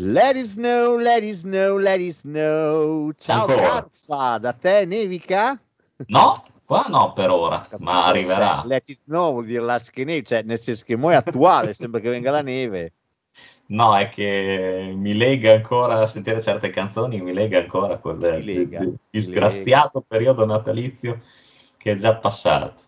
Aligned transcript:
Let 0.00 0.36
it 0.36 0.46
snow, 0.46 0.96
let 0.96 1.24
it 1.24 1.34
snow, 1.34 1.76
let 1.76 2.00
it 2.00 2.14
snow. 2.14 3.10
Ciao. 3.18 3.46
Carfa, 3.46 4.38
da 4.38 4.52
te 4.52 4.84
nevica? 4.86 5.58
No, 6.06 6.40
qua 6.64 6.84
no 6.88 7.12
per 7.12 7.30
ora, 7.30 7.66
ma 7.78 8.06
arriverà. 8.06 8.60
Cioè, 8.60 8.66
let 8.68 8.88
it 8.90 8.98
snow 9.00 9.32
vuol 9.32 9.46
dire 9.46 9.60
lascia 9.60 9.90
che 9.90 10.04
nevi, 10.04 10.24
cioè 10.24 10.42
nel 10.42 10.60
senso 10.60 10.84
che 10.86 10.94
mo 10.94 11.10
è 11.10 11.16
attuale, 11.16 11.74
sembra 11.74 11.98
che 11.98 12.10
venga 12.10 12.30
la 12.30 12.42
neve. 12.42 12.92
No, 13.66 13.96
è 13.96 14.08
che 14.08 14.94
mi 14.94 15.16
lega 15.16 15.54
ancora 15.54 16.02
a 16.02 16.06
sentire 16.06 16.40
certe 16.40 16.70
canzoni, 16.70 17.20
mi 17.20 17.32
lega 17.32 17.58
ancora 17.58 17.94
a 17.94 17.98
quel 17.98 18.18
Mi 18.18 18.44
lega, 18.44 18.88
disgraziato 19.10 20.04
periodo 20.06 20.46
natalizio 20.46 21.18
che 21.76 21.90
è 21.90 21.96
già 21.96 22.14
passato. 22.14 22.82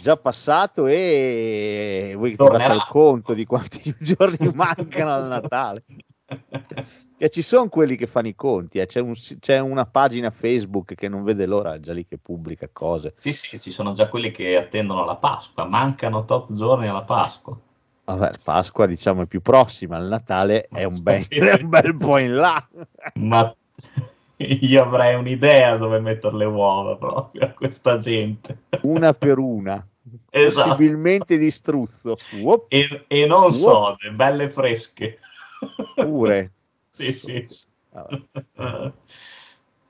Già 0.00 0.16
passato 0.16 0.86
e 0.86 2.12
vuoi 2.16 2.30
che 2.30 2.36
ti 2.36 2.42
Tornerà. 2.42 2.64
faccia 2.64 2.76
il 2.76 2.84
conto 2.88 3.34
di 3.34 3.44
quanti 3.44 3.94
giorni 4.00 4.50
mancano 4.54 5.10
al 5.12 5.26
Natale? 5.28 5.84
Che 7.18 7.30
ci 7.30 7.42
sono 7.42 7.68
quelli 7.68 7.96
che 7.96 8.06
fanno 8.06 8.28
i 8.28 8.34
conti, 8.34 8.78
eh. 8.78 8.86
c'è, 8.86 9.00
un- 9.00 9.14
c'è 9.14 9.58
una 9.60 9.86
pagina 9.86 10.30
Facebook 10.30 10.94
che 10.94 11.08
non 11.08 11.22
vede 11.22 11.46
l'ora, 11.46 11.78
già 11.78 11.92
lì 11.92 12.04
che 12.06 12.18
pubblica 12.18 12.68
cose. 12.72 13.12
Sì, 13.16 13.32
sì, 13.32 13.60
ci 13.60 13.70
sono 13.70 13.92
già 13.92 14.08
quelli 14.08 14.30
che 14.32 14.56
attendono 14.56 15.04
la 15.04 15.16
Pasqua, 15.16 15.64
mancano 15.64 16.24
tot 16.24 16.52
giorni 16.52 16.88
alla 16.88 17.02
Pasqua. 17.04 17.56
Vabbè, 18.04 18.32
Pasqua 18.42 18.86
diciamo 18.86 19.22
è 19.22 19.26
più 19.26 19.40
prossima, 19.40 19.98
il 19.98 20.08
Natale 20.08 20.66
è 20.66 20.82
un, 20.82 21.00
bel, 21.02 21.24
è 21.30 21.62
un 21.62 21.68
bel 21.68 21.96
po' 21.96 22.18
in 22.18 22.34
là. 22.34 22.66
Ma 23.14 23.54
io 24.62 24.82
avrei 24.82 25.14
un'idea 25.14 25.76
dove 25.76 26.00
mettere 26.00 26.36
le 26.36 26.44
uova 26.44 26.96
proprio 26.96 27.42
a 27.46 27.50
questa 27.54 27.98
gente. 27.98 28.64
una 28.82 29.12
per 29.14 29.38
una, 29.38 29.84
Esatto. 30.30 30.68
possibilmente 30.70 31.36
di 31.36 31.50
struzzo. 31.50 32.16
Uop, 32.40 32.66
E, 32.72 33.04
e 33.08 33.26
non 33.26 33.52
sode, 33.52 34.10
belle 34.12 34.48
fresche. 34.48 35.18
pure. 35.94 36.52
Sì, 36.90 37.12
sì. 37.12 37.46
Vabbè. 37.90 38.92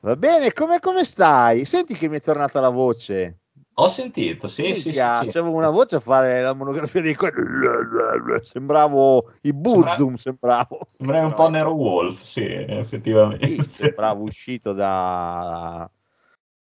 Va 0.01 0.17
bene, 0.17 0.53
come, 0.53 0.81
come 0.81 1.05
stai? 1.05 1.65
Senti 1.65 1.95
che 1.95 2.09
mi 2.09 2.17
è 2.17 2.21
tornata 2.21 2.61
la 2.61 2.71
voce. 2.71 3.42
Ho 3.83 3.89
sentito, 3.89 4.47
sì, 4.47 4.75
sì, 4.75 4.81
sì, 4.81 4.93
sì. 4.93 5.27
C'avevo 5.27 5.57
una 5.57 5.71
voce 5.71 5.97
a 5.97 6.01
fare 6.01 6.41
la 6.41 6.55
monografia 6.55 7.01
dei 7.01 7.15
co- 7.15 7.27
Sembravo 8.45 9.33
i 9.41 9.53
Burzum, 9.53 10.15
sembravo. 10.15 10.87
Sembra 10.97 11.27
un 11.27 11.33
po' 11.33 11.49
Nero 11.49 11.73
Wolf, 11.73 12.23
sì, 12.23 12.45
effettivamente. 12.45 13.49
Sì, 13.49 13.67
sembravo 13.69 14.23
uscito 14.23 14.73
da 14.73 15.91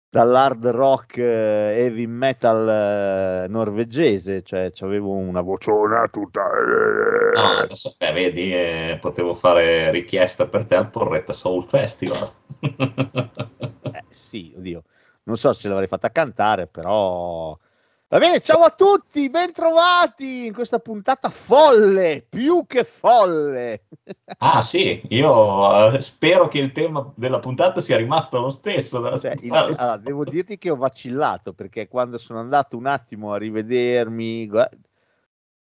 dall'hard 0.10 0.66
rock 0.68 1.18
eh, 1.18 1.24
heavy 1.24 2.06
metal 2.06 3.44
eh, 3.46 3.48
norvegese, 3.48 4.44
cioè 4.44 4.72
avevo 4.80 5.14
una 5.14 5.42
vociona 5.42 6.08
tutta 6.10 6.42
eh, 6.52 7.34
No, 7.34 7.48
adesso, 7.60 7.96
beh, 7.98 8.12
vedi, 8.12 8.54
eh, 8.54 8.98
potevo 9.00 9.34
fare 9.34 9.90
richiesta 9.92 10.48
per 10.48 10.66
te 10.66 10.76
al 10.76 10.90
Porretta 10.90 11.32
Soul 11.32 11.64
Festival. 11.64 12.30
Eh, 12.60 14.04
sì, 14.10 14.54
oddio, 14.58 14.84
non 15.26 15.38
so 15.38 15.54
se 15.54 15.68
l'avrei 15.68 15.88
fatta 15.88 16.12
cantare, 16.12 16.68
però 16.68 17.58
va 18.08 18.18
bene. 18.18 18.40
Ciao 18.42 18.62
a 18.62 18.70
tutti, 18.70 19.30
bentrovati 19.30 20.46
in 20.46 20.54
questa 20.54 20.80
puntata 20.80 21.30
folle, 21.30 22.26
più 22.28 22.66
che 22.68 22.84
folle. 22.84 23.86
ah, 24.38 24.62
sì, 24.62 25.02
io 25.10 25.94
eh, 25.94 26.02
spero 26.02 26.48
che 26.48 26.60
il 26.60 26.72
tema 26.72 27.12
della 27.16 27.40
puntata 27.40 27.82
sia 27.82 27.98
rimasto 27.98 28.40
lo 28.40 28.52
stesso. 28.52 29.20
Cioè, 29.20 29.36
il- 29.42 29.52
allora, 29.54 29.98
devo 29.98 30.24
dirti 30.24 30.58
che 30.58 30.70
ho 30.70 30.76
vacillato 30.76 31.54
perché 31.54 31.88
quando 31.88 32.18
sono 32.18 32.40
andato 32.40 32.78
un 32.78 32.86
attimo 32.86 33.34
a 33.34 33.38
rivedermi, 33.38 34.48
guarda, 34.48 34.78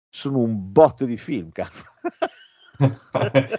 sono 0.10 0.40
un 0.40 0.72
botto 0.72 1.06
di 1.06 1.18
film, 1.18 1.52
caro. 1.52 1.72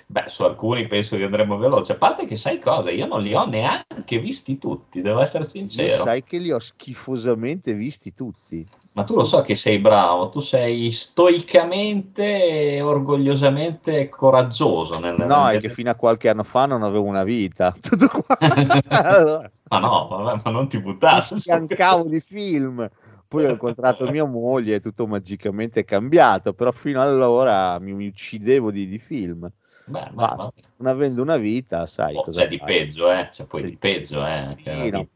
Beh, 0.07 0.25
su 0.29 0.43
alcuni 0.43 0.87
penso 0.87 1.17
che 1.17 1.25
andremo 1.25 1.57
veloce. 1.57 1.93
A 1.93 1.97
parte 1.97 2.27
che 2.27 2.37
sai 2.37 2.59
cosa, 2.59 2.91
io 2.91 3.07
non 3.07 3.23
li 3.23 3.35
ho 3.35 3.45
neanche 3.47 4.19
visti 4.19 4.59
tutti, 4.59 5.01
devo 5.01 5.21
essere 5.21 5.45
Io 5.45 5.51
sincero. 5.51 6.03
sai 6.05 6.23
che 6.25 6.39
li 6.39 6.51
ho 6.51 6.59
schifosamente 6.59 7.75
visti 7.75 8.13
tutti. 8.13 8.67
Ma 8.95 9.05
tu 9.05 9.15
lo 9.15 9.25
so 9.25 9.41
che 9.43 9.55
sei 9.55 9.79
bravo, 9.79 10.29
tu 10.29 10.41
sei 10.41 10.91
stoicamente 10.91 12.75
e 12.75 12.83
orgogliosamente 12.83 14.09
coraggioso. 14.09 14.99
Nel, 14.99 15.15
No, 15.17 15.47
nel- 15.47 15.57
è 15.57 15.61
che 15.61 15.69
fino 15.71 15.91
a 15.91 15.95
qualche 15.95 16.29
anno 16.29 16.43
fa 16.43 16.67
non 16.67 16.83
avevo 16.83 17.05
una 17.05 17.25
vita. 17.25 17.73
Tutto 17.81 18.09
qua. 18.09 18.37
Ma 19.73 19.79
no, 19.79 20.07
vabbè, 20.09 20.43
ma 20.45 20.51
non 20.51 20.69
ti 20.69 20.77
mi 20.77 20.83
buttarsi. 20.83 21.37
sfiancavo 21.37 22.07
di 22.09 22.21
film. 22.21 22.87
Poi 23.33 23.47
ho 23.47 23.51
incontrato 23.53 24.09
mia 24.11 24.27
moglie 24.27 24.75
e 24.77 24.81
tutto 24.81 25.07
magicamente 25.07 25.81
è 25.81 25.85
cambiato, 25.85 26.53
però 26.53 26.71
fino 26.71 27.01
allora 27.01 27.79
mi, 27.79 27.95
mi 27.95 28.09
uccidevo 28.09 28.71
di, 28.71 28.87
di 28.87 28.99
film. 28.99 29.51
Beh, 29.87 30.01
ma- 30.01 30.11
Basta. 30.15 30.37
ma- 30.37 30.53
Non 30.77 30.93
avendo 30.95 31.23
una 31.23 31.39
vita, 31.39 31.87
sai 31.87 32.17
oh, 32.17 32.23
c'è 32.29 32.47
di 32.49 32.59
fai. 32.59 32.67
peggio, 32.67 33.11
eh? 33.11 33.29
C'è 33.31 33.45
poi 33.47 33.63
di 33.63 33.77
peggio, 33.77 34.27
eh? 34.27 34.55
Sì, 34.59 34.91
no. 34.91 35.07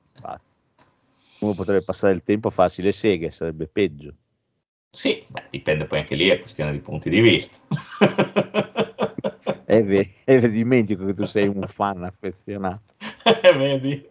Uno 1.40 1.52
potrebbe 1.54 1.82
passare 1.82 2.14
il 2.14 2.22
tempo 2.22 2.48
a 2.48 2.50
farsi 2.50 2.80
le 2.80 2.92
seghe, 2.92 3.30
sarebbe 3.30 3.66
peggio. 3.66 4.14
Sì, 4.90 5.22
beh, 5.28 5.44
dipende 5.50 5.84
poi 5.86 5.98
anche 5.98 6.14
lì, 6.14 6.28
è 6.28 6.40
questione 6.40 6.72
di 6.72 6.78
punti 6.78 7.10
di 7.10 7.20
vista. 7.20 7.58
E 9.68 9.82
ve- 9.82 10.12
e 10.24 10.48
dimentico 10.48 11.04
che 11.04 11.12
tu 11.12 11.26
sei 11.26 11.48
un 11.48 11.66
fan 11.66 12.04
affezionato. 12.04 12.94
Vedi? 13.56 14.08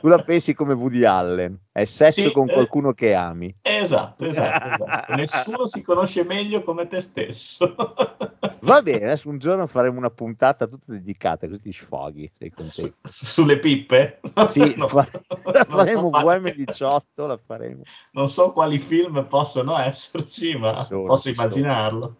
Tu 0.00 0.06
la 0.08 0.18
pensi 0.22 0.54
come 0.54 0.74
Woody 0.74 1.04
Allen, 1.04 1.58
è 1.72 1.84
sesso 1.84 2.22
Sì, 2.22 2.32
con 2.32 2.48
eh. 2.48 2.52
qualcuno 2.52 2.92
che 2.92 3.14
ami. 3.14 3.54
Esatto, 3.62 4.24
esatto, 4.26 4.68
esatto. 4.68 5.14
Nessuno 5.14 5.66
si 5.66 5.82
conosce 5.82 6.24
meglio 6.24 6.62
come 6.62 6.86
te 6.88 7.00
stesso. 7.00 7.74
Va 8.60 8.82
bene, 8.82 9.04
adesso 9.04 9.28
un 9.28 9.38
giorno 9.38 9.66
faremo 9.68 9.98
una 9.98 10.10
puntata 10.10 10.66
tutta 10.66 10.92
dedicata, 10.92 11.46
così 11.46 11.60
ti 11.60 11.72
sfoghi, 11.72 12.30
sei 12.36 12.52
Su- 12.54 12.62
contento. 12.62 12.96
sulle 13.02 13.58
pippe? 13.58 14.20
Sì, 14.50 14.74
No, 14.76 14.88
fa- 14.88 15.08
la 15.52 15.64
faremo 15.64 16.10
so 16.10 16.10
quali- 16.10 16.50
VM18, 16.52 17.26
la 17.26 17.38
faremo. 17.44 17.82
Non 18.12 18.28
so 18.28 18.52
quali 18.52 18.78
film 18.78 19.24
possono 19.26 19.78
esserci, 19.78 20.56
ma 20.56 20.84
sono, 20.84 21.04
posso 21.04 21.28
immaginarlo. 21.28 22.16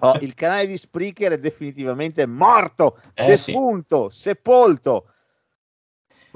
Oh, 0.00 0.16
il 0.20 0.34
canale 0.34 0.66
di 0.66 0.76
Spreaker 0.76 1.32
è 1.32 1.38
definitivamente 1.38 2.26
morto, 2.26 2.98
Eh, 3.14 3.36
sì. 3.36 3.52
defunto, 3.52 4.10
sepolto. 4.10 5.10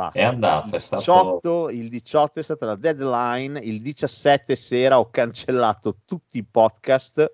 Basta. 0.00 0.18
È 0.18 0.22
andato, 0.22 0.70
è 0.72 0.76
il 0.76 0.80
stato- 0.80 1.40
18, 1.42 1.68
il 1.70 1.88
18 1.90 2.40
è 2.40 2.42
stata 2.42 2.64
la 2.64 2.76
deadline, 2.76 3.58
il 3.60 3.82
17 3.82 4.56
sera 4.56 4.98
ho 4.98 5.10
cancellato 5.10 5.98
tutti 6.06 6.38
i 6.38 6.42
podcast 6.44 7.30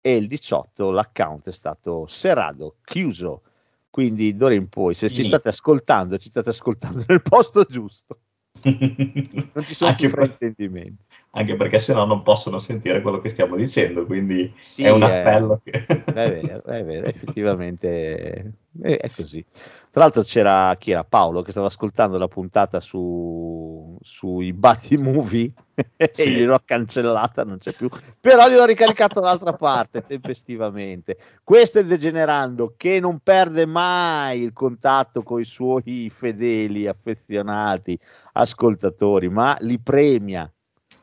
e 0.00 0.14
il 0.14 0.28
18 0.28 0.92
l'account 0.92 1.48
è 1.48 1.52
stato 1.52 2.06
serrato, 2.06 2.76
chiuso. 2.84 3.42
Quindi 3.90 4.36
d'ora 4.36 4.54
in 4.54 4.68
poi, 4.68 4.94
se 4.94 5.08
ci 5.10 5.24
state 5.24 5.48
ascoltando, 5.48 6.16
ci 6.18 6.28
state 6.28 6.50
ascoltando 6.50 7.02
nel 7.08 7.22
posto 7.22 7.64
giusto. 7.64 8.18
Non 8.62 9.64
ci 9.64 9.74
sono 9.74 9.90
anche, 9.90 10.06
più 10.06 10.14
per- 10.16 10.26
fraintendimenti. 10.36 11.04
anche 11.32 11.56
perché 11.56 11.78
sennò 11.78 12.06
non 12.06 12.22
possono 12.22 12.58
sentire 12.58 13.00
quello 13.02 13.18
che 13.20 13.28
stiamo 13.30 13.56
dicendo, 13.56 14.06
quindi 14.06 14.52
Sì, 14.60 14.84
è 14.84 14.90
un 14.90 15.02
eh, 15.02 15.18
appello 15.18 15.60
che... 15.62 15.72
È 15.72 16.12
vero, 16.12 16.62
è 16.64 16.84
vero, 16.84 17.06
effettivamente 17.06 18.52
è, 18.80 18.98
è 18.98 19.10
così. 19.10 19.44
Tra 19.90 20.04
l'altro 20.04 20.22
c'era 20.22 20.74
chi 20.78 20.90
era 20.90 21.04
Paolo 21.04 21.42
che 21.42 21.52
stava 21.52 21.68
ascoltando 21.68 22.18
la 22.18 22.28
puntata 22.28 22.80
su, 22.80 23.96
sui 24.02 24.52
Batti 24.52 24.96
Movie 24.98 25.52
e 25.96 26.10
Sì. 26.12 26.34
gliel'ho 26.34 26.60
cancellata, 26.64 27.44
non 27.44 27.58
c'è 27.58 27.72
più, 27.72 27.88
però 28.20 28.48
gliel'ho 28.48 28.66
ricaricato 28.66 29.20
dall'altra 29.20 29.54
parte 29.54 30.04
tempestivamente. 30.04 31.16
Questo 31.42 31.78
è 31.78 31.84
Degenerando 31.84 32.74
che 32.76 33.00
non 33.00 33.20
perde 33.20 33.64
mai 33.64 34.42
il 34.42 34.52
contatto 34.52 35.22
con 35.22 35.40
i 35.40 35.44
suoi 35.44 36.10
fedeli, 36.14 36.86
affezionati 36.86 37.98
ascoltatori, 38.32 39.28
ma 39.30 39.56
li 39.60 39.78
premia 39.78 40.50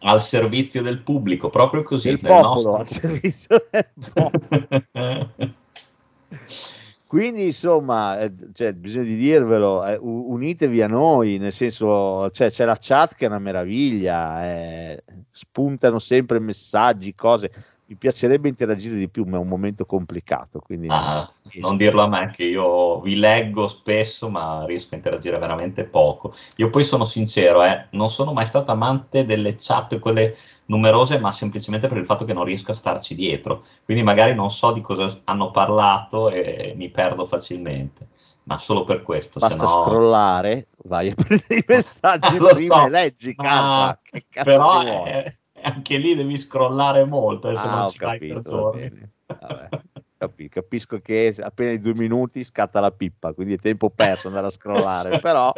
al 0.05 0.21
servizio 0.21 0.81
del 0.81 1.01
pubblico, 1.01 1.49
proprio 1.49 1.83
così. 1.83 2.09
del 2.09 2.19
del 2.19 2.31
popolo, 2.31 2.73
al 2.73 2.79
nostro- 2.79 2.99
servizio 2.99 3.65
del 3.71 3.87
popolo. 4.13 4.47
Quindi 7.13 7.45
insomma, 7.45 8.17
eh, 8.21 8.33
cioè, 8.53 8.73
bisogna 8.73 9.03
di 9.03 9.15
dirvelo, 9.15 9.85
eh, 9.85 9.99
unitevi 10.01 10.81
a 10.81 10.87
noi, 10.87 11.37
nel 11.37 11.51
senso 11.51 12.31
cioè, 12.31 12.49
c'è 12.49 12.65
la 12.65 12.75
chat 12.79 13.13
che 13.13 13.25
è 13.25 13.27
una 13.27 13.37
meraviglia, 13.37 14.43
eh, 14.43 15.03
spuntano 15.29 15.99
sempre 15.99 16.39
messaggi, 16.39 17.13
cose, 17.13 17.51
mi 17.85 17.95
piacerebbe 17.97 18.49
interagire 18.49 18.95
di 18.97 19.09
più, 19.09 19.23
ma 19.25 19.37
è 19.37 19.39
un 19.39 19.47
momento 19.47 19.85
complicato. 19.85 20.59
Quindi 20.59 20.87
Ah, 20.87 21.31
non 21.53 21.77
dirlo 21.77 22.01
a 22.03 22.07
me 22.07 22.31
che 22.31 22.43
io 22.45 22.99
vi 23.01 23.15
leggo 23.15 23.67
spesso, 23.67 24.29
ma 24.29 24.65
riesco 24.65 24.93
a 24.93 24.97
interagire 24.97 25.37
veramente 25.39 25.85
poco. 25.85 26.33
Io 26.57 26.69
poi 26.69 26.83
sono 26.83 27.05
sincero, 27.05 27.63
eh, 27.63 27.87
non 27.91 28.09
sono 28.09 28.33
mai 28.33 28.45
stato 28.45 28.71
amante 28.71 29.25
delle 29.25 29.55
chat, 29.57 29.97
quelle 29.99 30.35
numerose, 30.65 31.19
ma 31.19 31.31
semplicemente 31.31 31.87
per 31.87 31.97
il 31.97 32.05
fatto 32.05 32.25
che 32.25 32.33
non 32.33 32.43
riesco 32.43 32.71
a 32.71 32.73
starci 32.75 33.15
dietro. 33.15 33.63
Quindi 33.83 34.03
magari 34.03 34.35
non 34.35 34.51
so 34.51 34.71
di 34.71 34.81
cosa 34.81 35.09
hanno 35.25 35.51
parlato 35.51 36.29
e 36.29 36.73
mi 36.75 36.89
perdo 36.89 37.25
facilmente. 37.25 38.07
Ma 38.43 38.57
solo 38.59 38.83
per 38.83 39.01
questo, 39.03 39.39
Basta 39.39 39.55
no... 39.55 39.67
scrollare, 39.67 40.69
vai 40.85 41.09
a 41.09 41.13
prendere 41.15 41.55
i 41.57 41.63
messaggi 41.67 42.39
Lo 42.39 42.55
prima 42.55 42.81
so, 42.81 42.83
e 42.83 42.89
leggi, 42.89 43.35
ma- 43.35 43.37
calma. 43.37 43.99
Che 44.01 44.25
cazzo 44.29 44.65
però 44.69 44.79
vuole? 44.79 45.25
eh, 45.25 45.39
anche 45.63 45.97
lì 45.97 46.15
devi 46.15 46.37
scrollare 46.37 47.05
molto, 47.05 47.49
eh, 47.49 47.55
se 47.55 47.61
Ah, 47.61 47.79
non 47.79 47.87
ci 47.87 47.97
per 47.97 48.07
capito, 48.09 48.35
va 48.35 48.41
giorni. 48.41 49.11
capisco 50.49 50.99
che 50.99 51.35
appena 51.41 51.71
i 51.71 51.79
due 51.79 51.93
minuti 51.95 52.43
scatta 52.43 52.79
la 52.79 52.91
pippa, 52.91 53.33
quindi 53.33 53.55
è 53.55 53.57
tempo 53.57 53.89
perso 53.89 54.27
andare 54.27 54.47
a 54.47 54.51
scrollare, 54.51 55.19
però 55.21 55.51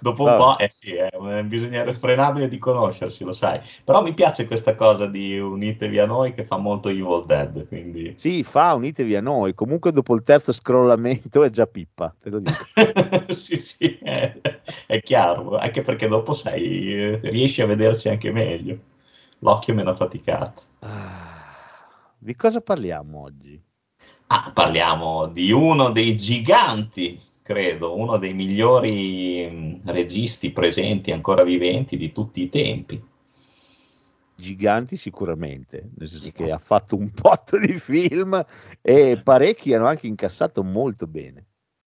Dopo 0.00 0.24
un 0.24 0.36
po', 0.36 0.58
eh 0.58 0.70
sì, 0.70 0.94
eh, 0.94 1.44
bisogna 1.44 1.82
irrefrenabile 1.82 2.48
di 2.48 2.58
conoscersi, 2.58 3.24
lo 3.24 3.32
sai. 3.32 3.60
Però 3.84 4.02
mi 4.02 4.14
piace 4.14 4.46
questa 4.46 4.74
cosa 4.74 5.06
di 5.06 5.38
unitevi 5.38 5.98
a 5.98 6.06
noi 6.06 6.32
che 6.34 6.44
fa 6.44 6.56
molto 6.56 6.88
Evil 6.88 7.24
Dead, 7.26 7.66
quindi... 7.68 8.14
sì, 8.16 8.42
fa, 8.42 8.74
unitevi 8.74 9.16
a 9.16 9.20
noi. 9.20 9.54
Comunque 9.54 9.90
dopo 9.90 10.14
il 10.14 10.22
terzo 10.22 10.52
scrollamento 10.52 11.42
è 11.42 11.50
già 11.50 11.66
pippa, 11.66 12.14
te 12.18 12.30
lo 12.30 12.38
dico. 12.38 12.64
sì, 13.34 13.60
sì, 13.60 13.98
è, 14.02 14.40
è 14.86 15.02
chiaro, 15.02 15.56
anche 15.56 15.82
perché 15.82 16.08
dopo 16.08 16.32
sai, 16.32 16.94
eh, 16.94 17.20
riesci 17.24 17.60
a 17.62 17.66
vedersi 17.66 18.08
anche 18.08 18.30
meglio. 18.30 18.96
L'occhio 19.40 19.74
meno 19.74 19.90
affaticato. 19.90 20.62
Ah, 20.80 22.14
Di 22.18 22.34
cosa 22.36 22.60
parliamo 22.60 23.22
oggi? 23.22 23.60
Ah, 24.28 24.50
parliamo 24.52 25.26
di 25.28 25.50
uno 25.52 25.90
dei 25.90 26.14
giganti, 26.16 27.20
credo, 27.42 27.96
uno 27.96 28.16
dei 28.18 28.32
migliori 28.34 29.48
mh, 29.50 29.90
registi 29.90 30.50
presenti, 30.50 31.10
ancora 31.12 31.42
viventi 31.44 31.96
di 31.96 32.12
tutti 32.12 32.42
i 32.42 32.48
tempi. 32.48 33.02
Giganti 34.34 34.96
sicuramente, 34.96 35.90
nel 35.96 36.08
senso 36.08 36.30
che 36.30 36.50
ha 36.50 36.58
fatto 36.58 36.96
un 36.96 37.10
botto 37.12 37.58
di 37.58 37.74
film 37.78 38.42
e 38.80 39.20
parecchi 39.22 39.74
hanno 39.74 39.86
anche 39.86 40.06
incassato 40.06 40.62
molto 40.64 41.06
bene. 41.06 41.47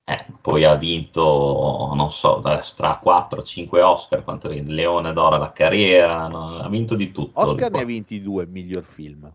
Eh, 0.07 0.25
poi 0.39 0.63
ha 0.63 0.75
vinto, 0.75 1.91
non 1.95 2.11
so, 2.11 2.39
tra 2.39 2.99
4-5 3.01 3.81
Oscar, 3.81 4.23
quanto 4.23 4.51
il 4.51 4.71
Leone 4.71 5.11
d'Oro 5.13 5.35
alla 5.35 5.51
carriera, 5.51 6.27
no? 6.27 6.59
ha 6.59 6.69
vinto 6.69 6.93
di 6.93 7.11
tutto. 7.11 7.39
Oscar 7.41 7.71
ne 7.71 7.81
ha 7.81 7.85
vinti 7.85 8.21
due, 8.21 8.45
miglior 8.45 8.83
film. 8.83 9.33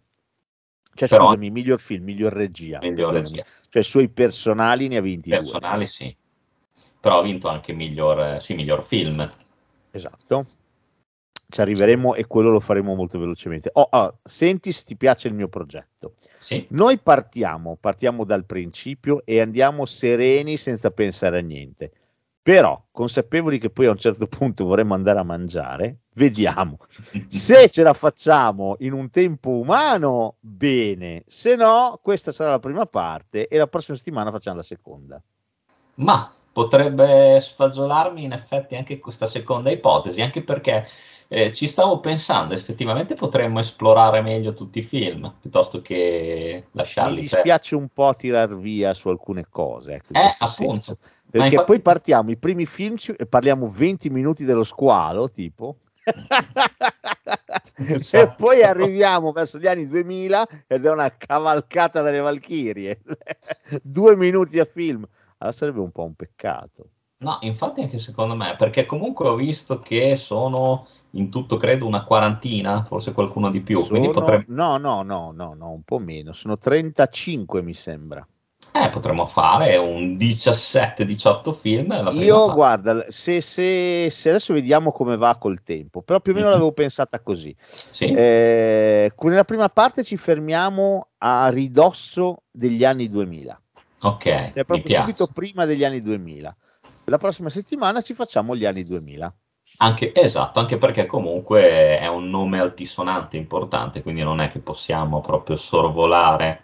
Cioè, 0.94 1.08
Però- 1.08 1.24
scusami, 1.24 1.50
miglior 1.50 1.80
film, 1.80 2.04
miglior 2.04 2.32
regia. 2.32 2.78
Miglior 2.80 3.14
regia. 3.14 3.44
Cioè, 3.68 3.82
suoi 3.82 4.08
personali 4.10 4.86
ne 4.86 4.98
ha 4.98 5.00
vinti 5.00 5.30
Personali 5.30 5.86
sì, 5.86 6.16
però 7.00 7.18
ha 7.18 7.22
vinto 7.22 7.48
anche 7.48 7.72
miglior, 7.72 8.20
eh, 8.20 8.40
sì, 8.40 8.54
miglior 8.54 8.84
film. 8.84 9.16
due. 9.16 9.28
Esatto. 9.90 10.46
Ci 11.50 11.60
arriveremo 11.60 12.14
e 12.14 12.26
quello 12.26 12.50
lo 12.50 12.60
faremo 12.60 12.94
molto 12.94 13.18
velocemente. 13.18 13.70
Oh, 13.74 13.88
ah, 13.90 14.14
senti 14.22 14.72
se 14.72 14.84
ti 14.86 14.96
piace 14.96 15.28
il 15.28 15.34
mio 15.34 15.48
progetto. 15.48 16.14
Sì, 16.38 16.66
Noi 16.70 16.98
partiamo, 16.98 17.76
partiamo 17.78 18.24
dal 18.24 18.46
principio 18.46 19.22
e 19.24 19.40
andiamo 19.40 19.84
sereni 19.84 20.56
senza 20.56 20.90
pensare 20.90 21.38
a 21.38 21.42
niente. 21.42 21.92
Però, 22.42 22.82
consapevoli 22.90 23.58
che 23.58 23.68
poi 23.68 23.86
a 23.86 23.90
un 23.90 23.98
certo 23.98 24.26
punto 24.26 24.64
vorremmo 24.64 24.94
andare 24.94 25.18
a 25.18 25.24
mangiare, 25.24 25.98
vediamo. 26.14 26.78
Se 27.28 27.68
ce 27.68 27.82
la 27.82 27.92
facciamo 27.92 28.76
in 28.78 28.92
un 28.92 29.10
tempo 29.10 29.50
umano, 29.50 30.36
bene. 30.40 31.24
Se 31.26 31.54
no, 31.54 31.98
questa 32.02 32.32
sarà 32.32 32.50
la 32.50 32.58
prima 32.58 32.86
parte 32.86 33.46
e 33.46 33.58
la 33.58 33.66
prossima 33.66 33.96
settimana 33.96 34.30
facciamo 34.30 34.56
la 34.56 34.62
seconda. 34.62 35.22
Ma 35.96 36.32
potrebbe 36.52 37.38
sfagiolarmi 37.40 38.24
in 38.24 38.32
effetti 38.32 38.74
anche 38.74 38.98
questa 38.98 39.26
seconda 39.26 39.70
ipotesi, 39.70 40.22
anche 40.22 40.42
perché 40.42 40.88
eh, 41.32 41.52
ci 41.52 41.68
stavo 41.68 42.00
pensando, 42.00 42.54
effettivamente 42.54 43.14
potremmo 43.14 43.60
esplorare 43.60 44.20
meglio 44.20 44.52
tutti 44.52 44.80
i 44.80 44.82
film, 44.82 45.32
piuttosto 45.40 45.80
che 45.80 46.64
Mi 46.64 46.68
lasciarli 46.72 47.14
per... 47.14 47.22
dispiace 47.22 47.76
un 47.76 47.88
po' 47.88 48.12
tirar 48.16 48.56
via 48.56 48.92
su 48.94 49.08
alcune 49.08 49.46
cose. 49.48 49.94
Ecco, 49.94 50.12
Eh, 50.14 50.34
appunto. 50.38 50.72
senso. 50.74 50.98
Perché 51.30 51.46
infatti- 51.46 51.66
poi 51.66 51.80
partiamo 51.80 52.30
i 52.32 52.36
primi 52.36 52.66
film 52.66 52.96
ci- 52.96 53.14
e 53.16 53.26
parliamo 53.26 53.70
20 53.70 54.10
minuti 54.10 54.44
dello 54.44 54.64
squalo, 54.64 55.30
tipo. 55.30 55.76
e 56.02 57.94
Esatto. 57.94 58.34
poi 58.36 58.64
arriviamo 58.64 59.30
verso 59.30 59.58
gli 59.58 59.68
anni 59.68 59.86
2000 59.86 60.44
ed 60.66 60.84
è 60.84 60.90
una 60.90 61.14
cavalcata 61.16 62.02
delle 62.02 62.18
Valchirie. 62.18 63.00
Due 63.82 64.16
minuti 64.16 64.58
a 64.58 64.64
film. 64.64 65.06
Allora 65.38 65.56
sarebbe 65.56 65.78
un 65.80 65.92
po' 65.92 66.02
un 66.02 66.14
peccato. 66.14 66.88
No, 67.22 67.36
infatti 67.42 67.82
anche 67.82 67.98
secondo 67.98 68.34
me, 68.34 68.56
perché 68.56 68.86
comunque 68.86 69.28
ho 69.28 69.34
visto 69.34 69.78
che 69.78 70.16
sono 70.16 70.86
in 71.12 71.28
tutto 71.30 71.58
credo 71.58 71.86
una 71.86 72.02
quarantina, 72.02 72.82
forse 72.84 73.12
qualcuno 73.12 73.50
di 73.50 73.60
più, 73.60 73.82
Sono- 73.82 74.10
potremmo, 74.10 74.44
No, 74.48 74.78
no, 74.78 75.02
no, 75.02 75.30
no, 75.30 75.52
no, 75.52 75.70
un 75.70 75.82
po' 75.82 75.98
meno. 75.98 76.32
Sono 76.32 76.56
35 76.56 77.60
mi 77.62 77.74
sembra. 77.74 78.26
eh, 78.72 78.88
potremmo 78.88 79.26
fare 79.26 79.76
un 79.76 80.16
17-18 80.16 81.52
film. 81.52 81.92
Io 82.12 82.36
parte. 82.36 82.52
guarda, 82.54 83.04
se, 83.10 83.40
se- 83.42 84.08
se 84.08 84.28
adesso 84.30 84.54
vediamo 84.54 84.90
come 84.92 85.16
va 85.18 85.36
col 85.36 85.62
tempo, 85.62 86.00
però 86.02 86.20
più 86.20 86.32
o 86.32 86.34
meno 86.36 86.46
Mhm. 86.46 86.52
l'avevo 86.54 86.72
pensata 86.72 87.20
così. 87.20 87.54
Sì, 87.58 88.06
Eh, 88.06 89.12
nella 89.24 89.44
prima 89.44 89.68
parte 89.68 90.04
ci 90.04 90.16
fermiamo 90.16 91.08
a 91.18 91.48
ridosso 91.50 92.44
degli 92.50 92.84
anni 92.84 93.08
2000, 93.10 93.60
ok, 94.02 94.24
è 94.24 94.50
mi 94.54 94.64
proprio 94.64 94.96
subito 95.00 95.26
prima 95.26 95.64
degli 95.66 95.84
anni 95.84 96.00
2000. 96.00 96.54
La 97.10 97.18
prossima 97.18 97.48
settimana 97.48 98.02
ci 98.02 98.14
facciamo 98.14 98.54
gli 98.54 98.64
anni 98.64 98.84
2000. 98.84 99.34
Anche, 99.78 100.14
esatto, 100.14 100.60
anche 100.60 100.78
perché 100.78 101.06
comunque 101.06 101.98
è 101.98 102.06
un 102.06 102.30
nome 102.30 102.60
altisonante 102.60 103.36
importante, 103.36 104.00
quindi 104.02 104.22
non 104.22 104.40
è 104.40 104.48
che 104.48 104.60
possiamo 104.60 105.20
proprio 105.20 105.56
sorvolare 105.56 106.62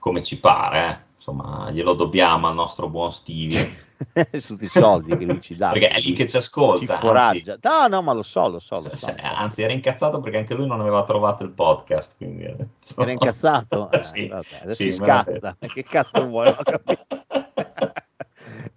come 0.00 0.22
ci 0.24 0.40
pare, 0.40 0.88
eh. 0.90 1.04
Insomma, 1.16 1.70
glielo 1.70 1.94
dobbiamo 1.94 2.48
al 2.48 2.54
nostro 2.54 2.88
buon 2.88 3.12
Stevie, 3.12 3.76
tutti 4.44 4.64
i 4.64 4.68
soldi 4.68 5.16
che 5.16 5.24
lui 5.24 5.40
ci 5.40 5.54
dà. 5.54 5.70
perché 5.70 5.88
è 5.88 6.00
lì 6.00 6.12
che 6.14 6.24
ci 6.24 6.30
ci 6.30 6.36
ascolta. 6.36 6.96
foraggia. 6.98 7.56
No, 7.62 7.86
no, 7.88 8.02
ma 8.02 8.12
lo 8.12 8.22
so, 8.22 8.48
lo 8.48 8.58
so, 8.58 8.74
anzi, 8.76 8.88
lo 8.90 8.96
so. 8.96 9.06
se- 9.06 9.14
se- 9.16 9.22
anzi, 9.22 9.62
era 9.62 9.72
incazzato 9.72 10.18
perché 10.20 10.38
anche 10.38 10.54
lui 10.54 10.66
non 10.66 10.80
aveva 10.80 11.04
trovato 11.04 11.44
il 11.44 11.50
podcast. 11.50 12.16
Quindi... 12.16 12.42
detto- 12.44 13.00
Era 13.00 13.10
incazzato? 13.12 13.88
Eh, 13.92 14.02
Sì, 14.06 14.26
vabbè, 14.26 14.58
adesso 14.62 14.82
sì, 14.82 14.90
si 14.90 14.98
scazza. 14.98 15.56
Che 15.60 15.82
cazzo 15.82 16.26
vuoi? 16.26 16.48
Ho 16.48 16.56
capito. 16.62 17.06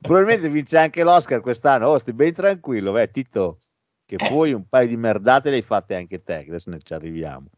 Probabilmente 0.06 0.50
vince 0.50 0.78
anche 0.78 1.04
l'Oscar 1.04 1.42
quest'anno. 1.42 1.88
Oh, 1.90 1.98
stai 2.00 2.13
ben 2.13 2.34
tranquillo, 2.34 2.91
beh, 2.94 3.12
Tito, 3.12 3.60
che 4.06 4.20
Eh. 4.20 4.25
poi 4.25 4.53
un 4.53 4.68
paio 4.68 4.88
di 4.88 4.98
merdate 4.98 5.50
le 5.50 5.58
hai 5.58 5.62
fatte 5.62 5.96
anche 5.96 6.24
te, 6.24 6.46
adesso 6.48 6.70
ne 6.70 6.79
ci 6.82 6.94
arriviamo. 6.94 7.50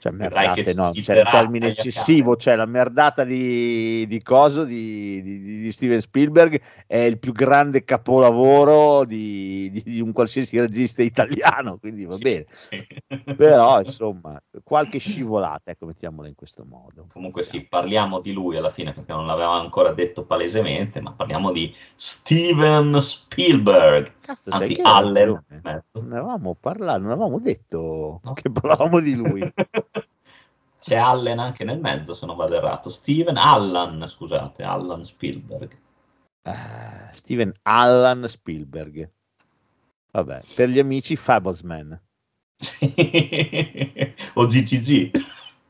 Cioè, 0.00 0.12
merdate 0.12 0.74
no, 0.74 0.92
ci 0.92 1.02
cioè, 1.02 1.16
il 1.16 1.28
termine 1.28 1.68
eccessivo, 1.68 2.36
cioè 2.36 2.54
la 2.54 2.66
merdata 2.66 3.24
di, 3.24 4.06
di 4.06 4.22
coso 4.22 4.62
di, 4.64 5.20
di- 5.22 5.40
di 5.58 5.72
Steven 5.72 6.00
Spielberg 6.00 6.60
è 6.86 6.98
il 6.98 7.18
più 7.18 7.32
grande 7.32 7.82
capolavoro 7.82 9.04
di, 9.04 10.00
un 10.00 10.12
qualsiasi 10.12 10.58
regista 10.60 11.02
italiano, 11.02 11.78
quindi 11.78 12.04
va 12.04 12.14
Sì, 12.14 12.22
bene. 12.22 12.46
Però, 13.36 13.80
insomma, 13.80 14.40
qualche 14.62 14.98
scivolata, 14.98 15.72
ecco, 15.72 15.86
mettiamola 15.86 16.28
in 16.28 16.36
questo 16.36 16.64
modo. 16.64 17.06
Comunque 17.12 17.42
sì, 17.42 17.62
parliamo 17.62 18.20
di 18.20 18.32
lui 18.32 18.56
alla 18.56 18.70
fine 18.70 18.92
perché 18.92 19.12
non 19.12 19.26
l'aveva 19.26 19.54
ancora 19.54 19.92
detto 19.92 20.24
palesemente, 20.24 21.00
ma 21.00 21.12
parliamo 21.12 21.50
di 21.50 21.74
Steven 21.96 23.00
Spielberg, 23.00 24.12
Cazzo, 24.28 24.50
sai 24.50 24.60
anzi 24.60 24.74
hai 24.74 24.80
Allen. 24.82 25.44
Non 25.92 26.12
avevamo 26.12 26.54
parlato, 26.54 26.98
non 27.00 27.12
avevamo 27.12 27.38
detto 27.38 28.20
No. 28.22 28.34
che 28.34 28.50
parlavamo 28.50 29.00
di 29.00 29.14
lui. 29.14 29.40
C'è 30.78 30.96
Allen 30.96 31.38
anche 31.38 31.64
nel 31.64 31.80
mezzo, 31.80 32.12
se 32.12 32.26
non 32.26 32.36
vado 32.36 32.54
errato. 32.54 32.90
Steven 32.90 33.38
Allan, 33.38 34.06
scusate, 34.06 34.64
Allan 34.64 35.02
Spielberg. 35.06 35.74
Ah, 36.42 37.08
Steven 37.10 37.54
Allan 37.62 38.28
Spielberg. 38.28 39.10
Vabbè, 40.10 40.42
per 40.54 40.68
gli 40.68 40.78
amici 40.78 41.16
Fablesman. 41.16 41.98
O 44.34 44.46
GCG, 44.46 45.10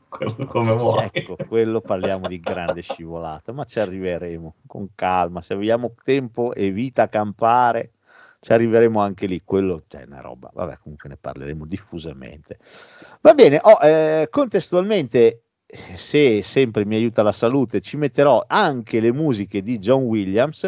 quello 0.09 0.45
come 0.47 0.75
vuoi. 0.75 1.09
Ecco, 1.13 1.37
quello 1.47 1.79
parliamo 1.79 2.27
di 2.27 2.41
grande 2.41 2.81
scivolata, 2.81 3.53
ma 3.53 3.63
ci 3.63 3.79
arriveremo 3.79 4.55
con 4.67 4.89
calma. 4.95 5.41
Se 5.41 5.53
abbiamo 5.53 5.93
tempo 6.03 6.53
e 6.53 6.71
vita 6.71 7.03
a 7.03 7.07
campare, 7.07 7.93
ci 8.39 8.53
arriveremo 8.53 8.99
anche 9.01 9.25
lì. 9.25 9.41
Quello 9.43 9.83
cioè, 9.87 10.01
è 10.01 10.05
una 10.05 10.21
roba. 10.21 10.49
Vabbè, 10.53 10.79
comunque 10.81 11.09
ne 11.09 11.17
parleremo 11.17 11.65
diffusamente. 11.65 12.57
Va 13.21 13.33
bene, 13.33 13.59
oh, 13.61 13.77
eh, 13.81 14.27
contestualmente, 14.29 15.43
se 15.65 16.41
sempre 16.41 16.85
mi 16.85 16.95
aiuta 16.95 17.21
la 17.21 17.31
salute, 17.31 17.81
ci 17.81 17.97
metterò 17.97 18.43
anche 18.47 18.99
le 18.99 19.11
musiche 19.11 19.61
di 19.61 19.77
John 19.77 20.03
Williams. 20.03 20.67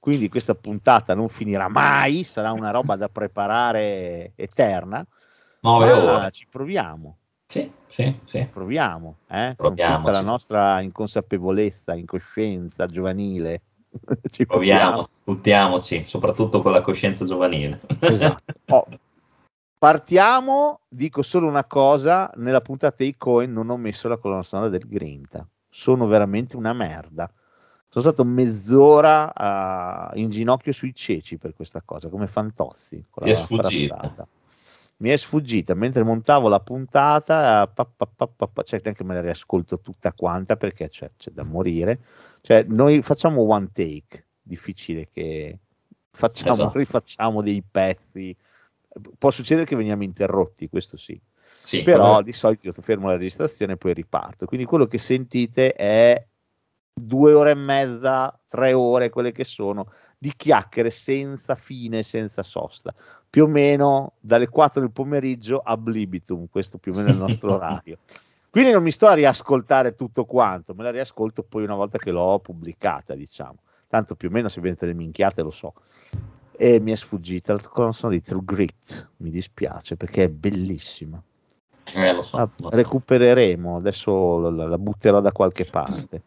Quindi 0.00 0.30
questa 0.30 0.54
puntata 0.54 1.14
non 1.14 1.28
finirà 1.28 1.68
mai, 1.68 2.24
sarà 2.24 2.52
una 2.52 2.70
roba 2.70 2.96
da 2.96 3.10
preparare 3.10 4.32
eterna. 4.34 5.06
Nove 5.60 5.92
Ma 5.92 6.14
ore. 6.16 6.30
ci 6.30 6.46
proviamo. 6.48 7.18
Sì, 7.46 7.70
sì, 7.86 8.18
sì. 8.24 8.48
Proviamo, 8.50 9.18
eh? 9.28 9.54
con 9.56 9.74
Proviamoci. 9.74 9.98
tutta 9.98 10.12
la 10.12 10.20
nostra 10.22 10.80
inconsapevolezza, 10.80 11.94
incoscienza 11.94 12.86
giovanile. 12.86 13.60
Ci 14.30 14.46
Proviamo, 14.46 15.04
buttiamoci, 15.24 16.04
soprattutto 16.04 16.62
con 16.62 16.72
la 16.72 16.82
coscienza 16.82 17.24
giovanile. 17.24 17.80
Esatto. 18.00 18.42
Oh, 18.70 18.86
partiamo, 19.76 20.82
dico 20.88 21.22
solo 21.22 21.48
una 21.48 21.64
cosa, 21.64 22.30
nella 22.36 22.60
puntata 22.60 22.94
dei 22.98 23.16
Cohen 23.16 23.52
non 23.52 23.68
ho 23.68 23.76
messo 23.76 24.06
la 24.06 24.16
colonna 24.16 24.44
sonora 24.44 24.68
del 24.68 24.86
Grinta, 24.86 25.44
sono 25.68 26.06
veramente 26.06 26.56
una 26.56 26.72
merda. 26.72 27.28
Sono 27.88 28.04
stato 28.04 28.22
mezz'ora 28.24 29.34
ah, 29.34 30.12
in 30.14 30.30
ginocchio 30.30 30.72
sui 30.72 30.94
ceci 30.94 31.38
per 31.38 31.54
questa 31.54 31.82
cosa, 31.84 32.08
come 32.08 32.28
Fantozzi. 32.28 33.04
Ti 33.12 33.28
è 33.28 33.34
sfuggita. 33.34 34.28
Mi 35.00 35.10
è 35.10 35.16
sfuggita 35.16 35.74
mentre 35.74 36.02
montavo 36.02 36.48
la 36.48 36.60
puntata, 36.60 37.66
pa, 37.66 37.84
pa, 37.84 38.06
pa, 38.06 38.46
pa, 38.46 38.62
cioè 38.62 38.80
neanche 38.84 39.02
me 39.02 39.14
la 39.14 39.22
riascolto 39.22 39.80
tutta 39.80 40.12
quanta 40.12 40.56
perché 40.56 40.88
c'è, 40.88 41.10
c'è 41.16 41.30
da 41.30 41.42
morire. 41.42 42.00
Cioè, 42.42 42.64
noi 42.68 43.00
facciamo 43.00 43.42
one 43.42 43.70
take, 43.72 44.26
difficile 44.42 45.08
che 45.08 45.58
facciamo, 46.10 46.52
Esatto. 46.52 46.76
rifacciamo 46.78 47.42
dei 47.42 47.62
pezzi. 47.68 48.36
Può 49.18 49.30
succedere 49.30 49.66
che 49.66 49.76
veniamo 49.76 50.02
interrotti, 50.02 50.68
questo 50.68 50.96
sì. 50.96 51.18
Sì, 51.62 51.82
Però 51.82 52.12
come- 52.12 52.24
di 52.24 52.32
solito 52.32 52.66
io 52.66 52.72
fermo 52.72 53.06
la 53.06 53.16
registrazione 53.16 53.72
e 53.74 53.76
poi 53.76 53.94
riparto. 53.94 54.46
Quindi 54.46 54.66
quello 54.66 54.86
che 54.86 54.98
sentite 54.98 55.72
è 55.72 56.26
due 56.92 57.32
ore 57.32 57.52
e 57.52 57.54
mezza, 57.54 58.38
tre 58.48 58.72
ore, 58.72 59.08
quelle 59.08 59.32
che 59.32 59.44
sono, 59.44 59.90
di 60.22 60.34
chiacchiere 60.36 60.90
senza 60.90 61.54
fine, 61.54 62.02
senza 62.02 62.42
sosta. 62.42 62.94
Più 63.30 63.44
o 63.44 63.46
meno 63.46 64.12
dalle 64.20 64.48
4 64.48 64.82
del 64.82 64.90
pomeriggio 64.90 65.60
a 65.64 65.78
Blibitum, 65.78 66.46
questo 66.50 66.76
più 66.76 66.92
o 66.92 66.96
meno 66.96 67.08
è 67.08 67.12
il 67.12 67.16
nostro 67.16 67.54
orario. 67.56 67.96
Quindi 68.50 68.70
non 68.70 68.82
mi 68.82 68.90
sto 68.90 69.06
a 69.06 69.14
riascoltare 69.14 69.94
tutto 69.94 70.26
quanto, 70.26 70.74
me 70.74 70.82
la 70.82 70.90
riascolto 70.90 71.42
poi 71.42 71.64
una 71.64 71.74
volta 71.74 71.96
che 71.96 72.10
l'ho 72.10 72.38
pubblicata, 72.38 73.14
diciamo. 73.14 73.60
Tanto 73.86 74.14
più 74.14 74.28
o 74.28 74.30
meno 74.30 74.48
se 74.48 74.60
vedete 74.60 74.84
le 74.84 74.92
minchiate 74.92 75.40
lo 75.40 75.50
so. 75.50 75.72
E 76.52 76.80
mi 76.80 76.92
è 76.92 76.96
sfuggita 76.96 77.54
la 77.54 77.60
sonora 77.92 78.18
di 78.18 78.20
True 78.20 78.44
Grit, 78.44 79.08
mi 79.18 79.30
dispiace 79.30 79.96
perché 79.96 80.24
è 80.24 80.28
bellissima. 80.28 81.20
eh, 81.94 82.12
lo 82.12 82.20
so, 82.20 82.36
lo 82.36 82.50
so. 82.56 82.68
recupereremo, 82.68 83.76
adesso 83.76 84.50
la, 84.50 84.66
la 84.66 84.78
butterò 84.78 85.22
da 85.22 85.32
qualche 85.32 85.64
parte. 85.64 86.22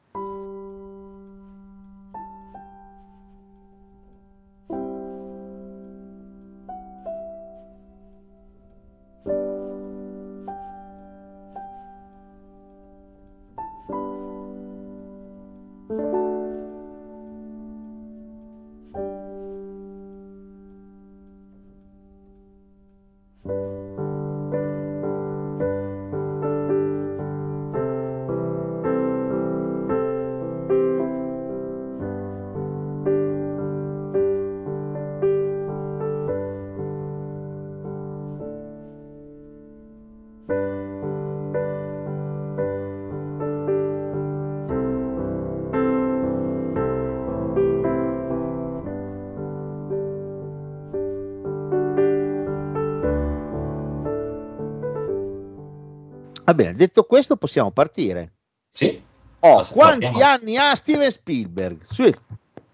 Va 56.54 56.62
bene, 56.64 56.74
detto 56.76 57.04
questo 57.06 57.36
possiamo 57.36 57.72
partire. 57.72 58.34
Sì. 58.72 59.02
Oh, 59.40 59.66
quanti 59.66 60.06
partiamo- 60.06 60.24
anni 60.24 60.56
ha 60.56 60.76
Steven 60.76 61.10
Spielberg? 61.10 61.84
Su, 61.84 62.08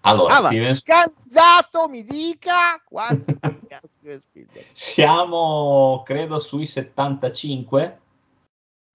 Allora, 0.02 0.36
Ah, 0.36 0.46
Steven, 0.48 0.78
candidato 0.84 1.88
mi 1.88 2.04
dica 2.04 2.78
quanti 2.84 3.36
anni 3.40 3.68
ha 3.70 3.80
Steven 3.98 4.20
Spielberg? 4.20 4.66
siamo 4.72 6.02
credo 6.04 6.38
sui 6.40 6.66
75? 6.66 8.00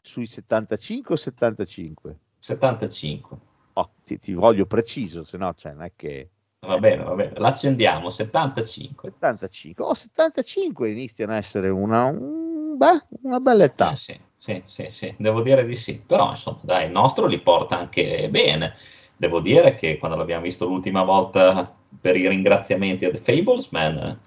Sui 0.02 0.28
75 0.28 1.14
o 1.16 1.18
75? 1.18 2.18
75. 2.40 3.38
Oh, 3.74 3.90
ti, 4.04 4.20
ti 4.20 4.34
voglio 4.34 4.68
preciso, 4.68 5.24
se 5.24 5.38
no 5.38 5.52
cioè, 5.56 5.74
non 5.74 5.84
è 5.84 5.94
che... 5.96 6.30
Va 6.66 6.78
bene, 6.78 7.04
va 7.04 7.14
bene. 7.16 7.34
L'accendiamo, 7.40 8.10
75. 8.12 9.10
75, 9.20 9.84
oh 9.84 9.94
75 9.96 10.90
iniziano 10.92 11.34
a 11.34 11.38
essere 11.38 11.70
una, 11.70 12.06
un- 12.06 12.45
beh, 12.76 13.20
una 13.24 13.40
bella 13.40 13.64
età. 13.64 13.92
Eh, 13.92 13.96
sì, 13.96 14.20
sì, 14.38 14.62
sì, 14.66 14.86
sì, 14.90 15.16
devo 15.18 15.42
dire 15.42 15.66
di 15.66 15.76
sì. 15.76 16.02
Però, 16.06 16.30
insomma, 16.30 16.60
dai, 16.62 16.86
il 16.86 16.92
nostro 16.92 17.26
li 17.26 17.40
porta 17.40 17.78
anche 17.78 18.30
bene. 18.30 18.76
Devo 19.18 19.40
dire 19.40 19.76
che 19.76 19.98
quando 19.98 20.18
l'abbiamo 20.18 20.44
visto 20.44 20.66
l'ultima 20.66 21.04
volta 21.04 21.74
per 22.00 22.18
i 22.18 22.28
ringraziamenti 22.28 23.06
a 23.06 23.12
The 23.12 23.18
Fablesman 23.20 24.20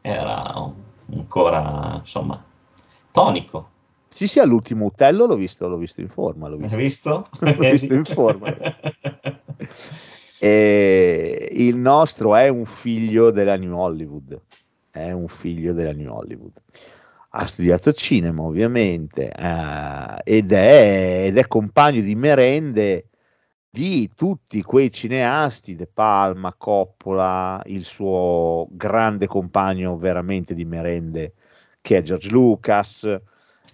era 0.00 0.72
ancora, 1.12 1.96
insomma, 2.00 2.44
tonico. 3.12 3.70
Sì, 4.08 4.26
sì, 4.26 4.40
all'ultimo 4.40 4.86
Utello 4.86 5.26
l'ho 5.26 5.36
visto, 5.36 5.68
l'ho 5.68 5.76
visto 5.76 6.00
in 6.00 6.08
forma, 6.08 6.48
l'ho 6.48 6.56
Hai 6.56 6.76
visto. 6.76 6.76
visto? 6.76 7.28
L'ho 7.44 7.70
visto 7.70 7.92
in 7.92 8.04
forma. 8.04 8.56
E 10.38 11.48
il 11.52 11.76
nostro 11.76 12.34
è 12.34 12.48
un 12.48 12.64
figlio 12.64 13.30
della 13.30 13.56
New 13.56 13.76
Hollywood, 13.76 14.40
è 14.90 15.12
un 15.12 15.28
figlio 15.28 15.72
della 15.72 15.92
New 15.92 16.12
Hollywood. 16.12 16.52
Ha 17.38 17.46
studiato 17.46 17.92
cinema 17.92 18.42
ovviamente 18.42 19.30
eh, 19.30 20.20
ed, 20.24 20.52
è, 20.52 21.24
ed 21.26 21.36
è 21.36 21.46
compagno 21.46 22.00
di 22.00 22.14
merende 22.14 23.10
di 23.68 24.10
tutti 24.14 24.62
quei 24.62 24.90
cineasti, 24.90 25.74
De 25.76 25.86
Palma, 25.86 26.54
Coppola, 26.54 27.62
il 27.66 27.84
suo 27.84 28.66
grande 28.70 29.26
compagno 29.26 29.98
veramente 29.98 30.54
di 30.54 30.64
merende 30.64 31.34
che 31.82 31.98
è 31.98 32.02
George 32.02 32.30
Lucas, 32.30 33.20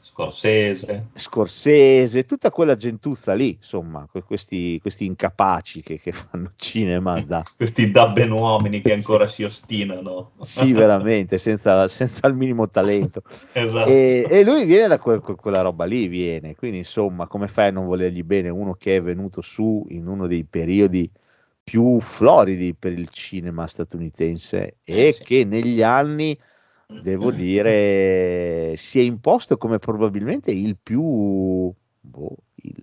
Scorsese. 0.05 1.07
Scorsese, 1.15 2.25
tutta 2.25 2.51
quella 2.51 2.75
gentuzza 2.75 3.35
lì, 3.35 3.53
insomma, 3.53 4.09
que- 4.11 4.25
questi, 4.25 4.81
questi 4.81 5.05
incapaci 5.07 5.81
che, 5.81 5.99
che 6.01 6.11
fanno 6.11 6.53
cinema 6.57 7.21
da... 7.21 7.41
Questi 7.57 7.91
dabbenuomini 7.91 8.83
che 8.83 8.93
ancora 8.93 9.29
si 9.29 9.45
ostinano. 9.45 10.33
Sì, 10.41 10.73
veramente, 10.73 11.39
senza, 11.39 11.87
senza 11.87 12.27
il 12.27 12.35
minimo 12.35 12.69
talento. 12.69 13.23
Esatto. 13.55 13.89
E, 13.89 14.27
e 14.29 14.45
lui 14.45 14.65
viene 14.65 14.89
da 14.89 14.99
quel- 14.99 15.21
que- 15.21 15.37
quella 15.37 15.61
roba 15.61 15.85
lì, 15.85 16.09
viene. 16.09 16.57
Quindi, 16.57 16.79
insomma, 16.79 17.29
come 17.29 17.47
fai 17.47 17.69
a 17.69 17.71
non 17.71 17.87
volergli 17.87 18.25
bene 18.25 18.49
uno 18.49 18.75
che 18.75 18.97
è 18.97 19.03
venuto 19.03 19.41
su 19.41 19.87
in 19.91 20.09
uno 20.09 20.27
dei 20.27 20.45
periodi 20.45 21.09
più 21.63 22.01
floridi 22.01 22.75
per 22.75 22.93
il 22.93 23.09
cinema 23.09 23.69
statunitense 23.69 24.79
e 24.85 25.09
Eh, 25.09 25.13
sì. 25.13 25.23
che 25.23 25.45
negli 25.45 25.81
anni, 25.81 26.37
devo 27.01 27.31
dire, 27.31 28.75
si 28.77 29.01
è 29.01 29.03
imposto 29.03 29.57
come 29.57 29.79
probabilmente 29.79 30.51
il 30.51 30.77
più... 30.83 31.73
boh, 32.01 32.37
il- 32.57 32.83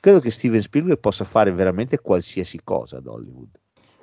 credo 0.00 0.20
che 0.20 0.30
Steven 0.30 0.62
Spielberg 0.62 0.98
possa 0.98 1.24
fare 1.24 1.52
veramente 1.52 1.98
qualsiasi 2.00 2.60
cosa 2.64 2.96
ad 2.98 3.06
Hollywood. 3.06 3.48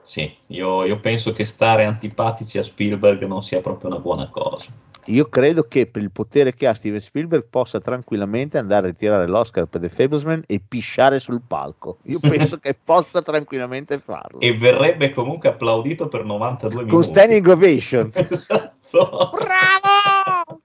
Sì, 0.02 0.34
io, 0.48 0.86
io 0.86 1.00
penso 1.00 1.34
che 1.34 1.44
stare 1.44 1.84
antipatici 1.86 2.58
a 2.58 2.64
Spielberg 2.64 3.24
non 3.26 3.44
sia 3.44 3.62
proprio 3.62 3.90
una 3.90 4.00
buona 4.00 4.30
cosa. 4.30 4.72
Io 5.08 5.26
credo 5.30 5.64
che 5.64 5.88
per 5.88 6.02
il 6.02 6.12
potere 6.12 6.54
che 6.54 6.68
ha 6.68 6.74
Steven 6.74 7.00
Spielberg 7.00 7.46
possa 7.50 7.80
tranquillamente 7.80 8.58
andare 8.58 8.88
a 8.88 8.92
ritirare 8.92 9.28
l'Oscar 9.28 9.66
per 9.66 9.82
The 9.82 9.90
Fablesman 9.90 10.44
e 10.46 10.62
pisciare 10.66 11.20
sul 11.20 11.42
palco. 11.46 12.00
Io 12.04 12.20
penso 12.22 12.58
che 12.58 12.76
possa 12.82 13.22
tranquillamente 13.22 14.00
farlo. 14.00 14.40
E 14.40 14.58
verrebbe 14.58 15.12
comunque 15.12 15.50
applaudito 15.50 16.08
per 16.08 16.26
92 16.26 16.76
Con 16.76 16.86
minuti. 16.88 17.08
standing 17.08 17.48
ovation. 17.48 18.12
Esatto. 18.90 19.32
Bravo! 19.34 20.62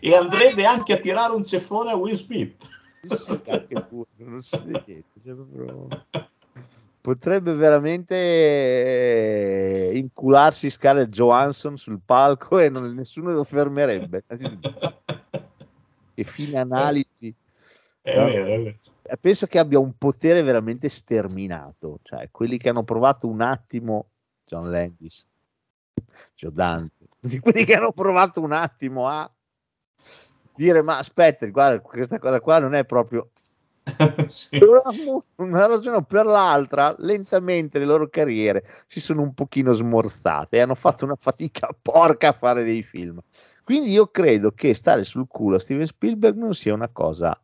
E 0.00 0.14
andrebbe 0.14 0.64
anche 0.64 0.92
a 0.92 0.98
tirare 0.98 1.32
un 1.32 1.44
ceffone 1.44 1.90
a 1.90 1.96
Will 1.96 2.14
Smith. 2.14 2.68
Sì, 3.08 3.38
pure, 3.88 4.06
non 4.18 4.42
succede 4.42 4.82
niente, 4.86 5.04
cioè 5.24 5.34
proprio- 5.34 5.88
Potrebbe 7.04 7.52
veramente 7.52 8.14
eh, 8.16 9.98
incularsi 9.98 10.70
Scarlett 10.70 11.10
Johansson 11.10 11.76
sul 11.76 12.00
palco 12.02 12.58
e 12.58 12.70
non- 12.70 12.94
nessuno 12.94 13.30
lo 13.32 13.44
fermerebbe. 13.44 14.24
Che 16.14 16.24
fine 16.24 16.56
analisi. 16.56 17.34
È 18.00 18.14
vero, 18.14 18.44
è 18.44 18.62
vero. 18.62 18.78
Eh, 19.02 19.18
penso 19.20 19.44
che 19.46 19.58
abbia 19.58 19.78
un 19.78 19.92
potere 19.98 20.40
veramente 20.40 20.88
sterminato, 20.88 21.98
cioè 22.04 22.30
quelli 22.30 22.56
che 22.56 22.70
hanno 22.70 22.84
provato 22.84 23.28
un 23.28 23.42
attimo, 23.42 24.06
John 24.46 24.70
Landis, 24.70 25.26
tutti 27.20 27.38
quelli 27.38 27.66
che 27.66 27.74
hanno 27.74 27.92
provato 27.92 28.40
un 28.40 28.52
attimo 28.52 29.08
a 29.08 29.30
dire 30.54 30.80
ma 30.80 30.96
aspetta, 30.96 31.46
guarda, 31.48 31.82
questa 31.82 32.18
cosa 32.18 32.40
qua 32.40 32.60
non 32.60 32.72
è 32.72 32.86
proprio 32.86 33.28
Sì. 34.28 34.58
per 34.58 34.68
una, 34.68 34.82
una 35.36 35.66
ragione 35.66 35.98
o 35.98 36.02
per 36.02 36.24
l'altra, 36.24 36.94
lentamente 36.98 37.78
le 37.78 37.84
loro 37.84 38.08
carriere 38.08 38.64
si 38.86 39.00
sono 39.00 39.22
un 39.22 39.34
pochino 39.34 39.72
smorzate 39.72 40.56
e 40.56 40.60
hanno 40.60 40.74
fatto 40.74 41.04
una 41.04 41.16
fatica 41.16 41.68
porca 41.80 42.28
a 42.28 42.32
fare 42.32 42.64
dei 42.64 42.82
film. 42.82 43.20
Quindi 43.62 43.90
io 43.90 44.06
credo 44.08 44.52
che 44.52 44.74
stare 44.74 45.04
sul 45.04 45.26
culo 45.26 45.56
a 45.56 45.58
Steven 45.58 45.86
Spielberg 45.86 46.36
non 46.36 46.54
sia 46.54 46.74
una 46.74 46.88
cosa 46.88 47.38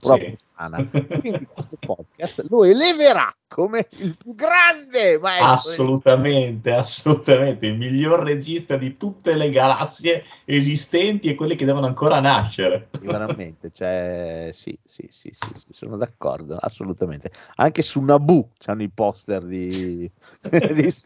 proprio 0.00 0.28
Sì. 0.30 0.38
sana. 0.56 0.84
Quindi 1.20 1.46
questo 1.52 1.76
podcast 1.80 2.46
lo 2.48 2.64
eleverà 2.64 3.34
come 3.48 3.88
il 3.98 4.16
più 4.16 4.34
grande 4.34 5.18
maestro. 5.18 5.72
Assolutamente, 5.72 6.72
assolutamente, 6.72 7.66
il 7.66 7.76
miglior 7.76 8.22
regista 8.22 8.76
di 8.76 8.96
tutte 8.96 9.34
le 9.34 9.50
galassie 9.50 10.24
esistenti 10.44 11.28
e 11.28 11.34
quelle 11.34 11.56
che 11.56 11.64
devono 11.64 11.86
ancora 11.86 12.20
nascere. 12.20 12.88
Veramente, 13.00 13.70
cioè, 13.72 14.50
sì, 14.52 14.78
sì, 14.84 15.06
sì, 15.10 15.30
sì, 15.32 15.52
sì, 15.54 15.66
sono 15.70 15.96
d'accordo, 15.96 16.56
assolutamente. 16.56 17.30
Anche 17.56 17.82
su 17.82 18.00
Naboo 18.00 18.50
c'hanno 18.58 18.82
i 18.82 18.90
poster 18.90 19.44
di, 19.44 20.10
di. 20.50 20.88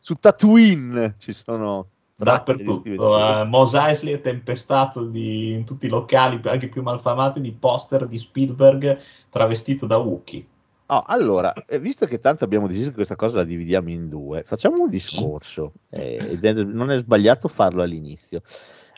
Su 0.00 0.14
Tatooine 0.14 1.14
ci 1.18 1.32
sono 1.32 1.88
Dappertutto, 2.16 3.18
eh, 3.40 3.44
Mos 3.44 3.74
Eisley 3.74 4.14
è 4.14 4.20
tempestato 4.20 5.04
di- 5.06 5.52
in 5.52 5.64
tutti 5.64 5.86
i 5.86 5.88
locali, 5.88 6.40
anche 6.44 6.68
più 6.68 6.82
malfamati, 6.82 7.40
di 7.40 7.52
poster 7.52 8.06
di 8.06 8.18
Spielberg 8.18 8.98
travestito 9.30 9.86
da 9.86 9.98
Wookiee. 9.98 10.46
Oh, 10.86 11.02
allora, 11.06 11.52
eh, 11.66 11.80
visto 11.80 12.04
che 12.06 12.18
tanto 12.18 12.44
abbiamo 12.44 12.66
deciso 12.68 12.90
che 12.90 12.94
questa 12.96 13.16
cosa 13.16 13.36
la 13.38 13.44
dividiamo 13.44 13.88
in 13.88 14.08
due, 14.08 14.42
facciamo 14.44 14.82
un 14.82 14.88
discorso 14.88 15.72
eh, 15.88 16.32
ed 16.32 16.44
è- 16.44 16.52
non 16.62 16.90
è 16.90 16.98
sbagliato 16.98 17.48
farlo 17.48 17.82
all'inizio. 17.82 18.42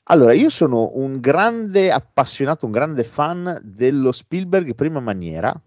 Allora, 0.08 0.32
io 0.32 0.50
sono 0.50 0.90
un 0.94 1.20
grande 1.20 1.90
appassionato, 1.92 2.66
un 2.66 2.72
grande 2.72 3.04
fan 3.04 3.60
dello 3.62 4.12
Spielberg 4.12 4.74
prima 4.74 5.00
maniera, 5.00 5.58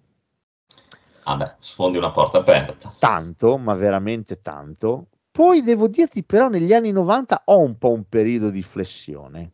Ah 1.24 1.36
beh, 1.38 1.54
sfondi 1.60 1.98
una 1.98 2.12
porta 2.12 2.40
aperta. 2.40 2.94
tanto, 3.00 3.58
ma 3.58 3.74
veramente 3.74 4.42
tanto. 4.42 5.08
Poi 5.40 5.62
devo 5.64 5.88
dirti 5.88 6.24
però 6.24 6.50
negli 6.50 6.74
anni 6.74 6.92
90 6.92 7.44
ho 7.46 7.60
un 7.60 7.78
po' 7.78 7.92
un 7.92 8.04
periodo 8.10 8.50
di 8.50 8.62
flessione, 8.62 9.52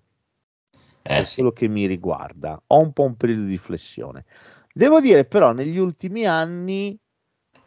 Eh 1.05 1.23
per 1.23 1.25
sì, 1.25 1.33
quello 1.33 1.51
che 1.51 1.67
mi 1.67 1.85
riguarda, 1.85 2.61
ho 2.67 2.79
un 2.79 2.91
po' 2.93 3.03
un 3.03 3.15
periodo 3.15 3.45
di 3.45 3.57
flessione. 3.57 4.25
Devo 4.73 4.99
dire 4.99 5.25
però 5.25 5.53
negli 5.53 5.77
ultimi 5.77 6.25
anni 6.25 6.97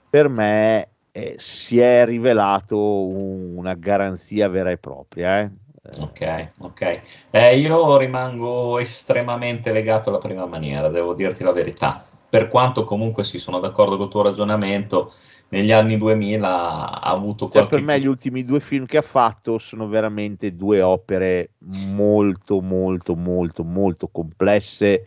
per 0.08 0.28
me 0.28 0.90
eh, 1.12 1.36
si 1.38 1.78
è 1.80 2.04
rivelato 2.04 3.06
un- 3.06 3.56
una 3.56 3.74
garanzia 3.74 4.48
vera 4.48 4.70
e 4.70 4.78
propria. 4.78 5.40
eh. 5.40 5.52
Eh, 5.82 6.00
ok, 6.00 6.50
ok. 6.58 7.00
Eh, 7.30 7.58
io 7.58 7.96
rimango 7.96 8.78
estremamente 8.78 9.72
legato 9.72 10.08
alla 10.10 10.18
prima 10.18 10.46
maniera, 10.46 10.88
devo 10.88 11.14
dirti 11.14 11.42
la 11.42 11.52
verità. 11.52 12.04
Per 12.28 12.48
quanto 12.48 12.84
comunque 12.84 13.24
sì, 13.24 13.38
sono 13.38 13.58
d'accordo 13.58 13.96
col 13.96 14.08
tuo 14.10 14.22
ragionamento, 14.22 15.12
negli 15.48 15.72
anni 15.72 15.98
2000 15.98 17.00
ha 17.00 17.10
avuto 17.10 17.48
Cioè, 17.50 17.50
qualche... 17.50 17.76
per 17.76 17.82
me 17.82 18.00
gli 18.00 18.06
ultimi 18.06 18.44
due 18.44 18.60
film 18.60 18.84
che 18.86 18.98
ha 18.98 19.02
fatto 19.02 19.58
sono 19.58 19.88
veramente 19.88 20.54
due 20.54 20.82
opere 20.82 21.52
molto, 21.58 22.60
molto, 22.60 23.16
molto, 23.16 23.64
molto 23.64 24.08
complesse 24.08 25.06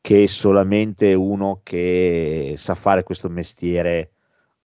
che 0.00 0.26
solamente 0.28 1.14
uno 1.14 1.60
che 1.62 2.54
sa 2.56 2.74
fare 2.74 3.02
questo 3.04 3.28
mestiere, 3.28 4.12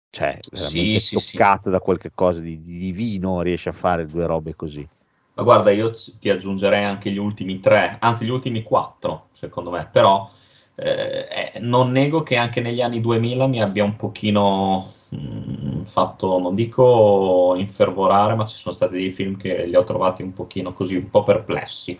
cioè 0.09 0.39
veramente 0.49 0.99
Sì, 0.99 0.99
sì, 0.99 1.19
sì. 1.19 1.37
toccato 1.37 1.69
da 1.69 1.79
qualche 1.79 2.11
cosa 2.13 2.39
di, 2.41 2.61
di 2.61 2.77
divino, 2.79 3.41
riesce 3.41 3.69
a 3.69 3.73
fare 3.73 4.07
due 4.07 4.25
robe 4.25 4.55
così. 4.55 4.87
Ma 5.35 5.43
guarda, 5.43 5.71
io 5.71 5.91
ti 6.19 6.29
aggiungerei 6.29 6.83
anche 6.83 7.09
gli 7.11 7.17
ultimi 7.17 7.59
tre, 7.59 7.97
anzi 7.99 8.25
gli 8.25 8.29
ultimi 8.29 8.61
quattro, 8.61 9.29
secondo 9.33 9.71
me, 9.71 9.87
però 9.91 10.29
eh, 10.75 11.51
eh, 11.53 11.59
non 11.59 11.91
nego 11.91 12.23
che 12.23 12.35
anche 12.35 12.61
negli 12.61 12.81
anni 12.81 12.99
2000 12.99 13.47
mi 13.47 13.61
abbia 13.61 13.83
un 13.83 13.95
pochino 13.95 14.91
mh, 15.09 15.81
fatto, 15.83 16.39
non 16.39 16.55
dico 16.55 17.53
infervorare, 17.57 18.35
ma 18.35 18.45
ci 18.45 18.55
sono 18.55 18.73
stati 18.73 18.93
dei 18.93 19.11
film 19.11 19.37
che 19.37 19.65
li 19.65 19.75
ho 19.75 19.83
trovati 19.83 20.23
un 20.23 20.33
pochino 20.33 20.73
così, 20.73 20.95
un 20.95 21.09
po' 21.09 21.23
perplessi. 21.23 21.97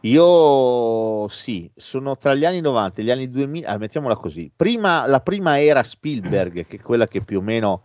Io 0.00 1.28
sì, 1.28 1.68
sono 1.74 2.16
tra 2.16 2.34
gli 2.34 2.44
anni 2.44 2.60
90 2.60 3.00
e 3.00 3.04
gli 3.04 3.10
anni 3.10 3.30
2000, 3.30 3.68
ah, 3.68 3.78
mettiamola 3.78 4.16
così, 4.16 4.50
prima, 4.54 5.06
la 5.06 5.20
prima 5.20 5.60
era 5.60 5.82
Spielberg, 5.82 6.66
che 6.66 6.76
è 6.76 6.80
quella 6.80 7.06
che 7.06 7.22
più 7.22 7.38
o 7.38 7.42
meno 7.42 7.82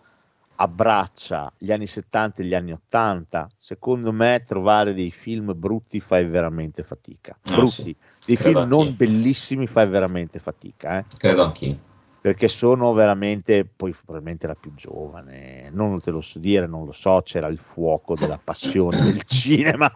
abbraccia 0.56 1.52
gli 1.58 1.72
anni 1.72 1.88
70 1.88 2.42
e 2.42 2.46
gli 2.46 2.54
anni 2.54 2.72
80, 2.72 3.48
secondo 3.58 4.12
me 4.12 4.44
trovare 4.46 4.94
dei 4.94 5.12
film 5.12 5.54
brutti 5.56 6.00
fai 6.00 6.26
veramente 6.26 6.84
fatica. 6.84 7.38
Ah, 7.50 7.56
brutti, 7.56 7.72
sì. 7.72 7.96
dei 8.26 8.36
Credo 8.36 8.60
film 8.60 8.70
non 8.70 8.80
anch'io. 8.82 8.96
bellissimi 8.96 9.68
fai 9.68 9.88
veramente 9.88 10.40
fatica, 10.40 11.00
eh? 11.00 11.06
Credo 11.18 11.44
anch'io. 11.44 11.78
perché 12.22 12.48
sono 12.48 12.94
veramente, 12.94 13.66
poi 13.66 13.92
probabilmente 13.94 14.46
era 14.46 14.54
più 14.54 14.74
giovane, 14.76 15.72
non 15.72 16.00
te 16.00 16.12
lo 16.12 16.22
so 16.22 16.38
dire, 16.38 16.68
non 16.68 16.86
lo 16.86 16.92
so, 16.92 17.22
c'era 17.24 17.48
il 17.48 17.58
fuoco 17.58 18.16
della 18.16 18.40
passione 18.42 19.02
del 19.02 19.24
cinema, 19.26 19.92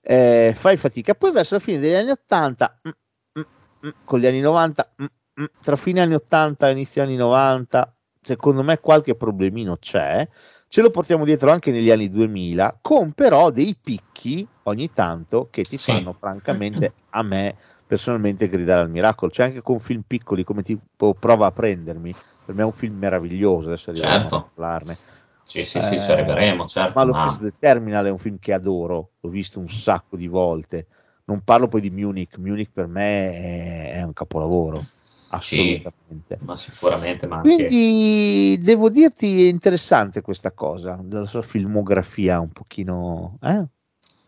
eh, 0.00 0.52
fai 0.56 0.76
fatica. 0.76 1.14
Poi 1.14 1.30
verso 1.30 1.54
la 1.54 1.60
fine 1.60 1.78
degli 1.78 1.94
anni 1.94 2.10
80, 2.10 2.80
mm, 2.88 2.90
mm, 3.38 3.86
mm, 3.86 3.90
con 4.04 4.18
gli 4.18 4.26
anni 4.26 4.40
90, 4.40 4.94
mm, 5.00 5.04
mm, 5.42 5.44
tra 5.62 5.76
fine 5.76 6.00
anni 6.00 6.14
80 6.14 6.68
e 6.68 6.72
inizio 6.72 7.02
anni 7.04 7.14
90, 7.14 7.94
secondo 8.22 8.62
me 8.62 8.78
qualche 8.80 9.14
problemino 9.16 9.76
c'è, 9.78 10.26
ce 10.68 10.82
lo 10.82 10.90
portiamo 10.90 11.24
dietro 11.24 11.50
anche 11.50 11.70
negli 11.70 11.90
anni 11.90 12.08
2000, 12.08 12.78
con 12.80 13.12
però 13.12 13.50
dei 13.50 13.76
picchi 13.80 14.48
ogni 14.64 14.92
tanto 14.92 15.48
che 15.50 15.66
ti 15.66 15.78
Sì. 15.78 15.92
fanno 15.92 16.12
francamente 16.12 16.96
a 17.10 17.22
me 17.22 17.56
personalmente 17.86 18.48
gridare 18.48 18.82
al 18.82 18.90
miracolo. 18.90 19.30
C'è 19.30 19.44
anche 19.44 19.62
con 19.62 19.80
film 19.80 20.02
piccoli 20.06 20.44
come 20.44 20.62
tipo 20.62 21.14
Prova 21.14 21.46
a 21.46 21.52
prendermi, 21.52 22.16
per 22.44 22.54
me 22.54 22.62
è 22.62 22.64
un 22.64 22.72
film 22.72 22.96
meraviglioso, 22.98 23.68
adesso 23.68 23.90
arriviamo 23.90 24.16
Certo. 24.16 24.36
a 24.36 24.50
parlarne. 24.54 24.98
Sì, 25.42 25.64
sì, 25.64 25.80
sì, 25.80 25.98
Eh, 25.98 26.00
ci 26.00 26.10
arriveremo, 26.12 26.66
certo. 26.66 26.94
Ma 26.94 27.04
lo 27.04 27.12
ma- 27.12 27.14
stesso 27.14 27.42
The 27.42 27.56
Terminal 27.58 28.06
è 28.06 28.10
un 28.10 28.18
film 28.18 28.38
che 28.38 28.52
adoro, 28.52 29.12
l'ho 29.20 29.28
visto 29.30 29.60
un 29.60 29.68
sacco 29.68 30.16
di 30.16 30.26
volte. 30.26 30.88
Non 31.24 31.42
parlo 31.42 31.68
poi 31.68 31.80
di 31.80 31.90
Munich, 31.90 32.36
Munich 32.38 32.70
per 32.72 32.86
me 32.88 33.30
è, 33.32 33.92
è 33.94 34.02
un 34.02 34.12
capolavoro, 34.12 34.88
assolutamente. 35.30 36.38
ma 36.40 36.56
sicuramente, 36.56 37.26
ma 37.26 37.36
anche... 37.36 37.54
Quindi 37.66 38.58
devo 38.60 38.88
dirti 38.88 39.46
è 39.46 39.48
interessante 39.48 40.20
questa 40.20 40.52
cosa, 40.52 40.98
della 41.02 41.26
sua 41.26 41.42
filmografia 41.42 42.40
un 42.40 42.50
pochino... 42.50 43.38
Eh? 43.42 43.66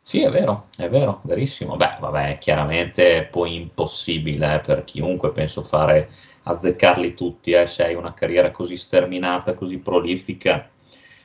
Sì, 0.04 0.22
è 0.22 0.30
vero, 0.30 0.66
è 0.76 0.88
vero, 0.88 1.20
verissimo. 1.24 1.76
Beh, 1.76 1.96
vabbè, 2.00 2.38
chiaramente 2.38 3.18
è 3.18 3.24
poi 3.24 3.54
impossibile 3.54 4.56
eh, 4.56 4.60
per 4.60 4.84
chiunque, 4.84 5.30
penso, 5.30 5.62
fare 5.62 6.10
azzeccarli 6.44 7.14
tutti, 7.14 7.52
eh, 7.52 7.66
se 7.66 7.84
hai 7.84 7.94
una 7.94 8.12
carriera 8.12 8.50
così 8.50 8.76
sterminata, 8.76 9.54
così 9.54 9.78
prolifica, 9.78 10.68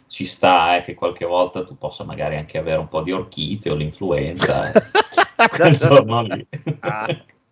ci 0.05 0.25
sta 0.25 0.77
eh, 0.77 0.83
che 0.83 0.93
qualche 0.93 1.25
volta 1.25 1.63
tu 1.63 1.75
possa 1.77 2.03
magari 2.03 2.37
anche 2.37 2.57
avere 2.57 2.79
un 2.79 2.87
po' 2.87 3.01
di 3.01 3.11
orchite 3.11 3.71
o 3.71 3.75
l'influenza. 3.75 4.71
eh. 4.71 4.81
Quel 5.49 5.75
giorno 5.75 6.21
lì. 6.21 6.47
Ah, 6.79 7.07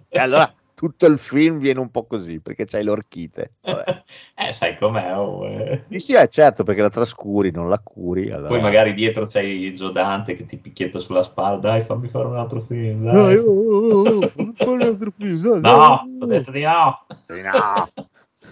e 0.08 0.20
allora 0.20 0.54
tutto 0.76 1.06
il 1.06 1.18
film 1.18 1.58
viene 1.58 1.80
un 1.80 1.90
po' 1.90 2.06
così, 2.06 2.40
perché 2.42 2.66
c'hai 2.66 2.84
l'orchite. 2.84 3.54
Vabbè. 3.62 4.04
Eh, 4.38 4.52
sai 4.52 4.78
com'è, 4.78 5.18
oh, 5.18 5.48
eh. 5.48 5.86
Sì, 5.92 6.00
sì, 6.00 6.14
è 6.14 6.28
certo, 6.28 6.64
perché 6.64 6.82
la 6.82 6.90
trascuri, 6.90 7.52
non 7.52 7.70
la 7.70 7.80
curi. 7.80 8.30
Allora... 8.30 8.50
Poi 8.50 8.60
magari 8.62 8.94
dietro 8.94 9.26
c'hai 9.26 9.74
Gio 9.74 9.90
Dante 9.92 10.36
che 10.36 10.46
ti 10.46 10.58
picchietta 10.58 11.00
sulla 11.00 11.24
spalla, 11.24 11.56
dai 11.56 11.84
fammi 11.84 12.10
fare 12.10 12.28
un 12.28 12.38
altro 12.38 12.60
film, 12.60 13.04
No, 13.04 13.12
dai. 13.14 13.38
oh, 13.38 13.46
oh, 13.46 14.18
oh, 14.18 14.28
fammi 14.28 14.54
fare 14.54 14.72
un 14.72 14.82
altro 14.82 15.14
film, 15.18 15.42
dai, 15.42 15.62
No, 15.62 15.62
dai. 15.62 16.18
ho 16.20 16.26
detto 16.26 16.52
di 16.52 16.62
no. 16.64 17.06
No. 17.28 17.90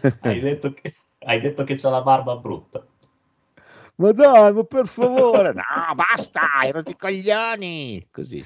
Hai 0.21 0.39
detto 0.39 0.73
che, 0.73 0.93
hai 1.25 1.39
detto 1.41 1.63
che 1.63 1.75
c'ha 1.75 1.89
la 1.89 2.01
barba 2.01 2.37
brutta. 2.37 2.83
Ma 3.95 4.11
dai, 4.11 4.53
ma 4.53 4.63
per 4.63 4.87
favore, 4.87 5.53
no, 5.53 5.95
basta, 5.95 6.41
ero 6.63 6.81
di 6.81 6.95
coglioni. 6.95 8.07
Così. 8.11 8.43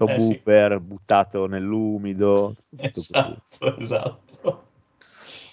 Sto 0.00 0.08
Eh, 0.08 0.40
sì. 0.74 0.80
Buttato 0.80 1.46
nell'umido. 1.46 2.54
tutto 2.70 2.88
così. 2.92 3.12
Esatto, 3.12 3.76
esatto. 3.76 4.68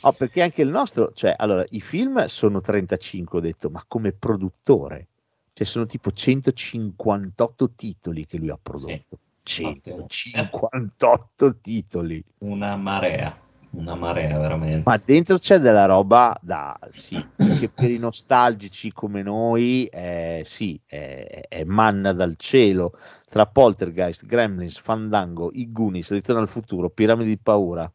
Oh, 0.02 0.14
perché 0.14 0.42
anche 0.42 0.62
il 0.62 0.70
nostro, 0.70 1.12
cioè, 1.14 1.34
allora, 1.38 1.66
i 1.72 1.82
film 1.82 2.24
sono 2.28 2.62
35, 2.62 3.40
ho 3.40 3.42
detto, 3.42 3.70
ma 3.70 3.84
come 3.86 4.14
produttore, 4.14 5.08
cioè, 5.52 5.68
sono 5.68 5.86
tipo 5.86 6.12
158 6.12 7.72
titoli 7.76 8.26
che 8.26 8.38
lui 8.38 8.50
ha 8.50 8.60
prodotto. 8.62 9.20
Sì. 9.44 9.64
158 9.74 11.58
titoli. 11.60 12.24
Una 12.40 12.76
marea, 12.78 13.38
una 13.78 13.96
marea 13.96 14.38
veramente. 14.38 14.84
Ma 14.86 15.00
dentro 15.04 15.38
c'è 15.38 15.60
della 15.60 15.86
roba 15.86 16.38
da 16.42 16.78
sì, 16.92 17.24
che 17.36 17.70
per 17.70 17.92
i 17.92 18.00
nostalgici 18.00 18.92
come 18.92 19.22
noi, 19.22 19.86
eh, 19.86 20.42
sì, 20.46 20.80
è, 20.86 21.46
è 21.48 21.63
manna 21.63 22.12
dal 22.12 22.36
cielo. 22.38 22.94
Tra 23.30 23.46
Poltergeist, 23.46 24.26
Gremlins, 24.26 24.80
Fandango, 24.80 25.52
I 25.54 25.72
Goonies, 25.72 26.12
Ritorno 26.12 26.42
al 26.42 26.48
futuro, 26.48 26.90
Piramidi 26.90 27.30
di 27.30 27.38
paura. 27.38 27.92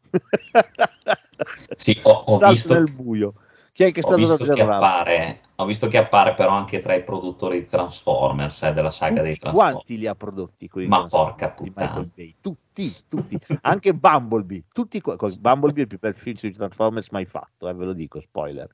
Sì, 1.75 1.99
ho, 2.03 2.23
ho 2.27 2.49
visto, 2.49 2.75
nel 2.75 2.93
buio. 2.93 3.35
Chi 3.73 3.85
è 3.85 3.93
che 3.93 4.01
è 4.01 4.03
stato 4.03 4.25
Roger 4.27 4.55
che 4.55 4.61
appare, 4.61 5.41
Ho 5.63 5.67
visto 5.67 5.89
che 5.89 5.97
appare 5.99 6.35
però 6.35 6.51
anche 6.51 6.81
tra 6.81 6.95
i 6.95 7.05
produttori 7.05 7.61
di 7.61 7.67
Transformers, 7.67 8.63
eh, 8.63 8.73
della 8.73 8.91
saga 8.91 9.15
Tutti 9.17 9.27
dei 9.27 9.39
Transformers. 9.39 9.75
quanti 9.75 9.99
li 9.99 10.07
ha 10.07 10.15
prodotti 10.15 10.71
Ma 10.87 11.03
di 11.03 11.09
porca 11.09 11.47
di 11.47 11.71
puttana. 11.71 12.05
Tutti, 12.41 12.95
tutti, 13.09 13.39
anche 13.63 13.95
Bumblebee. 13.95 14.65
Tutti, 14.73 15.01
co- 15.01 15.17
Bumblebee 15.17 15.79
è 15.79 15.83
il 15.83 15.87
più 15.87 15.99
bel 15.99 16.17
film 16.17 16.37
sui 16.37 16.53
Transformers 16.53 17.11
mai 17.11 17.27
fatto, 17.27 17.69
eh, 17.69 17.75
ve 17.75 17.85
lo 17.85 17.93
dico, 17.93 18.21
spoiler. 18.21 18.69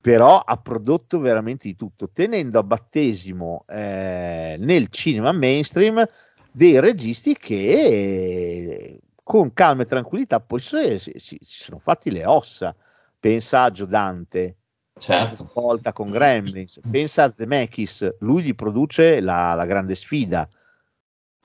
Però 0.00 0.38
ha 0.40 0.56
prodotto 0.56 1.20
veramente 1.20 1.68
di 1.68 1.76
tutto, 1.76 2.08
tenendo 2.10 2.58
a 2.58 2.62
battesimo 2.64 3.64
eh, 3.68 4.56
nel 4.58 4.88
cinema 4.88 5.30
mainstream 5.32 6.04
dei 6.50 6.80
registi 6.80 7.36
che 7.36 9.00
con 9.22 9.52
calma 9.52 9.82
e 9.82 9.86
tranquillità 9.86 10.40
poi 10.40 10.60
si, 10.60 10.98
si- 10.98 11.14
si 11.18 11.38
sono 11.40 11.78
fatti 11.78 12.10
le 12.10 12.24
ossa. 12.24 12.74
Pensa 13.20 13.62
a 13.62 13.70
Joe 13.70 13.86
Dante, 13.86 14.56
Certo. 14.98 15.50
volta 15.54 15.92
con 15.92 16.10
Gremlins. 16.10 16.80
Pensa 16.90 17.24
a 17.24 17.30
Zemeckis, 17.30 18.16
lui 18.20 18.42
gli 18.42 18.54
produce 18.54 19.20
la, 19.20 19.54
la 19.54 19.66
grande 19.66 19.94
sfida, 19.94 20.48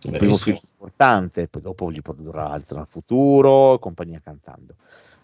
il 0.03 0.17
primo 0.17 0.37
film 0.37 0.59
importante, 0.69 1.47
poi 1.47 1.61
dopo 1.61 1.91
gli 1.91 2.01
produrrà 2.01 2.49
altro 2.49 2.77
nel 2.77 2.87
futuro, 2.87 3.75
e 3.75 3.79
compagnia 3.79 4.21
cantando. 4.23 4.75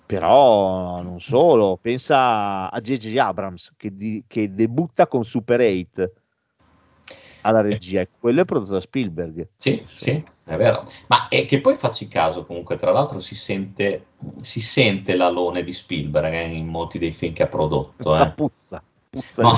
Però 0.05 1.01
non 1.01 1.21
solo, 1.21 1.77
pensa 1.81 2.69
a 2.69 2.81
J.J. 2.81 3.17
Abrams 3.17 3.73
che, 3.77 3.95
di- 3.95 4.23
che 4.27 4.53
debutta 4.53 5.07
con 5.07 5.23
Super 5.23 5.61
8 5.61 6.11
alla 7.43 7.61
regia, 7.61 8.01
e 8.01 8.09
quello 8.19 8.41
è 8.41 8.45
prodotto 8.45 8.73
da 8.73 8.81
Spielberg. 8.81 9.47
Sì, 9.57 9.83
sì, 9.95 10.23
è 10.45 10.55
vero. 10.55 10.85
Ma 11.07 11.27
è 11.27 11.45
che 11.45 11.61
poi 11.61 11.75
facci 11.75 12.07
caso, 12.07 12.45
comunque, 12.45 12.75
tra 12.77 12.91
l'altro 12.91 13.19
si 13.19 13.35
sente, 13.35 14.07
si 14.41 14.59
sente 14.61 15.15
l'alone 15.15 15.63
di 15.63 15.71
Spielberg 15.73 16.33
eh, 16.33 16.43
in 16.45 16.67
molti 16.67 16.99
dei 16.99 17.11
film 17.11 17.33
che 17.33 17.43
ha 17.43 17.47
prodotto. 17.47 18.11
La 18.11 18.27
Eh. 18.29 18.31
puzza, 18.33 18.83
puzza 19.09 19.41
No, 19.43 19.53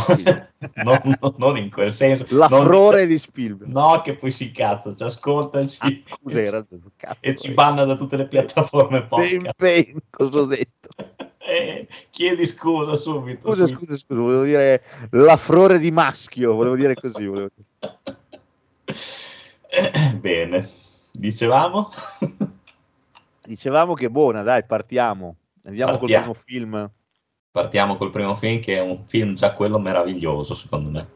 non, 0.84 1.00
non- 1.22 1.34
non 1.38 1.58
in 1.58 1.70
quel 1.72 1.92
senso. 1.92 2.26
dice- 2.26 3.08
di 3.08 3.18
Spielberg. 3.18 3.72
No, 3.72 4.02
che 4.02 4.16
poi 4.16 4.32
si 4.32 4.48
incazza, 4.48 4.94
ci 4.94 5.04
ascoltaci 5.04 5.78
Ah, 6.10 6.16
scusa, 6.22 6.42
era 6.42 6.58
il 6.58 6.92
cazzo, 6.96 7.18
e 7.22 7.36
ci 7.36 7.52
banna 7.54 7.86
da 7.86 7.96
tutte 7.96 8.18
le 8.18 8.28
piattaforme 8.28 9.00
Ben, 9.00 9.08
podcast. 9.08 9.54
ben, 9.58 9.98
cosa 10.10 10.40
ho 10.40 10.46
detto? 10.46 10.90
Eh, 11.48 11.88
chiedi 12.10 12.48
scusa 12.48 12.96
subito. 12.96 13.50
Scusa, 13.50 13.68
su- 13.68 13.74
scusa, 13.76 13.98
scusa, 13.98 14.20
volevo 14.20 14.44
dire 14.44 14.82
l'affrore 15.12 15.78
di 15.78 15.92
maschio, 15.92 16.56
volevo 16.56 16.76
dire 16.76 16.96
così. 16.96 17.26
volevo 17.26 17.50
dire. 17.56 17.68
Bene, 20.20 20.70
dicevamo? 21.12 21.90
Dicevamo 23.46 23.94
che 23.94 24.08
è 24.08 24.10
buona, 24.10 24.42
dai, 24.42 24.66
partiamo. 24.66 25.36
Andiamo 25.66 25.98
Partiamo. 25.98 26.34
col 26.34 26.44
primo 26.44 26.64
film. 26.66 26.92
Partiamo 27.52 27.96
col 27.98 28.10
primo 28.10 28.36
film, 28.36 28.60
che 28.60 28.78
è 28.78 28.82
un 28.82 29.04
film 29.06 29.36
già 29.36 29.54
quello 29.54 29.78
meraviglioso, 29.78 30.56
secondo 30.56 30.90
me. 30.90 31.10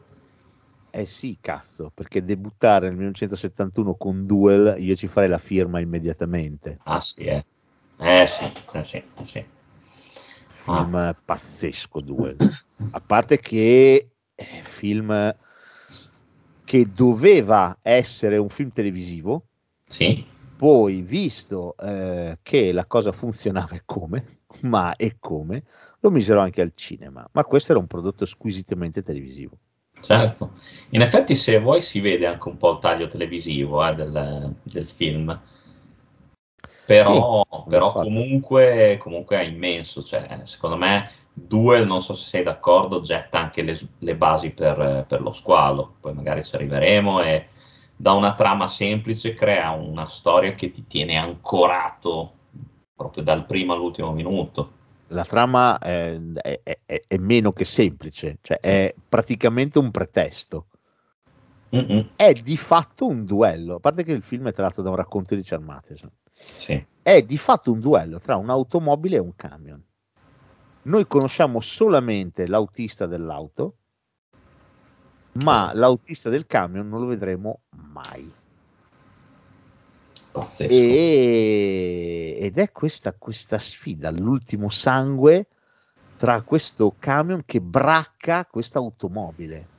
Eh 0.90 1.06
sì, 1.06 1.38
cazzo, 1.40 1.90
perché 1.92 2.24
debuttare 2.24 2.86
nel 2.86 2.96
1971 2.96 3.94
con 3.94 4.26
Duel, 4.26 4.76
io 4.78 4.94
ci 4.94 5.06
farei 5.08 5.28
la 5.28 5.38
firma 5.38 5.80
immediatamente. 5.80 6.78
Ah 6.84 7.00
sì, 7.00 7.22
eh. 7.24 7.44
Eh 7.98 8.26
sì, 8.26 8.52
eh 8.74 8.84
sì, 8.84 8.96
eh 8.96 9.24
sì. 9.24 9.44
Film 10.76 10.96
eh, 10.96 11.16
pazzesco 11.24 12.00
Duel. 12.00 12.36
A 12.92 13.00
parte 13.00 13.38
che 13.38 14.10
è 14.34 14.44
film 14.62 15.34
che 16.64 16.88
doveva 16.92 17.78
essere 17.82 18.36
un 18.36 18.48
film 18.48 18.70
televisivo, 18.70 19.44
Sì, 19.86 20.24
poi 20.60 21.00
visto 21.00 21.74
eh, 21.78 22.38
che 22.42 22.70
la 22.72 22.84
cosa 22.84 23.12
funzionava 23.12 23.74
e 23.76 23.82
come, 23.84 24.40
ma 24.60 24.94
e 24.94 25.16
come, 25.18 25.64
lo 26.00 26.10
misero 26.10 26.40
anche 26.40 26.60
al 26.60 26.72
cinema. 26.74 27.26
Ma 27.32 27.44
questo 27.44 27.72
era 27.72 27.80
un 27.80 27.86
prodotto 27.86 28.26
squisitamente 28.26 29.02
televisivo. 29.02 29.56
certo. 30.00 30.52
In 30.90 31.00
effetti, 31.00 31.34
se 31.34 31.58
vuoi, 31.60 31.80
si 31.80 32.00
vede 32.00 32.26
anche 32.26 32.48
un 32.48 32.58
po' 32.58 32.72
il 32.72 32.78
taglio 32.78 33.08
televisivo 33.08 33.86
eh, 33.86 33.94
del, 33.94 34.54
del 34.62 34.86
film. 34.86 35.40
Però, 36.90 37.44
Sì, 37.62 37.68
però 37.68 37.94
comunque, 37.94 38.96
comunque 38.98 39.36
è 39.38 39.42
immenso. 39.44 40.02
Cioè, 40.02 40.42
secondo 40.44 40.76
me, 40.76 41.10
Duel, 41.32 41.86
non 41.86 42.02
so 42.02 42.14
se 42.14 42.28
sei 42.28 42.42
d'accordo, 42.42 43.00
getta 43.00 43.38
anche 43.38 43.62
le, 43.62 43.78
le 43.98 44.16
basi 44.16 44.50
per, 44.50 45.04
per 45.08 45.20
lo 45.20 45.32
squalo. 45.32 45.94
Poi 46.00 46.12
magari 46.14 46.42
ci 46.44 46.54
arriveremo 46.56 47.22
e 47.22 47.46
da 47.96 48.12
una 48.12 48.34
trama 48.34 48.66
semplice 48.68 49.34
crea 49.34 49.70
una 49.72 50.06
storia 50.06 50.54
che 50.54 50.70
ti 50.70 50.86
tiene 50.86 51.16
ancorato 51.16 52.32
proprio 52.94 53.22
dal 53.22 53.46
primo 53.46 53.72
all'ultimo 53.72 54.12
minuto. 54.12 54.78
La 55.08 55.24
trama 55.24 55.78
è, 55.78 56.18
è- 56.40 56.60
è- 56.86 57.02
è 57.06 57.16
meno 57.18 57.52
che 57.52 57.64
semplice, 57.66 58.38
cioè 58.40 58.58
è 58.60 58.94
praticamente 59.08 59.78
un 59.78 59.90
pretesto. 59.90 60.68
Mm-mm, 61.72 62.04
È 62.14 62.32
di 62.34 62.56
fatto 62.56 63.08
un 63.08 63.24
duello, 63.24 63.74
a 63.74 63.80
parte 63.80 64.04
che 64.04 64.12
il 64.12 64.22
film 64.22 64.46
è 64.46 64.52
tratto 64.52 64.80
da 64.80 64.90
un 64.90 64.94
racconto 64.94 65.34
di 65.34 65.40
Richard 65.40 65.64
Matheson. 65.64 66.08
Sì. 66.40 66.84
È 67.02 67.22
di 67.22 67.38
fatto 67.38 67.72
un 67.72 67.80
duello 67.80 68.18
tra 68.18 68.36
un'automobile 68.36 69.16
e 69.16 69.20
un 69.20 69.34
camion. 69.34 69.82
Noi 70.82 71.06
conosciamo 71.06 71.60
solamente 71.60 72.46
l'autista 72.46 73.06
dell'auto, 73.06 73.76
ma 75.32 75.72
l'autista 75.74 76.30
del 76.30 76.46
camion 76.46 76.88
non 76.88 77.00
lo 77.00 77.06
vedremo 77.06 77.60
mai. 77.92 78.32
Pazzesco. 80.32 80.72
E- 80.72 82.38
ed 82.40 82.58
è 82.58 82.70
questa, 82.72 83.12
questa 83.14 83.58
sfida 83.58 84.08
all'ultimo 84.08 84.68
sangue 84.68 85.48
tra 86.16 86.42
questo 86.42 86.94
camion 86.98 87.42
che 87.44 87.60
bracca 87.60 88.46
questa 88.46 88.78
automobile. 88.78 89.78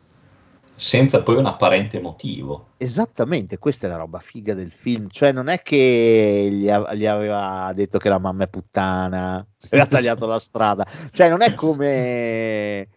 Senza 0.82 1.22
poi 1.22 1.36
un 1.36 1.46
apparente 1.46 2.02
motivo. 2.02 2.70
Esattamente, 2.78 3.60
questa 3.60 3.86
è 3.86 3.90
la 3.90 3.98
roba 3.98 4.20
figa 4.20 4.56
del 4.56 4.72
film. 4.72 5.10
Cioè, 5.12 5.32
non 5.32 5.48
è 5.48 5.62
che 5.62 6.48
gli, 6.52 6.72
gli 6.96 7.06
aveva 7.06 7.72
detto 7.76 8.00
che 8.00 8.10
la 8.10 8.18
mamma 8.18 8.46
è 8.46 8.48
puttana, 8.48 9.46
e 9.70 9.80
ha 9.80 9.86
tagliato 9.86 10.26
la 10.26 10.40
strada. 10.40 10.84
Cioè, 11.12 11.30
non 11.30 11.44
è 11.44 11.54
come 11.54 12.88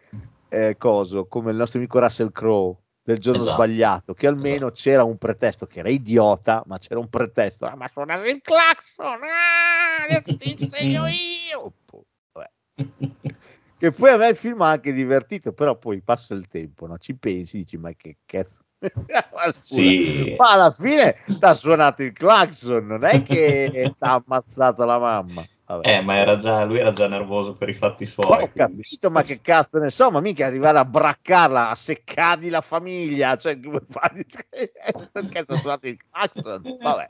eh, 0.48 0.76
coso, 0.78 1.26
come 1.26 1.50
il 1.50 1.58
nostro 1.58 1.78
amico 1.78 1.98
Russell 1.98 2.32
Crowe 2.32 2.74
del 3.02 3.18
giorno 3.18 3.42
Esatto. 3.42 3.56
sbagliato, 3.56 4.14
che 4.14 4.28
almeno 4.28 4.68
Esatto. 4.68 4.80
c'era 4.80 5.04
un 5.04 5.18
pretesto 5.18 5.66
che 5.66 5.80
era 5.80 5.90
idiota, 5.90 6.62
ma 6.64 6.78
c'era 6.78 6.98
un 6.98 7.10
pretesto. 7.10 7.66
Ah, 7.66 7.76
ma 7.76 7.86
suonare 7.86 8.30
il 8.30 8.40
clacson, 8.40 9.20
ah, 9.22 10.22
ti 10.22 10.52
insegno 10.58 11.04
io. 11.52 11.70
Boh, 11.84 12.06
vabbè. 12.32 12.50
Che 13.76 13.92
poi 13.92 14.10
a 14.10 14.16
me 14.16 14.28
il 14.28 14.36
film 14.36 14.60
ha 14.62 14.70
anche 14.70 14.92
divertito, 14.92 15.52
però 15.52 15.76
poi 15.76 16.00
passa 16.00 16.34
il 16.34 16.46
tempo, 16.48 16.86
no? 16.86 16.96
ci 16.98 17.14
pensi, 17.14 17.58
dici, 17.58 17.76
ma 17.76 17.92
che 17.92 18.18
cazzo. 18.24 18.62
Sì. 19.62 20.34
Ma 20.38 20.52
alla 20.52 20.70
fine 20.70 21.16
ti 21.26 21.38
ha 21.40 21.54
suonato 21.54 22.02
il 22.02 22.12
clacson, 22.12 22.86
non 22.86 23.04
è 23.04 23.22
che 23.22 23.68
ti 23.98 24.04
ha 24.04 24.14
ammazzato 24.14 24.84
la 24.84 24.98
mamma. 24.98 25.44
Vabbè. 25.66 25.96
Eh, 25.96 26.02
ma 26.02 26.16
era 26.16 26.36
già, 26.36 26.64
lui 26.64 26.78
era 26.78 26.92
già 26.92 27.08
nervoso 27.08 27.54
per 27.54 27.70
i 27.70 27.74
fatti 27.74 28.04
suoi. 28.04 28.26
ho 28.26 28.36
quindi- 28.50 28.52
capito, 28.54 29.10
ma 29.10 29.22
che 29.22 29.40
cazzo 29.40 29.78
ne 29.78 29.88
so, 29.90 30.10
ma 30.10 30.20
mica 30.20 30.46
arrivare 30.46 30.78
a 30.78 30.84
braccarla, 30.84 31.70
a 31.70 31.74
seccargli 31.74 32.50
la 32.50 32.60
famiglia, 32.60 33.36
cioè 33.36 33.58
come 33.58 33.80
fai? 33.88 34.24
Perché 35.12 35.44
ti 35.44 35.52
ha 35.52 35.56
suonato 35.56 35.86
il 35.86 35.96
clacson? 36.10 36.62
Vabbè. 36.80 37.06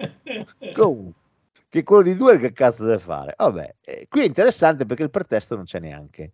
Comunque, 0.73 1.13
che 1.69 1.83
quello 1.83 2.03
di 2.03 2.15
due 2.17 2.39
che 2.39 2.53
cazzo 2.53 2.85
deve 2.85 2.99
fare? 2.99 3.35
Vabbè, 3.37 3.75
eh, 3.85 4.07
qui 4.09 4.21
è 4.21 4.25
interessante 4.25 4.87
perché 4.87 5.03
il 5.03 5.11
pretesto 5.11 5.57
non 5.57 5.65
c'è 5.65 5.81
neanche. 5.81 6.31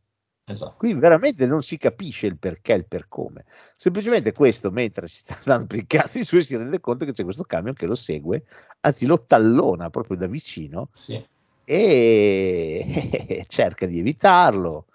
Esatto. 0.50 0.74
Qui 0.78 0.94
veramente 0.94 1.46
non 1.46 1.62
si 1.62 1.76
capisce 1.76 2.26
il 2.26 2.36
perché 2.36 2.72
e 2.72 2.76
il 2.76 2.86
per 2.86 3.06
come. 3.08 3.44
Semplicemente 3.76 4.32
questo, 4.32 4.70
mentre 4.70 5.06
si 5.06 5.20
sta 5.20 5.38
dando 5.44 5.66
per 5.66 5.78
i 5.78 5.86
cazzi 5.86 6.24
suoi, 6.24 6.42
si 6.42 6.56
rende 6.56 6.80
conto 6.80 7.04
che 7.04 7.12
c'è 7.12 7.22
questo 7.22 7.44
camion 7.44 7.74
che 7.74 7.86
lo 7.86 7.94
segue, 7.94 8.44
anzi 8.80 9.06
lo 9.06 9.22
tallona 9.22 9.90
proprio 9.90 10.16
da 10.16 10.26
vicino 10.26 10.88
Sì. 10.92 11.24
e 11.64 13.44
cerca 13.46 13.86
di 13.86 14.00
evitarlo, 14.00 14.86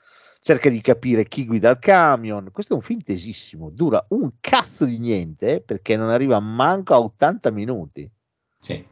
cerca 0.41 0.69
di 0.69 0.81
capire 0.81 1.23
chi 1.23 1.45
guida 1.45 1.69
il 1.69 1.79
camion. 1.79 2.49
Questo 2.51 2.73
è 2.73 2.75
un 2.75 2.81
film 2.81 3.01
tesissimo, 3.01 3.69
dura 3.69 4.05
un 4.09 4.33
cazzo 4.41 4.83
di 4.83 4.99
niente 4.99 5.61
perché 5.61 5.95
non 5.95 6.09
arriva 6.09 6.39
manco 6.39 6.93
a 6.93 6.99
80 6.99 7.49
minuti. 7.51 8.09
Sì, 8.59 8.85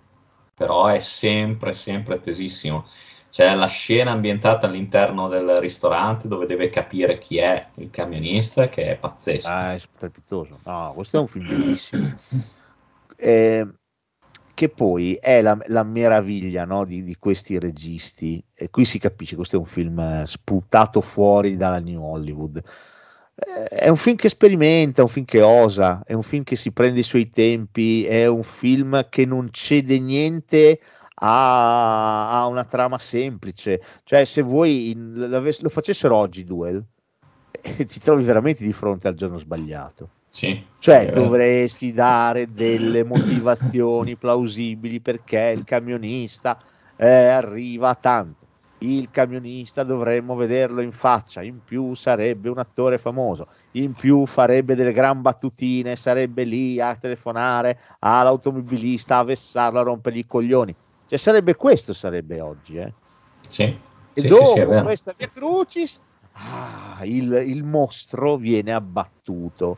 però 0.56 0.88
è 0.88 1.00
sempre, 1.00 1.74
sempre 1.74 2.20
tesissimo. 2.20 2.86
C'è 3.34 3.56
la 3.56 3.66
scena 3.66 4.12
ambientata 4.12 4.68
all'interno 4.68 5.28
del 5.28 5.58
ristorante 5.60 6.28
dove 6.28 6.46
deve 6.46 6.70
capire 6.70 7.18
chi 7.18 7.40
è 7.40 7.66
il 7.78 7.90
camionista, 7.90 8.70
che 8.70 8.92
è 8.92 8.96
pazzesco. 8.96 9.48
Ah, 9.48 9.74
è 9.74 9.80
strepitoso. 9.80 10.60
No, 10.64 10.92
questo 10.94 11.18
è 11.18 11.20
un 11.20 11.28
film 11.28 11.48
bellissimo. 11.48 12.20
Eh, 13.16 13.66
che 14.54 14.70
poi 14.70 15.16
è 15.16 15.42
la, 15.42 15.58
la 15.68 15.84
meraviglia 15.84 16.66
no, 16.66 16.86
di, 16.86 17.04
di 17.04 17.16
questi 17.18 17.58
registi. 17.58 18.44
E 18.54 18.70
qui 18.70 18.86
si 18.86 19.00
capisce, 19.00 19.36
questo 19.36 19.56
è 19.56 19.60
un 19.60 19.66
film 19.66 19.98
eh, 19.98 20.24
sputato 20.28 21.02
fuori 21.02 21.58
dalla 21.58 21.80
New 21.80 22.04
Hollywood. 22.04 22.62
Eh, 23.34 23.78
È 23.78 23.90
un 23.90 23.98
film 23.98 24.16
che 24.16 24.30
sperimenta, 24.30 25.02
è 25.02 25.06
un 25.06 25.10
film 25.10 25.26
che 25.26 25.42
osa, 25.42 26.04
è 26.06 26.14
un 26.14 26.22
film 26.22 26.44
che 26.44 26.56
si 26.56 26.72
prende 26.72 27.00
i 27.00 27.04
suoi 27.04 27.32
tempi, 27.32 28.06
è 28.06 28.28
un 28.28 28.44
film 28.44 29.08
che 29.10 29.26
non 29.26 29.50
cede 29.52 30.00
niente 30.00 30.80
a, 31.16 32.42
a 32.42 32.46
una 32.48 32.64
trama 32.64 32.98
semplice. 32.98 33.82
Cioè, 34.04 34.26
se 34.26 34.42
voi 34.42 34.92
in- 34.92 35.28
lo 35.60 35.70
facessero 35.70 36.16
oggi 36.16 36.44
Duel, 36.44 36.84
eh, 37.52 37.86
ti 37.86 38.00
trovi 38.00 38.24
veramente 38.24 38.64
di 38.64 38.74
fronte 38.74 39.08
al 39.08 39.16
giorno 39.16 39.38
sbagliato. 39.38 40.10
Sì. 40.30 40.66
Cioè, 40.80 41.08
Eh, 41.10 41.12
dovresti 41.12 41.94
dare 41.94 42.52
delle 42.52 43.04
motivazioni 43.04 44.16
plausibili 44.16 45.00
perché 45.00 45.54
il 45.56 45.64
camionista 45.64 46.60
eh, 46.96 47.08
arriva 47.08 47.90
a 47.90 47.96
tanto. 47.96 48.42
Il 48.80 49.10
camionista 49.12 49.84
dovremmo 49.84 50.36
vederlo 50.36 50.82
in 50.82 50.92
faccia, 50.92 51.42
in 51.42 51.64
più 51.64 51.94
sarebbe 51.94 52.50
un 52.50 52.58
attore 52.58 52.98
famoso, 52.98 53.48
in 53.74 53.94
più 53.94 54.26
farebbe 54.26 54.76
delle 54.76 54.92
gran 54.92 55.22
battutine, 55.22 55.96
sarebbe 55.96 56.44
lì 56.44 56.82
a 56.82 56.94
telefonare 56.98 57.80
all'automobilista, 58.00 59.20
a 59.20 59.24
vessarlo, 59.24 59.80
a 59.80 59.84
rompergli 59.84 60.18
i 60.18 60.26
coglioni. 60.26 60.76
Cioè, 61.14 61.22
sarebbe 61.22 61.54
questo, 61.56 61.94
sarebbe 61.94 62.42
oggi, 62.42 62.78
eh? 62.78 62.92
Sì. 63.48 63.62
E 63.62 63.80
Sì, 64.16 64.28
dopo 64.28 64.74
sì, 64.74 64.82
questa 64.82 65.14
via 65.16 65.28
Crucis, 65.28 66.00
ah, 66.32 67.02
il, 67.06 67.32
il 67.46 67.64
mostro 67.64 68.36
viene 68.38 68.74
abbattuto. 68.74 69.78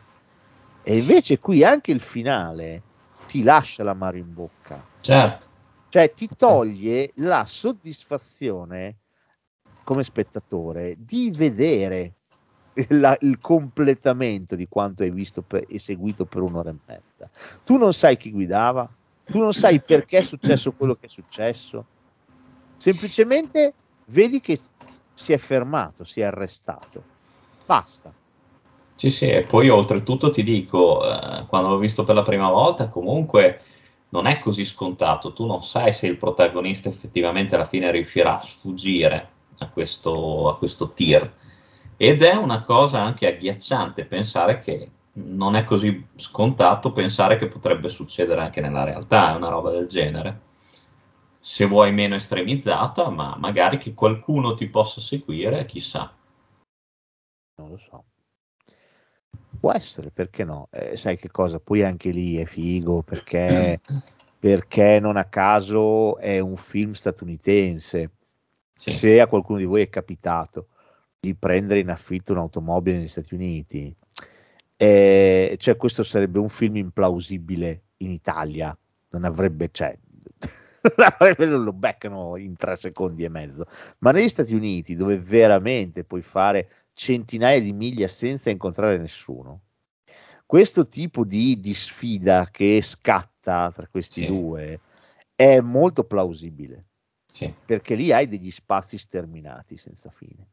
E 0.82 0.96
invece 0.98 1.38
qui 1.40 1.62
anche 1.62 1.92
il 1.92 2.00
finale 2.00 2.84
ti 3.28 3.44
lascia 3.44 3.84
l'amaro 3.84 4.16
in 4.16 4.34
bocca. 4.34 4.82
Certo. 5.02 5.48
Cioè 5.90 6.14
ti 6.14 6.30
toglie 6.38 7.12
la 7.16 7.44
soddisfazione 7.46 8.96
come 9.84 10.06
spettatore 10.06 10.96
di 10.98 11.32
vedere 11.36 12.14
la- 12.92 13.18
il 13.20 13.40
completamento 13.42 14.56
di 14.56 14.70
quanto 14.70 15.04
hai 15.04 15.12
visto 15.12 15.42
per- 15.42 15.66
e 15.68 15.80
seguito 15.80 16.24
per 16.24 16.44
un'ora 16.44 16.70
e 16.70 16.76
mezza. 16.86 17.30
Tu 17.66 17.76
non 17.76 17.92
sai 17.92 18.16
chi 18.16 18.32
guidava, 18.32 18.90
tu 19.26 19.40
non 19.40 19.54
sai 19.54 19.82
perché 19.82 20.20
è 20.20 20.24
successo 20.24 20.72
quello 20.74 20.96
che 20.96 21.08
è 21.08 21.10
successo, 21.10 21.86
semplicemente 22.78 23.74
vedi 24.06 24.40
che 24.40 24.60
si 25.14 25.34
è 25.34 25.38
fermato, 25.38 26.04
si 26.04 26.22
è 26.22 26.26
arrestato. 26.26 27.04
Basta. 27.66 28.14
Sì, 28.96 29.10
sì, 29.10 29.30
e 29.30 29.42
poi 29.42 29.70
oltretutto 29.70 30.30
ti 30.30 30.44
dico, 30.44 31.04
eh, 31.04 31.46
quando 31.48 31.70
l'ho 31.70 31.78
visto 31.78 32.04
per 32.04 32.16
la 32.16 32.22
prima 32.22 32.50
volta, 32.50 32.88
comunque 32.88 33.62
non 34.10 34.28
è 34.28 34.40
così 34.40 34.64
scontato, 34.64 35.34
tu 35.34 35.46
non 35.46 35.64
sai 35.64 35.92
se 35.92 36.08
il 36.08 36.18
protagonista 36.18 36.88
effettivamente 36.88 37.56
alla 37.56 37.66
fine 37.66 37.92
riuscirà 37.92 38.40
a 38.40 38.42
sfuggire 38.42 39.30
a 39.58 39.70
questo, 39.70 40.48
a 40.48 40.58
questo 40.58 40.94
tir. 40.94 41.30
Ed 41.98 42.24
è 42.24 42.36
una 42.36 42.64
cosa 42.64 43.02
anche 43.02 43.28
agghiacciante 43.28 44.06
pensare 44.06 44.60
che 44.60 44.90
non 45.18 45.56
è 45.56 45.64
così 45.64 46.08
scontato 46.16 46.92
pensare 46.92 47.38
che 47.38 47.48
potrebbe 47.48 47.88
succedere 47.88 48.42
anche 48.42 48.62
nella 48.62 48.84
realtà, 48.84 49.32
è 49.32 49.36
una 49.36 49.50
roba 49.50 49.72
del 49.72 49.88
genere. 49.88 50.42
Se 51.40 51.66
vuoi 51.66 51.92
meno 51.92 52.16
estremizzata, 52.16 53.10
ma 53.10 53.36
magari 53.38 53.78
che 53.78 53.94
qualcuno 53.94 54.56
ti 54.56 54.68
possa 54.68 55.00
seguire, 55.00 55.66
chissà. 55.66 56.14
Non 57.58 57.70
lo 57.70 57.78
so. 57.78 58.04
Può 59.60 59.72
essere, 59.72 60.12
perché 60.12 60.44
no? 60.44 60.68
Eh, 60.72 60.98
sai 60.98 61.18
che 61.18 61.30
cosa? 61.30 61.60
Poi 61.60 61.84
anche 61.84 62.10
lì 62.10 62.38
è 62.38 62.46
figo 62.46 63.04
perché, 63.04 63.80
perché 64.38 65.00
non 65.00 65.18
a 65.18 65.26
caso 65.26 66.18
è 66.18 66.40
un 66.40 66.58
film 66.58 66.92
statunitense. 66.92 68.12
Sì. 68.76 68.92
Se 68.92 69.22
a 69.22 69.28
qualcuno 69.28 69.60
di 69.60 69.66
voi 69.66 69.84
è 69.84 69.90
capitato 69.90 70.68
di 71.20 71.34
prendere 71.36 71.80
in 71.80 71.90
affitto 71.90 72.34
un'automobile 72.34 72.98
negli 72.98 73.08
Stati 73.08 73.34
Uniti, 73.34 73.96
eh, 74.78 75.56
cioè 75.60 75.78
questo 75.78 76.04
sarebbe 76.04 76.40
un 76.40 76.50
film 76.50 76.76
implausibile 76.78 77.84
in 77.98 78.12
Italia, 78.12 78.78
non 79.10 79.24
avrebbe, 79.24 79.70
cioè, 79.72 79.98
lo 81.40 81.74
beccano 81.74 82.38
in 82.38 82.56
tre 82.56 82.76
secondi 82.76 83.24
e 83.24 83.30
mezzo, 83.30 83.66
ma 84.00 84.12
negli 84.12 84.30
Stati 84.30 84.54
Uniti 84.54 84.96
dove 84.96 85.18
veramente 85.18 86.04
puoi 86.04 86.22
fare 86.22 86.70
centinaia 86.94 87.60
di 87.60 87.74
miglia 87.74 88.08
senza 88.08 88.50
incontrare 88.50 88.98
nessuno, 88.98 89.62
questo 90.46 90.88
tipo 90.88 91.26
di, 91.26 91.60
di 91.60 91.74
sfida 91.74 92.48
che 92.52 92.82
scatta 92.82 93.72
tra 93.72 93.88
questi 93.88 94.22
Sì. 94.22 94.28
due 94.28 94.80
è 95.36 95.60
molto 95.60 96.04
plausibile 96.04 96.86
Sì. 97.32 97.52
perché 97.66 97.96
lì 97.96 98.12
hai 98.12 98.28
degli 98.28 98.52
spazi 98.52 98.98
sterminati 98.98 99.78
senza 99.78 100.10
fine 100.12 100.48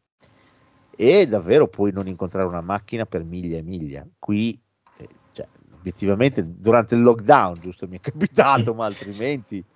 e 0.97 1.27
davvero 1.27 1.69
puoi 1.69 1.93
non 1.93 2.07
incontrare 2.07 2.47
una 2.47 2.61
macchina 2.61 3.07
per 3.07 3.25
miglia 3.25 3.59
e 3.59 3.63
miglia. 3.63 4.07
Qui 4.19 4.61
eh, 4.99 5.09
cioè, 5.33 5.47
obiettivamente 5.75 6.45
durante 6.47 6.95
il 6.95 7.03
lockdown 7.03 7.55
giusto 7.61 7.89
mi 7.89 7.97
è 7.97 8.01
capitato 8.01 8.75
ma 8.75 8.87
altrimenti 8.87 9.65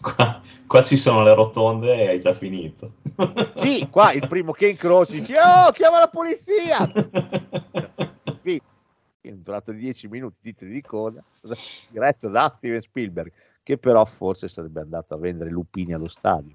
Qua, 0.00 0.40
qua 0.68 0.84
ci 0.84 0.96
sono 0.96 1.24
le 1.24 1.34
rotonde 1.34 1.92
e 1.92 2.08
hai 2.08 2.20
già 2.20 2.32
finito. 2.32 2.94
sì 3.56 3.88
qua 3.90 4.12
il 4.12 4.28
primo 4.28 4.52
che 4.52 4.68
incroci 4.68 5.18
dici 5.18 5.32
oh 5.32 5.72
chiama 5.72 5.98
la 5.98 6.08
polizia! 6.08 6.86
Qui 8.40 8.62
è 9.20 9.32
durato 9.32 9.72
10 9.72 10.06
minuti 10.06 10.36
titoli 10.40 10.70
di 10.70 10.82
coda 10.82 11.22
diretto 11.90 12.28
da 12.28 12.54
Steven 12.56 12.80
Spielberg 12.80 13.32
che 13.64 13.76
però 13.76 14.04
forse 14.04 14.46
sarebbe 14.46 14.80
andato 14.80 15.14
a 15.14 15.18
vendere 15.18 15.50
lupini 15.50 15.92
allo 15.92 16.08
stadio 16.08 16.54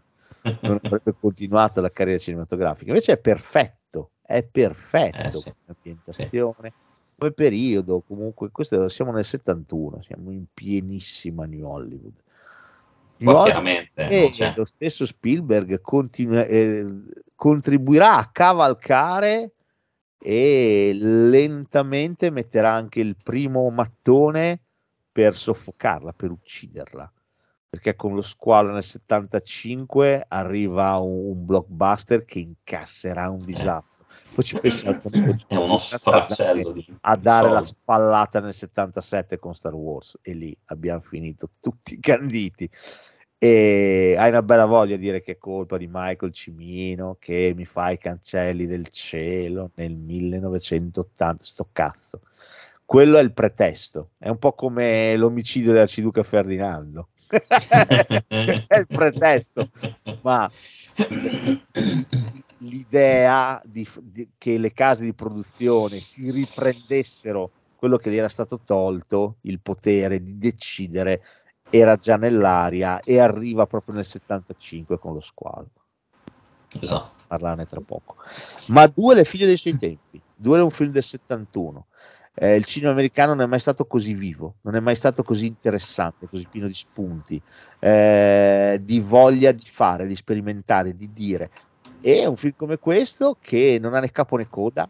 non 0.62 0.80
avrebbe 0.82 1.16
continuato 1.20 1.82
la 1.82 1.90
carriera 1.90 2.20
cinematografica. 2.20 2.90
Invece 2.92 3.14
è 3.14 3.18
perfetto, 3.18 4.12
è 4.22 4.44
perfetto 4.44 5.18
Eh, 5.18 5.32
sì. 5.32 5.44
come 5.44 5.56
ambientazione, 5.68 6.74
come 7.18 7.32
periodo. 7.32 8.02
Comunque, 8.06 8.50
questo 8.52 8.90
siamo 8.90 9.12
nel 9.12 9.26
71, 9.26 10.02
siamo 10.02 10.32
in 10.32 10.46
pienissima 10.54 11.46
New 11.46 11.66
Hollywood. 11.66 12.14
New 13.18 13.36
Hollywood 13.36 13.90
e 13.96 14.54
lo 14.56 14.66
stesso 14.66 15.06
Spielberg 15.06 15.80
continua- 15.80 16.46
eh, 16.46 16.86
contribuirà 17.36 18.18
a 18.18 18.30
cavalcare 18.32 19.54
e 20.18 20.92
lentamente 20.94 22.30
metterà 22.30 22.74
anche 22.74 23.00
il 23.00 23.16
primo 23.22 23.70
mattone 23.70 24.60
per 25.12 25.36
soffocarla, 25.36 26.14
per 26.14 26.32
ucciderla 26.32 27.12
perché 27.74 27.96
con 27.96 28.14
lo 28.14 28.22
squalo 28.22 28.72
nel 28.72 28.84
75 28.84 30.26
arriva 30.28 31.00
un, 31.00 31.30
un 31.30 31.44
blockbuster 31.44 32.24
che 32.24 32.38
incasserà 32.38 33.32
un 33.32 33.44
disastro. 33.44 34.06
Poi 34.36 34.44
ci 34.44 34.60
pensiamo 34.60 35.02
È 35.48 35.56
uno 35.56 35.78
sfracello 35.78 36.72
di 36.72 36.86
a 37.02 37.16
dare 37.16 37.48
la 37.48 37.64
soldi. 37.64 37.70
spallata 37.70 38.40
nel 38.42 38.54
77 38.54 39.40
con 39.40 39.56
Star 39.56 39.74
Wars 39.74 40.20
e 40.22 40.34
lì 40.34 40.56
abbiamo 40.66 41.02
finito 41.02 41.50
tutti 41.60 42.00
canditi. 42.00 42.70
E 43.40 44.14
hai 44.20 44.30
una 44.30 44.44
bella 44.44 44.66
voglia 44.66 44.96
di 44.96 45.02
dire 45.02 45.24
che 45.24 45.32
è 45.32 45.38
colpa 45.40 45.78
di 45.78 45.90
Michael 45.92 46.32
Cimino 46.32 47.18
che 47.20 47.54
mi 47.56 47.66
fa 47.66 47.90
i 47.90 47.98
cancelli 47.98 48.68
del 48.68 48.90
cielo 48.90 49.72
nel 49.78 49.96
1980. 49.96 51.44
Sto 51.44 51.70
cazzo, 51.72 52.22
quello 52.86 53.18
è 53.18 53.22
il 53.24 53.34
pretesto. 53.34 54.12
È 54.20 54.30
un 54.30 54.38
po' 54.38 54.54
come 54.54 55.18
l'omicidio 55.18 55.72
dell'arciduca 55.72 56.22
Ferdinando. 56.22 57.08
è 58.68 58.78
il 58.78 58.88
pretesto, 58.88 59.70
ma 60.22 60.50
l'idea 62.60 63.62
di, 63.66 63.88
di- 64.02 64.30
che 64.38 64.58
le 64.58 64.72
case 64.74 65.04
di 65.04 65.14
produzione 65.14 66.02
si 66.02 66.30
riprendessero 66.32 67.52
quello 67.76 67.98
che 67.98 68.10
gli 68.12 68.18
era 68.18 68.30
stato 68.30 68.60
tolto, 68.64 69.38
il 69.42 69.60
potere 69.60 70.24
di 70.24 70.38
decidere, 70.38 71.22
era 71.70 71.96
già 71.98 72.16
nell'aria 72.16 73.00
e 73.02 73.20
arriva 73.20 73.66
proprio 73.66 73.96
nel 73.96 74.06
75 74.06 75.00
con 75.00 75.14
lo 75.14 75.20
squalo. 75.20 75.70
Esatto. 76.80 77.24
Parlarne 77.28 77.66
tra 77.66 77.82
poco. 77.82 78.16
Ma 78.68 78.88
due 78.88 79.16
le 79.16 79.24
figlie 79.24 79.46
dei 79.46 79.58
suoi 79.58 79.78
tempi. 79.78 80.22
Due 80.36 80.60
è 80.60 80.62
un 80.62 80.70
film 80.70 80.92
del 80.92 81.04
71. 81.04 81.88
Eh, 82.36 82.56
il 82.56 82.66
cinema 82.66 82.92
americano 82.94 83.34
non 83.36 83.44
è 83.44 83.48
mai 83.48 83.60
stato 83.60 83.86
così 83.86 84.14
vivo, 84.16 84.56
non 84.62 84.76
è 84.76 84.80
mai 84.80 84.96
stato 84.96 85.22
così 85.24 85.46
interessante, 85.46 86.28
così 86.28 86.48
pieno 86.50 86.68
di 86.68 86.74
spunti, 86.74 87.42
eh, 87.80 88.80
di 88.82 89.00
voglia 89.00 89.52
di 89.52 89.66
fare, 89.66 90.08
di 90.08 90.16
sperimentare, 90.16 90.96
di 90.96 91.12
dire. 91.14 91.52
E 92.00 92.26
un 92.26 92.36
film 92.36 92.54
come 92.56 92.78
questo 92.78 93.38
che 93.40 93.78
non 93.80 93.94
ha 93.94 94.00
né 94.00 94.12
capo 94.12 94.36
né 94.38 94.48
coda, 94.50 94.90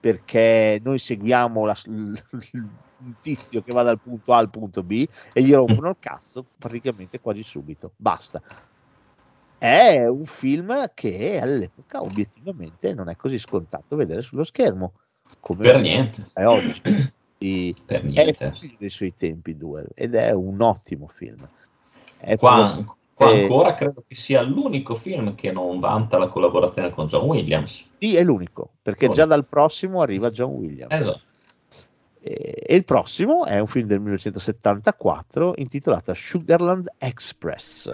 perché 0.00 0.80
noi 0.82 0.98
seguiamo 0.98 1.64
la- 1.64 1.76
un 1.86 3.14
tizio 3.20 3.62
che 3.62 3.72
va 3.72 3.82
dal 3.82 4.00
punto 4.00 4.32
A 4.32 4.38
al 4.38 4.50
punto 4.50 4.82
B 4.82 5.06
e 5.32 5.42
gli 5.42 5.52
rompono 5.52 5.88
il 5.90 5.96
cazzo 5.98 6.46
praticamente 6.58 7.20
quasi 7.20 7.42
subito. 7.42 7.92
Basta. 7.96 8.42
È 9.56 10.06
un 10.06 10.26
film 10.26 10.90
che 10.92 11.38
all'epoca 11.40 12.02
obiettivamente 12.02 12.92
non 12.94 13.08
è 13.08 13.14
così 13.16 13.38
scontato 13.38 13.94
vedere 13.94 14.20
sullo 14.22 14.42
schermo. 14.44 14.94
Come 15.40 15.62
Per 15.62 15.80
niente. 15.80 16.28
è 16.32 16.44
oggi. 16.46 16.80
Quindi 17.38 17.74
Per 17.84 18.00
È 18.00 18.04
niente. 18.04 18.52
figlio 18.58 18.76
dei 18.78 18.90
suoi 18.90 19.14
tempi 19.14 19.56
due 19.56 19.86
ed 19.94 20.14
è 20.14 20.30
un 20.32 20.60
ottimo 20.60 21.08
film. 21.12 21.36
È 22.16 22.36
Qua, 22.36 22.84
qua 23.14 23.30
eh, 23.32 23.42
ancora 23.42 23.74
credo 23.74 24.04
che 24.06 24.14
sia 24.14 24.42
l'unico 24.42 24.94
film 24.94 25.34
che 25.34 25.50
non 25.50 25.80
vanta 25.80 26.18
la 26.18 26.28
collaborazione 26.28 26.90
con 26.90 27.06
John 27.08 27.24
Williams. 27.28 27.84
Sì, 27.98 28.14
è 28.14 28.22
l'unico, 28.22 28.70
perché 28.80 29.06
Oh. 29.08 29.12
già 29.12 29.24
dal 29.24 29.44
prossimo 29.46 30.00
arriva 30.02 30.28
John 30.30 30.52
Williams. 30.52 30.92
Esatto. 30.92 31.20
E, 32.20 32.62
e 32.64 32.74
il 32.76 32.84
prossimo 32.84 33.44
è 33.44 33.58
un 33.58 33.66
film 33.66 33.88
del 33.88 33.98
1974 33.98 35.54
intitolato 35.56 36.14
Sugarland 36.14 36.92
Express. 36.98 37.90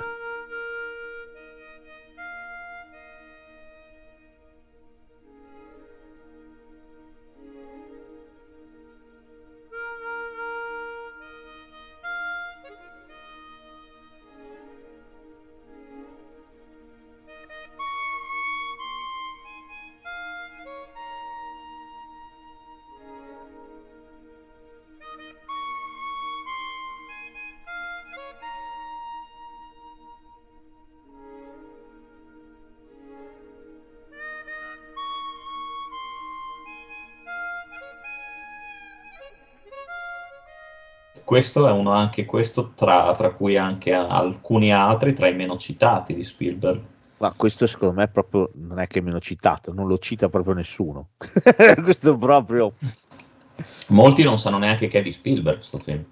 Questo 41.38 41.68
è 41.68 41.70
uno 41.70 41.92
anche 41.92 42.24
questo, 42.24 42.72
tra, 42.74 43.14
tra 43.16 43.30
cui 43.30 43.56
anche 43.56 43.92
alcuni 43.92 44.72
altri, 44.72 45.14
tra 45.14 45.28
i 45.28 45.36
meno 45.36 45.56
citati 45.56 46.12
di 46.12 46.24
Spielberg. 46.24 46.82
Ma 47.18 47.32
questo 47.36 47.68
secondo 47.68 47.94
me 47.94 48.08
proprio 48.08 48.50
non 48.54 48.80
è 48.80 48.88
che 48.88 49.00
meno 49.00 49.20
citato, 49.20 49.72
non 49.72 49.86
lo 49.86 49.98
cita 49.98 50.28
proprio 50.28 50.54
nessuno. 50.54 51.10
questo 51.80 52.16
proprio. 52.16 52.72
Molti 53.88 54.24
non 54.24 54.36
sanno 54.36 54.58
neanche 54.58 54.88
che 54.88 54.98
è 54.98 55.02
di 55.02 55.12
Spielberg 55.12 55.58
questo 55.58 55.78
film. 55.78 56.04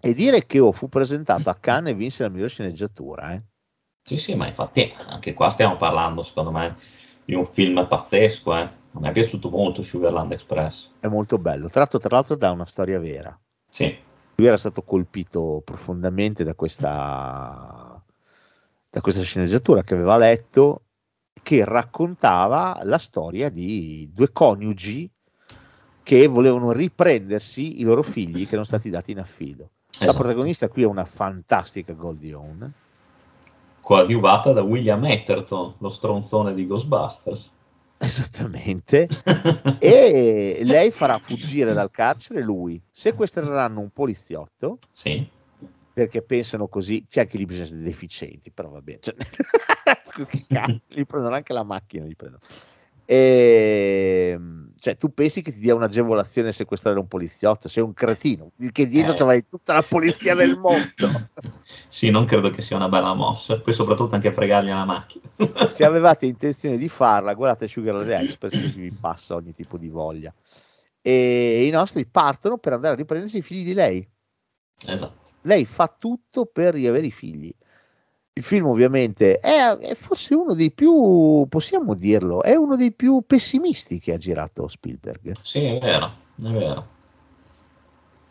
E 0.00 0.14
dire 0.14 0.46
che 0.46 0.60
oh, 0.60 0.70
fu 0.70 0.88
presentato 0.88 1.50
a 1.50 1.56
Cannes 1.56 1.92
e 1.92 1.96
vinse 1.96 2.22
la 2.22 2.28
miglior 2.28 2.48
sceneggiatura, 2.48 3.32
eh? 3.32 3.42
Sì, 4.04 4.16
sì, 4.16 4.36
ma 4.36 4.46
infatti 4.46 4.94
anche 5.08 5.34
qua 5.34 5.50
stiamo 5.50 5.74
parlando, 5.74 6.22
secondo 6.22 6.52
me, 6.52 6.76
di 7.24 7.34
un 7.34 7.44
film 7.44 7.84
pazzesco, 7.88 8.56
eh. 8.56 8.60
A 8.60 9.00
me 9.00 9.08
è 9.08 9.12
piaciuto 9.12 9.50
molto 9.50 9.82
Sugarland 9.82 10.30
Express. 10.30 10.90
È 11.00 11.08
molto 11.08 11.38
bello, 11.38 11.68
tratto 11.68 11.98
tra 11.98 12.14
l'altro 12.14 12.36
da 12.36 12.52
una 12.52 12.66
storia 12.66 13.00
vera. 13.00 13.36
Sì. 13.76 13.94
Lui 14.36 14.46
era 14.46 14.56
stato 14.56 14.80
colpito 14.80 15.60
profondamente 15.62 16.44
da 16.44 16.54
questa, 16.54 18.02
da 18.88 19.00
questa 19.02 19.20
sceneggiatura 19.20 19.82
che 19.82 19.92
aveva 19.92 20.16
letto, 20.16 20.84
che 21.42 21.62
raccontava 21.62 22.80
la 22.84 22.96
storia 22.96 23.50
di 23.50 24.08
due 24.14 24.32
coniugi 24.32 25.10
che 26.02 26.26
volevano 26.26 26.72
riprendersi 26.72 27.80
i 27.80 27.82
loro 27.82 28.02
figli 28.02 28.44
che 28.44 28.52
erano 28.52 28.64
stati 28.64 28.88
dati 28.88 29.10
in 29.10 29.18
affido. 29.18 29.68
Esatto. 29.90 30.06
La 30.06 30.14
protagonista 30.14 30.68
qui 30.70 30.80
è 30.80 30.86
una 30.86 31.04
fantastica 31.04 31.92
Goldie 31.92 32.32
Hawn. 32.32 32.72
Coadiuvata 33.82 34.52
da 34.54 34.62
William 34.62 35.04
Atherton, 35.04 35.74
lo 35.76 35.90
stronzone 35.90 36.54
di 36.54 36.66
Ghostbusters. 36.66 37.50
Esattamente. 37.98 39.08
e 39.80 40.60
lei 40.62 40.90
farà 40.90 41.18
fuggire 41.18 41.72
dal 41.72 41.90
carcere 41.90 42.42
lui. 42.42 42.80
Sequestreranno 42.90 43.80
un 43.80 43.90
poliziotto. 43.90 44.78
Sì. 44.92 45.28
Perché 45.92 46.22
pensano 46.22 46.68
così, 46.68 47.06
c'è 47.08 47.20
anche 47.20 47.38
lì 47.38 47.46
bisogna 47.46 47.64
essere 47.64 47.80
deficienti, 47.80 48.50
però 48.50 48.68
va 48.68 48.82
bene. 48.82 48.98
Cioè, 49.00 49.14
gli 50.86 51.04
prendono 51.06 51.34
anche 51.34 51.54
la 51.54 51.62
macchina, 51.62 52.04
gli 52.04 52.14
prendono. 52.14 52.42
E, 53.08 54.32
ehm, 54.34 54.72
cioè, 54.78 54.96
tu 54.96 55.14
pensi 55.14 55.40
che 55.40 55.52
ti 55.52 55.60
dia 55.60 55.74
un'agevolazione 55.74 56.52
sequestrare 56.52 56.98
un 56.98 57.06
poliziotto? 57.06 57.68
Sei 57.68 57.82
un 57.82 57.94
cretino, 57.94 58.50
che 58.72 58.86
dietro 58.86 59.12
eh. 59.12 59.16
c'hai 59.16 59.48
tutta 59.48 59.72
la 59.72 59.82
polizia 59.82 60.34
del 60.34 60.58
mondo. 60.58 61.28
sì, 61.88 62.10
non 62.10 62.24
credo 62.24 62.50
che 62.50 62.62
sia 62.62 62.76
una 62.76 62.88
bella 62.88 63.14
mossa, 63.14 63.60
poi 63.60 63.72
soprattutto 63.72 64.16
anche 64.16 64.32
fregargli 64.32 64.68
la 64.68 64.84
macchina. 64.84 65.24
Se 65.68 65.84
avevate 65.84 66.26
intenzione 66.26 66.76
di 66.76 66.88
farla, 66.88 67.34
guardate 67.34 67.68
Sugar 67.68 68.08
Express 68.10 68.52
che 68.52 68.80
vi 68.80 68.92
passa 68.92 69.36
ogni 69.36 69.54
tipo 69.54 69.78
di 69.78 69.88
voglia. 69.88 70.34
E 71.00 71.64
i 71.64 71.70
nostri 71.70 72.04
partono 72.04 72.58
per 72.58 72.72
andare 72.72 72.94
a 72.94 72.96
riprendersi 72.96 73.38
i 73.38 73.42
figli 73.42 73.64
di 73.64 73.74
lei. 73.74 74.06
Esatto. 74.86 75.30
Lei 75.42 75.64
fa 75.64 75.94
tutto 75.96 76.46
per 76.46 76.74
riavere 76.74 77.06
i 77.06 77.12
figli 77.12 77.54
il 78.38 78.42
film 78.42 78.66
ovviamente 78.66 79.36
è, 79.36 79.74
è, 79.78 79.94
forse 79.94 80.34
uno 80.34 80.52
dei 80.52 80.70
più, 80.70 81.46
possiamo 81.48 81.94
dirlo, 81.94 82.42
è 82.42 82.54
uno 82.54 82.76
dei 82.76 82.92
più 82.92 83.22
pessimisti 83.26 83.98
che 83.98 84.12
ha 84.12 84.18
girato 84.18 84.68
Spielberg. 84.68 85.32
Sì, 85.40 85.64
è 85.64 85.78
vero, 85.78 86.06
è 86.42 86.48
vero. 86.48 86.88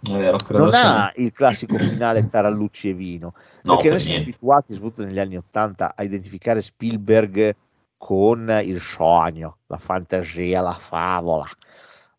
È 0.03 0.11
vero 0.11 0.37
non 0.49 0.69
ha 0.75 1.11
il 1.15 1.31
classico 1.31 1.79
finale 1.79 2.29
Tarallucci 2.29 2.89
e 2.89 2.93
vino, 2.93 3.33
no, 3.63 3.73
perché 3.73 3.89
per 3.89 3.91
noi 3.93 3.99
siamo 3.99 4.21
abituati, 4.21 4.73
soprattutto 4.73 5.05
negli 5.05 5.17
anni 5.17 5.37
Ottanta, 5.37 5.95
a 5.95 6.03
identificare 6.03 6.61
Spielberg 6.61 7.55
con 7.97 8.61
il 8.63 8.79
sogno, 8.79 9.57
la 9.65 9.77
fantasia, 9.77 10.61
la 10.61 10.73
favola, 10.73 11.47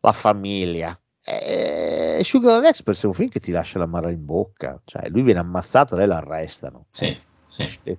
la 0.01 0.12
famiglia. 0.12 0.99
E 1.25 2.20
Sugar 2.25 2.64
Express 2.64 3.05
è 3.05 3.07
un 3.07 3.14
film 3.14 3.29
che 3.29 3.38
ti 3.38 3.53
lascia 3.53 3.79
la 3.79 3.87
mano 3.87 4.09
in 4.09 4.25
bocca, 4.25 4.81
cioè 4.85 5.09
lui 5.09 5.22
viene 5.22 5.38
ammazzato, 5.38 5.94
lei 5.94 6.09
l'arrestano. 6.09 6.87
Sì 6.90 7.35
sì. 7.64 7.99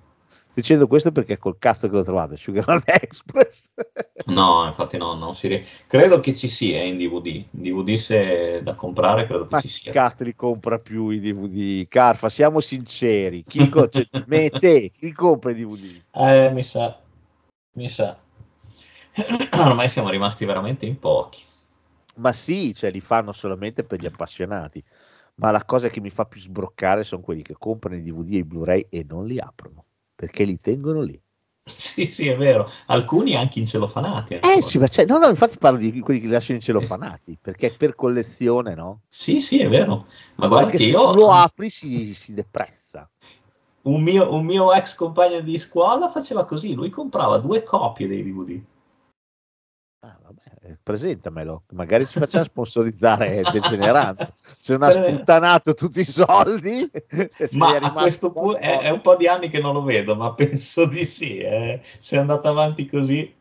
Dicendo 0.54 0.86
questo 0.88 1.12
perché 1.12 1.38
col 1.38 1.58
cazzo 1.58 1.88
che 1.88 1.94
l'ho 1.94 2.02
trovato, 2.02 2.36
Sugarland 2.36 2.82
Express. 2.86 3.70
no, 4.26 4.66
infatti 4.66 4.96
no, 4.96 5.14
non 5.14 5.34
si 5.34 5.48
ri... 5.48 5.66
credo 5.86 6.20
che 6.20 6.34
ci 6.34 6.48
sia 6.48 6.82
in 6.82 6.96
DVD. 6.96 7.26
In 7.50 7.62
DVD 7.62 7.94
se 7.96 8.62
da 8.62 8.74
comprare 8.74 9.26
credo 9.26 9.46
che 9.46 9.54
Ma 9.54 9.60
ci 9.60 9.68
sia. 9.68 9.92
cazzo 9.92 10.24
li 10.24 10.34
compra 10.34 10.78
più 10.78 11.08
i 11.10 11.20
DVD? 11.20 11.86
Carfa, 11.88 12.28
siamo 12.28 12.60
sinceri. 12.60 13.44
Chi, 13.44 13.68
co- 13.68 13.88
cioè, 13.88 14.04
me 14.26 14.50
te, 14.50 14.90
chi 14.90 15.12
compra 15.12 15.50
i 15.50 15.54
DVD? 15.54 16.02
Eh, 16.14 16.50
mi 16.52 16.62
sa. 16.62 17.00
Mi 17.74 17.88
sa. 17.88 18.16
Ormai 19.52 19.88
siamo 19.88 20.10
rimasti 20.10 20.44
veramente 20.44 20.86
in 20.86 20.98
pochi. 20.98 21.42
Ma 22.16 22.32
sì, 22.34 22.74
cioè 22.74 22.90
li 22.90 23.00
fanno 23.00 23.32
solamente 23.32 23.84
per 23.84 24.00
gli 24.00 24.06
appassionati 24.06 24.84
ma 25.38 25.50
la 25.50 25.64
cosa 25.64 25.88
che 25.88 26.00
mi 26.00 26.10
fa 26.10 26.24
più 26.24 26.40
sbroccare 26.40 27.02
sono 27.02 27.22
quelli 27.22 27.42
che 27.42 27.54
comprano 27.58 27.96
i 27.96 28.02
DVD 28.02 28.34
e 28.34 28.36
i 28.38 28.44
Blu-ray 28.44 28.86
e 28.88 29.04
non 29.08 29.26
li 29.26 29.38
aprono 29.38 29.84
perché 30.14 30.44
li 30.44 30.58
tengono 30.58 31.02
lì. 31.02 31.20
Sì, 31.68 32.06
sì, 32.06 32.26
è 32.26 32.36
vero. 32.36 32.68
Alcuni 32.86 33.36
anche 33.36 33.58
incelofanati. 33.58 34.36
Eh 34.36 34.62
sì, 34.62 34.78
ma 34.78 34.88
c'è... 34.88 35.04
no, 35.04 35.18
no, 35.18 35.28
infatti 35.28 35.58
parlo 35.58 35.78
di 35.78 36.00
quelli 36.00 36.18
che 36.18 36.26
li 36.26 36.32
lasciano 36.32 36.56
incelofanati, 36.56 37.36
perché 37.40 37.68
è 37.68 37.76
per 37.76 37.94
collezione, 37.94 38.74
no? 38.74 39.00
Sì, 39.06 39.40
sì, 39.40 39.60
è 39.60 39.68
vero. 39.68 40.06
Ma 40.36 40.48
guarda 40.48 40.70
perché 40.70 40.78
che 40.78 40.84
se 40.84 40.90
io... 40.90 41.12
lo 41.12 41.30
apri 41.30 41.68
si, 41.68 42.14
si 42.14 42.32
depressa. 42.32 43.08
Un 43.82 44.02
mio, 44.02 44.32
un 44.32 44.46
mio 44.46 44.72
ex 44.72 44.94
compagno 44.94 45.40
di 45.40 45.58
scuola 45.58 46.08
faceva 46.08 46.46
così, 46.46 46.72
lui 46.72 46.88
comprava 46.88 47.36
due 47.36 47.62
copie 47.62 48.08
dei 48.08 48.22
DVD. 48.22 48.60
Ah, 50.00 50.16
vabbè, 50.22 50.70
eh, 50.70 50.78
presentamelo, 50.80 51.64
magari 51.72 52.06
ci 52.06 52.20
facciamo 52.20 52.44
sponsorizzare 52.46 53.42
degenerando. 53.50 54.32
Se 54.36 54.76
non 54.76 54.84
ha 54.84 54.90
sputtanato 54.92 55.74
tutti 55.74 56.00
i 56.00 56.04
soldi, 56.04 56.88
ma 57.54 57.76
a 57.76 57.92
questo 57.92 58.30
punto 58.30 58.58
è, 58.58 58.82
è, 58.82 58.90
un 58.90 59.00
po' 59.00 59.16
di 59.16 59.26
anni 59.26 59.48
che 59.48 59.60
non 59.60 59.74
lo 59.74 59.82
vedo, 59.82 60.14
ma 60.14 60.32
penso 60.34 60.86
di 60.86 61.04
sì. 61.04 61.38
Eh. 61.38 61.80
Se 61.98 62.16
è 62.16 62.20
andato 62.20 62.46
avanti 62.48 62.86
così, 62.86 63.34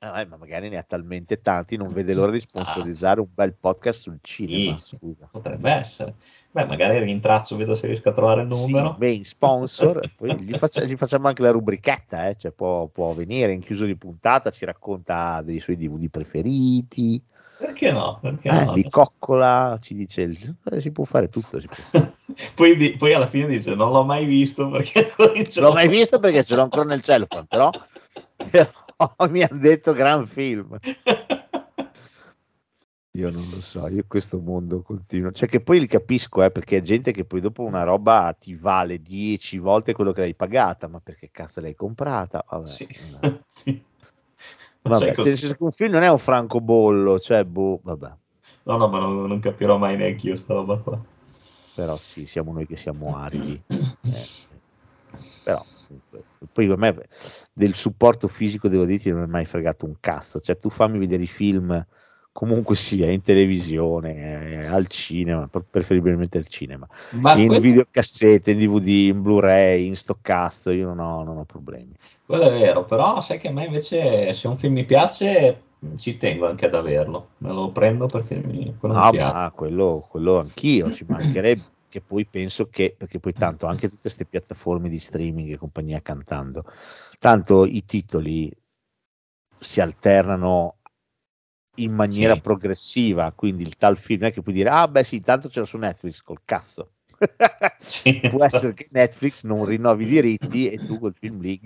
eh, 0.00 0.26
ma 0.26 0.36
magari 0.36 0.68
ne 0.68 0.76
ha 0.76 0.84
talmente 0.84 1.40
tanti, 1.40 1.76
non 1.76 1.92
vede 1.92 2.14
l'ora 2.14 2.30
di 2.30 2.38
sponsorizzare 2.38 3.18
ah, 3.18 3.22
un 3.22 3.30
bel 3.34 3.54
podcast 3.58 4.02
sul 4.02 4.18
cinema. 4.20 4.78
Sì, 4.78 4.96
potrebbe 5.28 5.70
essere. 5.70 6.14
Beh, 6.58 6.66
magari 6.66 6.98
rintraccio, 6.98 7.54
vedo 7.54 7.76
se 7.76 7.86
riesco 7.86 8.08
a 8.08 8.12
trovare 8.12 8.40
il 8.40 8.48
numero. 8.48 8.88
Sì, 8.88 8.94
main 8.98 9.24
sponsor, 9.24 10.00
poi 10.16 10.36
gli, 10.40 10.58
faccia, 10.58 10.82
gli, 10.82 10.96
facciamo 10.96 11.28
anche 11.28 11.42
la 11.42 11.52
rubrichetta, 11.52 12.28
eh? 12.28 12.36
cioè 12.36 12.50
può, 12.50 12.86
può, 12.86 13.14
venire 13.14 13.52
in 13.52 13.60
chiuso 13.60 13.84
di 13.84 13.94
puntata, 13.94 14.50
ci 14.50 14.64
racconta 14.64 15.40
dei 15.42 15.60
suoi 15.60 15.76
DVD 15.76 16.10
preferiti. 16.10 17.22
Perché 17.58 17.92
no? 17.92 18.18
Perché 18.20 18.48
eh, 18.48 18.64
no? 18.64 18.74
Li 18.74 18.88
coccola, 18.90 19.78
ci 19.80 19.94
dice, 19.94 20.32
eh, 20.68 20.80
si 20.80 20.90
può 20.90 21.04
fare 21.04 21.28
tutto. 21.28 21.60
Può. 21.60 22.08
poi, 22.56 22.76
di, 22.76 22.96
poi, 22.96 23.12
alla 23.12 23.28
fine 23.28 23.46
dice, 23.46 23.76
non 23.76 23.92
l'ho 23.92 24.04
mai 24.04 24.24
visto 24.24 24.68
perché... 24.68 25.12
Non 25.16 25.68
l'ho 25.68 25.72
mai 25.72 25.86
visto 25.86 26.18
perché 26.18 26.42
ce 26.42 26.56
l'ho 26.56 26.62
ancora 26.62 26.88
nel 26.88 27.02
cellphone, 27.02 27.46
però, 27.48 27.70
però 28.50 28.68
mi 29.30 29.42
hanno 29.42 29.60
detto 29.60 29.92
gran 29.92 30.26
film. 30.26 30.76
Io 33.12 33.30
non 33.30 33.42
lo 33.50 33.60
so, 33.60 33.88
io 33.88 34.04
questo 34.06 34.38
mondo 34.38 34.82
continuo. 34.82 35.32
Cioè 35.32 35.48
che 35.48 35.60
poi 35.60 35.80
li 35.80 35.86
capisco, 35.86 36.42
eh, 36.42 36.50
perché 36.50 36.76
è 36.76 36.80
gente 36.82 37.10
che 37.10 37.24
poi 37.24 37.40
dopo 37.40 37.62
una 37.62 37.82
roba 37.82 38.36
ti 38.38 38.54
vale 38.54 39.00
10 39.00 39.58
volte 39.58 39.92
quello 39.92 40.12
che 40.12 40.20
l'hai 40.20 40.34
pagata, 40.34 40.88
ma 40.88 41.00
perché 41.00 41.30
cazzo 41.30 41.60
l'hai 41.60 41.74
comprata? 41.74 42.44
Vabbè, 42.48 42.68
sì. 42.68 42.86
sì. 43.50 43.82
vabbè 44.82 45.14
cioè, 45.14 45.36
cioè, 45.36 45.56
un 45.58 45.72
film 45.72 45.92
non 45.92 46.02
è 46.02 46.10
un 46.10 46.18
francobollo, 46.18 47.18
cioè, 47.18 47.44
boh, 47.44 47.80
vabbè. 47.82 48.12
No, 48.64 48.76
no, 48.76 48.88
ma 48.88 48.98
non, 48.98 49.26
non 49.26 49.40
capirò 49.40 49.78
mai 49.78 49.96
neanche 49.96 50.28
io 50.28 50.36
sta 50.36 50.54
roba 50.54 50.76
qua. 50.76 51.02
Però 51.74 51.96
sì, 51.96 52.26
siamo 52.26 52.52
noi 52.52 52.66
che 52.66 52.76
siamo 52.76 53.16
aridi. 53.16 53.60
Eh. 53.68 54.26
Però 55.42 55.64
poi 56.52 56.66
per 56.66 56.76
me 56.76 57.02
del 57.52 57.74
supporto 57.74 58.28
fisico 58.28 58.68
devo 58.68 58.84
dirti 58.84 59.10
non 59.10 59.22
è 59.22 59.26
mai 59.26 59.44
fregato 59.44 59.86
un 59.86 59.94
cazzo. 60.00 60.40
Cioè 60.40 60.56
tu 60.56 60.70
fammi 60.70 60.98
vedere 60.98 61.22
i 61.22 61.26
film 61.26 61.86
comunque 62.38 62.76
sia 62.76 63.10
in 63.10 63.20
televisione, 63.20 64.60
eh, 64.60 64.66
al 64.68 64.86
cinema, 64.86 65.50
preferibilmente 65.68 66.38
al 66.38 66.46
cinema, 66.46 66.86
Ma 67.14 67.34
in 67.34 67.48
quello... 67.48 67.60
videocassette, 67.60 68.52
in 68.52 68.58
DVD, 68.58 68.86
in 68.86 69.22
Blu-ray, 69.22 69.84
in 69.88 69.96
stoccazzo, 69.96 70.70
io 70.70 70.86
non 70.86 71.00
ho, 71.00 71.24
non 71.24 71.38
ho, 71.38 71.44
problemi. 71.44 71.96
Quello 72.24 72.44
è 72.44 72.52
vero, 72.52 72.84
però 72.84 73.20
sai 73.20 73.38
che 73.38 73.48
a 73.48 73.50
me 73.50 73.64
invece 73.64 74.32
se 74.34 74.46
un 74.46 74.56
film 74.56 74.74
mi 74.74 74.84
piace 74.84 75.62
ci 75.96 76.16
tengo 76.16 76.46
anche 76.46 76.66
ad 76.66 76.76
averlo, 76.76 77.30
me 77.38 77.52
lo 77.52 77.72
prendo 77.72 78.06
perché 78.06 78.40
mi, 78.40 78.72
quello 78.78 78.94
no, 78.94 79.04
mi 79.06 79.10
piace. 79.10 79.32
Ma 79.32 79.50
quello, 79.50 80.06
quello 80.08 80.38
anch'io, 80.38 80.92
ci 80.92 81.04
mancherebbe 81.08 81.64
che 81.88 82.02
poi 82.02 82.24
penso 82.24 82.68
che, 82.68 82.94
perché 82.96 83.18
poi 83.18 83.32
tanto 83.32 83.66
anche 83.66 83.88
tutte 83.88 84.02
queste 84.02 84.26
piattaforme 84.26 84.88
di 84.88 85.00
streaming 85.00 85.50
e 85.50 85.56
compagnia 85.56 86.00
cantando, 86.00 86.62
tanto 87.18 87.64
i 87.64 87.84
titoli 87.84 88.48
si 89.58 89.80
alternano 89.80 90.76
in 91.82 91.92
maniera 91.92 92.34
sì. 92.34 92.40
progressiva, 92.40 93.32
quindi 93.32 93.62
il 93.62 93.76
tal 93.76 93.96
film 93.98 94.24
è 94.24 94.32
che 94.32 94.42
puoi 94.42 94.54
dire, 94.54 94.68
ah 94.70 94.88
beh 94.88 95.04
sì, 95.04 95.20
tanto 95.20 95.48
c'era 95.48 95.66
su 95.66 95.76
Netflix 95.76 96.20
col 96.22 96.40
cazzo. 96.44 96.92
sì. 97.78 98.20
Può 98.28 98.44
essere 98.44 98.74
che 98.74 98.88
Netflix 98.90 99.44
non 99.44 99.64
rinnovi 99.66 100.04
i 100.04 100.06
diritti 100.06 100.70
e 100.70 100.78
tu 100.84 100.98
quel 100.98 101.14
film 101.18 101.40
lì 101.40 101.58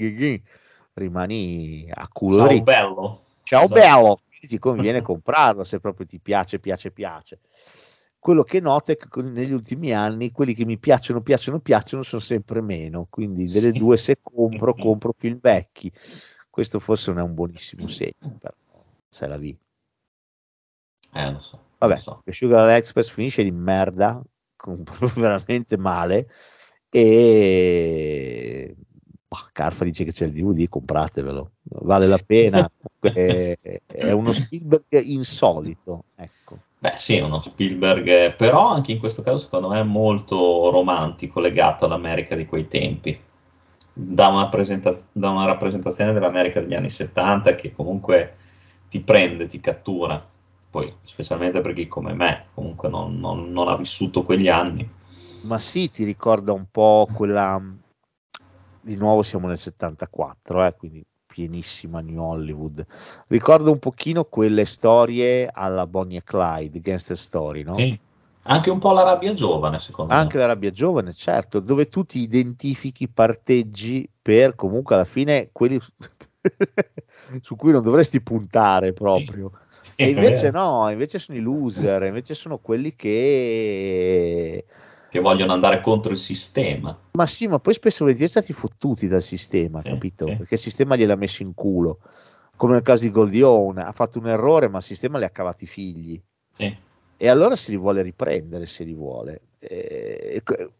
rimani 0.95 1.89
a 1.93 2.09
culo. 2.09 2.39
Ciao 2.39 2.47
dritto. 2.49 2.63
bello. 2.63 3.25
Ciao 3.43 3.65
esatto. 3.65 3.81
bello, 3.81 4.21
quindi 4.29 4.47
ti 4.49 4.59
conviene 4.59 5.01
comprarlo 5.03 5.65
se 5.65 5.81
proprio 5.81 6.07
ti 6.07 6.19
piace, 6.21 6.59
piace, 6.59 6.91
piace. 6.91 7.41
quello 8.19 8.43
che 8.45 8.61
noto 8.61 8.93
è 8.93 8.97
che 8.97 9.09
negli 9.23 9.53
ultimi 9.53 9.93
anni 9.93 10.31
quelli 10.31 10.55
che 10.55 10.65
mi 10.65 10.79
piacciono, 10.79 11.21
piacciono, 11.23 11.59
piacciono 11.61 12.03
sono 12.03 12.21
sempre 12.23 12.61
meno, 12.61 13.07
quindi 13.11 13.47
delle 13.49 13.73
Sì. 13.73 13.79
due 13.79 13.97
se 13.97 14.19
compro, 14.23 14.75
compro 14.75 15.15
film 15.17 15.39
vecchi. 15.41 15.93
Questo 16.49 16.79
forse 16.81 17.11
non 17.11 17.21
è 17.21 17.23
un 17.23 17.35
buonissimo 17.35 17.87
segno, 17.89 18.37
però 18.39 18.55
se 19.09 19.27
la 19.27 19.37
vi. 19.39 19.57
Eh, 21.13 21.31
lo 21.31 21.41
so. 21.41 21.59
Vabbè, 21.79 21.95
lo 21.95 22.01
so. 22.01 22.23
che 22.25 22.33
Sugar 22.33 22.71
Express 22.71 23.11
finisce 23.11 23.43
di 23.43 23.51
merda, 23.51 24.23
con- 24.57 24.83
veramente 25.15 25.77
male, 25.77 26.29
e 26.91 28.75
bah, 29.29 29.49
Carfa 29.53 29.85
dice 29.85 30.05
che 30.05 30.13
c'è 30.13 30.27
il 30.27 30.33
DVD, 30.33 30.69
compratevelo, 30.69 31.53
vale 31.63 32.07
la 32.07 32.19
pena, 32.19 32.71
è, 33.01 33.57
è 33.87 34.13
uno 34.13 34.33
Spielberg 34.33 34.85
insolito, 35.03 36.05
ecco. 36.17 36.59
Beh, 36.79 36.97
sì, 36.97 37.17
è 37.17 37.23
uno 37.23 37.41
Spielberg, 37.41 38.35
però 38.35 38.69
anche 38.69 38.93
in 38.93 38.99
questo 38.99 39.23
caso 39.23 39.39
secondo 39.39 39.69
me 39.69 39.81
è 39.81 39.85
molto 39.85 40.69
romantico, 40.71 41.39
legato 41.41 41.85
all'America 41.85 42.35
di 42.35 42.45
quei 42.45 42.67
tempi. 42.67 43.19
Da 43.95 44.29
una, 44.29 44.49
presenta- 44.49 44.99
da 45.13 45.31
una 45.31 45.45
rappresentazione 45.45 46.13
dell'America 46.13 46.61
degli 46.61 46.75
anni 46.75 46.91
70 46.91 47.55
che 47.55 47.73
comunque 47.73 48.37
ti 48.89 49.01
prende, 49.01 49.47
ti 49.47 49.61
cattura. 49.61 50.29
Poi, 50.73 50.91
specialmente 51.03 51.61
per 51.61 51.75
chi 51.75 51.87
come 51.87 52.15
me 52.15 52.47
comunque 52.55 52.89
non, 52.89 53.21
non- 53.21 53.53
non 53.53 53.69
ha 53.69 53.77
vissuto 53.77 54.23
quegli 54.25 54.49
anni. 54.49 54.89
Ma 55.43 55.59
sì, 55.59 55.91
ti 55.91 56.03
ricorda 56.05 56.53
un 56.53 56.67
po' 56.71 57.07
quella, 57.15 57.61
di 58.81 58.97
nuovo 58.97 59.23
siamo 59.23 59.47
nel 59.49 59.59
74, 59.59 60.65
eh, 60.65 60.75
quindi 60.75 61.05
pienissima 61.27 62.01
New 62.01 62.21
Hollywood. 62.23 62.85
Ricorda 63.29 63.71
un 63.71 63.79
pochino 63.79 64.25
quelle 64.25 64.65
storie 64.65 65.49
alla 65.53 65.87
Bonnie 65.87 66.19
e 66.19 66.23
Clyde, 66.25 66.81
Gangster 66.81 67.17
Story, 67.17 67.63
no? 67.63 67.77
Sì. 67.77 67.99
Anche 68.45 68.71
un 68.71 68.79
po' 68.79 68.93
la 68.93 69.03
rabbia 69.03 69.35
giovane, 69.35 69.79
secondo 69.79 70.15
Anche 70.15 70.37
me. 70.37 70.41
la 70.43 70.47
rabbia 70.47 70.71
giovane, 70.71 71.13
certo, 71.13 71.61
dove 71.61 71.89
tu 71.89 72.05
ti 72.05 72.19
identifichi, 72.21 73.09
parteggi 73.09 74.09
per 74.21 74.57
comunque 74.57 74.97
alla 74.97 75.05
fine 75.05 75.51
quelli 75.53 75.79
su 77.41 77.55
cui 77.55 77.71
non 77.71 77.83
dovresti 77.83 78.21
puntare 78.21 78.93
proprio. 78.93 79.51
E 80.03 80.09
invece 80.11 80.51
no, 80.51 80.91
invece 80.91 81.19
sono 81.19 81.39
i 81.39 81.41
loser, 81.41 82.03
invece 82.03 82.35
sono 82.35 82.59
quelli 82.59 82.95
che... 82.95 84.65
Che 85.09 85.21
vogliono 85.21 85.53
andare 85.53 85.81
contro 85.81 86.13
il 86.13 86.19
sistema. 86.19 86.99
Ma 87.13 87.27
sì, 87.27 87.47
ma 87.47 87.59
poi 87.59 87.75
spesso 87.75 88.05
volentieri 88.05 88.31
stati 88.31 88.53
fottuti 88.53 89.07
dal 89.09 89.23
sistema, 89.23 89.81
Sì, 89.83 89.89
capito? 89.89 90.27
sì. 90.27 90.37
Perché 90.37 90.55
il 90.55 90.61
sistema 90.61 90.97
gliel'ha 90.97 91.17
messo 91.17 91.43
in 91.43 91.53
culo. 91.55 91.99
Come 92.57 92.73
nel 92.75 92.83
caso 92.83 93.03
di 93.03 93.11
Goldione, 93.11 93.83
ha 93.83 93.93
fatto 93.93 94.19
un 94.19 94.29
errore, 94.29 94.69
ma 94.69 94.79
il 94.79 94.85
sistema 94.85 95.19
le 95.19 95.27
ha 95.27 95.31
cavati 95.31 95.65
i 95.65 95.67
figli. 95.67 96.23
Sì. 96.53 96.75
E 97.17 97.29
allora 97.29 97.57
si 97.57 97.71
li 97.71 97.77
vuole 97.77 98.03
riprendere 98.03 98.67
se 98.67 98.85
li 98.85 98.95
vuole. 98.95 99.43
E- 99.59 100.43
e- 100.47 100.71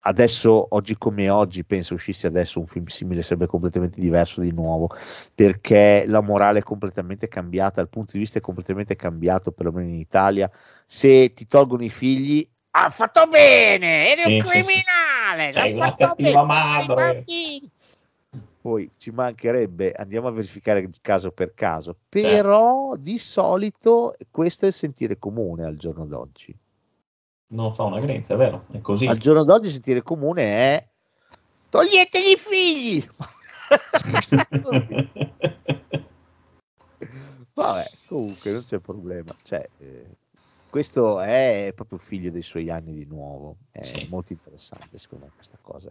adesso, 0.00 0.66
oggi 0.70 0.96
come 0.96 1.28
oggi, 1.28 1.64
penso 1.64 1.94
uscisse 1.94 2.26
adesso 2.26 2.60
un 2.60 2.66
film 2.66 2.86
simile 2.86 3.22
sarebbe 3.22 3.46
completamente 3.46 4.00
diverso 4.00 4.40
di 4.40 4.52
nuovo, 4.52 4.88
perché 5.34 6.04
la 6.06 6.20
morale 6.20 6.60
è 6.60 6.62
completamente 6.62 7.28
cambiata, 7.28 7.80
il 7.80 7.88
punto 7.88 8.12
di 8.12 8.18
vista 8.18 8.38
è 8.38 8.42
completamente 8.42 8.96
cambiato, 8.96 9.52
perlomeno 9.52 9.88
in 9.88 9.96
Italia. 9.96 10.50
Se 10.86 11.32
ti 11.34 11.46
tolgono 11.46 11.84
i 11.84 11.90
figli, 11.90 12.48
ha 12.72 12.88
fatto 12.90 13.26
bene, 13.26 14.12
eri 14.12 14.22
Sì, 14.22 14.32
un 14.32 14.40
sì, 14.40 14.46
sì. 14.46 14.52
criminale, 14.52 15.52
Sei 15.52 15.72
l'ha 15.72 15.76
una 15.76 15.88
fatto 15.88 16.06
cattiva 16.06 16.44
bene, 16.44 16.86
madre. 16.86 17.24
Poi 18.60 18.90
ci 18.98 19.10
mancherebbe, 19.10 19.92
andiamo 19.92 20.28
a 20.28 20.32
verificare 20.32 20.88
caso 21.00 21.32
per 21.32 21.54
caso, 21.54 21.96
però 22.08 22.94
di 22.96 23.18
solito 23.18 24.14
questo 24.30 24.66
è 24.66 24.68
il 24.68 24.74
sentire 24.74 25.18
comune 25.18 25.64
al 25.64 25.76
giorno 25.76 26.04
d'oggi. 26.04 26.54
Non 27.52 27.72
fa 27.72 27.84
una 27.84 27.98
grinza, 27.98 28.34
è 28.34 28.36
vero? 28.36 28.64
È 28.70 28.80
così. 28.80 29.06
Al 29.06 29.18
giorno 29.18 29.44
d'oggi 29.44 29.66
il 29.66 29.72
sentire 29.72 30.02
comune 30.02 30.42
è 30.42 30.88
toglietegli 31.68 32.32
i 32.32 32.36
figli. 32.36 33.08
Vabbè, 37.54 37.90
comunque 38.06 38.52
non 38.52 38.62
c'è 38.64 38.78
problema. 38.78 39.34
Cioè, 39.42 39.68
eh, 39.78 40.16
questo 40.68 41.20
è 41.20 41.72
proprio 41.74 41.98
figlio 41.98 42.30
dei 42.30 42.42
suoi 42.42 42.70
anni 42.70 42.94
di 42.94 43.04
nuovo. 43.04 43.56
È 43.72 43.82
Sì. 43.82 44.06
molto 44.08 44.32
interessante, 44.32 44.98
secondo 44.98 45.24
me, 45.24 45.32
questa 45.34 45.58
cosa. 45.60 45.90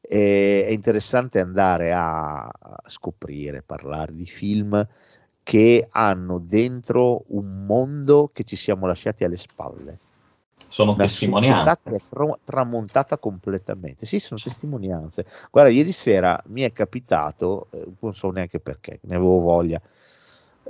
E- 0.00 0.64
è 0.66 0.70
interessante 0.70 1.38
andare 1.38 1.92
a 1.92 2.42
a 2.42 2.82
scoprire, 2.86 3.62
parlare 3.62 4.12
di 4.14 4.26
film 4.26 4.86
che 5.42 5.86
hanno 5.90 6.38
dentro 6.38 7.22
un 7.28 7.64
mondo 7.64 8.30
che 8.32 8.42
ci 8.42 8.56
siamo 8.56 8.86
lasciati 8.86 9.22
alle 9.22 9.36
spalle. 9.36 10.00
Sono 10.76 10.92
Una 10.92 11.06
testimonianze. 11.06 11.70
società 11.70 11.80
che 11.82 11.96
è 11.96 12.00
tra- 12.06 12.38
tramontata 12.44 13.16
completamente. 13.16 14.04
Sì, 14.04 14.18
sono 14.20 14.38
testimonianze. 14.38 15.24
Guarda, 15.50 15.70
ieri 15.70 15.90
sera 15.90 16.38
mi 16.48 16.60
è 16.60 16.72
capitato, 16.72 17.68
eh, 17.72 17.92
non 17.98 18.12
so 18.12 18.30
neanche 18.30 18.60
perché, 18.60 18.98
ne 19.04 19.14
avevo 19.14 19.38
voglia. 19.38 19.80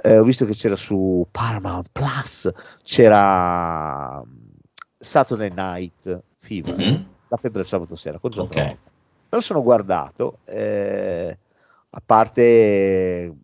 eh, 0.02 0.18
ho 0.18 0.22
visto 0.22 0.44
che 0.46 0.52
c'era 0.52 0.76
su 0.76 1.26
Paramount 1.28 1.88
Plus, 1.90 2.48
c'era 2.84 4.22
mm, 4.24 4.48
Saturday 4.96 5.50
Night 5.52 6.22
Fever, 6.38 6.78
Mhm. 6.78 7.14
la 7.26 7.36
febbre 7.38 7.58
del 7.62 7.66
sabato 7.66 7.96
sera 7.96 8.20
con 8.20 8.30
John 8.30 8.44
Ok. 8.44 8.50
Travolta. 8.52 8.90
Me 8.90 9.38
lo 9.38 9.40
sono 9.40 9.60
guardato, 9.64 10.38
eh, 10.44 11.36
a 11.90 12.02
parte 12.04 13.34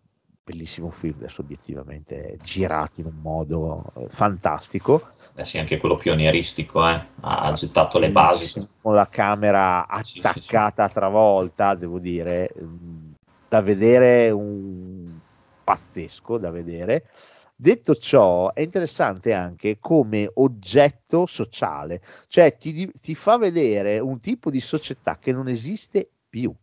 bellissimo 0.45 0.91
film, 0.91 1.15
adesso 1.17 1.41
obiettivamente 1.41 2.37
girato 2.41 3.01
in 3.01 3.07
un 3.07 3.19
modo 3.21 3.83
eh, 3.95 4.07
fantastico. 4.09 5.07
Eh 5.35 5.45
sì, 5.45 5.57
anche 5.57 5.77
quello 5.77 5.95
pionieristico, 5.95 6.87
eh. 6.87 7.05
ha 7.21 7.51
gettato 7.53 7.97
le 7.97 8.09
basi. 8.09 8.67
Con 8.81 8.93
la 8.93 9.07
camera 9.07 9.87
Sì, 10.03 10.03
sì, 10.03 10.11
sì. 10.13 10.27
attaccata 10.27 10.83
a 10.83 10.87
travolta, 10.87 11.73
devo 11.73 11.97
dire, 11.97 12.53
mm, 12.61 13.11
da 13.49 13.61
vedere 13.61 14.29
un 14.29 15.17
pazzesco 15.63 16.37
da 16.37 16.51
vedere. 16.51 17.07
Detto 17.55 17.95
ciò, 17.95 18.51
è 18.53 18.61
interessante 18.61 19.33
anche 19.33 19.77
come 19.79 20.29
oggetto 20.35 21.25
sociale, 21.25 22.01
cioè 22.27 22.57
ti, 22.57 22.91
ti 22.99 23.15
fa 23.15 23.37
vedere 23.37 23.99
un 23.99 24.19
tipo 24.19 24.49
di 24.49 24.59
società 24.59 25.17
che 25.17 25.31
non 25.31 25.47
esiste 25.47 26.09
più, 26.29 26.53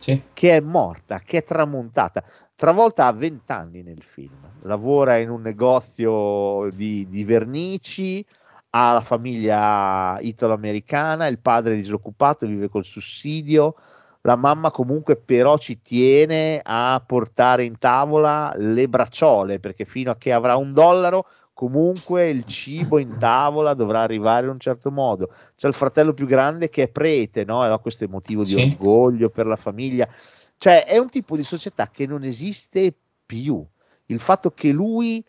Sì. 0.00 0.22
che 0.32 0.56
è 0.56 0.60
morta, 0.60 1.18
che 1.18 1.38
è 1.38 1.44
tramontata. 1.44 2.24
Travolta 2.54 3.06
ha 3.06 3.12
20 3.12 3.52
anni 3.52 3.82
nel 3.82 4.02
film, 4.02 4.38
lavora 4.62 5.18
in 5.18 5.28
un 5.30 5.42
negozio 5.42 6.68
di, 6.74 7.06
di 7.08 7.24
vernici, 7.24 8.24
ha 8.70 8.92
la 8.92 9.00
famiglia 9.00 10.18
italo-americana, 10.20 11.26
il 11.26 11.38
padre 11.40 11.74
è 11.74 11.76
disoccupato, 11.76 12.46
vive 12.46 12.68
col 12.68 12.84
sussidio, 12.84 13.74
la 14.22 14.36
mamma 14.36 14.70
comunque 14.70 15.16
però 15.16 15.58
ci 15.58 15.80
tiene 15.82 16.60
a 16.62 17.02
portare 17.06 17.64
in 17.64 17.78
tavola 17.78 18.52
le 18.56 18.88
bracciole, 18.88 19.60
perché 19.60 19.84
fino 19.84 20.10
a 20.10 20.16
che 20.16 20.32
avrà 20.32 20.56
un 20.56 20.72
dollaro 20.72 21.26
comunque 21.60 22.30
il 22.30 22.46
cibo 22.46 22.98
in 22.98 23.18
tavola 23.18 23.74
dovrà 23.74 24.00
arrivare 24.00 24.46
in 24.46 24.52
un 24.52 24.58
certo 24.58 24.90
modo. 24.90 25.30
C'è 25.56 25.68
il 25.68 25.74
fratello 25.74 26.14
più 26.14 26.26
grande 26.26 26.70
che 26.70 26.84
è 26.84 26.88
prete, 26.88 27.44
no? 27.44 27.62
E 27.62 27.68
ha 27.68 27.78
questo 27.78 28.08
motivo 28.08 28.44
di 28.44 28.54
Sì. 28.54 28.62
orgoglio 28.62 29.28
per 29.28 29.44
la 29.44 29.56
famiglia. 29.56 30.08
Cioè 30.56 30.86
è 30.86 30.96
un 30.96 31.10
tipo 31.10 31.36
di 31.36 31.44
società 31.44 31.90
che 31.90 32.06
non 32.06 32.24
esiste 32.24 32.94
più. 33.26 33.62
Il 34.06 34.20
fatto 34.20 34.52
che 34.52 34.72
lui 34.72 35.22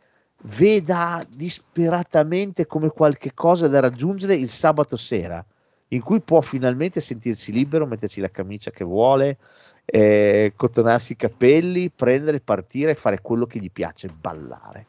veda 0.43 1.21
disperatamente 1.27 2.65
come 2.65 2.91
qualche 2.91 3.33
cosa 3.33 3.67
da 3.67 3.81
raggiungere 3.81 4.33
il 4.33 4.49
sabato 4.49 4.95
sera, 4.95 5.45
in 5.89 6.01
cui 6.01 6.21
può 6.21 6.39
finalmente 6.39 7.01
sentirsi 7.01 7.51
libero, 7.51 7.85
metterci 7.85 8.21
la 8.21 8.31
camicia 8.31 8.71
che 8.71 8.85
vuole, 8.85 9.37
eh, 9.83 10.53
cotonarsi 10.55 11.11
i 11.11 11.17
capelli, 11.17 11.89
prendere, 11.89 12.39
partire 12.39 12.91
e 12.91 12.95
fare 12.95 13.19
quello 13.19 13.45
che 13.45 13.59
gli 13.59 13.69
piace, 13.69 14.07
ballare. 14.07 14.85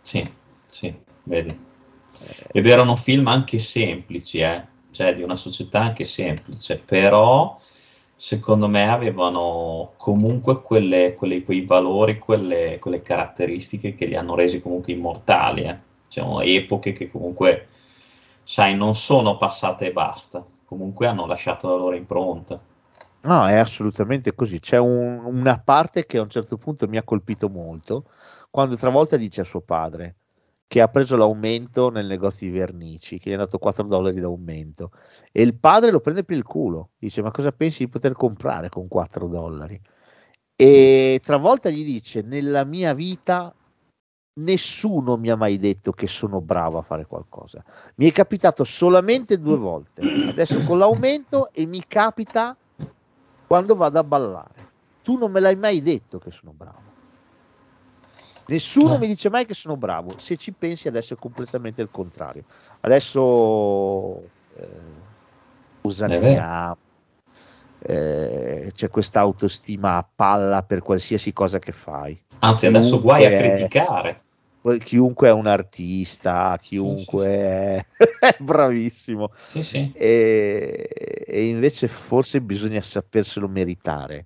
Sì, 0.00 0.22
sì, 0.74 0.92
vedi. 1.22 1.56
Ed 2.50 2.66
erano 2.66 2.96
film 2.96 3.28
anche 3.28 3.60
semplici, 3.60 4.38
eh? 4.40 4.66
cioè 4.90 5.14
di 5.14 5.22
una 5.22 5.36
società 5.36 5.80
anche 5.80 6.02
semplice, 6.02 6.78
però 6.78 7.60
secondo 8.16 8.68
me 8.68 8.88
avevano 8.90 9.92
comunque 9.96 10.62
quelle, 10.62 11.14
quelle- 11.14 11.44
quei 11.44 11.64
valori, 11.64 12.18
quelle, 12.18 12.78
quelle 12.80 13.02
caratteristiche 13.02 13.94
che 13.94 14.06
li 14.06 14.16
hanno 14.16 14.34
resi 14.34 14.60
comunque 14.60 14.92
immortali. 14.92 15.62
Eh? 15.62 15.78
Diciamo, 16.06 16.40
epoche 16.40 16.92
che 16.92 17.08
comunque, 17.08 17.68
sai, 18.42 18.74
non 18.74 18.96
sono 18.96 19.36
passate 19.36 19.86
e 19.86 19.92
basta, 19.92 20.44
comunque 20.64 21.06
hanno 21.06 21.26
lasciato 21.26 21.68
la 21.68 21.76
loro 21.76 21.94
impronta. 21.94 22.60
No, 23.22 23.46
è 23.46 23.54
assolutamente 23.54 24.34
così. 24.34 24.58
C'è 24.58 24.78
un- 24.78 25.22
una 25.24 25.60
parte 25.60 26.04
che 26.04 26.18
a 26.18 26.22
un 26.22 26.30
certo 26.30 26.56
punto 26.56 26.88
mi 26.88 26.96
ha 26.96 27.04
colpito 27.04 27.48
molto, 27.48 28.06
quando 28.50 28.76
Travolta 28.76 29.16
dice 29.16 29.40
a 29.40 29.44
suo 29.44 29.60
padre 29.60 30.16
che 30.74 30.80
ha 30.80 30.88
preso 30.88 31.14
l'aumento 31.14 31.88
nel 31.88 32.04
negozio 32.04 32.48
di 32.48 32.52
vernici, 32.52 33.20
che 33.20 33.30
gli 33.30 33.32
ha 33.34 33.36
dato 33.36 33.58
4 33.58 33.84
dollari 33.84 34.18
d'aumento, 34.18 34.90
e 35.30 35.40
il 35.42 35.54
padre 35.54 35.92
lo 35.92 36.00
prende 36.00 36.24
per 36.24 36.36
il 36.36 36.42
culo, 36.42 36.90
dice 36.98 37.22
ma 37.22 37.30
cosa 37.30 37.52
pensi 37.52 37.84
di 37.84 37.88
poter 37.88 38.14
comprare 38.14 38.70
con 38.70 38.88
4 38.88 39.28
dollari? 39.28 39.80
E 40.56 41.20
Travolta 41.22 41.70
gli 41.70 41.84
dice 41.84 42.22
nella 42.22 42.64
mia 42.64 42.92
vita 42.92 43.54
nessuno 44.40 45.16
mi 45.16 45.30
ha 45.30 45.36
mai 45.36 45.58
detto 45.58 45.92
che 45.92 46.08
sono 46.08 46.40
bravo 46.40 46.78
a 46.78 46.82
fare 46.82 47.06
qualcosa. 47.06 47.62
Mi 47.94 48.08
è 48.08 48.12
capitato 48.12 48.64
solamente 48.64 49.38
due 49.38 49.56
volte. 49.56 50.02
Adesso 50.30 50.64
con 50.64 50.78
l'aumento 50.78 51.52
e 51.52 51.66
mi 51.66 51.84
capita 51.86 52.56
quando 53.46 53.76
vado 53.76 54.00
a 54.00 54.02
ballare. 54.02 54.70
Tu 55.02 55.16
non 55.18 55.30
me 55.30 55.38
l'hai 55.38 55.54
mai 55.54 55.82
detto 55.82 56.18
che 56.18 56.32
sono 56.32 56.50
bravo. 56.52 56.93
Nessuno 58.46 58.94
Eh. 58.94 58.98
mi 58.98 59.06
dice 59.06 59.30
mai 59.30 59.46
che 59.46 59.54
sono 59.54 59.76
bravo. 59.76 60.10
Se 60.18 60.36
ci 60.36 60.52
pensi 60.52 60.88
adesso 60.88 61.14
è 61.14 61.16
completamente 61.16 61.80
il 61.82 61.88
contrario. 61.90 62.44
Adesso 62.80 64.22
eh, 64.56 64.68
usanniamo. 65.82 66.76
Eh, 67.86 68.70
c'è 68.74 68.88
questa 68.88 69.20
autostima 69.20 69.96
a 69.96 70.08
palla 70.14 70.62
per 70.62 70.80
qualsiasi 70.80 71.32
cosa 71.34 71.58
che 71.58 71.72
fai. 71.72 72.18
Anzi, 72.38 72.66
adesso 72.66 73.00
guai 73.00 73.24
a 73.26 73.28
Chiunque 73.28 73.46
è- 73.46 73.52
criticare. 73.56 74.22
Chiunque 74.78 75.28
è 75.28 75.32
un 75.32 75.46
artista, 75.46 76.58
chiunque 76.58 77.26
È... 77.26 77.86
è 78.20 78.36
bravissimo. 78.40 79.30
Sì, 79.50 79.62
sì. 79.62 79.92
E, 79.94 80.88
e 81.26 81.44
invece 81.44 81.86
forse 81.86 82.40
bisogna 82.40 82.80
saperselo 82.80 83.46
meritare. 83.46 84.24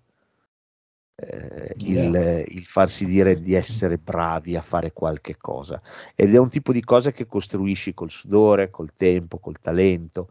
Eh, 1.21 1.75
il, 1.79 2.45
il 2.47 2.64
farsi 2.64 3.05
dire 3.05 3.41
di 3.41 3.55
essere 3.55 3.99
bravi 3.99 4.55
a 4.55 4.62
fare 4.62 4.93
qualche 4.93 5.37
cosa. 5.37 5.81
Ed 6.14 6.33
è 6.33 6.39
un 6.39 6.49
tipo 6.49 6.73
di 6.73 6.83
cosa 6.83 7.11
che 7.11 7.27
costruisci 7.27 7.93
col 7.93 8.11
sudore, 8.11 8.71
col 8.71 8.93
tempo, 8.95 9.39
col 9.39 9.59
talento. 9.59 10.31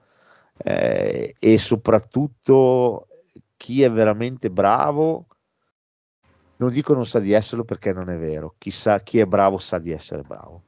Eh, 0.58 1.36
e 1.38 1.58
soprattutto 1.58 3.08
chi 3.58 3.84
è 3.84 3.92
veramente 3.92 4.50
bravo 4.50 5.28
non 6.58 6.72
dico 6.72 6.94
non 6.94 7.06
sa 7.06 7.20
di 7.20 7.34
esserlo 7.34 7.64
perché 7.64 7.94
non 7.94 8.10
è 8.10 8.18
vero, 8.18 8.56
chi, 8.58 8.72
sa, 8.72 9.02
chi 9.02 9.20
è 9.20 9.26
bravo 9.26 9.60
sa 9.60 9.78
di 9.78 9.92
essere 9.92 10.24
bravo, 10.24 10.64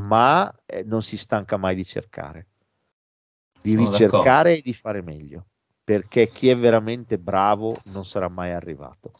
ma 0.00 0.52
eh, 0.66 0.82
non 0.82 1.02
si 1.02 1.16
stanca 1.16 1.56
mai 1.56 1.76
di 1.76 1.84
cercare, 1.84 2.46
di 3.60 3.74
Sono 3.74 3.90
ricercare 3.90 4.56
e 4.56 4.62
di 4.62 4.74
fare 4.74 5.00
meglio, 5.00 5.46
perché 5.84 6.28
chi 6.30 6.48
è 6.48 6.56
veramente 6.56 7.18
bravo 7.18 7.72
non 7.92 8.04
sarà 8.04 8.28
mai 8.28 8.50
arrivato. 8.50 9.12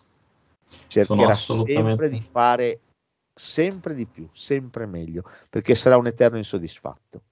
Cercherà 0.86 1.34
sempre 1.34 2.08
di 2.08 2.20
fare 2.20 2.80
sempre 3.34 3.94
di 3.94 4.06
più, 4.06 4.28
sempre 4.32 4.86
meglio, 4.86 5.22
perché 5.48 5.74
sarà 5.74 5.96
un 5.96 6.06
eterno 6.06 6.36
insoddisfatto. 6.36 7.22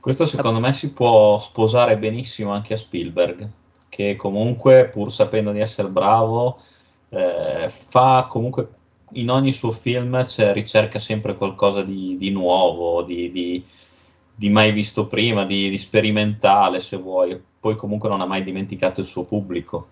Questo 0.00 0.26
secondo 0.26 0.60
me 0.60 0.72
si 0.72 0.92
può 0.92 1.38
sposare 1.38 1.98
benissimo 1.98 2.52
anche 2.52 2.74
a 2.74 2.76
Spielberg, 2.76 3.48
che 3.88 4.16
comunque, 4.16 4.88
pur 4.88 5.10
sapendo 5.12 5.50
di 5.52 5.60
essere 5.60 5.88
bravo, 5.88 6.60
eh, 7.08 7.68
fa 7.68 8.26
comunque 8.28 8.68
in 9.12 9.30
ogni 9.30 9.52
suo 9.52 9.70
film 9.70 10.24
cioè, 10.24 10.52
ricerca 10.52 10.98
sempre 10.98 11.36
qualcosa 11.36 11.82
di, 11.82 12.16
di 12.16 12.30
nuovo, 12.30 13.02
di, 13.02 13.30
di- 13.30 13.64
di 14.34 14.50
mai 14.50 14.70
visto 14.70 15.08
prima, 15.08 15.44
di, 15.44 15.68
di 15.68 15.78
sperimentale 15.78 16.78
se 16.78 16.96
vuoi. 16.96 17.42
Poi 17.58 17.74
comunque 17.74 18.08
non 18.08 18.20
ha 18.20 18.26
mai 18.26 18.44
dimenticato 18.44 19.00
il 19.00 19.06
suo 19.06 19.24
pubblico. 19.24 19.88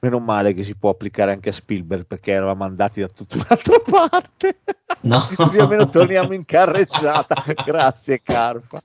Meno 0.00 0.18
male 0.18 0.52
che 0.54 0.62
si 0.62 0.74
può 0.76 0.90
applicare 0.90 1.32
anche 1.32 1.48
a 1.48 1.52
Spielberg 1.52 2.04
perché 2.06 2.32
eravamo 2.32 2.64
andati 2.64 3.00
da 3.00 3.08
tutta 3.08 3.36
un'altra 3.42 3.80
parte. 3.80 4.58
No. 5.02 5.18
Così 5.34 5.58
almeno 5.58 5.88
torniamo 5.88 6.32
in 6.34 6.44
carreggiata. 6.44 7.42
Grazie, 7.64 8.22
Carpa. 8.22 8.80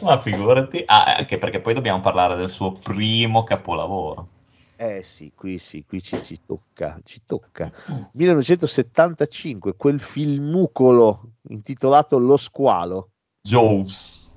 Ma 0.00 0.20
figurati, 0.20 0.82
Ah, 0.86 1.16
anche 1.16 1.38
perché 1.38 1.60
poi 1.60 1.74
dobbiamo 1.74 2.00
parlare 2.00 2.36
del 2.36 2.50
suo 2.50 2.72
primo 2.72 3.42
capolavoro. 3.42 4.28
Eh 4.76 5.02
sì, 5.04 5.32
qui 5.34 5.58
sì, 5.58 5.84
qui 5.86 6.02
ci, 6.02 6.20
ci 6.24 6.40
tocca, 6.44 6.98
ci 7.04 7.22
tocca. 7.24 7.70
1975, 8.12 9.76
quel 9.76 10.00
filmucolo 10.00 11.34
intitolato 11.48 12.18
Lo 12.18 12.36
squalo. 12.36 13.10
Jaws. 13.40 14.31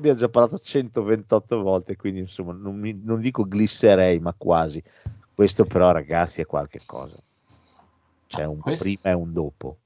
Abbiamo 0.00 0.18
già 0.18 0.28
parlato 0.28 0.58
128 0.58 1.62
volte, 1.62 1.96
quindi 1.96 2.20
insomma 2.20 2.52
non, 2.52 2.76
mi- 2.78 3.00
non 3.02 3.20
dico 3.20 3.44
glisserei, 3.44 4.18
ma 4.18 4.34
quasi. 4.36 4.82
Questo 5.32 5.64
però 5.64 5.92
ragazzi 5.92 6.40
è 6.40 6.46
qualche 6.46 6.80
cosa. 6.84 7.16
C'è 8.26 8.44
un 8.44 8.58
Questo- 8.58 8.84
prima 8.84 9.10
e 9.10 9.12
un 9.12 9.30
dopo. 9.32 9.76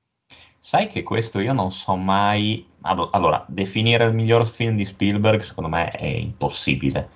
Sai 0.59 0.89
che 0.89 1.03
questo 1.03 1.41
io 1.41 1.53
non 1.53 1.71
so 1.73 1.95
mai. 1.97 2.67
allo- 2.83 3.11
Allora, 3.11 3.45
definire 3.49 4.05
il 4.05 4.15
miglior 4.15 4.47
film 4.47 4.77
di 4.77 4.85
Spielberg 4.85 5.41
secondo 5.43 5.69
me 5.69 5.91
è 5.91 6.07
impossibile. 6.07 7.11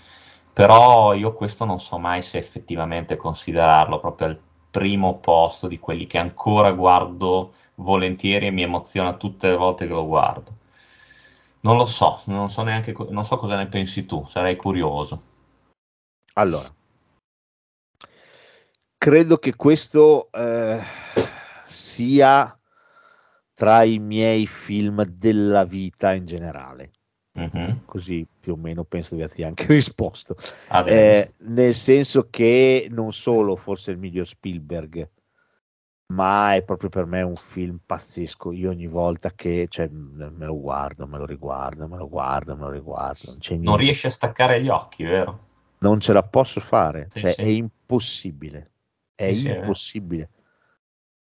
Però 0.53 1.15
io 1.15 1.33
questo 1.33 1.65
non 1.65 1.79
so 1.81 1.99
mai 1.99 2.21
se 2.21 2.37
effettivamente 2.39 3.17
considerarlo 3.17 4.01
proprio 4.01 4.29
al 4.29 4.41
primo 4.71 5.19
posto 5.19 5.67
di 5.67 5.79
quelli 5.79 6.07
che 6.07 6.19
ancora 6.19 6.73
guardo 6.73 7.55
volentieri 7.77 8.47
e 8.47 8.51
mi 8.51 8.63
emoziona 8.63 9.15
tutte 9.15 9.49
le 9.49 9.57
volte 9.57 9.87
che 9.87 9.93
lo 9.93 10.07
guardo. 10.07 10.57
Non 11.61 11.77
lo 11.77 11.87
so, 11.87 12.23
non 12.27 12.51
so 12.51 12.63
neanche 12.63 12.95
non 13.11 13.25
so 13.25 13.37
cosa 13.37 13.57
ne 13.57 13.67
pensi 13.67 14.07
tu, 14.07 14.25
sarei 14.29 14.57
curioso. 14.57 15.23
Allora, 16.35 16.73
credo 18.97 19.39
che 19.39 19.57
questo 19.57 20.31
eh, 20.31 20.81
sia 21.67 22.59
tra 23.55 23.83
i 23.83 23.99
miei 23.99 24.47
film 24.47 25.03
della 25.05 25.65
vita 25.65 26.13
in 26.13 26.27
generale. 26.27 26.93
Mhm. 27.33 27.83
Così 27.87 28.27
più 28.39 28.53
o 28.53 28.57
meno 28.57 28.85
penso 28.85 29.15
di 29.15 29.23
averti 29.23 29.43
anche 29.43 29.67
risposto. 29.73 30.37
Adesso. 30.69 30.97
Eh, 30.97 31.33
nel 31.49 31.75
senso 31.75 32.29
che 32.31 32.87
non 32.91 33.13
solo 33.13 33.57
forse 33.57 33.91
il 33.91 33.99
miglior 33.99 34.27
Spielberg, 34.27 35.09
ma 36.13 36.55
è 36.55 36.63
proprio 36.65 36.91
per 36.91 37.07
me 37.07 37.23
un 37.23 37.37
film 37.37 37.79
pazzesco. 37.85 38.53
Io 38.53 38.71
ogni 38.71 38.87
volta 38.87 39.31
che 39.33 39.67
cioè, 39.69 39.89
me 39.89 40.45
lo 40.47 40.59
guardo, 40.61 41.07
me 41.07 41.19
lo 41.19 41.25
riguardo, 41.27 41.89
me 41.89 41.97
lo 41.97 42.09
guardo, 42.09 42.57
me 42.57 42.63
lo 42.65 42.71
riguardo, 42.71 43.31
non 43.33 43.41
non 43.63 43.77
riesci 43.77 44.07
a 44.07 44.11
staccare 44.11 44.61
gli 44.63 44.69
occhi, 44.69 45.05
vero? 45.05 45.47
non 45.79 46.01
ce 46.01 46.13
la 46.13 46.23
posso 46.23 46.61
fare, 46.61 47.11
Sì, 47.13 47.21
cioè 47.21 47.33
sì. 47.33 47.41
è 47.41 47.47
impossibile, 47.47 48.73
è 49.15 49.25
Sì, 49.25 49.49
impossibile. 49.49 50.31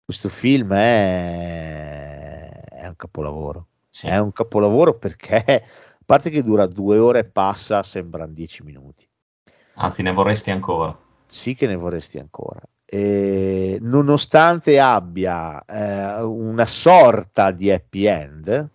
Questo 0.03 0.29
film 0.29 0.73
è... 0.73 2.49
è 2.69 2.87
un 2.87 2.95
capolavoro, 2.95 3.67
è 4.01 4.17
un 4.17 4.31
capolavoro 4.31 4.97
perché 4.97 5.35
a 5.45 6.03
parte 6.05 6.29
che 6.29 6.43
dura 6.43 6.67
due 6.67 6.97
ore 6.97 7.19
e 7.19 7.25
passa, 7.25 7.81
sembrano 7.83 8.33
dieci 8.33 8.63
minuti. 8.63 9.07
Anzi, 9.75 10.01
ne 10.01 10.11
vorresti 10.13 10.49
ancora. 10.51 10.97
Sì 11.25 11.55
che 11.55 11.65
ne 11.65 11.75
vorresti 11.75 12.19
ancora. 12.19 12.61
E 12.93 13.77
nonostante 13.79 14.77
abbia 14.77 15.63
eh, 15.63 16.21
una 16.23 16.65
sorta 16.65 17.51
di 17.51 17.71
happy 17.71 18.03
end, 18.05 18.69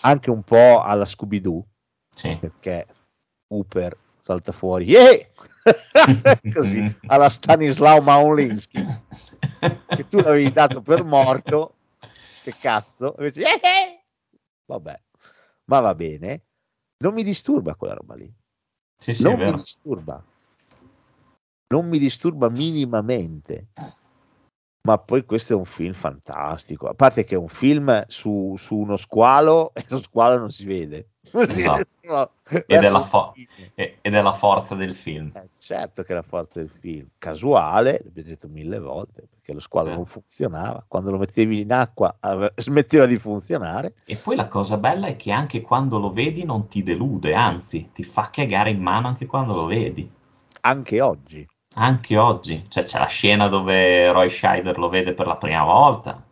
anche 0.00 0.30
un 0.30 0.42
po' 0.42 0.80
alla 0.80 1.04
Scooby-Doo, 1.04 1.62
Sì. 2.14 2.34
perché 2.40 2.86
Hooper 3.48 3.94
salta 4.22 4.52
fuori, 4.52 4.86
yeah! 4.86 5.26
così 6.54 6.90
alla 7.08 7.28
Stanislaw 7.28 8.00
Maulinski, 8.00 8.82
che 9.88 10.08
tu 10.08 10.20
l'avevi 10.20 10.50
dato 10.50 10.80
per 10.80 11.04
morto, 11.04 11.74
che 12.44 12.54
cazzo, 12.58 13.14
invece, 13.18 13.40
yeah! 13.40 13.50
vabbè, 14.64 14.98
ma 15.64 15.80
va 15.80 15.94
bene, 15.94 16.44
non 17.04 17.12
mi 17.12 17.22
disturba 17.22 17.74
quella 17.74 17.92
roba 17.92 18.14
lì, 18.14 18.32
Sì, 18.96 19.12
sì, 19.12 19.22
non 19.22 19.38
mi 19.38 19.52
disturba, 19.52 20.24
non 21.68 21.88
mi 21.88 21.98
disturba 21.98 22.48
minimamente. 22.48 23.68
Ma 24.86 24.98
poi 24.98 25.24
questo 25.24 25.54
è 25.54 25.56
un 25.56 25.64
film 25.64 25.92
fantastico, 25.92 26.86
a 26.86 26.94
parte 26.94 27.24
che 27.24 27.34
è 27.34 27.38
un 27.38 27.48
film 27.48 28.04
su, 28.06 28.54
su 28.56 28.76
uno 28.76 28.96
squalo 28.96 29.74
e 29.74 29.84
lo 29.88 29.98
squalo 29.98 30.38
non 30.38 30.52
si 30.52 30.64
vede. 30.64 31.08
Esatto. 31.32 32.34
Ed 32.44 32.84
è, 32.84 32.88
la 32.88 33.00
fo- 33.00 33.32
il 33.34 33.48
fine. 33.50 33.72
ed 33.74 34.14
è 34.14 34.22
la 34.22 34.32
forza 34.32 34.76
del 34.76 34.94
film. 34.94 35.32
Eh, 35.34 35.50
certo 35.58 36.04
che 36.04 36.12
è 36.12 36.14
la 36.14 36.22
forza 36.22 36.60
del 36.60 36.68
film, 36.68 37.08
casuale, 37.18 38.00
l'abbiamo 38.04 38.28
detto 38.28 38.46
mille 38.46 38.78
volte, 38.78 39.26
perché 39.28 39.52
lo 39.52 39.58
squalo 39.58 39.90
Eh. 39.90 39.94
non 39.94 40.06
funzionava, 40.06 40.84
quando 40.86 41.10
lo 41.10 41.18
mettevi 41.18 41.62
in 41.62 41.72
acqua 41.72 42.18
ave- 42.20 42.52
smetteva 42.54 43.06
di 43.06 43.18
funzionare. 43.18 43.94
E 44.04 44.14
poi 44.14 44.36
la 44.36 44.46
cosa 44.46 44.76
bella 44.76 45.08
è 45.08 45.16
che 45.16 45.32
anche 45.32 45.62
quando 45.62 45.98
lo 45.98 46.12
vedi 46.12 46.44
non 46.44 46.68
ti 46.68 46.84
delude, 46.84 47.34
anzi, 47.34 47.90
ti 47.92 48.04
fa 48.04 48.30
cagare 48.30 48.70
in 48.70 48.80
mano 48.80 49.08
anche 49.08 49.26
quando 49.26 49.52
lo 49.52 49.66
vedi. 49.66 50.08
Anche 50.60 51.00
oggi. 51.00 51.44
Anche 51.78 52.16
oggi, 52.18 52.64
cioè 52.68 52.82
c'è 52.84 52.98
la 52.98 53.06
scena 53.06 53.48
dove 53.48 54.10
Roy 54.10 54.28
Scheider 54.28 54.78
lo 54.78 54.88
vede 54.88 55.14
per 55.14 55.26
la 55.26 55.36
prima 55.36 55.62
volta, 55.62 56.22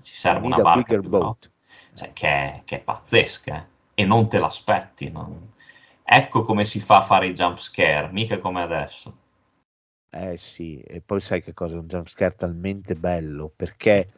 ci 0.00 0.14
serve 0.14 0.46
una 0.46 0.58
barca 0.58 0.94
più 0.94 1.10
boat. 1.10 1.50
cioè, 1.94 2.12
che, 2.12 2.26
è, 2.28 2.62
che 2.64 2.76
è 2.76 2.80
pazzesca, 2.80 3.56
eh, 3.56 4.02
e 4.02 4.04
non 4.04 4.28
te 4.28 4.38
l'aspetti. 4.38 5.10
no? 5.10 5.52
Ecco 6.04 6.44
come 6.44 6.64
si 6.64 6.80
fa 6.80 6.98
a 6.98 7.02
fare 7.02 7.26
i 7.26 7.32
jump 7.34 7.58
scare, 7.58 8.10
mica 8.12 8.38
come 8.38 8.62
adesso. 8.62 9.14
Eh 10.10 10.36
sì, 10.38 10.80
e 10.80 11.00
poi 11.02 11.20
sai 11.20 11.42
che 11.42 11.52
cosa 11.52 11.74
è 11.74 11.78
un 11.78 11.86
jumpscare 11.88 12.34
talmente 12.36 12.94
bello, 12.94 13.52
perché 13.54 14.12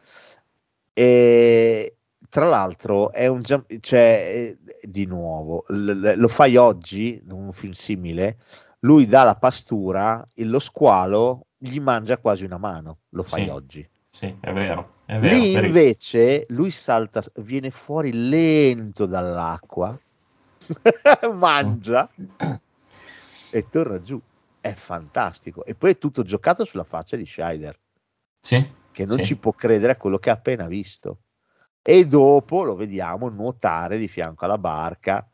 eh, 0.93 1.97
tra 2.29 2.47
l'altro 2.49 3.11
è 3.13 3.27
un 3.27 3.41
jump, 3.41 3.79
cioè, 3.81 4.57
eh, 4.61 4.87
di 4.87 5.07
nuovo, 5.07 5.65
l- 5.69 5.91
l- 5.93 6.15
lo 6.19 6.29
fai 6.29 6.57
oggi, 6.57 7.21
in 7.23 7.33
un 7.33 7.53
film 7.53 7.73
simile, 7.73 8.39
lui 8.87 9.07
dà 9.07 9.25
la 9.25 9.35
pastura 9.35 10.27
e 10.33 10.45
lo 10.45 10.61
squalo 10.61 11.49
gli 11.59 11.81
mangia 11.81 12.19
quasi 12.19 12.45
una 12.45 12.57
mano, 12.57 13.01
lo 13.11 13.25
fai 13.25 13.43
Sì. 13.45 13.49
oggi. 13.51 13.91
Sì, 14.09 14.37
è 14.41 14.53
vero, 14.53 14.93
è 15.07 15.19
vero. 15.19 15.35
Lì 15.37 15.53
invece 15.53 16.47
lui 16.51 16.71
salta, 16.71 17.23
viene 17.41 17.71
fuori 17.71 18.13
lento 18.13 19.07
dall'acqua, 19.07 19.99
mangia 21.35 22.09
e 23.51 23.69
torna 23.69 24.01
giù. 24.01 24.21
È 24.61 24.73
fantastico. 24.73 25.65
E 25.65 25.75
poi 25.75 25.93
è 25.93 25.99
tutto 25.99 26.23
giocato 26.23 26.65
sulla 26.65 26.85
faccia 26.85 27.17
di 27.17 27.27
Scheider, 27.27 27.79
Sì, 28.41 28.65
che 28.93 29.05
non 29.05 29.19
Sì. 29.19 29.25
ci 29.25 29.37
può 29.37 29.53
credere 29.53 29.93
a 29.93 29.97
quello 29.97 30.19
che 30.19 30.31
ha 30.31 30.35
appena 30.35 30.67
visto. 30.67 31.21
E 31.83 32.07
dopo 32.07 32.63
lo 32.65 32.75
vediamo 32.75 33.29
nuotare 33.29 33.99
di 33.99 34.09
fianco 34.09 34.45
alla 34.45 34.59
barca 34.59 35.29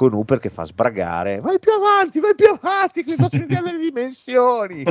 con 0.00 0.14
Hooper 0.14 0.38
che 0.38 0.48
fa 0.48 0.64
sbragare. 0.64 1.40
Vai 1.40 1.58
più 1.58 1.72
avanti, 1.72 2.20
vai 2.20 2.34
più 2.34 2.46
avanti, 2.48 3.04
che 3.04 3.16
faccio 3.16 3.36
vedere 3.40 3.60
delle 3.64 3.78
dimensioni. 3.80 4.82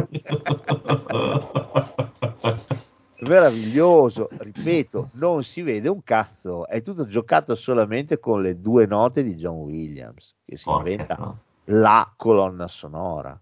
Meraviglioso, 3.22 4.30
ripeto, 4.32 5.10
non 5.14 5.42
si 5.44 5.64
vede 5.64 5.90
un 5.90 6.04
cazzo, 6.04 6.68
è 6.68 6.84
tutto 6.84 7.08
giocato 7.08 7.56
solamente 7.56 8.20
con 8.20 8.44
le 8.44 8.62
due 8.62 8.86
note 8.86 9.24
di 9.24 9.34
John 9.34 9.56
Williams, 9.56 10.36
che 10.46 10.56
si 10.58 10.66
Porca 10.66 10.90
inventa 10.92 11.16
troia. 11.16 11.36
la 11.66 12.14
colonna 12.16 12.68
sonora. 12.68 13.36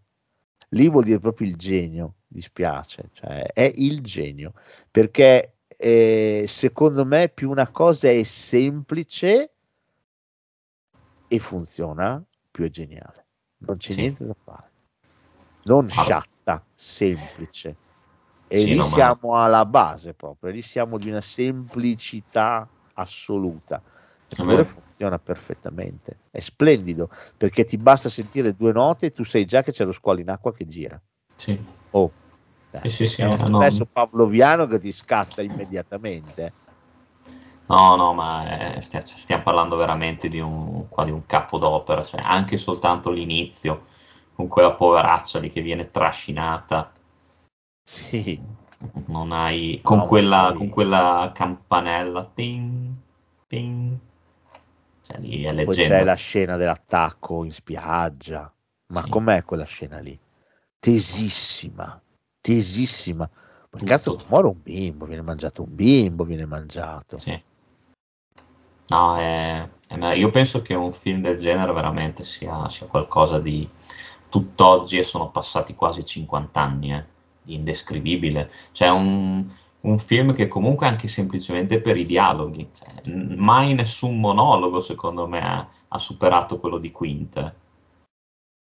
Lì 0.70 0.88
vuol 0.88 1.04
dire 1.04 1.20
proprio 1.20 1.50
il 1.50 1.58
genio, 1.58 2.14
dispiace, 2.28 3.10
cioè 3.12 3.44
è 3.52 3.70
il 3.76 4.00
genio, 4.00 4.54
perché 4.90 5.58
eh, 5.68 6.46
secondo 6.48 7.04
me 7.04 7.28
più 7.28 7.50
una 7.50 7.68
cosa 7.68 8.08
è 8.08 8.24
semplice 8.24 9.57
e 11.28 11.40
funziona, 11.40 12.24
più 12.52 12.66
è 12.66 12.70
geniale. 12.70 13.26
Non 13.60 13.78
c'è 13.78 13.94
Sì. 13.94 14.02
niente 14.02 14.26
da 14.26 14.36
fare. 14.44 14.72
Non 15.64 15.86
Ah. 15.88 15.90
sciatta, 15.90 16.66
semplice. 16.74 17.78
E 18.48 18.60
Sì, 18.60 18.68
lì 18.68 18.76
no, 18.78 18.84
ma- 18.84 18.90
siamo 18.90 19.36
alla 19.42 19.66
base 19.66 20.14
proprio, 20.14 20.52
lì 20.52 20.62
siamo 20.62 20.98
di 20.98 21.10
una 21.10 21.22
semplicità 21.22 22.70
assoluta. 22.94 23.84
Eppure 24.30 24.64
funziona 24.66 25.20
perfettamente. 25.20 26.20
È 26.32 26.40
splendido 26.40 27.10
perché 27.38 27.64
ti 27.64 27.78
basta 27.78 28.10
sentire 28.10 28.54
due 28.54 28.72
note 28.72 29.08
e 29.08 29.12
tu 29.12 29.24
sai 29.24 29.46
già 29.46 29.64
che 29.64 29.72
c'è 29.72 29.86
lo 29.86 29.92
squalo 29.92 30.20
in 30.20 30.30
acqua 30.30 30.54
che 30.54 30.68
gira. 30.68 31.02
Sì. 31.36 31.58
Oh, 31.92 32.12
eh, 32.72 32.82
Sì, 32.84 32.90
sì, 32.90 33.06
sì, 33.08 33.22
è 33.22 33.26
un 33.26 33.32
eh, 33.34 33.50
no. 33.50 33.88
pavloviano 33.92 34.68
che 34.68 34.80
ti 34.80 34.92
scatta 34.92 35.42
immediatamente. 35.42 36.56
No, 37.70 37.96
no, 37.96 38.14
ma 38.14 38.76
eh, 38.76 38.82
stia- 38.82 39.04
cioè, 39.04 39.18
stiamo 39.18 39.44
parlando 39.44 39.76
veramente 39.76 40.28
di 40.30 40.40
un, 40.40 40.88
qua 40.90 41.04
di 41.04 41.12
un 41.12 41.26
capodopera, 41.26 42.04
cioè 42.04 42.22
anche 42.22 42.58
soltanto 42.58 43.12
l'inizio, 43.12 43.84
con 44.34 44.48
quella 44.48 44.74
poveraccia 44.74 45.40
lì 45.40 45.50
che 45.50 45.62
viene 45.62 45.92
trascinata, 45.92 46.92
Sì, 47.84 48.40
non 49.08 49.32
hai, 49.32 49.80
con, 49.84 49.98
No, 49.98 50.06
quella, 50.08 50.48
poi- 50.50 50.58
con 50.58 50.70
quella 50.70 51.32
campanella, 51.34 52.24
ting, 52.34 52.94
ting, 53.48 53.98
cioè 55.02 55.18
lì 55.20 55.44
è 55.44 55.54
poi 55.54 55.66
leggenda. 55.66 55.88
c'è 55.88 56.04
la 56.04 56.14
scena 56.16 56.56
dell'attacco 56.58 57.44
in 57.44 57.52
spiaggia. 57.54 58.52
Ma 58.88 59.02
Sì. 59.02 59.10
com'è 59.10 59.44
quella 59.44 59.66
scena 59.66 60.00
lì? 60.00 60.18
Tesissima, 60.80 62.02
tesissima. 62.40 63.30
Ma 63.70 63.80
cazzo, 63.84 64.18
muore 64.30 64.48
un 64.48 64.62
bimbo, 64.62 65.06
viene 65.06 65.22
mangiato 65.22 65.64
un 65.64 65.76
bimbo, 65.76 66.24
viene 66.24 66.46
mangiato. 66.46 67.18
Sì. 67.18 67.42
No, 68.90 69.16
è- 69.18 69.70
è 69.88 70.14
io 70.14 70.30
penso 70.30 70.62
che 70.62 70.74
un 70.74 70.92
film 70.94 71.22
del 71.22 71.38
genere 71.38 71.72
veramente 71.74 72.24
sia, 72.24 72.68
sia 72.70 72.88
qualcosa 72.88 73.40
di 73.40 73.68
tutt'oggi 74.30 74.98
e 74.98 75.04
sono 75.04 75.30
passati 75.30 75.74
quasi 75.76 76.04
50 76.06 76.62
anni, 76.62 76.94
eh, 76.94 77.06
indescrivibile. 77.46 78.50
Cioè 78.72 78.90
un, 78.90 79.46
un 79.82 80.00
film 80.00 80.34
che 80.34 80.48
comunque 80.48 80.88
anche 80.88 81.08
semplicemente 81.08 81.80
per 81.82 81.98
i 81.98 82.06
dialoghi, 82.06 82.70
cioè, 82.74 83.08
mai 83.36 83.74
nessun 83.74 84.20
monologo 84.20 84.80
secondo 84.82 85.28
me 85.28 85.70
ha, 85.88 85.98
superato 85.98 86.60
quello 86.60 86.78
di 86.78 86.92
Quint. 86.92 87.54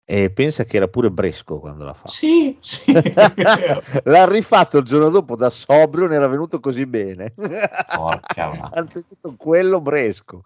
E 0.06 0.30
pensa 0.30 0.64
che 0.64 0.76
era 0.76 0.86
pure 0.88 1.10
Bresco 1.10 1.60
quando 1.60 1.84
l'ha 1.84 1.94
fatto. 1.94 2.10
Sì, 2.12 2.58
sì. 2.60 2.92
L'ha 4.04 4.26
rifatto 4.28 4.78
il 4.78 4.84
giorno 4.84 5.08
dopo 5.08 5.34
da 5.34 5.48
sobrio, 5.48 6.04
non 6.04 6.12
era 6.12 6.28
venuto 6.28 6.60
così 6.60 6.84
bene. 6.84 7.32
Porca. 7.32 8.68
Anzitutto 8.74 9.34
quello 9.36 9.80
Bresco. 9.80 10.42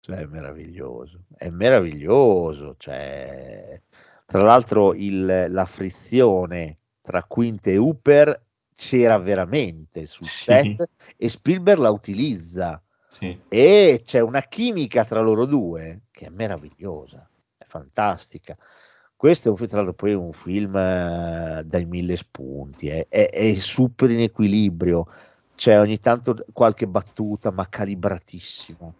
Cioè, 0.00 0.16
è 0.18 0.26
meraviglioso, 0.26 1.20
è 1.36 1.48
meraviglioso. 1.48 2.74
Cioè, 2.76 3.80
tra 4.26 4.42
l'altro, 4.42 4.92
il- 4.92 5.46
la 5.48 5.64
frizione 5.64 6.76
tra 7.00 7.22
Quint 7.24 7.66
e 7.68 7.76
Hooper 7.78 8.42
c'era 8.74 9.16
veramente 9.16 10.06
sul 10.06 10.26
Sì. 10.26 10.42
set 10.44 10.88
e 11.16 11.28
Spielberg 11.30 11.80
la 11.80 11.90
utilizza 11.90 12.80
Sì, 13.08 13.40
e 13.48 14.02
c'è 14.04 14.20
una 14.20 14.42
chimica 14.42 15.04
tra 15.06 15.22
loro 15.22 15.46
due 15.46 16.02
che 16.10 16.26
è 16.26 16.28
meravigliosa, 16.28 17.26
fantastica. 17.76 18.56
Questo 19.16 19.48
è 19.48 19.50
un, 19.50 19.66
tra 19.66 19.76
l'altro 19.78 19.94
poi 19.94 20.14
un 20.14 20.32
film 20.32 20.76
eh, 20.76 21.62
dai 21.64 21.84
mille 21.86 22.16
spunti, 22.16 22.88
eh, 22.88 23.06
è, 23.08 23.30
è 23.30 23.54
super 23.54 24.10
in 24.10 24.20
equilibrio, 24.20 25.06
c'è 25.54 25.78
ogni 25.80 25.98
tanto 25.98 26.44
qualche 26.52 26.86
battuta 26.86 27.50
ma 27.50 27.66
calibratissima, 27.68 28.92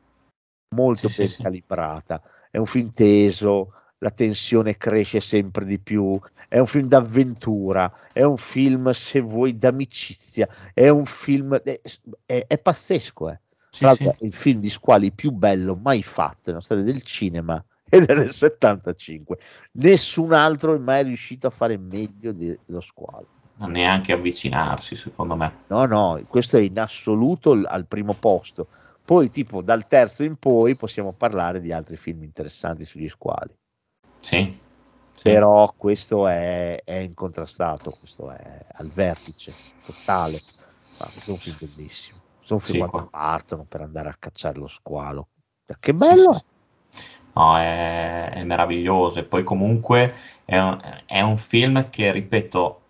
molto 0.74 1.08
Sì, 1.08 1.22
ben 1.22 1.26
sì. 1.28 1.42
calibrata. 1.42 2.22
È 2.50 2.56
un 2.58 2.66
film 2.66 2.90
teso, 2.90 3.72
la 3.98 4.10
tensione 4.10 4.76
cresce 4.78 5.20
sempre 5.20 5.64
di 5.66 5.78
più, 5.78 6.18
è 6.48 6.58
un 6.58 6.66
film 6.66 6.88
d'avventura, 6.88 7.92
è 8.12 8.22
un 8.22 8.38
film, 8.38 8.90
se 8.92 9.20
vuoi, 9.20 9.54
d'amicizia, 9.56 10.48
è 10.72 10.88
un 10.88 11.04
film, 11.04 11.54
è, 11.56 11.80
è- 12.24 12.44
è 12.46 12.58
pazzesco, 12.58 13.30
eh. 13.30 13.40
sì, 13.68 13.78
Tra 13.80 13.88
l'altro 13.88 14.12
sì. 14.14 14.22
è 14.22 14.26
il 14.26 14.32
film 14.32 14.60
di 14.60 14.70
squali 14.70 15.12
più 15.12 15.30
bello 15.32 15.76
mai 15.76 16.02
fatto 16.02 16.50
nella 16.50 16.62
storia 16.62 16.84
del 16.84 17.02
cinema 17.02 17.62
ed 17.88 18.04
è 18.04 18.14
del 18.14 18.32
75. 18.32 19.38
Nessun 19.72 20.32
altro 20.32 20.74
è 20.74 20.78
mai 20.78 21.04
riuscito 21.04 21.46
a 21.46 21.50
fare 21.50 21.76
meglio 21.76 22.32
dello 22.32 22.80
squalo. 22.80 23.26
Non 23.58 23.70
neanche 23.70 24.12
avvicinarsi, 24.12 24.94
secondo 24.96 25.34
me. 25.36 25.64
No, 25.68 25.86
no, 25.86 26.20
questo 26.28 26.56
è 26.56 26.60
in 26.60 26.78
assoluto 26.78 27.54
l- 27.54 27.66
al 27.66 27.86
primo 27.86 28.12
posto. 28.12 28.68
Poi, 29.04 29.30
tipo, 29.30 29.62
dal 29.62 29.86
terzo 29.86 30.24
in 30.24 30.36
poi 30.36 30.74
possiamo 30.74 31.12
parlare 31.12 31.60
di 31.60 31.72
altri 31.72 31.96
film 31.96 32.22
interessanti 32.24 32.84
sugli 32.84 33.08
squali. 33.08 33.56
Sì, 34.18 34.58
sì. 35.12 35.22
Però 35.22 35.72
questo 35.76 36.26
è, 36.26 36.82
è 36.84 36.96
incontrastato, 36.96 37.90
questo 37.98 38.30
è 38.30 38.66
al 38.74 38.90
vertice 38.90 39.54
totale. 39.84 40.42
Ma 40.98 41.06
questo 41.12 41.30
è 41.30 41.32
un 41.34 41.38
film 41.38 41.56
bellissimo. 41.60 42.18
Sono 42.42 42.60
film 42.60 42.82
Sì, 42.84 42.90
quando 42.90 43.08
qua. 43.08 43.18
partono 43.20 43.64
per 43.64 43.80
andare 43.80 44.08
a 44.08 44.16
cacciare 44.18 44.58
lo 44.58 44.66
squalo. 44.68 45.28
Che 45.78 45.94
bello! 45.94 46.32
Sì. 46.32 46.44
No, 47.34 47.56
è, 47.58 48.30
è 48.30 48.42
meraviglioso. 48.44 49.18
E 49.20 49.24
poi 49.24 49.42
comunque 49.42 50.14
è 50.44 50.58
un, 50.58 50.78
è 51.06 51.20
un 51.20 51.36
film 51.38 51.90
che, 51.90 52.10
ripeto, 52.12 52.80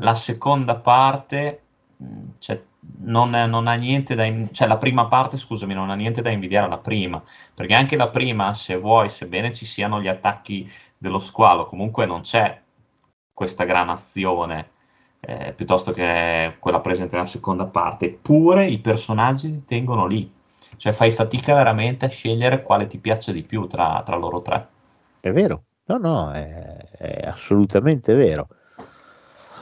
la 0.00 0.14
seconda 0.14 0.76
parte, 0.76 1.62
mh, 1.96 2.06
cioè, 2.38 2.62
non, 2.98 3.30
non 3.30 3.66
ha 3.66 3.74
niente 3.74 4.14
da... 4.14 4.24
in- 4.24 4.48
cioè 4.52 4.68
la 4.68 4.76
prima 4.76 5.06
parte, 5.06 5.36
scusami, 5.36 5.74
non 5.74 5.90
ha 5.90 5.94
niente 5.94 6.22
da 6.22 6.30
invidiare 6.30 6.66
alla 6.66 6.78
prima, 6.78 7.22
perché 7.54 7.74
anche 7.74 7.96
la 7.96 8.08
prima, 8.08 8.54
se 8.54 8.76
vuoi, 8.76 9.08
sebbene 9.08 9.52
ci 9.52 9.64
siano 9.66 10.00
gli 10.00 10.08
attacchi 10.08 10.70
dello 10.98 11.18
squalo, 11.18 11.66
comunque 11.66 12.06
non 12.06 12.20
c'è 12.22 12.60
questa 13.32 13.64
gran 13.64 13.88
azione, 13.90 14.70
eh, 15.20 15.52
piuttosto 15.54 15.92
che 15.92 16.56
quella 16.58 16.80
presente 16.80 17.16
nella 17.16 17.26
seconda 17.26 17.66
parte, 17.66 18.06
eppure 18.06 18.66
i 18.66 18.78
personaggi 18.78 19.50
li 19.50 19.64
tengono 19.64 20.06
lì. 20.06 20.30
Cioè 20.76 20.92
fai 20.92 21.12
fatica 21.12 21.54
veramente 21.54 22.06
a 22.06 22.08
scegliere 22.08 22.62
quale 22.62 22.86
ti 22.86 22.98
piace 22.98 23.32
di 23.32 23.42
più 23.42 23.66
tra, 23.66 24.02
tra 24.04 24.16
loro 24.16 24.42
tre. 24.42 24.68
È 25.20 25.32
vero, 25.32 25.64
no, 25.86 25.96
no, 25.96 26.30
è, 26.32 26.76
è 26.98 27.26
assolutamente 27.26 28.14
vero. 28.14 28.48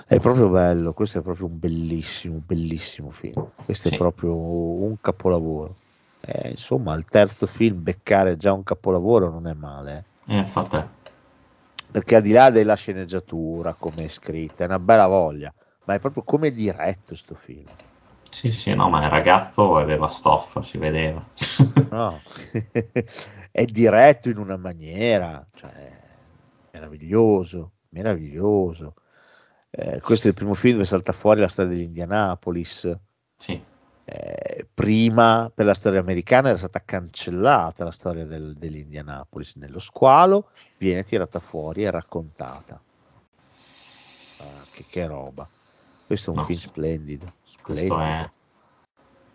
È 0.06 0.20
proprio 0.20 0.48
bello, 0.48 0.92
questo 0.92 1.18
è 1.18 1.22
proprio 1.22 1.46
un 1.46 1.58
bellissimo, 1.58 2.42
bellissimo 2.44 3.10
film. 3.10 3.46
Questo 3.64 3.88
Sì. 3.88 3.94
è 3.94 3.96
proprio 3.96 4.34
un 4.34 5.00
capolavoro. 5.00 5.76
Eh, 6.20 6.50
insomma, 6.50 6.92
al 6.92 7.04
terzo 7.04 7.46
film 7.46 7.82
beccare 7.82 8.36
già 8.36 8.52
un 8.52 8.62
capolavoro 8.62 9.30
non 9.30 9.46
è 9.46 9.52
male, 9.52 10.04
eh. 10.26 10.34
Eh, 10.34 10.38
infatti, 10.38 10.78
perché 11.90 12.16
al 12.16 12.22
di 12.22 12.32
là 12.32 12.50
della 12.50 12.74
sceneggiatura, 12.74 13.74
come 13.74 14.04
è 14.04 14.08
scritta, 14.08 14.64
è 14.64 14.66
una 14.66 14.78
bella 14.78 15.06
voglia, 15.06 15.52
ma 15.84 15.94
è 15.94 16.00
proprio 16.00 16.22
come 16.22 16.48
è 16.48 16.52
diretto 16.52 17.14
sto 17.14 17.34
film. 17.34 17.64
Sì, 18.34 18.50
sì, 18.50 18.74
no, 18.74 18.88
ma 18.90 19.04
il 19.04 19.10
ragazzo 19.10 19.76
aveva 19.76 20.08
stoffa, 20.08 20.60
si 20.62 20.78
vedeva. 20.78 21.24
No? 21.90 22.20
è 23.52 23.64
diretto 23.66 24.28
in 24.28 24.38
una 24.38 24.56
maniera, 24.56 25.46
cioè, 25.54 26.00
meraviglioso, 26.70 27.74
meraviglioso. 27.90 28.94
Eh, 29.70 30.00
questo 30.00 30.26
è 30.26 30.30
il 30.30 30.36
primo 30.36 30.54
film 30.54 30.74
dove 30.74 30.86
salta 30.86 31.12
fuori 31.12 31.40
la 31.40 31.48
storia 31.48 31.72
dell'Indianapolis. 31.72 32.98
sì, 33.38 33.64
Eh, 34.06 34.68
prima 34.72 35.50
per 35.54 35.64
la 35.66 35.74
storia 35.74 36.00
americana 36.00 36.48
era 36.48 36.58
stata 36.58 36.84
cancellata 36.84 37.84
la 37.84 37.90
storia 37.90 38.24
del- 38.26 38.54
dell'Indianapolis. 38.56 39.56
Nello 39.56 39.78
squalo 39.78 40.50
viene 40.76 41.04
tirata 41.04 41.40
fuori 41.40 41.84
e 41.84 41.90
raccontata. 41.90 42.82
Ah, 44.38 44.66
che, 44.70 44.86
che 44.86 45.06
roba! 45.06 45.50
Questo 46.04 46.30
è 46.30 46.34
un 46.34 46.38
No, 46.38 46.44
film 46.44 46.58
splendido. 46.60 47.34
Questo 47.64 47.98
è... 48.00 48.20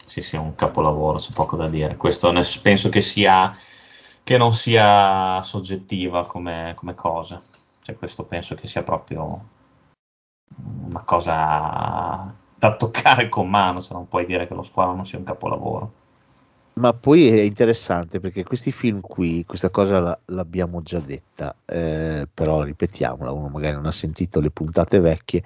Sì, 0.06 0.22
sì, 0.22 0.36
un 0.38 0.56
capolavoro, 0.56 1.18
c'è 1.18 1.32
poco 1.34 1.56
da 1.56 1.68
dire. 1.68 1.96
Questo 1.98 2.32
ne- 2.32 2.44
penso 2.62 2.90
che 2.90 3.02
sia... 3.02 3.56
che 4.24 4.38
non 4.38 4.54
sia 4.54 5.42
soggettiva 5.44 6.26
come, 6.26 6.74
come 6.76 6.96
cosa. 6.96 7.42
Cioè, 7.82 7.98
questo 7.98 8.24
penso 8.26 8.56
che 8.56 8.68
sia 8.68 8.84
proprio 8.84 9.48
una 10.86 11.02
cosa 11.04 12.34
da 12.56 12.76
toccare 12.76 13.30
con 13.30 13.50
mano, 13.50 13.80
se 13.80 13.94
non 13.94 14.08
puoi 14.08 14.26
dire 14.26 14.48
che 14.48 14.54
lo 14.54 14.64
squalo 14.64 14.94
non 14.94 15.06
sia 15.06 15.18
un 15.18 15.24
capolavoro. 15.24 15.94
Ma 16.74 16.94
poi 16.94 17.28
è 17.28 17.42
interessante 17.42 18.22
perché 18.22 18.44
questi 18.44 18.72
film 18.72 19.02
qui, 19.02 19.44
questa 19.46 19.70
cosa 19.70 20.00
la- 20.00 20.20
l'abbiamo 20.28 20.82
già 20.82 21.00
detta, 21.00 21.54
eh, 21.66 22.26
però 22.34 22.64
ripetiamola, 22.64 23.32
uno 23.32 23.50
magari 23.50 23.76
non 23.76 23.86
ha 23.86 23.92
sentito 23.92 24.40
le 24.40 24.50
puntate 24.50 25.00
vecchie. 25.00 25.44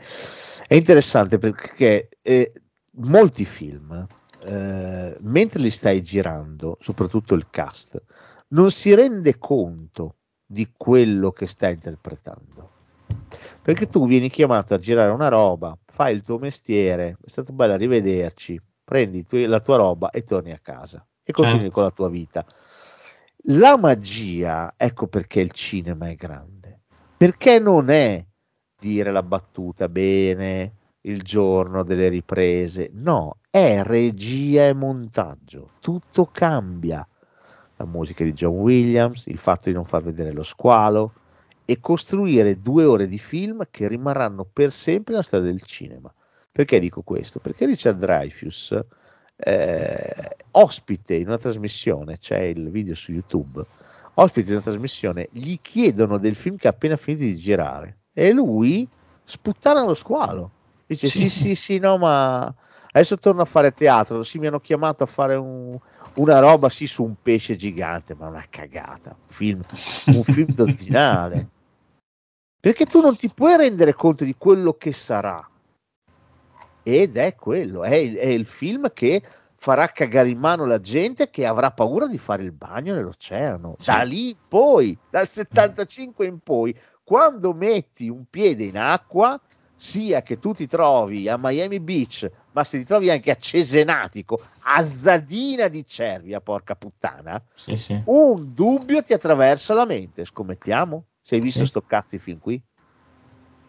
È 0.67 0.75
interessante 0.75 1.39
perché 1.39 2.09
eh, 2.21 2.51
molti 2.95 3.45
film, 3.45 4.05
eh, 4.45 5.17
mentre 5.21 5.59
li 5.59 5.69
stai 5.69 6.01
girando, 6.01 6.77
soprattutto 6.79 7.33
il 7.33 7.47
cast, 7.49 8.03
non 8.49 8.71
si 8.71 8.93
rende 8.93 9.37
conto 9.37 10.17
di 10.45 10.71
quello 10.75 11.31
che 11.31 11.47
sta 11.47 11.69
interpretando. 11.69 12.71
Perché 13.61 13.87
tu 13.87 14.05
vieni 14.07 14.29
chiamato 14.29 14.73
a 14.73 14.79
girare 14.79 15.11
una 15.11 15.29
roba, 15.29 15.77
fai 15.85 16.13
il 16.13 16.21
tuo 16.21 16.37
mestiere, 16.37 17.17
è 17.23 17.29
stato 17.29 17.53
bello 17.53 17.73
arrivederci, 17.73 18.61
prendi 18.83 19.23
tuoi- 19.23 19.45
la 19.45 19.61
tua 19.61 19.77
roba 19.77 20.09
e 20.09 20.23
torni 20.23 20.51
a 20.51 20.59
casa 20.61 21.05
e 21.23 21.31
continui 21.31 21.61
Certo. 21.61 21.73
con 21.73 21.83
la 21.83 21.91
tua 21.91 22.09
vita. 22.09 22.45
La 23.47 23.77
magia, 23.77 24.73
ecco 24.77 25.07
perché 25.07 25.39
il 25.39 25.51
cinema 25.51 26.07
è 26.09 26.15
grande, 26.15 26.81
perché 27.17 27.59
non 27.59 27.89
è 27.89 28.23
dire 28.77 29.11
la 29.11 29.23
battuta 29.23 29.87
bene 29.87 30.75
il 31.05 31.21
giorno 31.21 31.83
delle 31.83 32.09
riprese, 32.09 32.89
no, 32.93 33.37
è 33.49 33.81
regia 33.83 34.67
e 34.67 34.73
montaggio, 34.73 35.71
tutto 35.79 36.25
cambia. 36.25 37.05
La 37.77 37.85
musica 37.85 38.23
di 38.23 38.33
John 38.33 38.59
Williams, 38.59 39.25
il 39.25 39.37
fatto 39.37 39.69
di 39.69 39.75
non 39.75 39.85
far 39.85 40.03
vedere 40.03 40.31
lo 40.31 40.43
squalo 40.43 41.13
e 41.65 41.79
costruire 41.79 42.59
due 42.59 42.85
ore 42.85 43.07
di 43.07 43.17
film 43.17 43.63
che 43.69 43.87
rimarranno 43.87 44.45
per 44.51 44.71
sempre 44.71 45.13
nella 45.13 45.25
storia 45.25 45.49
del 45.49 45.61
cinema. 45.63 46.13
Perché 46.51 46.79
dico 46.79 47.01
questo? 47.01 47.39
Perché 47.39 47.65
Richard 47.65 47.97
Dreyfuss, 47.97 48.79
eh, 49.35 50.35
ospite 50.51 51.15
in 51.15 51.27
una 51.27 51.37
trasmissione, 51.37 52.17
c'è 52.19 52.41
il 52.41 52.69
video 52.69 52.93
su 52.95 53.11
YouTube, 53.11 53.65
ospite 54.13 54.49
in 54.49 54.55
una 54.55 54.63
trasmissione, 54.63 55.27
gli 55.31 55.55
chiedono 55.61 56.17
del 56.17 56.35
film 56.35 56.55
che 56.55 56.67
ha 56.67 56.71
appena 56.71 56.95
finito 56.95 57.23
di 57.23 57.35
girare 57.35 57.97
e 58.13 58.31
lui 58.31 58.87
sputtana 59.23 59.83
lo 59.83 59.95
squalo. 59.95 60.51
Dice 60.93 61.07
sì, 61.07 61.29
Sì. 61.29 61.39
sì, 61.39 61.55
sì, 61.55 61.79
no, 61.79 61.97
ma 61.97 62.53
adesso 62.91 63.17
torno 63.17 63.41
a 63.41 63.45
fare 63.45 63.73
teatro, 63.73 64.23
sì, 64.23 64.37
mi 64.39 64.47
hanno 64.47 64.59
chiamato 64.59 65.03
a 65.03 65.07
fare 65.07 65.35
un- 65.35 65.77
una 66.15 66.39
roba 66.39 66.69
sì 66.69 66.85
su 66.87 67.03
un 67.03 67.15
pesce 67.21 67.55
gigante, 67.55 68.13
ma 68.15 68.27
una 68.27 68.45
cagata, 68.49 69.09
un 69.09 69.33
film, 69.33 69.61
un 70.05 70.23
film 70.23 70.47
dozzinale. 70.53 71.47
Perché 72.59 72.85
tu 72.85 73.01
non 73.01 73.15
ti 73.15 73.29
puoi 73.29 73.57
rendere 73.57 73.93
conto 73.93 74.23
di 74.23 74.35
quello 74.37 74.73
che 74.73 74.93
sarà. 74.93 75.45
Ed 76.83 77.15
è 77.17 77.35
quello, 77.35 77.83
è 77.83 77.95
il, 77.95 78.15
è 78.15 78.27
il 78.27 78.45
film 78.45 78.91
che 78.93 79.21
farà 79.55 79.87
cagare 79.87 80.27
in 80.29 80.37
mano 80.37 80.65
la 80.65 80.79
gente 80.81 81.29
che 81.29 81.45
avrà 81.45 81.71
paura 81.71 82.07
di 82.07 82.17
fare 82.17 82.43
il 82.43 82.51
bagno 82.51 82.93
nell'oceano. 82.93 83.75
Sì. 83.79 83.85
Da 83.89 84.01
lì 84.03 84.35
poi, 84.47 84.97
dal 85.09 85.27
75 85.27 86.25
in 86.25 86.39
poi, 86.39 86.77
quando 87.03 87.53
metti 87.53 88.09
un 88.09 88.25
piede 88.29 88.63
in 88.65 88.77
acqua, 88.77 89.39
sia 89.75 90.21
che 90.21 90.39
tu 90.39 90.53
ti 90.53 90.67
trovi 90.67 91.27
a 91.27 91.37
Miami 91.37 91.79
Beach, 91.79 92.29
ma 92.51 92.63
se 92.63 92.77
ti 92.79 92.85
trovi 92.85 93.09
anche 93.09 93.31
a 93.31 93.35
Cesenatico, 93.35 94.41
a 94.63 94.85
Zadina 94.85 95.67
di 95.67 95.85
Cervia, 95.85 96.39
porca 96.41 96.75
puttana, 96.75 97.41
Sì, 97.53 97.75
sì. 97.75 97.99
un 98.05 98.53
dubbio 98.53 99.03
ti 99.03 99.13
attraversa 99.13 99.73
la 99.73 99.85
mente. 99.85 100.25
Scommettiamo? 100.25 101.05
Se 101.21 101.35
hai 101.35 101.41
visto 101.41 101.63
Sì. 101.63 101.69
sto 101.69 101.81
cazzo 101.81 102.17
film 102.19 102.39
qui? 102.39 102.61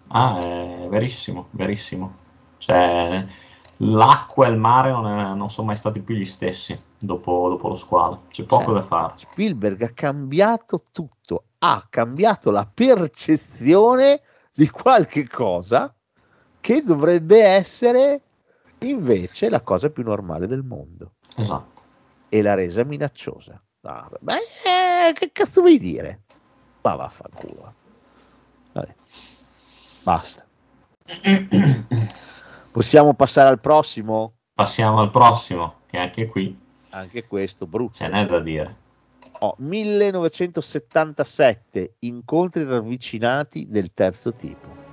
Ah, 0.09 0.39
è 0.39 0.87
verissimo, 0.89 1.49
verissimo. 1.53 2.23
Cioè, 2.59 3.27
l'acqua 3.79 4.47
e 4.47 4.51
il 4.51 4.57
mare 4.57 4.91
non, 4.91 5.07
è- 5.07 5.35
non 5.35 5.51
sono 5.51 5.69
mai 5.69 5.77
stati 5.77 6.01
più 6.01 6.15
gli 6.15 6.25
stessi 6.25 6.79
dopo, 6.99 7.49
dopo 7.49 7.69
lo 7.69 7.77
squalo. 7.77 8.25
C'è 8.29 8.45
poco 8.45 8.65
Cioè, 8.65 8.75
da 8.75 8.83
fare. 8.83 9.13
Spielberg 9.17 9.83
ha 9.83 9.91
cambiato 9.93 10.85
tutto, 10.93 11.45
ha 11.59 11.85
cambiato 11.89 12.51
la 12.51 12.69
percezione 12.73 14.21
di 14.55 14.69
qualche 14.69 15.27
cosa 15.27 15.93
che 16.61 16.83
dovrebbe 16.83 17.43
essere 17.43 18.23
invece 18.79 19.51
la 19.51 19.61
cosa 19.61 19.91
più 19.91 20.03
normale 20.05 20.47
del 20.47 20.63
mondo 20.63 21.15
Esatto. 21.37 21.83
e 22.29 22.41
l'ha 22.43 22.55
resa 22.55 22.85
minacciosa. 22.85 23.61
Ah, 23.83 24.11
beh, 24.21 24.35
eh, 25.09 25.13
che 25.13 25.31
cazzo 25.33 25.61
vuoi 25.61 25.79
dire? 25.79 26.23
Ma 26.83 26.95
vaffanculo. 26.95 27.75
Vabbè. 28.73 28.95
Basta. 30.03 30.47
Possiamo 32.71 33.15
passare 33.15 33.49
al 33.49 33.61
prossimo? 33.61 34.35
Passiamo 34.55 35.01
al 35.01 35.11
prossimo, 35.11 35.81
che 35.87 35.99
anche 35.99 36.27
qui 36.27 36.59
Anche 36.91 37.27
questo 37.27 37.67
brutto. 37.67 37.95
ce 37.95 38.09
n'è 38.09 38.25
da 38.27 38.41
dire. 38.41 38.77
Oh, 39.41 39.57
1977 39.59 41.97
incontri 42.01 42.65
ravvicinati 42.65 43.67
del 43.69 43.93
terzo 43.93 44.33
tipo. 44.33 44.84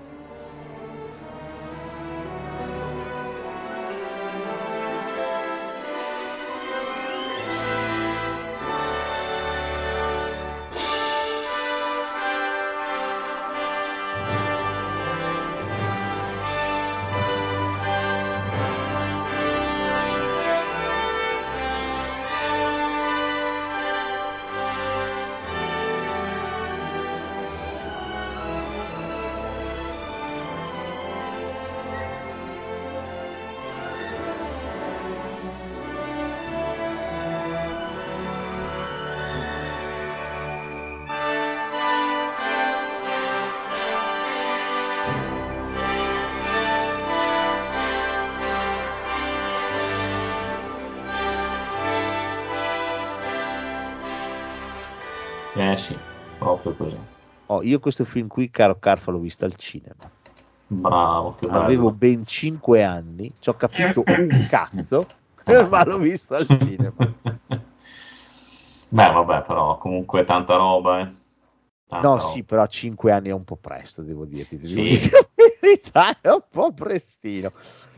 Io 57.61 57.79
questo 57.79 58.05
film 58.05 58.27
qui, 58.27 58.49
caro 58.49 58.77
Carfa, 58.79 59.11
l'ho 59.11 59.19
visto 59.19 59.45
al 59.45 59.55
cinema. 59.55 60.09
Bravo, 60.67 61.35
che 61.35 61.47
bello. 61.47 61.63
Avevo 61.63 61.91
ben 61.91 62.25
5 62.25 62.83
anni, 62.83 63.31
ci 63.39 63.49
ho 63.49 63.53
capito 63.55 64.03
un 64.07 64.45
cazzo, 64.49 65.05
ma 65.69 65.83
l'ho 65.85 65.97
visto 65.97 66.33
al 66.35 66.47
cinema. 66.57 66.93
Beh, 68.93 69.11
vabbè, 69.11 69.43
però 69.43 69.77
comunque 69.77 70.23
tanta 70.25 70.55
roba, 70.57 70.99
eh. 71.01 71.11
Tanta 71.87 72.07
No, 72.07 72.15
roba. 72.15 72.27
sì, 72.27 72.43
però 72.43 72.61
a 72.63 72.67
5 72.67 73.11
anni 73.11 73.29
è 73.29 73.33
un 73.33 73.43
po' 73.43 73.55
presto, 73.55 74.01
devo 74.01 74.25
dirti. 74.25 74.57
ti 74.57 74.67
devo 74.67 74.83
Sì. 74.83 75.09
dire 75.09 75.30
è 76.21 76.29
un 76.29 76.43
po' 76.49 76.73
prestino. 76.73 77.51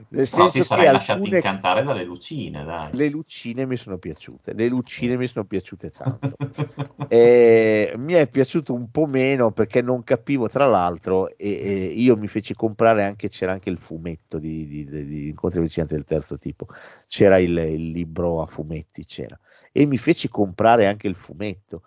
Nel 0.09 0.27
Però 0.29 0.45
ti 0.45 0.51
senso 0.51 0.63
sarai 0.63 0.85
che 0.85 0.91
lasciati 0.91 1.19
alcune 1.19 1.35
incantare 1.37 1.83
dalle 1.83 2.03
lucine, 2.03 2.63
dai. 2.63 2.89
le 2.93 3.09
lucine 3.09 3.65
mi 3.65 3.77
sono 3.77 3.97
piaciute, 3.97 4.53
le 4.53 4.67
lucine 4.67 5.17
mi 5.17 5.27
sono 5.27 5.45
piaciute 5.45 5.91
tanto. 5.91 6.35
E 7.07 7.93
mi 7.97 8.13
è 8.13 8.27
piaciuto 8.27 8.73
un 8.73 8.89
po' 8.89 9.05
meno 9.05 9.51
perché 9.51 9.81
non 9.81 10.03
capivo, 10.03 10.47
tra 10.47 10.65
l'altro, 10.65 11.29
e, 11.29 11.35
e 11.37 11.85
io 11.85 12.15
mi 12.17 12.27
feci 12.27 12.53
comprare 12.55 13.03
anche, 13.03 13.29
c'era 13.29 13.51
anche 13.51 13.69
il 13.69 13.77
fumetto 13.77 14.39
di, 14.39 14.67
di, 14.67 14.85
di, 14.85 15.05
di 15.05 15.29
Incontri 15.29 15.59
avvicinati 15.59 15.93
del 15.93 16.05
terzo 16.05 16.37
tipo, 16.37 16.67
c'era 17.07 17.37
il, 17.37 17.55
il 17.55 17.89
libro 17.89 18.41
a 18.41 18.45
fumetti, 18.45 19.05
c'era, 19.05 19.39
e 19.71 19.85
mi 19.85 19.97
feci 19.97 20.27
comprare 20.27 20.87
anche 20.87 21.07
il 21.07 21.15
fumetto. 21.15 21.83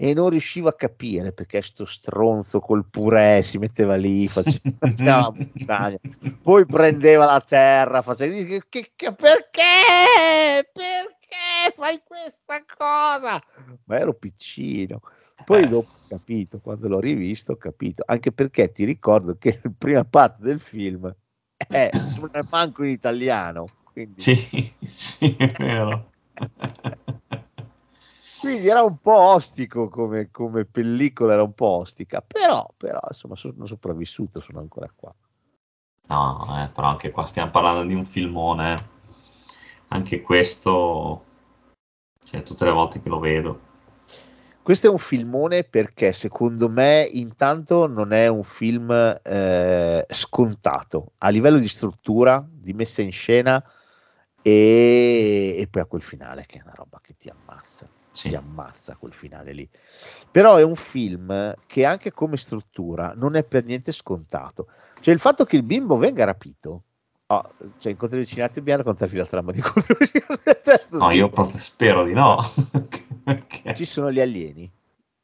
E 0.00 0.14
non 0.14 0.30
riuscivo 0.30 0.68
a 0.68 0.74
capire 0.74 1.32
perché 1.32 1.60
sto 1.60 1.84
stronzo 1.84 2.60
col 2.60 2.86
purè 2.88 3.40
si 3.42 3.58
metteva 3.58 3.96
lì, 3.96 4.28
faceva, 4.30 5.32
montagna, 5.36 5.98
poi 6.40 6.64
prendeva 6.66 7.24
la 7.24 7.40
terra, 7.40 8.00
faceva 8.00 8.32
che, 8.32 8.62
che- 8.68 8.92
che- 8.94 9.12
perché? 9.12 10.70
Perché 10.72 11.74
fai 11.74 12.00
questa 12.06 12.64
cosa? 12.76 13.42
Ma 13.86 13.98
ero 13.98 14.14
piccino. 14.14 15.00
Poi 15.44 15.64
Eh. 15.64 15.68
dopo 15.68 15.90
ho 15.94 16.00
capito, 16.06 16.60
quando 16.60 16.86
l'ho 16.86 17.00
rivisto, 17.00 17.52
ho 17.52 17.56
capito, 17.56 18.04
anche 18.06 18.30
perché 18.30 18.70
ti 18.70 18.84
ricordo 18.84 19.36
che 19.36 19.58
la 19.60 19.72
prima 19.76 20.04
parte 20.04 20.42
del 20.44 20.60
film 20.60 21.12
è 21.56 21.90
non 21.92 22.28
è 22.30 22.40
manco 22.48 22.84
in 22.84 22.90
italiano. 22.90 23.66
Quindi, 23.90 24.20
Sì, 24.20 24.72
sì, 24.86 25.34
è 25.36 25.52
vero. 25.58 26.12
quindi 28.48 28.68
era 28.68 28.82
un 28.82 28.98
po' 28.98 29.18
ostico 29.18 29.88
come, 29.88 30.30
come 30.30 30.64
pellicola, 30.64 31.34
era 31.34 31.42
un 31.42 31.52
po' 31.52 31.66
ostica, 31.66 32.22
però, 32.22 32.66
però 32.76 32.98
insomma 33.06 33.36
sono 33.36 33.66
sopravvissuto, 33.66 34.40
sono 34.40 34.60
ancora 34.60 34.90
qua. 34.94 35.14
No, 36.06 36.46
eh, 36.58 36.68
però 36.68 36.86
anche 36.86 37.10
qua 37.10 37.26
stiamo 37.26 37.50
parlando 37.50 37.84
di 37.84 37.94
un 37.94 38.06
filmone. 38.06 38.96
Anche 39.88 40.22
questo, 40.22 41.24
cioè, 42.24 42.42
tutte 42.42 42.64
le 42.64 42.70
volte 42.70 43.02
che 43.02 43.08
lo 43.10 43.18
vedo. 43.18 43.66
Questo 44.62 44.86
è 44.86 44.90
un 44.90 44.98
filmone 44.98 45.64
perché 45.64 46.12
secondo 46.12 46.70
me 46.70 47.06
intanto 47.10 47.86
non 47.86 48.12
è 48.12 48.28
un 48.28 48.44
film 48.44 48.90
eh, 49.22 50.06
scontato 50.08 51.12
a 51.18 51.28
livello 51.28 51.58
di 51.58 51.68
struttura, 51.68 52.46
di 52.50 52.72
messa 52.72 53.02
in 53.02 53.12
scena 53.12 53.62
e, 54.42 55.54
e 55.58 55.66
poi 55.68 55.82
a 55.82 55.86
quel 55.86 56.02
finale 56.02 56.44
che 56.46 56.58
è 56.58 56.62
una 56.62 56.74
roba 56.74 57.00
che 57.02 57.14
ti 57.16 57.30
ammassa, 57.30 57.88
Sì. 58.18 58.28
ti 58.30 58.34
ammassa 58.34 58.96
quel 58.96 59.12
finale 59.12 59.52
lì. 59.52 59.68
Però 60.30 60.56
è 60.56 60.62
un 60.62 60.74
film 60.74 61.54
che 61.66 61.84
anche 61.84 62.10
come 62.10 62.36
struttura 62.36 63.12
non 63.14 63.36
è 63.36 63.44
per 63.44 63.64
niente 63.64 63.92
scontato. 63.92 64.66
Cioè 65.00 65.14
il 65.14 65.20
fatto 65.20 65.44
che 65.44 65.54
il 65.56 65.62
bimbo 65.62 65.96
venga 65.96 66.24
rapito, 66.24 66.82
oh, 67.26 67.50
cioè 67.78 67.92
incontri 67.92 68.18
avvicinati 68.18 68.54
dobbiamo 68.58 68.78
raccontarvi 68.82 69.16
la 69.16 69.26
trama 69.26 69.52
di 69.52 69.58
incontri 69.64 69.92
avvicinati 69.94 70.60
terzo 70.64 70.98
No, 70.98 71.10
io 71.12 71.28
proprio 71.30 71.60
spero 71.60 72.02
di 72.04 72.12
no. 72.12 72.38
Perché- 73.22 73.74
Ci 73.74 73.84
sono 73.84 74.10
gli 74.10 74.20
alieni. 74.20 74.68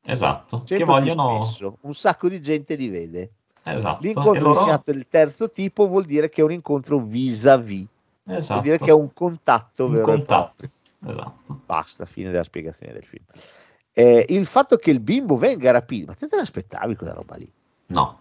Esatto, 0.07 0.63
che 0.65 0.85
vogliono... 0.85 1.43
spesso, 1.43 1.79
un 1.81 1.95
sacco 1.95 2.29
di 2.29 2.41
gente 2.41 2.75
li 2.75 2.89
vede. 2.89 3.31
Esatto, 3.65 4.03
e 4.03 4.07
L'incontro 4.07 4.53
loro- 4.53 4.81
del 4.85 5.09
terzo 5.09 5.51
tipo 5.51 5.89
vuol 5.89 6.05
dire 6.05 6.29
che 6.29 6.43
è 6.43 6.45
un 6.45 6.53
incontro 6.53 6.99
vis-à-vis, 7.01 7.87
Esatto. 8.27 8.53
vuol 8.53 8.63
dire 8.63 8.79
che 8.79 8.91
è 8.91 8.93
un 8.93 9.13
contatto 9.15 9.87
Un 9.87 9.93
vero 9.95 10.03
e 10.03 10.05
contatto. 10.05 10.53
proprio. 10.57 10.71
Esatto. 11.07 11.61
Basta, 11.67 12.07
fine 12.07 12.31
della 12.31 12.45
spiegazione 12.45 12.93
del 12.93 13.05
film. 13.05 13.25
Eh, 13.93 14.25
il 14.31 14.47
fatto 14.47 14.77
che 14.77 14.91
il 14.91 15.01
bimbo 15.01 15.37
venga 15.37 15.71
rapito, 15.71 16.07
ma 16.07 16.15
te 16.15 16.27
te 16.27 16.37
l'aspettavi 16.37 16.97
quella 16.97 17.13
roba 17.13 17.37
lì? 17.37 17.51
No, 17.87 18.21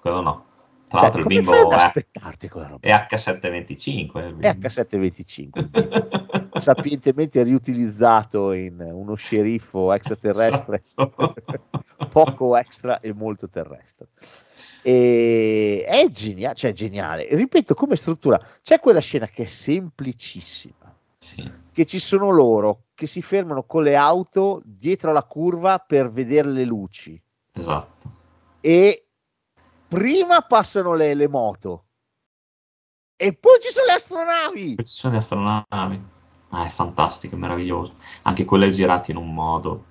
quello 0.00 0.20
no. 0.20 0.46
Tra 0.88 1.00
Cioè, 1.00 1.10
l'altro 1.10 1.20
il 1.20 1.26
bimbo 1.26 1.52
è, 1.70 1.74
aspettarti 1.74 2.48
quella 2.48 2.66
roba? 2.66 2.86
è 2.88 3.06
H725. 3.10 4.18
il 4.18 4.36
È 4.40 4.54
bimbo. 4.54 4.68
H725, 4.68 6.58
sapientemente 6.58 7.42
riutilizzato 7.44 8.52
in 8.52 8.80
uno 8.80 9.14
sceriffo 9.14 9.92
extraterrestre, 9.92 10.82
Esatto. 10.84 11.34
poco 12.10 12.56
extra 12.56 13.00
e 13.00 13.12
molto 13.14 13.48
terrestre. 13.48 14.08
E 14.82 15.84
è 15.86 16.08
geniale, 16.10 16.54
cioè 16.56 16.72
geniale. 16.72 17.28
Ripeto, 17.30 17.74
come 17.74 17.94
struttura, 17.96 18.40
c'è 18.62 18.80
quella 18.80 19.00
scena 19.00 19.26
che 19.26 19.44
è 19.44 19.46
semplicissima, 19.46 20.81
Sì. 21.22 21.48
che 21.72 21.86
ci 21.86 22.00
sono 22.00 22.30
loro 22.30 22.86
che 22.94 23.06
si 23.06 23.22
fermano 23.22 23.62
con 23.62 23.84
le 23.84 23.94
auto 23.94 24.60
dietro 24.64 25.10
alla 25.10 25.22
curva 25.22 25.78
per 25.78 26.10
vedere 26.10 26.48
le 26.48 26.64
luci 26.64 27.22
Esatto. 27.52 28.10
e 28.60 29.06
prima 29.86 30.40
passano 30.40 30.94
le, 30.94 31.14
le 31.14 31.28
moto 31.28 31.84
e 33.14 33.34
poi 33.34 33.58
ci 33.60 33.70
sono 33.70 33.86
le 33.86 33.92
astronavi. 33.92 34.74
Poi 34.74 34.84
ci 34.84 34.94
sono 34.94 35.12
le 35.12 35.18
astronavi. 35.20 36.02
Ah, 36.48 36.64
è 36.64 36.68
fantastico, 36.68 37.36
è 37.36 37.38
meraviglioso. 37.38 37.94
Anche 38.22 38.44
quelle 38.44 38.68
girate 38.72 39.12
in 39.12 39.16
un 39.16 39.32
modo. 39.32 39.84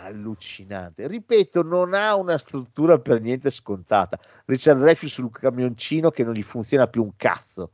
Allucinante, 0.00 1.08
ripeto, 1.08 1.62
non 1.62 1.94
ha 1.94 2.14
una 2.14 2.36
struttura 2.36 2.98
per 2.98 3.22
niente 3.22 3.50
scontata. 3.50 4.18
Richard 4.44 4.80
Dreyfuss 4.80 5.12
sul 5.14 5.30
camioncino 5.30 6.10
che 6.10 6.24
non 6.24 6.34
gli 6.34 6.42
funziona 6.42 6.86
più 6.88 7.02
un 7.02 7.12
cazzo 7.16 7.72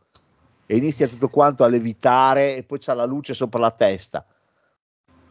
e 0.67 0.77
inizia 0.77 1.09
tutto 1.09 1.29
quanto 1.29 1.65
a 1.65 1.69
levitare 1.69 2.57
e 2.57 2.63
poi 2.63 2.79
c'ha 2.79 2.95
la 2.95 3.05
luce 3.05 3.35
sopra 3.35 3.61
la 3.61 3.71
testa. 3.71 4.25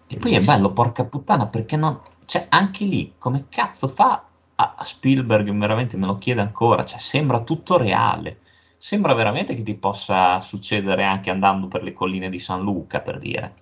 E 0.08 0.18
poi 0.18 0.36
è 0.36 0.42
bello, 0.42 0.74
porca 0.74 1.06
puttana, 1.06 1.48
perché 1.48 1.76
non... 1.76 2.00
Cioè, 2.26 2.46
anche 2.50 2.86
lì, 2.86 3.16
come 3.18 3.46
cazzo 3.50 3.88
fa 3.88 4.24
a 4.56 4.76
Spielberg, 4.82 5.52
veramente 5.58 5.98
me 5.98 6.06
lo 6.06 6.18
chiede 6.18 6.42
ancora, 6.42 6.86
cioè, 6.86 7.00
sembra 7.00 7.42
tutto 7.42 7.78
reale. 7.78 8.40
Sembra 8.78 9.14
veramente 9.14 9.56
che 9.56 9.64
ti 9.64 9.76
possa 9.76 10.42
succedere 10.42 11.04
anche 11.04 11.30
andando 11.30 11.68
per 11.68 11.84
le 11.84 11.94
colline 11.94 12.30
di 12.30 12.40
San 12.40 12.62
Luca, 12.62 13.00
per 13.02 13.18
dire. 13.18 13.54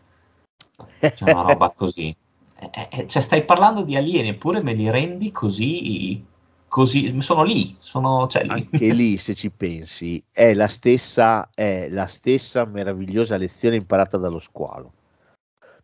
C'è 0.99 1.31
una 1.31 1.41
roba 1.41 1.69
così. 1.69 2.15
Eh, 2.61 2.69
eh, 2.75 2.87
eh, 2.91 3.07
cioè, 3.07 3.23
stai 3.23 3.43
parlando 3.43 3.81
di 3.81 3.95
alieni, 3.95 4.27
eppure 4.27 4.61
me 4.61 4.73
li 4.73 4.87
rendi 4.87 5.31
così... 5.31 6.23
Così, 6.71 7.19
sono 7.19 7.43
lì, 7.43 7.75
sono... 7.79 8.27
Cioè, 8.27 8.43
lì. 8.43 8.49
Anche 8.49 8.93
lì, 8.93 9.17
se 9.19 9.35
ci 9.35 9.49
pensi, 9.49 10.23
è 10.31 10.53
la 10.53 10.69
stessa, 10.69 11.49
è 11.53 11.89
la 11.89 12.05
stessa 12.05 12.63
meravigliosa 12.63 13.35
lezione 13.35 13.75
imparata 13.75 14.17
dallo 14.17 14.39
squalo. 14.39 14.93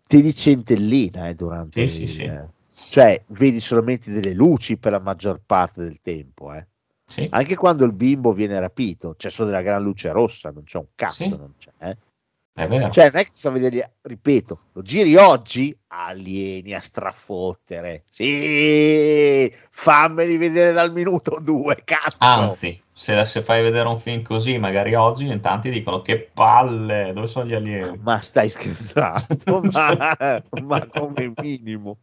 Ti 0.08 0.22
ricentellina 0.22 1.28
eh, 1.28 1.34
durante 1.36 1.86
Sì, 1.86 2.04
il- 2.04 2.08
sì, 2.08 2.16
sì. 2.16 2.32
cioè 2.90 3.22
vedi 3.28 3.60
solamente 3.60 4.14
delle 4.14 4.34
luci 4.34 4.78
per 4.78 4.94
la 4.94 5.00
maggior 5.00 5.42
parte 5.46 5.84
del 5.84 6.00
tempo, 6.00 6.54
eh. 6.54 6.66
Anche 7.32 7.58
quando 7.58 7.84
il 7.84 7.92
bimbo 7.92 8.32
viene 8.32 8.58
rapito, 8.58 9.16
c'è 9.18 9.30
solo 9.30 9.50
della 9.50 9.62
gran 9.62 9.84
luce 9.84 10.10
rossa, 10.14 10.52
non 10.52 10.64
c'è 10.64 10.78
un 10.78 10.88
cazzo, 10.96 11.36
non 11.36 11.54
c'è, 11.58 11.72
eh. 11.80 11.98
È 12.58 12.68
vero. 12.68 12.90
Cioè, 12.90 13.12
non 13.12 13.22
è 13.22 13.24
che 13.24 13.30
ti 13.36 13.40
fa 13.40 13.52
vedere, 13.52 13.98
ripeto, 14.02 14.60
lo 14.74 14.82
giri 14.82 15.16
oggi, 15.16 15.78
alieni 15.90 16.74
a 16.74 16.80
strafottere. 16.80 18.04
Sì, 18.10 19.54
fammeli 19.70 20.38
vedere 20.38 20.72
dal 20.72 20.92
minuto 20.92 21.40
due, 21.40 21.84
cazzo. 21.84 22.18
Anzi, 22.18 22.82
se, 22.92 23.24
se 23.26 23.44
fai 23.44 23.62
vedere 23.62 23.88
un 23.88 24.00
film 24.00 24.24
così, 24.24 24.58
magari 24.58 24.96
oggi, 24.96 25.28
in 25.28 25.40
tanti 25.40 25.70
dicono 25.70 26.02
che 26.02 26.32
palle, 26.34 27.12
dove 27.14 27.28
sono 27.28 27.46
gli 27.46 27.54
alieni? 27.54 28.00
Ma 28.02 28.22
stai 28.22 28.50
scherzando? 28.50 29.62
ma, 29.72 30.42
ma 30.64 30.88
come 30.88 31.34
minimo. 31.40 32.00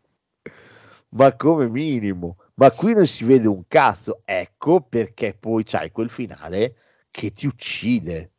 Ma 1.08 1.34
come 1.34 1.68
minimo. 1.68 2.36
Ma 2.54 2.70
qui 2.70 2.94
non 2.94 3.08
si 3.08 3.24
vede 3.24 3.48
un 3.48 3.64
cazzo. 3.66 4.22
Ecco 4.24 4.82
perché 4.82 5.34
poi 5.34 5.64
c'hai 5.64 5.90
quel 5.90 6.10
finale 6.10 6.76
che 7.10 7.32
ti 7.32 7.46
uccide. 7.46 8.33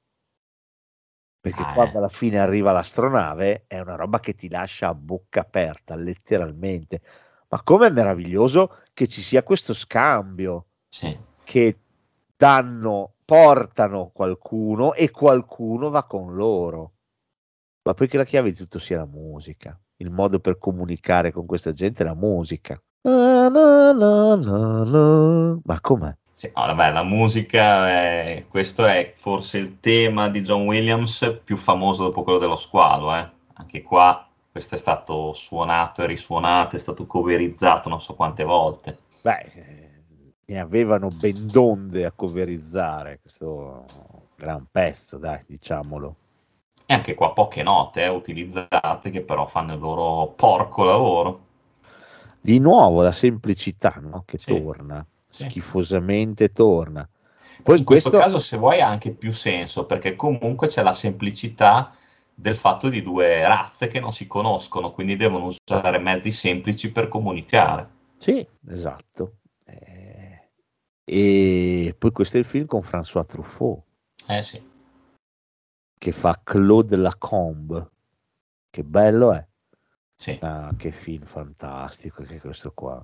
Perché 1.45 1.61
Ah, 1.61 1.73
quando 1.73 1.93
eh. 1.93 1.97
alla 1.99 2.09
fine 2.09 2.39
arriva 2.39 2.71
l'astronave 2.71 3.65
è 3.67 3.79
una 3.79 3.93
roba 3.93 4.19
che 4.19 4.33
ti 4.33 4.49
lascia 4.49 4.87
a 4.87 4.95
bocca 4.95 5.41
aperta, 5.41 5.93
letteralmente. 5.95 7.01
Ma 7.49 7.61
com'è 7.61 7.91
meraviglioso 7.91 8.75
che 8.95 9.07
ci 9.07 9.21
sia 9.21 9.43
questo 9.43 9.75
scambio 9.75 10.65
Sì, 10.89 11.15
che 11.43 11.77
danno, 12.35 13.13
portano 13.23 14.09
qualcuno 14.11 14.95
e 14.95 15.11
qualcuno 15.11 15.91
va 15.91 16.03
con 16.05 16.33
loro. 16.33 16.93
Ma 17.83 17.93
poi 17.93 18.07
che 18.07 18.17
la 18.17 18.25
chiave 18.25 18.49
di 18.49 18.57
tutto 18.57 18.79
sia 18.79 18.97
la 18.97 19.05
musica, 19.05 19.79
il 19.97 20.09
modo 20.09 20.39
per 20.39 20.57
comunicare 20.57 21.31
con 21.31 21.45
questa 21.45 21.73
gente 21.73 22.01
è 22.01 22.07
la 22.07 22.15
musica. 22.15 22.81
Na, 23.03 23.49
na, 23.49 23.93
na. 23.93 25.59
Ma 25.63 25.79
com'è? 25.79 26.17
Sì. 26.35 26.49
Ah, 26.53 26.67
vabbè, 26.67 26.91
la 26.91 27.03
musica, 27.03 27.89
è- 27.89 28.45
questo 28.47 28.85
è 28.85 29.13
forse 29.15 29.57
il 29.57 29.79
tema 29.79 30.29
di 30.29 30.41
John 30.41 30.65
Williams 30.67 31.41
più 31.43 31.57
famoso 31.57 32.03
dopo 32.03 32.23
quello 32.23 32.37
dello 32.39 32.55
squalo. 32.55 33.15
eh. 33.15 33.29
Anche 33.55 33.81
qua, 33.81 34.27
questo 34.51 34.75
è 34.75 34.77
stato 34.77 35.33
suonato 35.33 36.03
e 36.03 36.07
risuonato, 36.07 36.75
è 36.75 36.79
stato 36.79 37.05
coverizzato 37.07 37.89
non 37.89 37.99
so 38.01 38.15
quante 38.15 38.43
volte. 38.43 38.97
Beh, 39.21 39.41
eh, 39.53 40.03
ne 40.45 40.59
avevano 40.59 41.11
ben 41.11 41.49
donde 41.49 42.05
a 42.05 42.11
coverizzare 42.13 43.19
questo 43.19 44.29
gran 44.35 44.67
pezzo, 44.71 45.17
dai, 45.17 45.43
diciamolo. 45.45 46.15
E 46.87 46.93
anche 46.95 47.13
qua 47.13 47.31
poche 47.31 47.61
note 47.61 48.01
eh, 48.01 48.07
utilizzate 48.07 49.11
che 49.11 49.21
però 49.21 49.45
fanno 49.45 49.73
il 49.73 49.79
loro 49.79 50.29
porco 50.35 50.83
lavoro. 50.83 51.43
Di 52.39 52.59
nuovo 52.59 53.01
la 53.01 53.11
semplicità 53.11 53.95
no? 54.01 54.23
che 54.25 54.37
Sì. 54.37 54.53
torna, 54.53 55.05
Sì. 55.35 55.49
schifosamente 55.49 56.51
torna. 56.51 57.07
Poi 57.63 57.79
in 57.79 57.83
questo, 57.83 58.09
questo, 58.09 58.25
caso, 58.25 58.39
se 58.39 58.57
vuoi, 58.57 58.81
ha 58.81 58.87
anche 58.87 59.11
più 59.11 59.31
senso 59.31 59.85
perché 59.85 60.15
comunque 60.15 60.67
c'è 60.67 60.83
la 60.83 60.93
semplicità 60.93 61.93
del 62.33 62.55
fatto 62.55 62.89
di 62.89 63.01
due 63.01 63.45
razze 63.47 63.87
che 63.87 63.99
non 63.99 64.11
si 64.11 64.27
conoscono, 64.27 64.91
quindi 64.91 65.15
devono 65.15 65.45
usare 65.45 65.97
mezzi 65.99 66.31
semplici 66.31 66.91
per 66.91 67.07
comunicare. 67.07 67.89
Sì, 68.17 68.45
esatto. 68.67 69.37
Eh, 69.65 70.49
e 71.03 71.95
poi 71.97 72.11
questo 72.11 72.37
è 72.37 72.39
il 72.39 72.45
film 72.45 72.65
con 72.65 72.81
François 72.81 73.25
Truffaut 73.25 73.83
Eh 74.27 74.43
sì, 74.43 74.61
che 76.05 76.11
fa 76.11 76.39
Claude 76.43 76.95
Lacombe. 76.97 77.89
Che 78.69 78.83
bello 78.83 79.33
è. 79.33 79.43
sì. 80.15 80.37
Ah, 80.41 80.71
che 80.77 80.91
film 80.91 81.23
fantastico 81.23 82.21
che 82.23 82.35
è 82.35 82.39
questo 82.39 82.71
qua. 82.73 83.03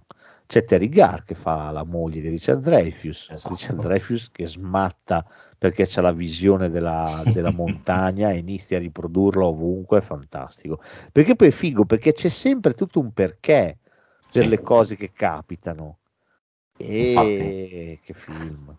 C'è 0.52 0.66
Terry 0.66 0.90
Gar 0.90 1.24
che 1.24 1.34
fa 1.34 1.72
la 1.72 1.86
moglie 1.86 2.20
di 2.20 2.28
Richard 2.28 2.60
Dreyfuss. 2.60 3.30
Esatto. 3.30 3.54
Richard 3.56 3.80
Dreyfuss 3.80 4.32
che 4.32 4.48
smatta 4.48 5.26
perché 5.58 5.86
c'ha 5.88 6.02
la 6.02 6.12
visione 6.12 6.70
della, 6.70 7.24
della 7.26 7.52
montagna 7.56 8.32
e 8.32 8.40
inizia 8.40 8.76
a 8.76 8.82
riprodurla 8.82 9.46
ovunque, 9.46 10.00
è 10.00 10.02
fantastico. 10.02 10.82
Perché 11.10 11.38
poi 11.38 11.48
è 11.48 11.52
figo, 11.52 11.86
perché 11.86 12.12
c'è 12.12 12.28
sempre 12.28 12.74
tutto 12.74 13.00
un 13.00 13.14
perché 13.14 13.78
per 14.30 14.44
Sì. 14.44 14.50
le 14.50 14.62
cose 14.62 14.98
che 14.98 15.14
capitano. 15.14 16.00
E 16.76 16.98
Infatti. 16.98 18.00
che 18.04 18.14
film. 18.14 18.76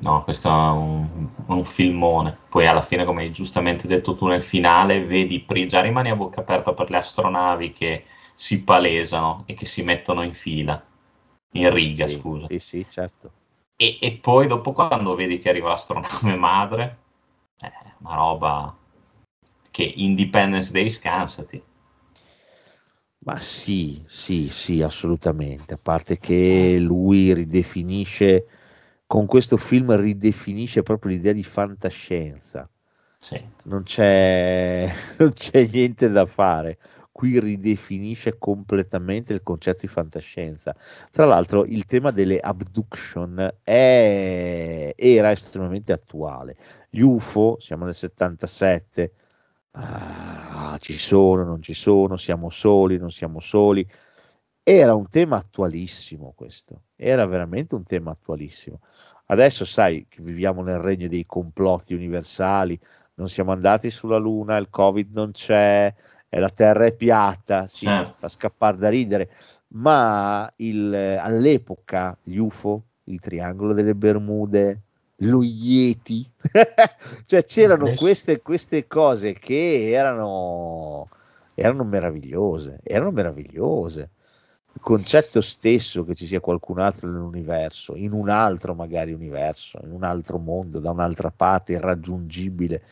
No, 0.00 0.24
questo 0.24 0.50
è 0.50 0.52
un, 0.52 1.26
un 1.46 1.64
filmone. 1.64 2.36
Poi 2.50 2.66
alla 2.66 2.82
fine, 2.82 3.06
come 3.06 3.22
hai 3.22 3.32
giustamente 3.32 3.88
detto 3.88 4.14
tu 4.14 4.26
nel 4.26 4.42
finale, 4.42 5.06
vedi, 5.06 5.42
già 5.66 5.80
rimani 5.80 6.10
a 6.10 6.16
bocca 6.16 6.40
aperta 6.40 6.74
per 6.74 6.90
le 6.90 6.98
astronavi 6.98 7.72
che 7.72 8.04
si 8.34 8.60
palesano 8.62 9.44
e 9.46 9.54
che 9.54 9.66
si 9.66 9.82
mettono 9.82 10.22
in 10.22 10.32
fila, 10.32 10.80
in 11.52 11.70
riga, 11.72 12.06
Sì, 12.06 12.12
scusa. 12.12 12.46
Sì, 12.46 12.58
sì, 12.58 12.86
certo. 12.88 13.32
E, 13.76 13.98
e 14.00 14.12
poi 14.20 14.46
dopo 14.46 14.72
quando 14.72 15.14
vedi 15.14 15.38
che 15.38 15.48
arriva 15.48 15.68
l'astronave 15.70 16.34
madre, 16.36 16.98
è 17.58 17.70
una 18.00 18.14
roba 18.14 18.76
che 19.70 19.82
Independence 19.96 20.72
Day 20.72 20.90
scansati. 20.90 21.62
Ma 23.20 23.38
sì, 23.40 24.02
sì, 24.06 24.48
sì, 24.48 24.80
assolutamente. 24.82 25.74
A 25.74 25.78
parte 25.80 26.18
che 26.18 26.78
lui 26.78 27.32
ridefinisce, 27.34 28.46
con 29.06 29.26
questo 29.26 29.56
film 29.56 29.94
ridefinisce 29.96 30.82
proprio 30.82 31.12
l'idea 31.12 31.32
di 31.32 31.44
fantascienza. 31.44 32.68
Sì, 33.20 33.40
Non 33.64 33.82
c'è, 33.82 34.92
non 35.18 35.32
c'è 35.32 35.66
niente 35.66 36.08
da 36.10 36.26
fare. 36.26 36.78
Qui 37.18 37.40
ridefinisce 37.40 38.38
completamente 38.38 39.32
il 39.32 39.42
concetto 39.42 39.80
di 39.80 39.88
fantascienza. 39.88 40.72
Tra 41.10 41.24
l'altro, 41.24 41.64
il 41.64 41.84
tema 41.84 42.12
delle 42.12 42.38
abduction 42.38 43.54
è- 43.64 44.94
era 44.96 45.32
estremamente 45.32 45.90
attuale. 45.90 46.56
Gli 46.88 47.00
UFO, 47.00 47.56
siamo 47.58 47.86
nel 47.86 47.96
77, 47.96 49.12
ah, 49.72 50.76
ci 50.80 50.92
sono, 50.92 51.42
non 51.42 51.60
ci 51.60 51.74
sono, 51.74 52.16
siamo 52.16 52.50
soli, 52.50 52.98
non 52.98 53.10
siamo 53.10 53.40
soli. 53.40 53.84
Era 54.62 54.94
un 54.94 55.08
tema 55.08 55.38
attualissimo 55.38 56.32
questo, 56.36 56.82
era 56.94 57.26
veramente 57.26 57.74
un 57.74 57.82
tema 57.82 58.12
attualissimo. 58.12 58.78
Adesso 59.26 59.64
sai 59.64 60.06
che 60.08 60.22
viviamo 60.22 60.62
nel 60.62 60.78
regno 60.78 61.08
dei 61.08 61.26
complotti 61.26 61.94
universali, 61.94 62.78
non 63.14 63.28
siamo 63.28 63.50
andati 63.50 63.90
sulla 63.90 64.18
Luna, 64.18 64.56
il 64.56 64.68
Covid 64.70 65.12
non 65.14 65.32
c'è, 65.32 65.92
la 66.36 66.48
Terra 66.50 66.84
è 66.84 66.92
piatta, 66.92 67.66
sì, 67.66 67.86
Certo. 67.86 68.12
fa 68.14 68.28
scappare 68.28 68.76
da 68.76 68.88
ridere, 68.88 69.30
ma 69.68 70.50
il- 70.56 70.94
all'epoca 70.94 72.16
gli 72.22 72.36
UFO, 72.36 72.82
il 73.04 73.20
triangolo 73.20 73.72
delle 73.72 73.94
Bermude, 73.94 74.80
lo 75.22 75.42
Yeti, 75.42 76.28
cioè 77.26 77.44
c'erano 77.44 77.92
queste, 77.96 78.40
queste 78.40 78.86
cose 78.86 79.32
che 79.34 79.90
erano, 79.90 81.08
erano 81.54 81.84
meravigliose, 81.84 82.80
erano 82.84 83.10
meravigliose. 83.10 84.10
Il 84.74 84.80
concetto 84.80 85.40
stesso 85.40 86.04
che 86.04 86.14
ci 86.14 86.24
sia 86.26 86.38
qualcun 86.38 86.78
altro 86.78 87.08
nell'universo, 87.10 87.96
in 87.96 88.12
un 88.12 88.28
altro 88.28 88.74
magari 88.74 89.12
universo, 89.12 89.80
in 89.82 89.90
un 89.90 90.04
altro 90.04 90.38
mondo, 90.38 90.78
da 90.78 90.92
un'altra 90.92 91.32
parte, 91.34 91.72
irraggiungibile, 91.72 92.82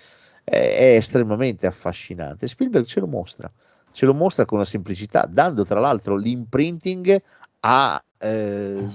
è, 0.49 0.77
è 0.77 0.97
estremamente 0.97 1.67
affascinante. 1.67 2.47
Spielberg 2.47 2.87
ce 2.87 3.01
lo 3.01 3.07
mostra, 3.07 3.51
ce 3.91 4.07
lo 4.07 4.15
mostra 4.15 4.45
con 4.45 4.59
una 4.59 4.67
semplicità, 4.67 5.27
dando 5.29 5.65
tra 5.65 5.81
l'altro 5.81 6.17
l'imprinting 6.17 7.23
a 7.61 8.03
eh, 8.19 8.89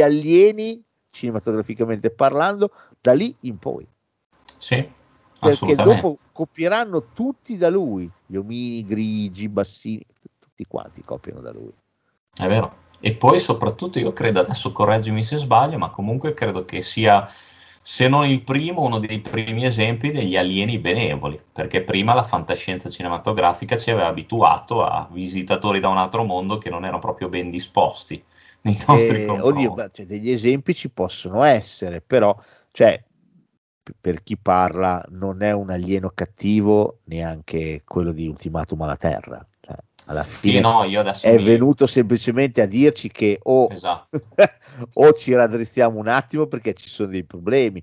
alieni, 0.00 0.82
cinematograficamente 1.10 2.10
parlando, 2.10 2.70
da 3.00 3.12
lì 3.12 3.34
in 3.40 3.58
poi 3.58 3.86
sì, 4.62 4.88
perché 5.40 5.74
dopo 5.74 6.18
copieranno 6.30 7.02
tutti 7.12 7.56
da 7.56 7.68
lui, 7.68 8.08
gli 8.24 8.36
omini 8.36 8.84
grigi, 8.84 9.48
bassini, 9.48 10.06
tutti 10.38 10.64
quanti 10.68 11.02
copiano 11.04 11.40
da 11.40 11.50
lui. 11.50 11.72
È 12.32 12.46
vero. 12.46 12.76
E 13.00 13.14
poi 13.14 13.40
soprattutto 13.40 13.98
io 13.98 14.12
credo, 14.12 14.38
adesso 14.38 14.70
correggimi 14.70 15.24
se 15.24 15.38
sbaglio, 15.38 15.78
ma 15.78 15.90
comunque 15.90 16.32
credo 16.32 16.64
che 16.64 16.82
sia, 16.82 17.28
se 17.82 18.08
non 18.08 18.24
il 18.26 18.42
primo, 18.42 18.82
uno 18.82 18.98
dei 18.98 19.20
primi 19.20 19.64
esempi 19.66 20.10
degli 20.12 20.36
alieni 20.36 20.78
benevoli, 20.78 21.40
perché 21.52 21.82
prima 21.82 22.14
la 22.14 22.22
fantascienza 22.22 22.88
cinematografica 22.88 23.76
ci 23.76 23.90
aveva 23.90 24.06
abituato 24.08 24.84
a 24.84 25.08
visitatori 25.12 25.80
da 25.80 25.88
un 25.88 25.98
altro 25.98 26.24
mondo 26.24 26.58
che 26.58 26.70
non 26.70 26.84
erano 26.84 27.00
proprio 27.00 27.28
ben 27.28 27.50
disposti 27.50 28.22
nei 28.62 28.78
nostri 28.86 29.20
Eh, 29.20 29.24
confronti. 29.24 29.48
oddio, 29.48 29.90
cioè, 29.90 30.06
degli 30.06 30.30
esempi 30.30 30.74
ci 30.74 30.90
possono 30.90 31.42
essere, 31.42 32.00
però, 32.02 32.36
cioè, 32.70 33.02
per 34.00 34.22
chi 34.22 34.36
parla, 34.38 35.04
non 35.10 35.42
è 35.42 35.52
un 35.52 35.70
alieno 35.70 36.10
cattivo 36.10 37.00
neanche 37.04 37.82
quello 37.84 38.12
di 38.12 38.28
Ultimatum 38.28 38.82
alla 38.82 38.96
Terra. 38.96 39.46
Alla 40.06 40.24
Sì, 40.24 40.38
fine 40.50 40.60
no, 40.60 40.84
io 40.84 41.00
adesso 41.00 41.26
è 41.26 41.36
mi- 41.36 41.44
venuto 41.44 41.86
semplicemente 41.86 42.60
a 42.60 42.66
dirci 42.66 43.08
che 43.10 43.38
o 43.42 43.68
Esatto. 43.70 44.08
o 44.94 45.12
ci 45.12 45.32
raddrizziamo 45.34 45.98
un 45.98 46.08
attimo 46.08 46.46
perché 46.46 46.74
ci 46.74 46.88
sono 46.88 47.08
dei 47.10 47.24
problemi. 47.24 47.82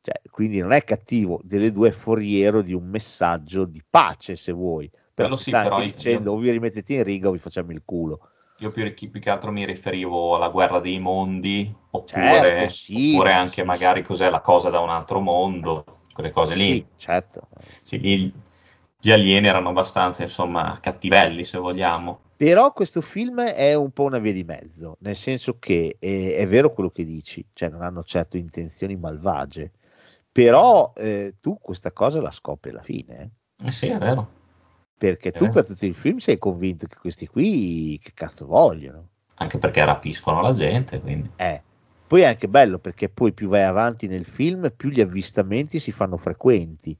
Cioè, 0.00 0.20
quindi 0.30 0.60
non 0.60 0.72
è 0.72 0.82
cattivo, 0.84 1.40
delle 1.42 1.70
due 1.72 1.88
è 1.88 1.92
foriero 1.92 2.62
di 2.62 2.72
un 2.72 2.84
messaggio 2.88 3.64
di 3.64 3.82
pace, 3.88 4.36
se 4.36 4.52
vuoi. 4.52 4.90
Però 5.14 5.36
sì, 5.36 5.50
sta 5.50 5.62
però 5.62 5.76
anche 5.76 5.88
io- 5.88 5.94
dicendo 5.94 6.32
o 6.32 6.38
vi 6.38 6.50
rimettete 6.50 6.94
in 6.94 7.02
riga 7.02 7.28
o 7.28 7.32
vi 7.32 7.38
facciamo 7.38 7.72
il 7.72 7.82
culo. 7.84 8.20
Io 8.60 8.70
più, 8.72 8.92
più 8.92 9.20
che 9.20 9.30
altro 9.30 9.52
mi 9.52 9.64
riferivo 9.64 10.34
alla 10.34 10.48
guerra 10.48 10.80
dei 10.80 10.98
mondi, 10.98 11.72
oppure, 11.90 12.68
Certo, 12.68 12.68
sì, 12.74 13.14
oppure 13.14 13.32
anche 13.32 13.60
sì, 13.60 13.62
magari 13.62 14.00
sì. 14.00 14.06
cos'è 14.06 14.30
la 14.30 14.40
cosa 14.40 14.68
da 14.70 14.80
un 14.80 14.90
altro 14.90 15.20
mondo, 15.20 15.84
quelle 16.12 16.30
cose 16.32 16.54
lì. 16.56 16.64
Sì, 16.64 16.86
certo. 16.96 17.46
Sì, 17.82 17.98
lì 18.00 18.32
gli 19.00 19.10
alieni 19.10 19.46
erano 19.46 19.70
abbastanza, 19.70 20.22
insomma, 20.22 20.78
cattivelli, 20.80 21.44
se 21.44 21.58
vogliamo. 21.58 22.20
Però 22.36 22.72
questo 22.72 23.00
film 23.00 23.40
è 23.42 23.74
un 23.74 23.90
po' 23.90 24.04
una 24.04 24.18
via 24.18 24.32
di 24.32 24.44
mezzo, 24.44 24.96
nel 25.00 25.16
senso 25.16 25.58
che 25.58 25.96
è, 25.98 26.34
è 26.36 26.46
vero 26.46 26.72
quello 26.72 26.90
che 26.90 27.04
dici, 27.04 27.44
cioè 27.52 27.68
non 27.68 27.82
hanno 27.82 28.04
certo 28.04 28.36
intenzioni 28.36 28.96
malvagie, 28.96 29.72
però 30.30 30.92
eh, 30.96 31.34
tu 31.40 31.58
questa 31.60 31.92
cosa 31.92 32.20
la 32.20 32.30
scopri 32.30 32.70
alla 32.70 32.82
fine, 32.82 33.32
eh. 33.60 33.66
Eh 33.66 33.72
sì, 33.72 33.88
è 33.88 33.98
vero. 33.98 34.36
perché 34.96 35.32
tu 35.32 35.44
Eh. 35.44 35.48
per 35.48 35.66
tutto 35.66 35.84
il 35.84 35.94
film 35.94 36.18
sei 36.18 36.38
convinto 36.38 36.86
che 36.86 36.96
questi 37.00 37.26
qui 37.26 37.98
che 38.02 38.12
cazzo 38.14 38.46
vogliono. 38.46 39.08
Anche 39.34 39.58
perché 39.58 39.84
rapiscono 39.84 40.40
la 40.40 40.52
gente, 40.52 41.00
quindi. 41.00 41.30
Eh. 41.36 41.62
Poi 42.06 42.22
è 42.22 42.26
anche 42.26 42.48
bello 42.48 42.78
perché 42.78 43.08
poi 43.10 43.32
più 43.32 43.48
vai 43.48 43.62
avanti 43.64 44.06
nel 44.06 44.24
film, 44.24 44.72
più 44.76 44.88
gli 44.90 45.00
avvistamenti 45.00 45.78
si 45.78 45.92
fanno 45.92 46.16
frequenti. 46.16 46.96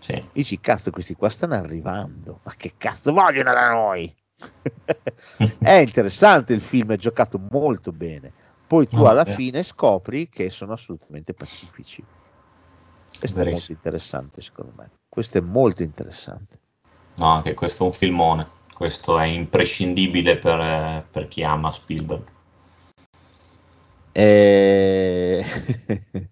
Sì. 0.00 0.22
Dici, 0.32 0.58
cazzo, 0.60 0.90
questi 0.90 1.14
qua 1.14 1.28
stanno 1.28 1.54
arrivando, 1.54 2.40
ma 2.42 2.54
che 2.56 2.72
cazzo 2.76 3.12
vogliono 3.12 3.52
da 3.52 3.70
noi? 3.70 4.12
è 5.58 5.72
interessante 5.72 6.52
il 6.54 6.60
film, 6.60 6.92
è 6.92 6.96
giocato 6.96 7.38
molto 7.50 7.92
bene. 7.92 8.32
Poi 8.66 8.86
tu 8.86 8.96
No, 8.96 9.08
alla 9.08 9.24
eh. 9.24 9.34
fine 9.34 9.62
scopri 9.62 10.28
che 10.28 10.48
sono 10.48 10.72
assolutamente 10.72 11.34
pacifici. 11.34 12.02
Questo 13.18 13.36
è 13.38 13.42
molto 13.42 13.50
Verissimo. 13.50 13.78
interessante, 13.78 14.40
secondo 14.40 14.72
me. 14.76 14.90
Questo 15.08 15.38
è 15.38 15.40
molto 15.40 15.82
interessante. 15.82 16.58
No, 17.16 17.26
anche 17.26 17.54
questo 17.54 17.82
è 17.82 17.86
un 17.86 17.92
filmone. 17.92 18.48
Questo 18.72 19.18
è 19.18 19.26
imprescindibile 19.26 20.38
per, 20.38 20.58
eh, 20.60 21.04
per 21.10 21.28
chi 21.28 21.42
ama 21.42 21.70
Spielberg. 21.70 22.22
E... 24.12 25.44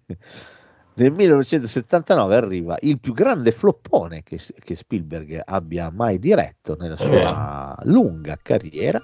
Nel 0.99 1.13
1979 1.13 2.35
arriva 2.35 2.77
il 2.81 2.99
più 2.99 3.13
grande 3.13 3.53
floppone 3.53 4.21
che, 4.21 4.37
che 4.59 4.75
Spielberg 4.75 5.41
abbia 5.45 5.89
mai 5.89 6.19
diretto 6.19 6.75
nella 6.77 6.97
È 6.97 6.97
sua 6.97 7.77
lunga 7.83 8.37
carriera. 8.41 8.99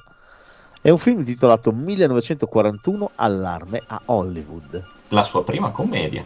È 0.82 0.89
un 0.89 0.98
film 0.98 1.20
intitolato 1.20 1.72
1941 1.72 3.12
Allarme 3.16 3.82
a 3.88 4.02
Hollywood. 4.08 4.86
La 5.08 5.24
sua 5.24 5.46
prima 5.46 5.72
commedia. 5.72 6.22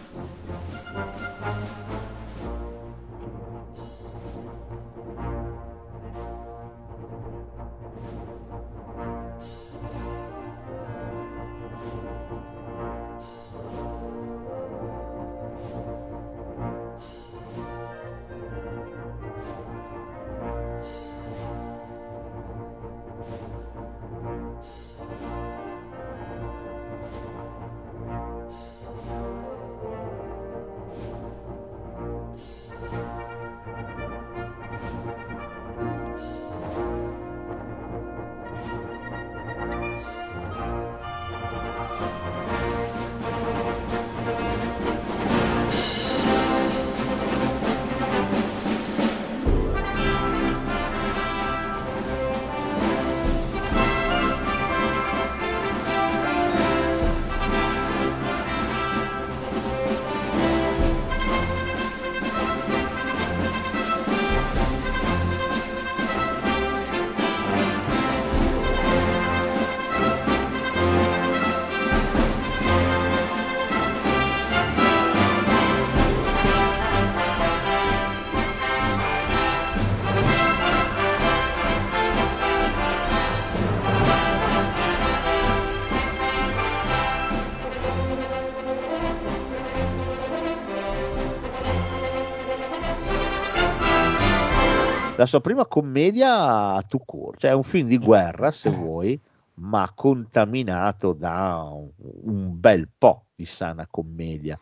La 95.20 95.26
sua 95.26 95.42
prima 95.42 95.66
commedia 95.66 96.76
a 96.76 96.82
tout 96.82 97.04
court, 97.06 97.40
cioè 97.42 97.52
un 97.52 97.64
film 97.64 97.88
di 97.90 97.98
guerra 97.98 98.52
se 98.52 98.70
vuoi, 98.70 99.20
ma 99.56 99.92
contaminato 99.94 101.12
da 101.12 101.70
un, 101.74 101.90
un 102.24 102.58
bel 102.58 102.88
po' 102.98 103.26
di 103.36 103.44
sana 103.44 103.86
commedia. 103.86 104.58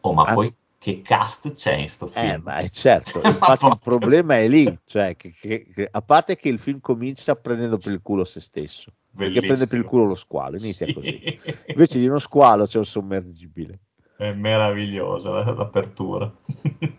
Oh, 0.00 0.12
ma 0.14 0.24
Ah. 0.24 0.34
poi 0.34 0.52
che 0.78 1.00
cast 1.00 1.52
c'è 1.52 1.74
in 1.74 1.88
sto 1.88 2.08
film? 2.08 2.26
Eh, 2.26 2.38
ma 2.38 2.56
è 2.56 2.68
certo, 2.70 3.20
infatti 3.22 3.66
il 3.66 3.78
problema 3.80 4.36
è 4.36 4.48
lì, 4.48 4.76
cioè 4.84 5.14
che, 5.16 5.30
che- 5.30 5.68
che- 5.72 5.88
a 5.88 6.02
parte 6.02 6.34
che 6.34 6.48
il 6.48 6.58
film 6.58 6.80
comincia 6.80 7.36
prendendo 7.36 7.78
per 7.78 7.92
il 7.92 8.00
culo 8.02 8.24
se 8.24 8.40
stesso, 8.40 8.90
perché 9.16 9.40
Bellissimo. 9.40 9.46
prende 9.46 9.66
per 9.68 9.78
il 9.78 9.84
culo 9.84 10.04
lo 10.06 10.14
squalo, 10.16 10.56
inizia 10.56 10.86
Sì. 10.86 10.92
così. 10.92 11.20
Invece 11.68 12.00
di 12.00 12.08
uno 12.08 12.18
squalo 12.18 12.66
c'è 12.66 12.78
un 12.78 12.84
sommergibile. 12.84 13.78
È 14.18 14.32
meravigliosa 14.32 15.30
la- 15.30 15.52
l'apertura. 15.52 16.28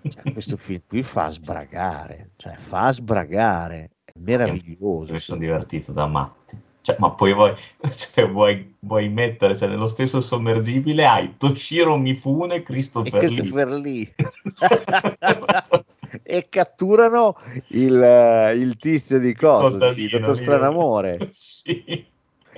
Cioè, 0.08 0.32
questo 0.32 0.56
film 0.56 0.80
qui 0.88 1.04
fa 1.04 1.28
sbragare, 1.30 2.30
cioè 2.38 2.56
fa 2.56 2.94
sbragare, 2.94 3.90
è 4.06 4.12
meraviglioso. 4.20 5.12
Mi 5.12 5.20
sono 5.20 5.38
divertito 5.40 5.92
da 5.92 6.08
matti. 6.08 6.58
Cioè, 6.80 6.96
ma 6.98 7.12
poi 7.12 7.34
vuoi, 7.34 7.54
cioè, 7.92 8.26
vuoi, 8.30 8.74
vuoi 8.80 9.10
mettere 9.10 9.58
cioè, 9.58 9.68
nello 9.68 9.90
stesso 9.90 10.22
sommergibile 10.22 11.06
hai 11.06 11.36
Toshiro 11.36 11.98
Mifune 11.98 12.54
e 12.54 12.58
E 12.60 12.64
Christopher 12.64 13.22
Lee. 13.22 13.36
Christopher 13.36 13.68
Lee. 13.68 14.16
e 16.24 16.48
catturano 16.48 17.36
il, 17.72 18.02
eh, 18.02 18.54
il 18.54 18.78
tizio 18.78 19.20
di 19.20 19.36
cosa? 19.36 19.92
Di 19.92 20.08
Dottor. 20.08 20.38
Stranamore, 20.38 21.18
Sì, 21.34 21.84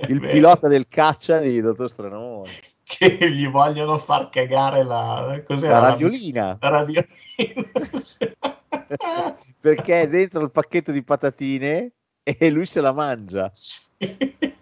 il 0.08 0.20
vero. 0.20 0.32
pilota 0.32 0.68
del 0.68 0.86
caccia 0.88 1.38
di 1.38 1.60
Dottor 1.60 1.88
Stranamore. 1.90 2.50
Che 2.98 3.30
gli 3.30 3.48
vogliono 3.48 3.98
far 3.98 4.28
cagare 4.28 4.84
la... 4.84 5.42
La 5.46 5.78
radiolina. 5.78 6.58
La 6.60 6.68
radiolina. 6.68 7.06
perché 9.60 10.02
è 10.02 10.08
dentro 10.08 10.42
il 10.42 10.50
pacchetto 10.50 10.92
di 10.92 11.02
patatine 11.02 11.92
e 12.22 12.50
lui 12.50 12.66
se 12.66 12.80
la 12.80 12.92
mangia. 12.92 13.50
Sì. 13.52 13.80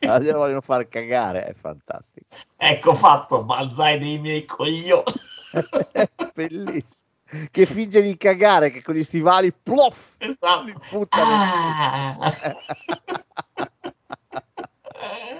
Allora 0.01 0.39
vogliono 0.39 0.61
far 0.61 0.89
cagare, 0.89 1.45
è 1.45 1.55
fantastico. 1.55 2.27
Ecco 2.57 2.95
fatto, 2.95 3.45
balzai 3.45 3.99
dei 3.99 4.19
miei 4.19 4.45
coglioni. 4.45 5.05
Bellissimo. 6.35 7.09
Che 7.51 7.67
finge 7.67 8.03
di 8.03 8.17
cagare, 8.17 8.71
che 8.71 8.83
con 8.83 8.95
gli 8.95 9.05
stivali, 9.05 9.53
plof, 9.53 10.17
li 10.19 10.31
Esatto. 10.31 10.73
buttano. 10.91 12.19
Ah. 12.19 12.57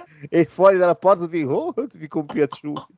e 0.29 0.45
fuori 0.45 0.77
dalla 0.77 0.95
porta 0.95 1.27
ti 1.27 1.39
dico, 1.39 1.53
oh, 1.53 1.73
tutti 1.73 2.07
compiaciuti. 2.07 2.93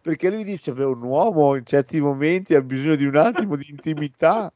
Perché 0.00 0.30
lui 0.30 0.44
dice, 0.44 0.72
beh, 0.72 0.84
un 0.84 1.02
uomo 1.02 1.54
in 1.54 1.64
certi 1.64 2.00
momenti 2.00 2.54
ha 2.54 2.62
bisogno 2.62 2.96
di 2.96 3.04
un 3.04 3.16
attimo 3.16 3.56
di 3.56 3.66
intimità. 3.70 4.52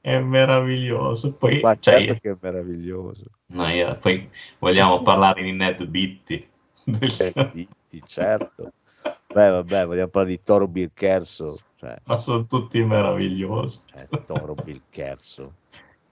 È 0.00 0.18
meraviglioso. 0.18 1.32
Poi, 1.32 1.60
Ma 1.60 1.78
cioè, 1.78 1.98
certo 2.04 2.20
che 2.20 2.30
è 2.30 2.36
meraviglioso. 2.40 3.24
noi, 3.46 3.80
eh, 3.80 3.96
poi 3.96 4.28
vogliamo 4.58 5.02
parlare 5.02 5.42
di 5.42 5.52
Ned. 5.52 5.80
Eh, 5.82 7.08
sì, 7.08 7.68
sì, 7.88 8.02
certo. 8.04 8.72
Beh, 9.02 9.48
vabbè, 9.48 9.86
vogliamo 9.86 10.08
parlare 10.08 10.36
di 10.36 10.42
Toro 10.42 10.66
Birkerso. 10.66 11.58
Cioè, 11.76 11.96
Ma 12.04 12.18
sono 12.18 12.46
tutti 12.46 12.82
meravigliosi. 12.84 13.80
cioè, 13.86 14.08
Toro 14.24 14.54
Birkerso. 14.54 15.54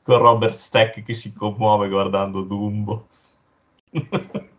Con 0.03 0.19
Robert 0.19 0.55
Stack 0.55 1.03
che 1.03 1.15
si 1.15 1.33
commuove 1.33 1.89
guardando 1.89 2.43
Dumbo. 2.43 3.09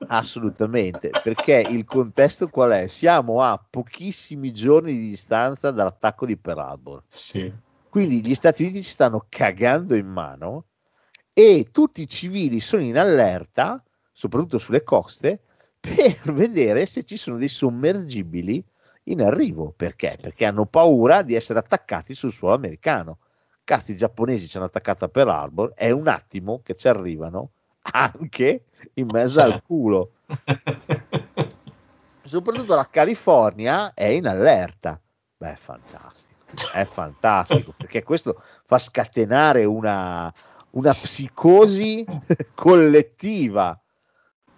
Assolutamente, 0.07 1.09
perché 1.23 1.65
il 1.69 1.85
contesto 1.85 2.47
qual 2.47 2.71
è? 2.71 2.87
Siamo 2.87 3.43
a 3.43 3.63
pochissimi 3.69 4.51
giorni 4.51 4.93
di 4.93 5.09
distanza 5.09 5.69
dall'attacco 5.69 6.25
di 6.25 6.35
Pearl 6.35 6.59
Harbor. 6.59 7.03
Sì. 7.09 7.53
Quindi 7.89 8.25
gli 8.25 8.33
Stati 8.33 8.63
Uniti 8.63 8.81
ci 8.81 8.89
stanno 8.89 9.25
cagando 9.29 9.95
in 9.95 10.07
mano 10.07 10.65
e 11.31 11.67
tutti 11.71 12.01
i 12.01 12.07
civili 12.07 12.59
sono 12.59 12.81
in 12.81 12.97
allerta, 12.97 13.83
soprattutto 14.11 14.57
sulle 14.57 14.83
coste, 14.83 15.41
per 15.79 16.33
vedere 16.33 16.85
se 16.85 17.03
ci 17.03 17.15
sono 17.15 17.37
dei 17.37 17.47
sommergibili 17.47 18.63
in 19.03 19.21
arrivo. 19.21 19.73
Perché? 19.75 20.17
Perché 20.19 20.45
hanno 20.45 20.65
paura 20.65 21.21
di 21.21 21.35
essere 21.35 21.59
attaccati 21.59 22.15
sul 22.15 22.31
suolo 22.31 22.55
americano. 22.55 23.19
Cazzo, 23.63 23.91
i 23.91 23.95
giapponesi 23.95 24.47
ci 24.47 24.57
hanno 24.57 24.65
attaccato 24.65 25.05
a 25.05 25.09
Pearl 25.09 25.29
Harbor, 25.29 25.73
è 25.75 25.91
un 25.91 26.07
attimo 26.07 26.61
che 26.63 26.75
ci 26.75 26.87
arrivano 26.87 27.51
anche 27.81 28.65
in 28.95 29.07
mezzo 29.11 29.41
al 29.41 29.61
culo. 29.63 30.11
Soprattutto 32.23 32.75
la 32.75 32.87
California 32.89 33.93
è 33.93 34.05
in 34.05 34.27
allerta. 34.27 34.99
Beh, 35.37 35.53
è 35.53 35.55
fantastico, 35.55 36.43
è 36.73 36.85
fantastico, 36.85 37.73
perché 37.75 38.03
questo 38.03 38.41
fa 38.65 38.77
scatenare 38.77 39.65
una, 39.65 40.31
una 40.71 40.93
psicosi 40.93 42.05
collettiva. 42.53 43.79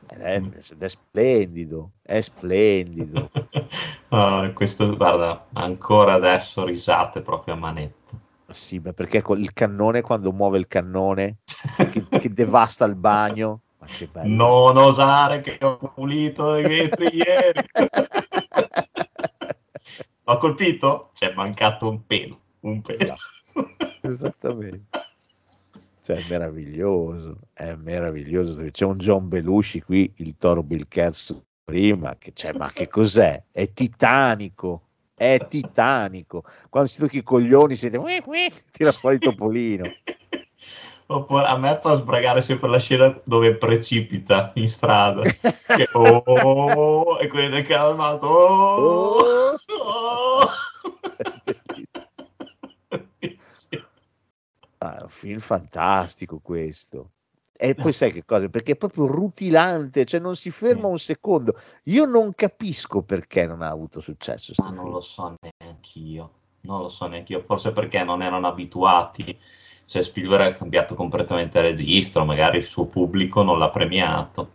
Ed 0.09 0.19
è, 0.19 0.35
ed 0.35 0.81
è 0.81 0.87
splendido, 0.89 1.91
è 2.01 2.19
splendido. 2.21 3.29
Ah, 4.13 4.51
questo, 4.53 4.97
guarda, 4.97 5.47
ancora 5.53 6.15
adesso 6.15 6.65
risate 6.65 7.21
proprio 7.21 7.53
a 7.53 7.57
manetta. 7.57 8.19
Sì, 8.47 8.81
beh, 8.81 8.91
perché 8.91 9.23
il 9.37 9.53
cannone, 9.53 10.01
quando 10.01 10.33
muove 10.33 10.57
il 10.57 10.67
cannone, 10.67 11.37
che, 12.21 12.33
devasta 12.33 12.85
il 12.85 12.95
bagno. 12.95 13.61
Non 14.23 14.77
osare 14.77 15.41
che 15.41 15.57
ho 15.61 15.77
pulito 15.77 16.55
i 16.55 16.61
vetri 16.61 17.09
ieri. 17.17 17.61
Ho 20.25 20.37
colpito? 20.37 21.09
C'è 21.13 21.33
mancato 21.33 21.89
un 21.89 22.05
pelo. 22.05 22.39
Un 22.61 22.81
pelo. 22.81 23.01
Esatto. 23.01 23.75
Esattamente. 24.01 24.99
Cioè, 26.03 26.17
è 26.17 26.25
meraviglioso, 26.29 27.37
è 27.53 27.75
meraviglioso. 27.75 28.63
C'è 28.71 28.85
un 28.85 28.97
John 28.97 29.27
Belushi 29.27 29.81
qui, 29.81 30.11
il 30.17 30.35
Toro 30.37 30.63
Bill 30.63 30.87
Kerr 30.87 31.13
prima, 31.63 32.15
che 32.17 32.33
c'è, 32.33 32.53
ma 32.53 32.69
che 32.71 32.87
cos'è? 32.87 33.43
È 33.51 33.71
titanico, 33.71 34.87
è 35.13 35.45
titanico. 35.47 36.43
Quando 36.69 36.89
si 36.89 36.99
tocca 36.99 37.17
i 37.17 37.23
coglioni, 37.23 37.75
siete, 37.75 37.99
tira 38.71 38.91
fuori 38.91 39.15
il 39.15 39.21
topolino. 39.21 39.83
Oppure 41.11 41.45
a 41.45 41.57
me 41.57 41.77
fa 41.81 41.95
sbragare 41.95 42.41
sempre 42.41 42.69
la 42.69 42.79
scena 42.79 43.19
dove 43.23 43.55
precipita 43.55 44.51
in 44.55 44.69
strada. 44.69 45.23
Che, 45.23 45.89
oh, 45.93 47.19
e 47.19 47.27
quelli 47.27 47.49
del 47.49 47.65
calmato. 47.65 48.27
Oh, 48.27 49.55
Oh. 49.81 50.47
Ah, 54.83 54.97
è 54.97 55.01
un 55.03 55.09
film 55.09 55.37
fantastico 55.37 56.39
questo. 56.39 57.11
E 57.53 57.75
poi 57.75 57.93
sai 57.93 58.11
che 58.11 58.25
cosa? 58.25 58.49
Perché 58.49 58.71
è 58.71 58.75
proprio 58.75 59.05
rutilante, 59.05 60.05
cioè 60.05 60.19
non 60.19 60.35
si 60.35 60.49
ferma 60.49 60.87
un 60.87 60.97
secondo. 60.97 61.53
Io 61.83 62.05
non 62.05 62.33
capisco 62.33 63.03
perché 63.03 63.45
non 63.45 63.61
ha 63.61 63.69
avuto 63.69 64.01
successo. 64.01 64.53
Ma 64.57 64.69
non 64.69 64.85
film. 64.85 64.91
lo 64.93 65.01
so 65.01 65.35
neanche 65.39 65.99
io. 65.99 66.31
Non 66.61 66.81
lo 66.81 66.89
so 66.89 67.05
neanche 67.05 67.33
io. 67.33 67.43
Forse 67.45 67.71
perché 67.71 68.03
non 68.03 68.23
erano 68.23 68.47
abituati. 68.47 69.39
Cioè, 69.91 70.03
Spielberg 70.03 70.53
ha 70.53 70.55
cambiato 70.55 70.95
completamente 70.95 71.59
registro. 71.59 72.23
Magari 72.23 72.59
il 72.59 72.63
suo 72.63 72.85
pubblico 72.85 73.43
non 73.43 73.59
l'ha 73.59 73.69
premiato. 73.69 74.49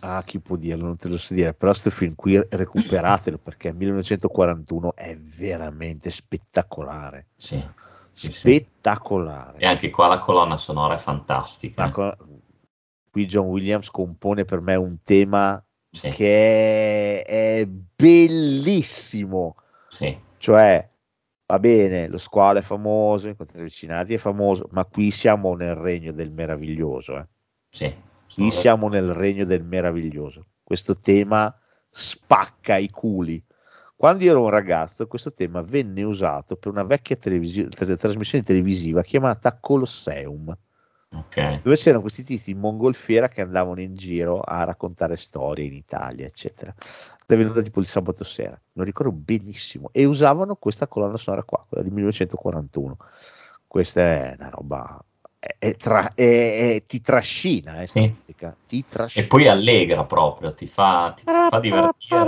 Ah, 0.00 0.22
chi 0.22 0.40
può 0.40 0.56
dirlo? 0.56 0.84
Non 0.84 0.96
te 0.96 1.08
lo 1.08 1.16
so 1.16 1.32
dire, 1.32 1.54
però 1.54 1.70
questo 1.70 1.88
film 1.88 2.14
qui 2.14 2.38
recuperatelo 2.50 3.38
perché 3.38 3.72
1941 3.72 4.94
è 4.94 5.16
veramente 5.16 6.10
spettacolare. 6.10 7.28
Sì. 7.34 7.64
sì, 8.12 8.26
sì. 8.26 8.32
Spettacolare. 8.32 9.58
E 9.60 9.64
anche 9.66 9.88
qua 9.88 10.08
la 10.08 10.18
colonna 10.18 10.58
sonora 10.58 10.96
è 10.96 10.98
fantastica. 10.98 11.88
Con- 11.88 12.14
Qui 13.10 13.24
John 13.24 13.46
Williams 13.46 13.88
compone 13.88 14.44
per 14.44 14.60
me 14.60 14.74
un 14.74 14.98
tema 15.02 15.64
Sì, 15.90 16.10
che 16.10 17.22
è, 17.22 17.60
è 17.60 17.66
bellissimo. 17.66 19.54
sì. 19.88 20.14
Cioè, 20.36 20.90
va 21.46 21.58
bene, 21.58 22.08
lo 22.08 22.18
squalo 22.18 22.58
è 22.58 22.62
famoso, 22.62 23.28
incontri 23.28 23.60
avvicinati 23.60 24.14
è 24.14 24.18
famoso, 24.18 24.68
ma 24.72 24.84
qui 24.84 25.10
siamo 25.10 25.54
nel 25.54 25.74
regno 25.74 26.12
del 26.12 26.30
meraviglioso. 26.30 27.18
eh. 27.18 27.26
sì. 27.70 27.94
Qui 28.34 28.50
siamo 28.50 28.88
nel 28.88 29.12
regno 29.12 29.44
del 29.44 29.62
meraviglioso. 29.62 30.46
Questo 30.64 30.96
tema 30.98 31.56
spacca 31.88 32.76
i 32.76 32.90
culi. 32.90 33.40
Quando 33.94 34.24
io 34.24 34.30
ero 34.30 34.42
un 34.42 34.50
ragazzo, 34.50 35.06
questo 35.06 35.32
tema 35.32 35.62
venne 35.62 36.02
usato 36.02 36.56
per 36.56 36.72
una 36.72 36.82
vecchia 36.82 37.14
televisi- 37.14 37.68
tra- 37.68 37.94
trasmissione 37.94 38.42
televisiva 38.42 39.02
chiamata 39.02 39.56
Colosseum, 39.60 40.52
Ok. 41.14 41.60
dove 41.62 41.76
c'erano 41.76 42.00
questi 42.00 42.24
tizi 42.24 42.50
in 42.50 42.58
mongolfiera 42.58 43.28
che 43.28 43.40
andavano 43.40 43.80
in 43.80 43.94
giro 43.94 44.40
a 44.40 44.64
raccontare 44.64 45.16
storie 45.16 45.64
in 45.64 45.74
Italia, 45.74 46.26
eccetera. 46.26 46.74
È 47.26 47.36
venuta 47.36 47.62
tipo 47.62 47.80
il 47.80 47.86
sabato 47.86 48.24
sera, 48.24 48.60
lo 48.72 48.82
ricordo 48.82 49.12
benissimo, 49.12 49.88
e 49.92 50.04
usavano 50.04 50.56
questa 50.56 50.86
colonna 50.88 51.16
sonora 51.16 51.42
qua, 51.44 51.64
quella 51.68 51.82
di 51.84 51.90
1941. 51.90 52.96
Questa 53.66 54.00
è 54.00 54.36
una 54.38 54.48
roba, 54.50 55.04
è- 55.58 55.74
tra- 55.76 56.12
è- 56.14 56.74
è- 56.74 56.84
ti 56.86 57.00
trascina, 57.00 57.80
eh, 57.80 57.86
Sì. 57.86 58.14
ti 58.66 58.84
trascina. 58.86 59.24
E 59.24 59.28
poi 59.28 59.48
allegra 59.48 60.04
proprio, 60.04 60.52
ti 60.54 60.66
fa, 60.66 61.12
ti, 61.16 61.24
ti 61.24 61.30
fa 61.50 61.60
divertire. 61.60 62.18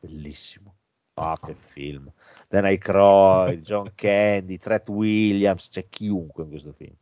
Bellissimo. 0.00 0.71
Ah, 1.14 1.36
che 1.40 1.54
film. 1.54 2.10
Dan 2.48 2.64
Aykroyd, 2.64 3.60
John 3.60 3.92
Candy, 3.96 4.56
Tret 4.58 4.88
Williams, 4.88 5.68
c'è 5.68 5.88
chiunque 5.88 6.44
in 6.44 6.50
questo 6.50 6.72
film. 6.72 6.94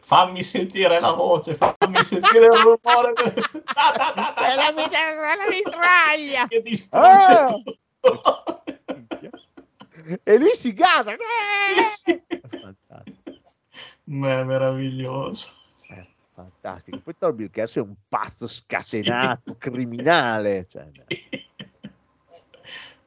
Fammi 0.00 0.42
sentire 0.42 0.98
la 0.98 1.12
voce, 1.12 1.54
fammi 1.54 2.02
sentire 2.04 2.46
il 2.46 2.52
rumore. 2.60 3.12
Del... 3.14 3.34
Da, 3.76 3.92
da, 3.94 4.12
da, 4.14 4.32
da, 4.34 4.52
È 4.52 4.54
la 4.56 4.72
mitra- 4.74 5.14
la 5.14 5.50
mitraglia! 5.50 6.46
che 6.48 6.62
distrugge 6.62 7.06
Ah! 7.06 7.46
tutto. 7.46 8.64
E 10.22 10.38
lui 10.38 10.54
si 10.54 10.72
gasa. 10.72 11.14
Sì. 11.96 12.22
Fantastico. 12.48 13.52
Ma 14.04 14.38
è 14.40 14.44
meraviglioso. 14.44 15.48
Eh, 15.90 16.06
fantastico. 16.32 17.00
Poi 17.00 17.32
Bill 17.34 17.50
Kerr 17.50 17.68
è 17.74 17.80
un 17.80 17.94
pazzo 18.08 18.46
scatenato, 18.48 19.56
criminale. 19.58 20.66
Cioè, 20.66 20.88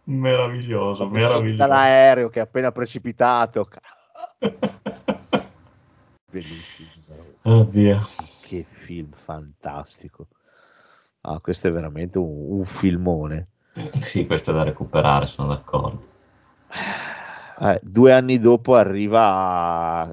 Meraviglioso, 0.09 1.05
Come 1.07 1.19
meraviglioso. 1.19 1.55
dall'aereo 1.57 2.29
che 2.29 2.39
è 2.39 2.43
appena 2.43 2.71
precipitato. 2.71 3.67
Bellissimo. 6.31 6.89
Oddio. 7.43 8.07
Che 8.41 8.65
film 8.69 9.11
fantastico. 9.11 10.27
Ah, 11.21 11.39
questo 11.39 11.67
è 11.67 11.71
veramente 11.71 12.17
un, 12.17 12.57
un 12.59 12.65
filmone. 12.65 13.47
Sì, 14.01 14.25
questo 14.25 14.51
è 14.51 14.53
da 14.53 14.63
recuperare, 14.63 15.27
sono 15.27 15.49
d'accordo. 15.49 15.99
Eh, 17.61 17.79
due 17.83 18.13
anni 18.13 18.39
dopo 18.39 18.75
arriva 18.75 20.09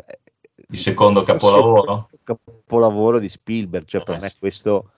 Il 0.69 0.79
secondo 0.79 1.23
capolavoro? 1.23 2.09
capolavoro 2.25 3.19
di 3.19 3.29
Spielberg. 3.29 3.87
Cioè, 3.87 4.03
per 4.03 4.17
Eh, 4.17 4.21
me 4.21 4.33
questo 4.39 4.91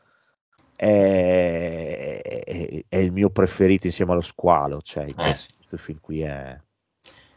è, 0.80 2.20
è- 2.44 2.84
è 2.88 2.96
il 2.96 3.10
mio 3.12 3.30
preferito 3.30 3.86
insieme 3.86 4.12
allo 4.12 4.20
squalo. 4.20 4.80
Cioè, 4.80 5.06
Eh, 5.06 5.14
questo 5.14 5.76
film 5.76 5.98
qui 6.00 6.20
è 6.22 6.56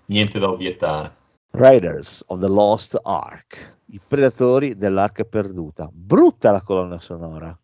Niente 0.05 0.39
da 0.39 0.49
obiettare. 0.49 1.15
Raiders 1.51 2.23
of 2.27 2.39
the 2.39 2.47
Lost 2.47 2.99
Ark, 3.01 3.77
i 3.87 3.99
predatori 4.05 4.75
dell'arca 4.77 5.23
perduta. 5.23 5.89
Brutta 5.91 6.51
la 6.51 6.61
colonna 6.61 6.99
sonora. 6.99 7.57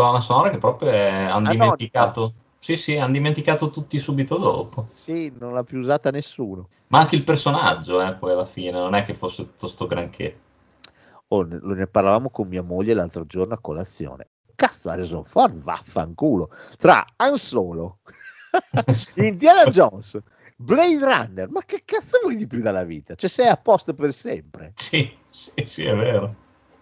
Colonna 0.00 0.20
sonora 0.20 0.50
che 0.50 0.58
proprio 0.58 0.90
hanno 0.90 1.48
dimenticato. 1.48 2.34
Sì, 2.58 2.76
sì, 2.76 2.96
hanno 2.96 3.12
dimenticato 3.12 3.70
tutti 3.70 3.98
subito 3.98 4.36
dopo. 4.38 4.88
Sì, 4.94 5.32
non 5.38 5.54
l'ha 5.54 5.62
più 5.62 5.78
usata 5.78 6.10
nessuno. 6.10 6.68
Ma 6.88 7.00
anche 7.00 7.16
il 7.16 7.24
personaggio, 7.24 8.02
eh, 8.02 8.14
poi 8.14 8.32
alla 8.32 8.44
fine, 8.46 8.72
non 8.72 8.94
è 8.94 9.04
che 9.04 9.14
fosse 9.14 9.44
tutto 9.44 9.68
sto 9.68 9.86
granché. 9.86 10.38
Oh, 11.28 11.42
ne, 11.42 11.58
lo- 11.60 11.74
ne 11.74 11.86
parlavamo 11.86 12.30
con 12.30 12.48
mia 12.48 12.62
moglie 12.62 12.94
l'altro 12.94 13.24
giorno 13.24 13.54
a 13.54 13.58
colazione. 13.60 14.28
Cazzo, 14.54 14.90
Harrison 14.90 15.24
Ford, 15.24 15.62
vaffanculo. 15.62 16.50
Tra 16.76 17.06
Han 17.16 17.38
Solo, 17.38 17.98
Indiana 19.16 19.70
Jones, 19.70 20.18
Blade 20.56 20.98
Runner, 20.98 21.48
ma 21.48 21.62
che 21.64 21.82
cazzo 21.84 22.18
vuoi 22.22 22.36
di 22.36 22.46
più 22.46 22.60
dalla 22.60 22.84
vita? 22.84 23.14
Cioè, 23.14 23.30
sei 23.30 23.48
a 23.48 23.56
posto 23.56 23.94
per 23.94 24.12
sempre. 24.12 24.72
Sì, 24.74 25.10
sì, 25.30 25.52
sì, 25.64 25.84
è 25.84 25.94
vero. 25.94 26.34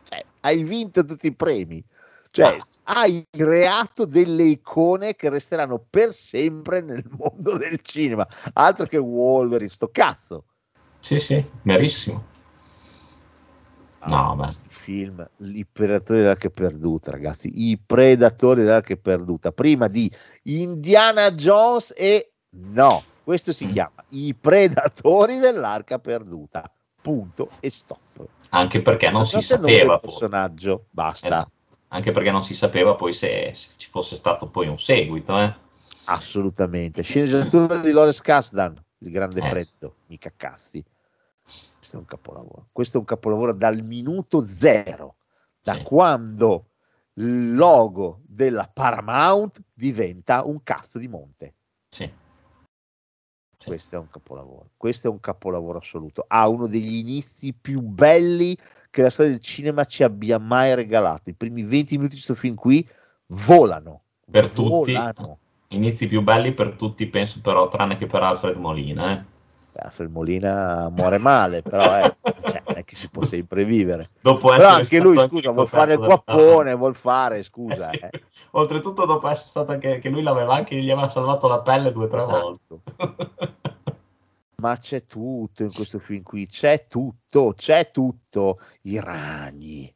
Cioè, 0.05 0.25
hai 0.41 0.63
vinto 0.65 1.05
tutti 1.05 1.27
i 1.27 1.35
premi. 1.35 1.85
Cioè, 2.31 2.59
Ah. 2.85 2.95
hai 2.99 3.27
creato 3.31 4.05
delle 4.05 4.45
icone 4.45 5.15
che 5.17 5.29
resteranno 5.31 5.85
per 5.89 6.13
sempre 6.13 6.81
nel 6.81 7.05
mondo 7.19 7.57
del 7.57 7.81
cinema. 7.83 8.27
Altro 8.55 8.87
che 8.87 8.99
Wolverine, 8.99 9.71
sto 9.71 9.89
cazzo. 9.89 10.45
Sì, 11.01 11.19
sì, 11.19 11.45
verissimo. 11.63 12.37
No, 14.07 14.35
beh. 14.37 14.45
questi 14.45 14.69
film, 14.71 15.29
i 15.39 15.67
predatori 15.71 16.21
dell'arca 16.21 16.49
perduta, 16.51 17.11
ragazzi, 17.11 17.51
i 17.69 17.79
predatori 17.85 18.63
dell'arca 18.63 18.95
perduta, 18.97 19.51
prima 19.53 19.89
di 19.89 20.11
Indiana 20.45 21.33
Jones 21.33 21.93
e 21.97 22.31
no, 22.51 23.03
questo 23.25 23.53
si 23.53 23.67
Mm. 23.67 23.73
chiama 23.73 24.05
i 24.11 24.35
predatori 24.35 25.39
dell'arca 25.39 25.99
perduta. 25.99 26.71
Punto 27.01 27.51
e 27.61 27.71
stop. 27.71 28.27
Anche 28.51 28.81
perché 28.83 29.11
non 29.11 29.27
si 29.27 29.39
il 29.39 29.47
nome 29.51 29.69
sapeva 29.69 29.99
poi. 29.99 30.09
personaggio, 30.09 30.87
basta. 30.91 31.27
Esatto. 31.27 31.51
Anche 31.89 32.11
perché 32.11 32.31
non 32.31 32.43
si 32.43 32.55
sapeva 32.55 32.95
poi 32.95 33.13
se, 33.13 33.53
se 33.55 33.69
ci 33.77 33.89
fosse 33.89 34.17
stato 34.17 34.49
poi 34.49 34.69
un 34.69 34.79
seguito, 34.79 35.39
eh. 35.41 35.55
Assolutamente. 36.05 37.03
Sceneggiatura 37.03 37.79
di 37.79 37.93
Lawrence 37.93 38.23
Kasdan, 38.23 38.83
il 38.99 39.11
grande 39.11 39.41
Eh. 39.41 39.49
freddo, 39.49 39.97
mica 40.07 40.33
cazzi. 40.37 40.85
Questo 41.77 41.97
è 41.97 42.01
un 42.01 42.07
capolavoro. 42.07 42.69
Questo 42.73 42.97
è 42.97 43.01
un 43.01 43.07
capolavoro 43.07 43.55
dal 43.55 43.83
minuto 43.83 44.47
zero, 44.47 45.17
da 45.63 45.75
Sì. 45.75 45.83
quando 45.83 46.71
il 47.15 47.55
logo 47.55 48.21
della 48.27 48.71
Paramount 48.73 49.63
diventa 49.73 50.45
un 50.45 50.63
cazzo 50.63 50.99
di 50.99 51.09
monte. 51.09 51.55
Sì. 51.89 52.11
Sì. 53.59 53.67
Questo 53.67 53.97
è 53.97 53.99
un 53.99 54.09
capolavoro. 54.09 54.71
Questo 54.77 55.09
è 55.09 55.11
un 55.11 55.21
capolavoro 55.21 55.79
assoluto. 55.79 56.25
Ha 56.29 56.47
uno 56.49 56.67
degli 56.69 56.95
inizi 56.97 57.55
più 57.55 57.81
belli 57.81 58.57
che 58.99 59.05
la 59.05 59.11
storia 59.11 59.31
del 59.31 59.41
cinema 59.41 59.85
ci 59.85 60.03
abbia 60.03 60.39
mai 60.39 60.75
regalato. 60.75 61.31
I 61.31 61.35
primi 61.35 61.63
20 61.63 61.97
minuti 61.97 62.17
di 62.17 62.23
questo 62.23 62.35
film 62.35 62.57
qui 62.57 62.87
volano. 63.27 64.03
Per 64.29 64.49
tutti. 64.49 64.93
Volano. 64.93 65.39
Inizi 65.69 66.09
più 66.09 66.21
belli 66.23 66.53
per 66.53 66.73
tutti, 66.73 67.07
penso 67.07 67.41
però, 67.41 67.69
tranne 67.69 67.97
che 67.97 68.07
per 68.07 68.23
Alfred 68.23 68.57
Molina, 68.57 69.13
eh. 69.13 69.25
Alfred 69.81 70.11
Molina 70.11 70.89
muore 70.91 71.19
male, 71.19 71.63
però 71.63 72.01
eh, 72.01 72.13
cioè, 72.23 72.63
non 72.67 72.79
è 72.79 72.85
che 72.85 72.97
si 72.97 73.09
può 73.09 73.25
sempre 73.25 73.65
vivere. 73.65 74.09
Dopo 74.21 74.49
Però 74.49 74.79
essere 74.79 74.81
anche 74.81 74.99
lui, 74.99 75.29
scusa, 75.29 75.51
vuol 75.53 75.69
fare 75.69 75.93
il 75.93 75.99
guappone, 75.99 76.75
vuol 76.75 76.97
fare, 76.97 77.43
scusa. 77.45 77.91
Eh. 77.95 78.11
Oltretutto, 78.53 79.05
dopo 79.05 79.29
essere 79.29 79.49
stato 79.49 79.71
anche 79.71 80.01
che 80.01 80.09
lui 80.09 80.23
l'aveva 80.23 80.55
anche, 80.55 80.75
gli 80.75 80.91
aveva 80.91 81.09
salvato 81.09 81.47
la 81.47 81.61
pelle 81.61 81.93
due 81.93 82.07
o 82.07 82.09
tre 82.09 82.23
Esatto. 82.23 82.59
volte. 82.97 83.69
Ma 84.61 84.77
c'è 84.77 85.07
tutto 85.07 85.63
in 85.63 85.73
questo 85.73 86.01
film 86.01 86.25
qui, 86.25 86.49
c'è 86.49 86.89
tutto, 86.89 87.55
c'è 87.57 87.93
tutto. 87.93 88.59
I 88.83 88.99
ragni, 88.99 89.95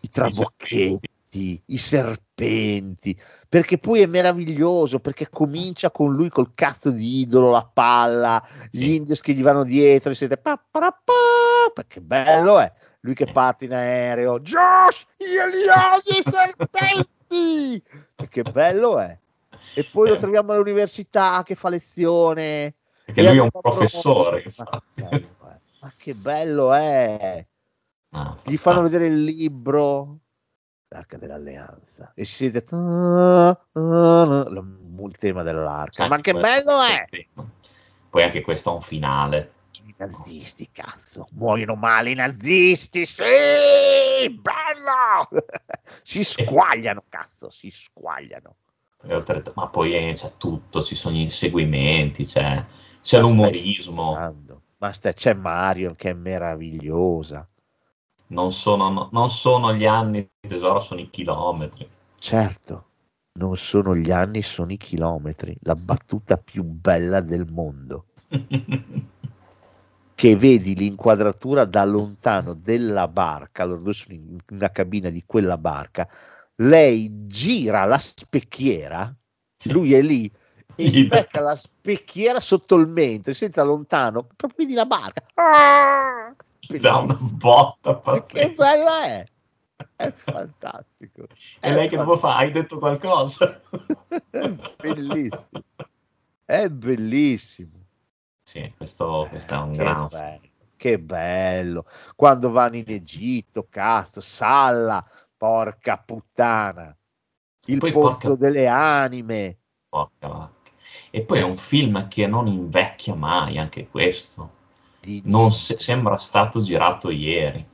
i 0.00 0.08
trabocchetti, 0.08 1.62
i 1.66 1.76
serpenti, 1.76 3.20
perché 3.46 3.76
poi 3.76 4.00
è 4.00 4.06
meraviglioso, 4.06 4.98
perché 5.00 5.28
comincia 5.28 5.90
con 5.90 6.14
lui 6.14 6.30
col 6.30 6.52
cazzo 6.54 6.90
di 6.90 7.20
idolo, 7.20 7.50
la 7.50 7.70
palla, 7.70 8.42
gli 8.70 8.88
indios 8.88 9.20
che 9.20 9.34
gli 9.34 9.42
vanno 9.42 9.64
dietro, 9.64 10.12
e 10.12 10.14
siete 10.14 10.38
pa, 10.38 10.56
pa, 10.56 10.90
pa, 10.90 11.70
perché 11.74 12.00
bello 12.00 12.60
è. 12.60 12.72
Lui 13.00 13.12
che 13.12 13.30
parte 13.30 13.66
in 13.66 13.74
aereo, 13.74 14.40
Josh, 14.40 15.04
io 15.18 15.46
li 15.48 15.68
odio 15.68 16.18
i 16.18 16.24
serpenti! 16.24 17.82
Che 18.26 18.42
bello 18.42 19.00
è. 19.00 19.18
E 19.74 19.84
poi 19.92 20.08
lo 20.08 20.14
Eh. 20.14 20.18
troviamo 20.18 20.52
all'università 20.52 21.42
che 21.44 21.54
fa 21.54 21.68
lezione. 21.68 22.72
Perché 23.08 23.22
lui 23.22 23.38
è 23.38 23.40
un 23.40 23.50
professore. 23.50 24.44
Ma 24.56 24.82
che 24.92 24.94
bello 24.94 25.48
è. 25.48 25.60
Ma 25.80 25.92
che 25.96 26.14
bello 26.14 26.74
è. 26.74 27.46
Ah, 28.10 28.36
Gli 28.42 28.56
fanno 28.56 28.82
vedere 28.82 29.06
il 29.06 29.24
libro, 29.24 30.18
l'Arca 30.88 31.16
dell'Alleanza, 31.16 32.12
e 32.14 32.24
si 32.24 32.50
sente 32.50 32.64
il 35.06 35.16
tema 35.18 35.42
dell'arca. 35.42 36.06
Ma 36.06 36.20
che 36.20 36.34
bello 36.34 36.82
è! 36.82 37.06
Poi 38.10 38.22
anche 38.22 38.42
questo 38.42 38.70
ha 38.70 38.74
un 38.74 38.82
finale. 38.82 39.52
I 39.86 39.94
nazisti, 39.96 40.68
cazzo, 40.70 41.26
muoiono 41.32 41.76
male 41.76 42.10
i 42.10 42.14
nazisti, 42.14 43.06
sì, 43.06 43.22
bello! 43.22 45.28
si 46.02 46.24
squagliano, 46.24 47.04
cazzo, 47.08 47.48
si 47.48 47.70
squagliano. 47.70 48.56
Ma 49.54 49.68
poi 49.68 49.94
eh, 49.94 50.12
c'è 50.14 50.32
tutto, 50.36 50.82
ci 50.82 50.94
sono 50.94 51.14
gli 51.14 51.20
inseguimenti, 51.20 52.24
c'è, 52.24 52.64
c'è 53.00 53.20
Ma 53.20 53.26
l'umorismo. 53.26 54.34
Ma 54.78 54.92
stai- 54.92 55.14
c'è 55.14 55.34
Marion 55.34 55.94
che 55.94 56.10
è 56.10 56.14
meravigliosa. 56.14 57.48
Non 58.28 58.52
sono, 58.52 58.88
no- 58.90 59.08
non 59.12 59.28
sono 59.30 59.74
gli 59.74 59.86
anni 59.86 60.28
tesoro, 60.40 60.78
sono 60.78 61.00
i 61.00 61.10
chilometri. 61.10 61.88
Certo, 62.18 62.86
non 63.38 63.56
sono 63.56 63.96
gli 63.96 64.10
anni, 64.10 64.42
sono 64.42 64.72
i 64.72 64.76
chilometri. 64.76 65.56
La 65.62 65.74
battuta 65.74 66.36
più 66.36 66.62
bella 66.62 67.20
del 67.20 67.46
mondo. 67.50 68.06
Che 70.18 70.34
vedi 70.34 70.74
l'inquadratura 70.74 71.64
da 71.64 71.84
lontano 71.84 72.54
della 72.54 73.06
barca, 73.06 73.62
loro 73.62 73.82
due 73.82 73.92
sono 73.92 74.14
in 74.14 74.36
una 74.50 74.70
cabina 74.70 75.10
di 75.10 75.22
quella 75.24 75.56
barca. 75.56 76.08
Lei 76.56 77.26
gira 77.28 77.84
la 77.84 77.98
specchiera, 77.98 79.14
lui 79.66 79.94
è 79.94 80.02
lì 80.02 80.28
e 80.80 80.84
Gli 80.84 81.08
becca 81.08 81.40
la 81.40 81.56
specchiera 81.56 82.38
sotto 82.38 82.76
il 82.76 82.86
mento, 82.86 83.30
e 83.30 83.34
senti 83.34 83.56
da 83.56 83.64
lontano, 83.64 84.22
proprio 84.36 84.64
vedi 84.64 84.74
la 84.74 84.86
barca. 84.86 85.24
Ah! 85.34 86.32
Dà 86.80 86.96
una 86.98 87.16
botta 87.34 87.94
Che 87.96 88.00
pazzesca. 88.00 88.48
bella 88.54 89.02
è! 89.04 89.26
È 89.96 90.12
fantastico. 90.12 91.22
E 91.22 91.28
È 91.58 91.72
lei 91.72 91.88
che 91.88 91.96
dopo 91.96 92.16
fa? 92.16 92.36
Hai 92.36 92.52
detto 92.52 92.78
qualcosa? 92.78 93.60
Bellissimo. 94.78 95.48
È 96.44 96.68
bellissimo. 96.68 97.86
Sì, 98.44 98.72
questo, 98.76 99.26
questo 99.28 99.54
è 99.54 99.58
un 99.58 99.72
che, 99.72 99.76
gran 99.78 100.06
bello, 100.08 100.40
che 100.76 100.98
bello. 101.00 101.84
Quando 102.14 102.50
vanno 102.50 102.76
in 102.76 102.84
Egitto, 102.86 103.66
cazzo, 103.68 104.20
Salla, 104.20 105.04
porca 105.36 105.98
puttana. 105.98 106.96
Il 107.66 107.78
Poi 107.78 107.90
pozzo 107.92 108.28
porca- 108.28 108.34
delle 108.36 108.66
anime. 108.68 109.58
porca. 109.88 110.50
E 111.10 111.22
poi 111.22 111.38
è 111.38 111.42
un 111.42 111.56
film 111.56 112.08
che 112.08 112.26
non 112.26 112.46
invecchia 112.46 113.14
mai, 113.14 113.58
anche 113.58 113.88
questo. 113.88 114.56
Non 115.24 115.52
se- 115.52 115.78
sembra 115.78 116.16
stato 116.18 116.60
girato 116.60 117.10
ieri. 117.10 117.66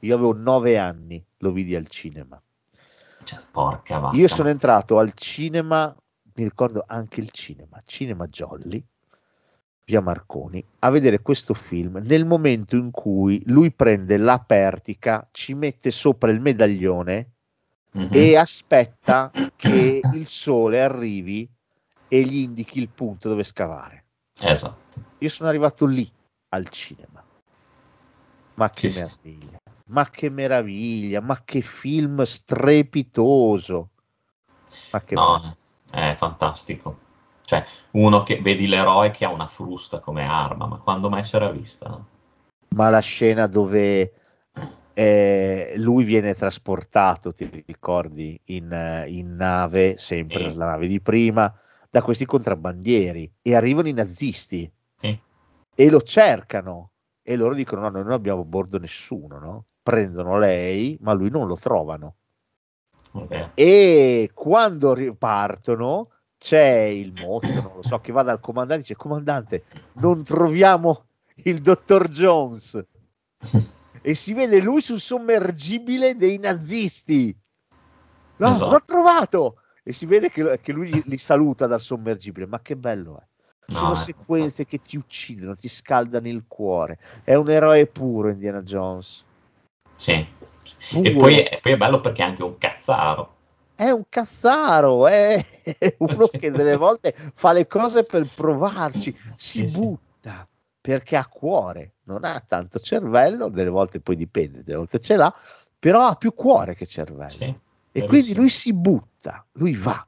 Io 0.00 0.14
avevo 0.14 0.34
nove 0.34 0.76
anni, 0.78 1.22
lo 1.38 1.50
vidi 1.52 1.74
al 1.74 1.86
cinema. 1.88 2.40
Cioè, 3.24 3.40
porca 3.50 3.98
vacca. 3.98 4.16
Io 4.16 4.28
sono 4.28 4.50
entrato 4.50 4.98
al 4.98 5.14
cinema, 5.14 5.94
mi 6.34 6.44
ricordo 6.44 6.82
anche 6.86 7.20
il 7.20 7.30
cinema, 7.30 7.80
Cinema 7.86 8.26
Jolly, 8.26 8.84
via 9.86 10.00
Marconi, 10.00 10.62
a 10.80 10.90
vedere 10.90 11.20
questo 11.20 11.54
film 11.54 12.00
nel 12.02 12.26
momento 12.26 12.76
in 12.76 12.90
cui 12.90 13.42
lui 13.46 13.70
prende 13.70 14.16
la 14.18 14.38
pertica, 14.38 15.26
ci 15.30 15.54
mette 15.54 15.90
sopra 15.90 16.30
il 16.30 16.40
medaglione 16.40 17.30
Mhm. 17.92 18.08
e 18.10 18.36
aspetta 18.36 19.30
che 19.56 20.00
il 20.12 20.26
sole 20.26 20.82
arrivi 20.82 21.48
e 22.14 22.22
gli 22.22 22.36
indichi 22.42 22.78
il 22.78 22.88
punto 22.90 23.28
dove 23.28 23.42
scavare. 23.42 24.04
Esatto. 24.40 25.02
Io 25.18 25.28
sono 25.28 25.48
arrivato 25.48 25.84
lì 25.84 26.08
al 26.50 26.68
cinema. 26.68 27.24
Ma 28.54 28.70
che 28.70 28.88
Sì, 28.88 28.90
sì. 28.90 29.00
meraviglia, 29.00 29.58
ma 29.86 30.08
che 30.10 30.30
meraviglia, 30.30 31.20
ma 31.20 31.42
che 31.44 31.60
film 31.60 32.22
strepitoso. 32.22 33.88
Ma 34.92 35.00
che 35.00 35.14
No, 35.16 35.56
è 35.90 36.14
fantastico. 36.16 36.98
Cioè, 37.42 37.64
uno 37.92 38.22
che 38.22 38.40
vedi 38.40 38.68
l'eroe 38.68 39.10
che 39.10 39.24
ha 39.24 39.30
una 39.30 39.48
frusta 39.48 39.98
come 39.98 40.24
arma, 40.24 40.66
ma 40.66 40.78
quando 40.78 41.08
mai 41.08 41.24
si 41.24 41.34
era 41.34 41.50
vista? 41.50 42.00
ma 42.74 42.90
la 42.90 43.00
scena 43.00 43.46
dove 43.46 44.12
eh, 44.94 45.74
lui 45.76 46.04
viene 46.04 46.34
trasportato, 46.34 47.32
ti 47.32 47.48
ricordi, 47.66 48.40
in, 48.46 48.72
eh, 48.72 49.08
in 49.08 49.34
nave, 49.36 49.96
sempre 49.96 50.50
Sì. 50.50 50.56
la 50.56 50.66
nave 50.66 50.86
di 50.88 51.00
prima, 51.00 51.52
da 51.94 52.02
questi 52.02 52.26
contrabbandieri 52.26 53.32
e 53.40 53.54
arrivano 53.54 53.86
i 53.86 53.92
nazisti 53.92 54.68
Sì. 54.98 55.16
e 55.76 55.90
lo 55.90 56.02
cercano 56.02 56.90
e 57.22 57.36
loro 57.36 57.54
dicono 57.54 57.82
no, 57.82 57.88
noi 57.90 58.02
non 58.02 58.10
abbiamo 58.10 58.40
a 58.40 58.44
bordo 58.44 58.80
nessuno, 58.80 59.38
no? 59.38 59.64
Prendono 59.80 60.36
lei, 60.36 60.98
ma 61.02 61.12
lui 61.12 61.30
non 61.30 61.46
lo 61.46 61.54
trovano. 61.54 62.16
Vabbè. 63.12 63.50
E 63.54 64.28
quando 64.34 64.92
ripartono 64.92 66.08
c'è 66.36 66.82
il 66.86 67.12
mostro, 67.12 67.62
non 67.62 67.76
lo 67.76 67.82
so, 67.82 68.00
che 68.00 68.10
va 68.10 68.24
dal 68.24 68.40
comandante 68.40 68.80
e 68.80 68.82
dice 68.82 68.96
comandante, 68.96 69.64
non 69.92 70.24
troviamo 70.24 71.04
il 71.44 71.60
dottor 71.60 72.08
Jones 72.08 72.84
e 74.02 74.14
si 74.14 74.34
vede 74.34 74.60
lui 74.60 74.80
sul 74.80 74.98
sommergibile 74.98 76.16
dei 76.16 76.38
nazisti. 76.38 77.32
No, 78.38 78.48
Esatto. 78.48 78.68
l'ho 78.68 78.80
trovato! 78.80 79.58
E 79.86 79.92
si 79.92 80.06
vede 80.06 80.30
che, 80.30 80.58
che 80.62 80.72
lui 80.72 81.02
li, 81.04 81.18
saluta 81.18 81.66
dal 81.66 81.80
sommergibile, 81.80 82.46
ma 82.46 82.60
che 82.60 82.74
bello 82.76 83.18
è. 83.18 83.26
No, 83.66 83.76
Sono 83.78 83.92
è 83.92 83.96
sequenze 83.96 84.64
che 84.64 84.78
ti 84.78 84.96
uccidono, 84.96 85.54
ti 85.54 85.68
scaldano 85.68 86.28
il 86.28 86.44
cuore. 86.48 86.98
È 87.22 87.34
un 87.34 87.50
eroe 87.50 87.86
puro 87.86 88.30
Indiana 88.30 88.62
Jones. 88.62 89.24
Sì. 89.96 90.26
Puro. 90.90 91.08
E 91.08 91.14
poi, 91.14 91.42
e 91.42 91.58
poi 91.62 91.72
è 91.72 91.76
bello 91.76 92.00
perché 92.00 92.22
è 92.22 92.26
anche 92.26 92.42
un 92.42 92.56
cazzaro. 92.56 93.32
È 93.74 93.90
un 93.90 94.04
cazzaro, 94.08 95.06
è 95.06 95.44
uno 95.98 96.28
che 96.32 96.50
delle 96.50 96.76
volte 96.76 97.14
fa 97.34 97.52
le 97.52 97.66
cose 97.66 98.04
per 98.04 98.26
provarci, 98.34 99.14
si 99.36 99.58
Sì, 99.58 99.68
sì. 99.68 99.78
butta 99.80 100.48
perché 100.80 101.16
ha 101.16 101.26
cuore, 101.26 101.94
non 102.04 102.24
ha 102.24 102.38
tanto 102.46 102.78
cervello, 102.78 103.48
delle 103.48 103.70
volte 103.70 104.00
poi 104.00 104.16
dipende, 104.16 104.62
delle 104.62 104.76
volte 104.76 105.00
ce 105.00 105.16
l'ha, 105.16 105.34
però 105.78 106.06
ha 106.06 106.14
più 106.14 106.34
cuore 106.34 106.74
che 106.74 106.86
cervello. 106.86 107.30
Sì, 107.30 107.54
E 107.90 108.06
quindi 108.06 108.34
lui 108.34 108.50
si 108.50 108.72
butta, 108.74 109.13
lui 109.52 109.74
va. 109.74 110.06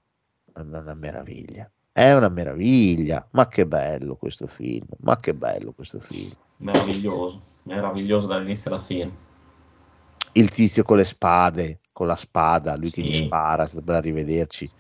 È 0.52 0.60
una 0.60 0.94
meraviglia. 0.94 1.70
È 1.93 2.12
una 2.12 2.28
meraviglia. 2.28 3.26
Ma 3.32 3.47
che 3.48 3.66
bello 3.66 4.16
questo 4.16 4.47
film. 4.47 4.86
Ma 5.01 5.16
che 5.16 5.34
bello 5.34 5.72
questo 5.72 6.01
film. 6.01 6.32
Meraviglioso, 6.59 7.40
meraviglioso 7.64 8.26
dall'inizio 8.26 8.70
alla 8.70 8.80
fine. 8.80 9.24
Il 10.32 10.51
tizio 10.51 10.82
con 10.82 10.97
le 10.98 11.05
spade, 11.05 11.78
con 11.93 12.06
la 12.06 12.16
spada, 12.16 12.76
lui 12.76 12.90
che 12.90 13.02
Sì. 13.02 13.09
gli 13.09 13.14
spara, 13.14 13.64
è 13.64 13.68
stato 13.68 13.82
bello 13.82 14.01
rivederci. 14.01 14.70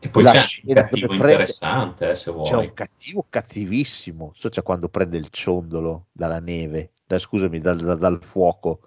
E 0.00 0.08
poi 0.10 0.22
La 0.22 0.32
c'è 0.32 0.60
un 0.62 0.74
cattivo 0.74 1.06
prende- 1.06 1.32
interessante, 1.32 2.10
eh, 2.10 2.14
se 2.14 2.30
vuoi. 2.30 2.48
C'è 2.48 2.56
un 2.56 2.72
cattivo 2.74 3.26
cattivissimo. 3.28 4.32
So 4.34 4.48
c'è 4.48 4.62
quando 4.62 4.88
prende 4.88 5.16
il 5.16 5.28
ciondolo 5.30 6.06
dalla 6.12 6.38
neve, 6.38 6.90
da- 7.06 7.18
scusami, 7.18 7.58
dal, 7.60 7.78
dal- 7.78 7.98
dal 7.98 8.22
fuoco, 8.22 8.80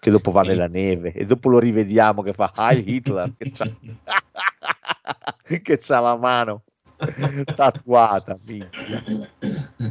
che 0.00 0.10
dopo 0.10 0.30
va 0.30 0.42
nella 0.42 0.68
neve 0.68 1.12
e 1.12 1.24
dopo 1.26 1.48
lo 1.48 1.58
rivediamo 1.58 2.22
che 2.22 2.32
fa 2.32 2.52
Heil 2.56 2.88
Hitler, 2.88 3.32
che 3.36 3.50
c'ha, 3.50 3.68
che 5.62 5.78
c'ha 5.78 6.00
la 6.00 6.16
mano 6.16 6.62
tatuata. 7.54 8.38
minchia. 8.44 9.02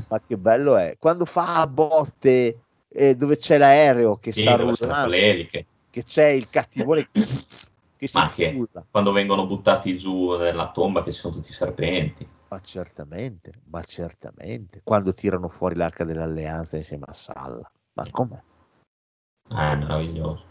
Ma 0.10 0.22
che 0.26 0.38
bello 0.38 0.78
è. 0.78 0.96
Quando 0.98 1.26
fa 1.26 1.62
a 1.62 1.68
botte 1.68 2.60
eh, 2.90 3.16
dove 3.16 3.38
c'è 3.38 3.58
l'aereo 3.58 4.18
che 4.18 4.32
Sì, 4.32 4.42
sta 4.42 4.56
rullando, 4.56 5.10
che 5.10 6.04
c'è 6.04 6.28
il 6.28 6.50
cattivone 6.50 7.06
che, 7.06 7.20
che 7.98 8.08
si 8.08 8.18
Ma 8.18 8.30
che- 8.30 8.52
frulla. 8.52 8.86
Quando 8.90 9.12
vengono 9.12 9.46
buttati 9.46 9.98
giù 9.98 10.36
nella 10.38 10.72
tomba 10.72 11.04
che 11.04 11.12
ci 11.12 11.20
sono 11.20 11.34
tutti 11.36 11.50
i 11.50 11.54
serpenti. 11.54 12.28
Ma 12.50 12.60
certamente, 12.62 13.52
ma 13.70 13.84
certamente. 13.84 14.82
Quando 14.84 15.14
tirano 15.14 15.50
fuori 15.50 15.76
l'arca 15.76 16.06
dell'alleanza 16.06 16.78
insieme 16.78 17.06
a 17.08 17.14
Salla. 17.14 17.70
Ma 17.94 18.08
com'è? 18.10 18.40
Eh, 19.52 19.76
meraviglioso. 19.76 20.46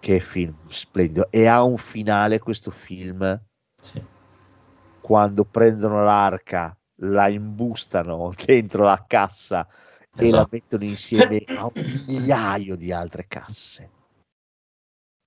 Che 0.00 0.20
film 0.20 0.54
splendido. 0.66 1.30
E 1.30 1.46
ha 1.46 1.62
un 1.62 1.78
finale 1.78 2.38
questo 2.38 2.70
film 2.70 3.40
Sì. 3.80 4.02
quando 5.00 5.44
prendono 5.44 6.02
l'arca 6.02 6.76
la 7.00 7.28
imbustano 7.28 8.32
dentro 8.44 8.84
la 8.84 9.04
cassa 9.06 9.66
e 10.14 10.30
la 10.30 10.38
Esatto. 10.38 10.48
mettono 10.50 10.84
insieme 10.84 11.44
a 11.46 11.66
un 11.66 12.04
migliaio 12.06 12.76
di 12.76 12.92
altre 12.92 13.26
casse. 13.26 13.90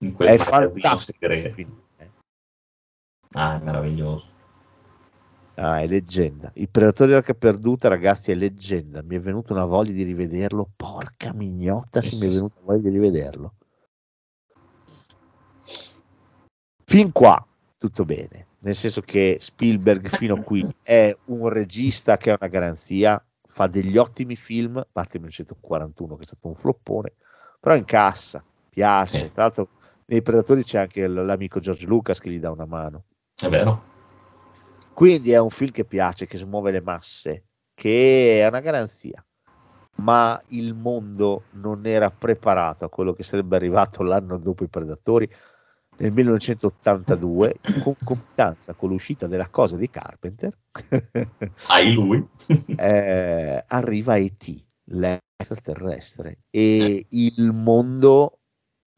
In 0.01 0.13
quel 0.13 0.29
È 0.29 0.37
fantastico. 0.37 1.27
Quindi, 1.27 1.81
eh. 1.97 2.09
Ah, 3.33 3.55
è 3.59 3.63
meraviglioso. 3.63 4.37
Ah, 5.61 5.81
è 5.81 5.87
leggenda. 5.87 6.51
Il 6.55 6.69
Predatore 6.69 7.09
della 7.09 7.33
Perduta, 7.37 7.89
ragazzi, 7.89 8.31
è 8.31 8.35
leggenda. 8.35 9.01
Mi 9.03 9.17
è 9.17 9.19
venuta 9.19 9.51
una 9.51 9.65
voglia 9.65 9.91
di 9.91 10.03
rivederlo. 10.03 10.69
Porca 10.73 11.33
mignotta, 11.33 12.01
Sì, 12.01 12.17
mi 12.17 12.27
è 12.27 12.29
venuta 12.29 12.55
voglia 12.63 12.83
di 12.83 12.89
rivederlo. 12.89 13.53
Fin 16.85 17.11
qua 17.11 17.45
tutto 17.77 18.05
bene, 18.05 18.47
nel 18.59 18.73
senso 18.73 19.01
che 19.01 19.37
Spielberg 19.39 20.07
fino 20.07 20.35
a 20.35 20.41
qui 20.41 20.65
è 20.81 21.15
un 21.25 21.49
regista 21.49 22.15
che 22.15 22.31
ha 22.31 22.37
una 22.39 22.49
garanzia, 22.49 23.21
fa 23.45 23.67
degli 23.67 23.97
ottimi 23.97 24.37
film, 24.37 24.77
a 24.77 24.87
parte 24.89 25.17
1941 25.17 26.15
che 26.15 26.23
è 26.23 26.25
stato 26.25 26.47
un 26.47 26.55
floppone, 26.55 27.13
però 27.59 27.75
in 27.75 27.85
cassa, 27.85 28.41
piace. 28.69 29.29
Tra 29.33 29.43
l'altro 29.43 29.67
nei 30.05 30.21
Predatori 30.21 30.63
c'è 30.63 30.79
anche 30.79 31.05
l'amico 31.05 31.59
George 31.59 31.85
Lucas 31.85 32.19
che 32.19 32.29
gli 32.31 32.39
dà 32.39 32.49
una 32.49 32.65
mano. 32.65 33.03
È 33.35 33.49
vero? 33.49 33.98
Quindi 34.99 35.31
è 35.31 35.39
un 35.39 35.49
film 35.49 35.71
che 35.71 35.85
piace, 35.85 36.27
che 36.27 36.37
smuove 36.37 36.71
le 36.71 36.81
masse, 36.81 37.45
che 37.73 38.41
è 38.41 38.47
una 38.49 38.59
garanzia. 38.59 39.25
Ma 39.99 40.41
il 40.47 40.73
mondo 40.73 41.43
non 41.51 41.85
era 41.85 42.11
preparato 42.11 42.83
a 42.83 42.89
quello 42.89 43.13
che 43.13 43.23
sarebbe 43.23 43.55
arrivato 43.55 44.03
l'anno 44.03 44.37
dopo 44.37 44.65
i 44.65 44.67
Predatori 44.67 45.29
nel 45.99 46.11
1982, 46.11 47.55
in 47.67 47.81
concomitanza 47.81 48.73
con 48.73 48.89
l'uscita 48.89 49.27
della 49.27 49.47
cosa 49.47 49.77
di 49.77 49.89
Carpenter, 49.89 50.57
Hai 51.67 51.93
lui? 51.93 52.27
eh, 52.75 53.63
arriva 53.67 54.17
E.T., 54.17 54.65
l'extraterrestre, 54.83 56.39
e 56.49 57.05
il 57.07 57.53
mondo 57.53 58.39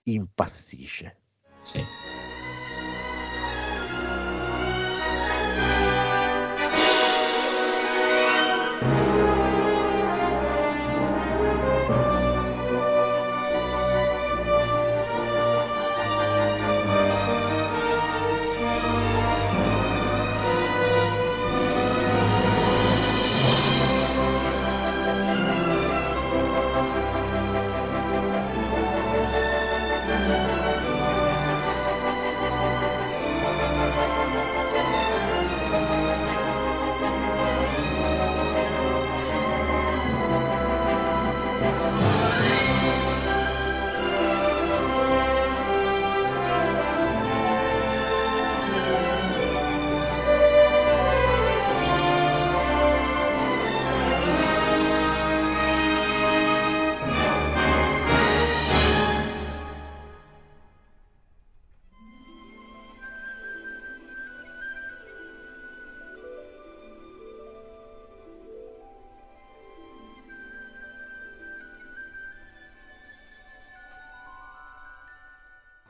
impazzisce. 0.06 1.18
sì. 1.62 2.11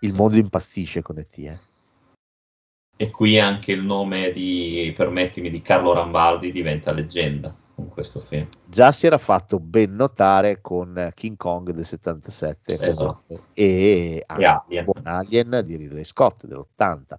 Il 0.03 0.13
mondo 0.13 0.37
impazzisce 0.37 1.01
con 1.01 1.17
E.T., 1.19 1.37
eh. 1.39 1.57
E 2.97 3.09
qui 3.09 3.39
anche 3.39 3.71
il 3.71 3.83
nome 3.83 4.31
di, 4.31 4.93
permettimi, 4.95 5.49
di 5.49 5.61
Carlo 5.61 5.93
Rambaldi 5.93 6.51
diventa 6.51 6.91
leggenda 6.91 7.51
con 7.73 7.89
questo 7.89 8.19
film. 8.19 8.47
già 8.65 8.91
si 8.91 9.07
era 9.07 9.17
fatto 9.17 9.59
ben 9.59 9.95
notare 9.95 10.61
con 10.61 11.11
King 11.15 11.35
Kong 11.35 11.71
del 11.71 11.85
77 11.85 12.79
Esatto. 12.79 13.23
e 13.53 14.23
anche 14.27 14.45
Alien. 14.45 14.85
Buon 14.85 15.07
Alien 15.07 15.61
di 15.65 15.75
Ridley 15.77 16.03
Scott 16.03 16.45
dell'80 16.45 17.15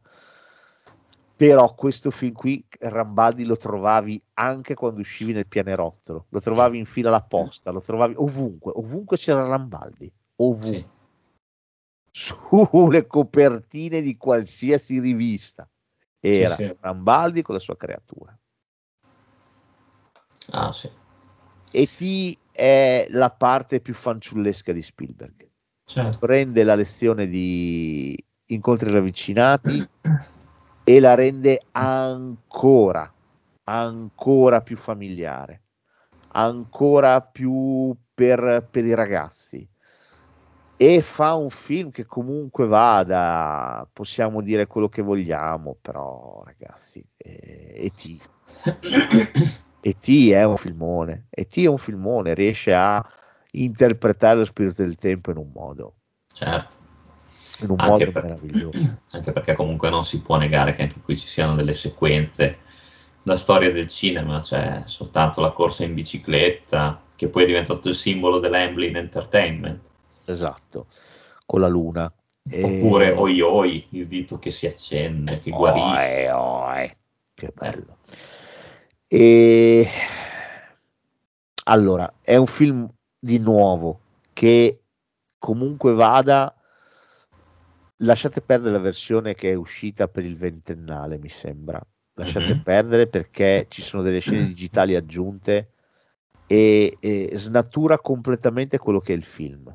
però 1.35 1.75
questo 1.75 2.13
film 2.13 2.33
qui 2.35 2.65
Rambaldi 2.79 3.45
lo 3.45 3.57
trovavi 3.57 4.23
anche 4.35 4.75
quando 4.75 5.01
uscivi 5.01 5.33
nel 5.33 5.49
pianerottolo 5.49 6.27
lo 6.29 6.41
trovavi 6.41 6.79
in 6.79 6.85
fila 6.87 7.09
alla 7.09 7.23
posta 7.23 7.73
lo 7.73 7.81
trovavi 7.81 8.15
ovunque 8.19 8.71
ovunque 8.77 9.17
c'era 9.17 9.45
Rambaldi 9.49 10.13
ovunque 10.37 10.71
Sì. 10.73 10.87
Sulle 12.13 13.07
copertine 13.07 14.03
di 14.03 14.17
qualsiasi 14.17 15.01
rivista 15.01 15.69
era 16.21 16.55
Sì, 16.55 16.67
sì. 16.67 16.77
Rambaldi 16.79 17.43
con 17.43 17.55
la 17.55 17.61
sua 17.61 17.77
creatura 17.77 18.39
Ah, 20.51 20.73
sì. 20.73 20.91
E.T. 21.71 22.39
è 22.53 23.07
la 23.11 23.31
parte 23.31 23.81
più 23.81 23.95
fanciullesca 23.95 24.73
di 24.73 24.83
Spielberg. 24.83 25.49
Certo. 25.85 26.19
Prende 26.19 26.63
la 26.65 26.75
lezione 26.75 27.27
di 27.27 28.17
incontri 28.47 28.91
ravvicinati 28.91 29.83
e 30.85 31.01
la 31.01 31.15
rende 31.15 31.63
ancora, 31.73 33.11
ancora 33.65 34.61
più 34.61 34.77
familiare, 34.77 35.63
ancora 36.33 37.23
più 37.23 37.97
per, 38.13 38.69
per 38.71 38.85
i 38.85 38.95
ragazzi. 38.95 39.67
E 40.85 41.01
fa 41.01 41.35
un 41.35 41.49
film 41.51 41.93
che 41.93 42.05
comunque 42.07 42.67
vada, 42.67 43.89
possiamo 43.93 44.43
dire 44.43 44.67
quello 44.67 44.89
che 44.89 45.01
vogliamo, 45.01 45.77
però 45.81 46.43
ragazzi, 46.45 47.01
eh, 47.19 47.73
E.T. 47.85 48.29
E.T. 49.81 50.31
è 50.33 50.43
un 50.43 50.57
filmone, 50.57 51.27
E.T. 51.31 51.61
è 51.61 51.67
un 51.67 51.79
filmone, 51.79 52.35
riesce 52.35 52.75
a 52.75 53.01
interpretare 53.53 54.39
lo 54.41 54.45
spirito 54.45 54.83
del 54.83 54.97
tempo 54.97 55.31
in 55.31 55.37
un 55.37 55.51
modo, 55.55 55.95
Certo. 56.33 56.75
in 57.61 57.71
un 57.71 57.77
Anche 57.79 58.05
modo 58.07 58.11
per- 58.11 58.23
meraviglioso. 58.25 58.99
Anche 59.13 59.31
perché 59.31 59.55
comunque 59.55 59.89
non 59.89 60.05
si 60.05 60.21
può 60.21 60.37
negare 60.37 60.73
che 60.73 60.83
anche 60.83 61.01
qui 61.01 61.17
ci 61.17 61.29
siano 61.29 61.55
delle 61.55 61.75
sequenze 61.75 62.59
da 63.23 63.37
storia 63.37 63.71
del 63.71 63.87
cinema, 63.87 64.41
c'è 64.41 64.83
soltanto 64.87 65.41
la 65.41 65.53
corsa 65.53 65.85
in 65.85 65.95
bicicletta, 65.95 67.01
che 67.15 67.29
poi 67.29 67.45
è 67.45 67.47
diventato 67.47 67.89
il 67.89 67.95
simbolo 67.95 68.41
dell'Amblin 68.41 68.97
Entertainment. 68.97 69.91
Esatto, 70.33 70.87
con 71.47 71.61
la 71.61 71.69
luna. 71.69 72.13
E- 72.49 72.65
Oppure 72.65 73.13
oi 73.13 73.41
oi, 73.41 73.87
il 73.91 74.07
dito 74.07 74.39
che 74.39 74.51
si 74.51 74.67
accende, 74.67 75.41
che 75.41 75.51
guarisce. 75.51 76.31
Oe, 76.31 76.97
che 77.35 77.53
bello. 77.55 77.99
E 79.07 79.87
allora, 81.65 82.13
è 82.21 82.37
un 82.37 82.47
film 82.47 82.91
di 83.19 83.39
nuovo 83.39 84.01
che 84.33 84.83
comunque 85.39 85.93
vada, 85.93 86.55
lasciate 87.99 88.41
perdere 88.41 88.73
la 88.73 88.81
versione 88.81 89.35
che 89.35 89.51
è 89.51 89.55
uscita 89.55 90.09
per 90.09 90.25
il 90.25 90.37
ventennale, 90.37 91.19
mi 91.19 91.29
sembra. 91.29 91.81
Lasciate 92.15 92.55
Mhm. 92.55 92.63
perdere 92.63 93.07
perché 93.07 93.67
ci 93.69 93.81
sono 93.81 94.03
delle 94.03 94.19
scene 94.19 94.45
digitali 94.45 94.95
aggiunte 94.95 95.73
e, 96.47 96.97
e 97.01 97.31
snatura 97.35 97.99
completamente 97.99 98.79
quello 98.79 99.01
che 99.01 99.13
è 99.13 99.17
il 99.17 99.25
film. 99.25 99.75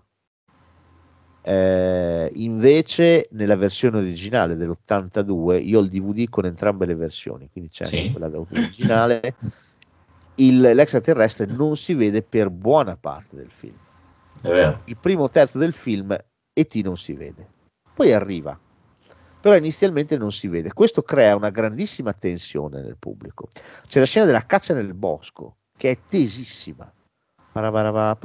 Eh, 1.48 2.30
invece, 2.34 3.30
nella 3.32 3.56
versione 3.56 4.00
originale 4.00 4.58
dell'82, 4.58 5.64
io 5.64 5.80
ho 5.80 5.82
il 5.82 5.90
DVD 5.90 6.28
con 6.28 6.46
entrambe 6.46 6.86
le 6.86 6.96
versioni, 6.96 7.50
quindi 7.50 7.70
c'è 7.70 7.86
anche 7.86 8.04
Sì. 8.04 8.12
quella 8.12 8.30
originale. 8.36 9.36
Il, 10.36 10.60
l'extraterrestre 10.60 11.46
non 11.46 11.78
si 11.78 11.94
vede 11.94 12.22
per 12.22 12.50
buona 12.50 12.98
parte 12.98 13.38
del 13.38 13.50
film. 13.50 13.78
È 14.42 14.50
vero. 14.50 14.82
Il 14.86 14.98
primo 14.98 15.30
terzo 15.30 15.58
del 15.58 15.72
film 15.72 16.18
E.T. 16.52 16.76
non 16.84 16.98
si 16.98 17.14
vede, 17.14 17.48
poi 17.94 18.12
arriva, 18.12 18.60
però 19.40 19.56
inizialmente 19.56 20.18
non 20.18 20.34
si 20.34 20.50
vede. 20.50 20.74
Questo 20.74 21.02
crea 21.02 21.38
una 21.38 21.50
grandissima 21.50 22.12
tensione 22.12 22.82
nel 22.82 22.98
pubblico. 23.00 23.48
C'è 23.88 24.00
la 24.00 24.06
scena 24.06 24.26
della 24.26 24.46
caccia 24.46 24.74
nel 24.74 24.94
bosco 24.94 25.56
che 25.78 25.92
è 25.92 25.98
tesissima. 26.06 26.92
Pa, 27.54 27.72
pa, 27.72 28.16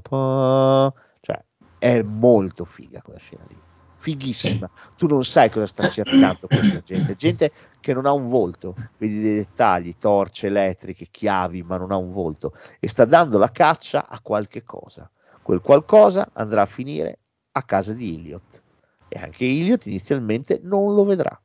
pa, 0.00 0.92
è 1.78 2.02
molto 2.02 2.64
figa 2.64 3.00
quella 3.02 3.18
scena 3.18 3.44
lì. 3.48 3.56
fighissima. 3.98 4.70
Tu 4.96 5.06
non 5.06 5.24
sai 5.24 5.50
cosa 5.50 5.66
sta 5.66 5.88
cercando 5.88 6.46
questa 6.46 6.80
gente, 6.80 7.16
gente 7.16 7.52
che 7.80 7.92
non 7.92 8.06
ha 8.06 8.12
un 8.12 8.28
volto, 8.28 8.74
vedi 8.96 9.20
dei 9.20 9.34
dettagli, 9.36 9.96
torce 9.98 10.46
elettriche, 10.46 11.08
chiavi, 11.10 11.62
ma 11.62 11.76
non 11.76 11.92
ha 11.92 11.96
un 11.96 12.12
volto. 12.12 12.54
E 12.78 12.88
sta 12.88 13.04
dando 13.04 13.38
la 13.38 13.50
caccia 13.50 14.08
a 14.08 14.20
qualche 14.20 14.62
cosa. 14.62 15.10
Quel 15.42 15.60
qualcosa 15.60 16.30
andrà 16.34 16.62
a 16.62 16.66
finire 16.66 17.18
a 17.52 17.62
casa 17.62 17.92
di 17.92 18.14
Elliot. 18.14 18.62
E 19.08 19.18
anche 19.18 19.44
Elliot 19.44 19.86
inizialmente 19.86 20.60
non 20.62 20.94
lo 20.94 21.04
vedrà. 21.04 21.40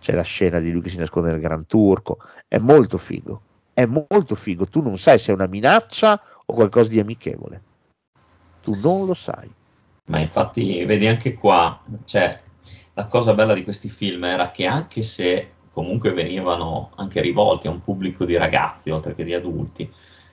C'è 0.00 0.14
la 0.14 0.22
scena 0.22 0.60
di 0.60 0.70
lui 0.70 0.80
che 0.80 0.88
si 0.88 0.96
nasconde 0.96 1.30
nel 1.30 1.40
Gran 1.40 1.66
Turco, 1.66 2.18
è 2.48 2.56
molto 2.56 2.96
figo, 2.96 3.42
è 3.74 3.84
molto 3.84 4.34
figo, 4.34 4.66
tu 4.66 4.80
non 4.80 4.96
sai 4.96 5.18
se 5.18 5.30
è 5.30 5.34
una 5.34 5.46
minaccia 5.46 6.22
o 6.46 6.54
qualcosa 6.54 6.88
di 6.88 7.00
amichevole, 7.00 7.62
tu 8.60 8.74
non 8.80 9.06
lo 9.06 9.14
sai. 9.14 9.50
Ma 10.06 10.18
infatti, 10.18 10.84
vedi 10.84 11.06
anche 11.06 11.34
qua, 11.34 11.80
cioè, 12.04 12.40
la 12.94 13.06
cosa 13.06 13.34
bella 13.34 13.54
di 13.54 13.62
questi 13.62 13.88
film 13.88 14.24
era 14.24 14.50
che 14.50 14.66
anche 14.66 15.02
se 15.02 15.52
comunque 15.72 16.12
venivano 16.12 16.90
anche 16.96 17.20
rivolti 17.20 17.68
a 17.68 17.70
un 17.70 17.80
pubblico 17.80 18.24
di 18.24 18.36
ragazzi 18.36 18.90
oltre 18.90 19.14
che 19.14 19.24
di 19.24 19.34
adulti, 19.34 19.90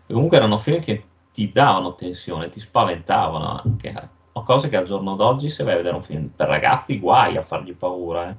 comunque 0.07 0.37
erano 0.37 0.57
film 0.57 0.81
che 0.81 1.03
ti 1.31 1.51
davano 1.51 1.93
tensione, 1.93 2.49
ti 2.49 2.59
spaventavano 2.59 3.61
anche. 3.63 4.09
O 4.33 4.43
cose 4.43 4.69
che 4.69 4.77
al 4.77 4.85
giorno 4.85 5.15
d'oggi 5.15 5.49
se 5.49 5.63
vai 5.63 5.73
a 5.73 5.77
vedere 5.77 5.95
un 5.95 6.03
film 6.03 6.27
per 6.27 6.47
ragazzi, 6.47 6.99
guai 6.99 7.37
a 7.37 7.43
fargli 7.43 7.75
paura. 7.75 8.29
Eh. 8.29 8.35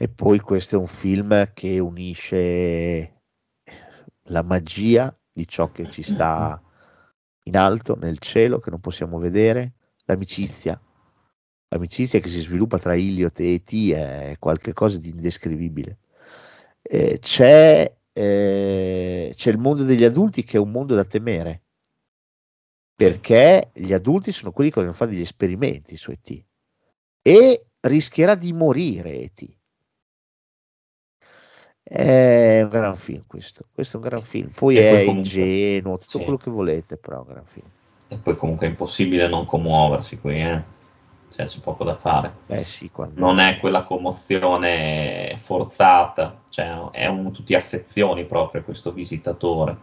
E 0.00 0.08
poi 0.08 0.38
questo 0.40 0.76
è 0.76 0.78
un 0.78 0.86
film 0.86 1.52
che 1.54 1.78
unisce 1.78 3.22
la 4.24 4.42
magia 4.42 5.14
di 5.32 5.48
ciò 5.48 5.72
che 5.72 5.90
ci 5.90 6.02
sta 6.02 6.60
in 7.48 7.56
alto, 7.56 7.96
nel 7.96 8.18
cielo, 8.18 8.58
che 8.58 8.70
non 8.70 8.80
possiamo 8.80 9.18
vedere, 9.18 9.72
l'amicizia. 10.04 10.80
L'amicizia 11.70 12.20
che 12.20 12.28
si 12.28 12.40
sviluppa 12.40 12.78
tra 12.78 12.94
Iliot 12.94 13.40
e 13.40 13.54
E.T. 13.54 13.90
è 13.92 14.36
qualcosa 14.38 14.98
di 14.98 15.10
indescrivibile. 15.10 15.98
Eh, 16.82 17.18
c'è, 17.18 17.94
eh, 18.12 19.32
c'è 19.34 19.50
il 19.50 19.58
mondo 19.58 19.82
degli 19.82 20.04
adulti 20.04 20.44
che 20.44 20.56
è 20.56 20.60
un 20.60 20.70
mondo 20.70 20.94
da 20.94 21.04
temere, 21.04 21.62
perché 22.94 23.70
gli 23.74 23.92
adulti 23.92 24.32
sono 24.32 24.52
quelli 24.52 24.70
che 24.70 24.76
vogliono 24.76 24.96
fare 24.96 25.10
degli 25.10 25.20
esperimenti 25.20 25.96
su 25.96 26.10
E.T. 26.10 26.44
e 27.22 27.66
rischierà 27.80 28.34
di 28.34 28.52
morire 28.52 29.12
E.T. 29.12 29.57
È 31.90 32.60
un 32.64 32.68
gran 32.68 32.96
film 32.96 33.22
questo, 33.26 33.64
questo 33.72 33.96
è 33.96 34.00
un 34.02 34.08
gran 34.08 34.20
film. 34.20 34.50
Poi 34.50 34.76
e 34.76 34.80
è 34.80 34.90
poi 34.90 35.04
comunque, 35.06 35.40
ingenuo, 35.40 35.96
tutto 35.96 36.18
sì. 36.18 36.22
quello 36.22 36.36
che 36.36 36.50
volete, 36.50 36.96
però 36.98 37.16
è 37.16 37.20
un 37.20 37.26
gran 37.26 37.44
film. 37.46 37.66
E 38.08 38.16
poi 38.18 38.36
comunque 38.36 38.66
è 38.66 38.68
impossibile 38.68 39.26
non 39.26 39.46
commuoversi 39.46 40.18
qui, 40.18 40.38
eh? 40.42 40.62
Cioè, 41.30 41.46
c'è 41.46 41.60
poco 41.60 41.84
da 41.84 41.94
fare. 41.94 42.30
Beh, 42.44 42.58
sì, 42.58 42.90
quando... 42.90 43.18
Non 43.18 43.38
è 43.38 43.58
quella 43.58 43.84
commozione 43.84 45.34
forzata, 45.38 46.42
cioè 46.50 46.90
è 46.90 47.06
un, 47.06 47.32
tutti 47.32 47.54
affezioni 47.54 48.26
proprio 48.26 48.60
a 48.60 48.64
questo 48.64 48.92
visitatore. 48.92 49.74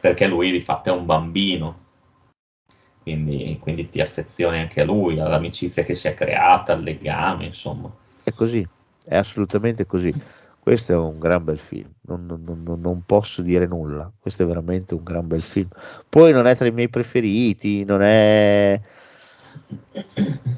Perché 0.00 0.26
lui 0.26 0.50
di 0.50 0.60
fatto 0.60 0.90
è 0.90 0.92
un 0.92 1.06
bambino, 1.06 1.78
quindi, 3.00 3.58
quindi 3.60 3.88
ti 3.88 4.00
affezioni 4.00 4.58
anche 4.58 4.80
a 4.80 4.84
lui, 4.84 5.20
all'amicizia 5.20 5.84
che 5.84 5.94
si 5.94 6.08
è 6.08 6.14
creata, 6.14 6.72
al 6.72 6.82
legame, 6.82 7.46
insomma. 7.46 7.88
È 8.24 8.32
così, 8.32 8.66
è 9.04 9.16
assolutamente 9.16 9.86
così. 9.86 10.42
Questo 10.64 10.92
è 10.94 10.96
un 10.96 11.18
gran 11.18 11.44
bel 11.44 11.58
film, 11.58 11.90
non, 12.06 12.24
non, 12.24 12.62
non, 12.64 12.80
non, 12.80 13.02
posso 13.04 13.42
dire 13.42 13.66
nulla, 13.66 14.10
questo 14.18 14.44
è 14.44 14.46
veramente 14.46 14.94
un 14.94 15.02
gran 15.02 15.28
bel 15.28 15.42
film. 15.42 15.68
Poi 16.08 16.32
non 16.32 16.46
è 16.46 16.56
tra 16.56 16.66
i 16.66 16.70
miei 16.70 16.88
preferiti, 16.88 17.84
non 17.84 18.00
è... 18.00 18.80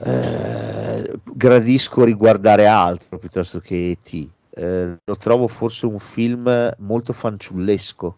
Eh, 0.05 1.20
gradisco 1.24 2.05
riguardare 2.05 2.69
altro 2.69 3.19
piuttosto 3.19 3.59
che 3.59 3.91
E.T. 3.91 4.28
Eh, 4.51 4.97
lo 5.03 5.16
trovo 5.16 5.49
forse 5.49 5.87
un 5.87 5.99
film 5.99 6.73
molto 6.78 7.12
fanciullesco, 7.12 8.16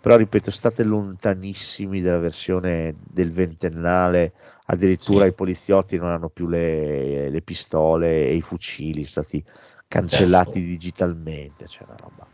però 0.00 0.14
ripeto, 0.14 0.52
state 0.52 0.84
lontanissimi 0.84 2.00
dalla 2.00 2.20
versione 2.20 2.94
del 3.02 3.32
ventennale, 3.32 4.32
addirittura 4.66 5.24
sì. 5.24 5.30
i 5.30 5.34
poliziotti 5.34 5.96
non 5.96 6.10
hanno 6.10 6.28
più 6.28 6.46
le, 6.46 7.28
le 7.30 7.42
pistole 7.42 8.28
e 8.28 8.36
i 8.36 8.42
fucili, 8.42 9.04
stati 9.04 9.44
cancellati 9.90 10.50
Adesso. 10.50 10.66
digitalmente, 10.66 11.66
cioè 11.66 11.84
una 11.88 11.96
roba, 11.96 12.26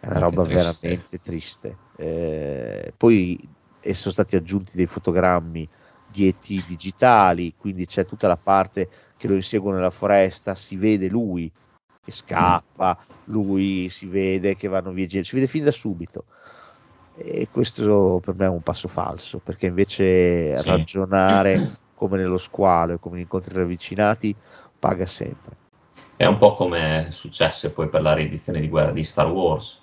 è 0.00 0.06
una 0.08 0.18
roba 0.18 0.42
veramente 0.42 1.20
triste. 1.22 1.76
Eh, 1.96 2.92
poi 2.96 3.38
sono 3.92 4.12
stati 4.12 4.34
aggiunti 4.34 4.76
dei 4.76 4.86
fotogrammi 4.86 5.68
di 6.08 6.26
ET 6.26 6.66
digitali, 6.66 7.54
quindi 7.56 7.86
c'è 7.86 8.04
tutta 8.04 8.26
la 8.26 8.36
parte 8.36 8.88
che 9.16 9.28
lo 9.28 9.36
insegue 9.36 9.72
nella 9.72 9.90
foresta, 9.90 10.56
si 10.56 10.74
vede 10.74 11.06
lui 11.06 11.48
che 12.04 12.10
scappa, 12.10 12.98
lui 13.26 13.88
si 13.90 14.06
vede 14.06 14.56
che 14.56 14.66
vanno 14.66 14.90
via, 14.90 15.06
si 15.06 15.36
vede 15.36 15.46
fin 15.46 15.62
da 15.62 15.70
subito. 15.70 16.24
E 17.14 17.46
questo 17.48 18.20
per 18.24 18.34
me 18.34 18.46
è 18.46 18.48
un 18.48 18.62
passo 18.62 18.88
falso, 18.88 19.38
perché 19.38 19.66
invece 19.66 20.58
sì. 20.58 20.68
ragionare 20.68 21.76
come 21.94 22.16
nello 22.16 22.38
squalo, 22.38 22.98
come 22.98 23.16
in 23.16 23.22
incontri 23.22 23.54
ravvicinati, 23.54 24.34
paga 24.80 25.06
sempre. 25.06 25.66
È 26.18 26.26
un 26.26 26.36
po' 26.36 26.54
come 26.54 27.06
successe 27.10 27.70
poi 27.70 27.88
per 27.88 28.02
la 28.02 28.12
riedizione 28.12 28.58
di, 28.58 28.68
guerra, 28.68 28.90
di 28.90 29.04
Star 29.04 29.30
Wars, 29.30 29.80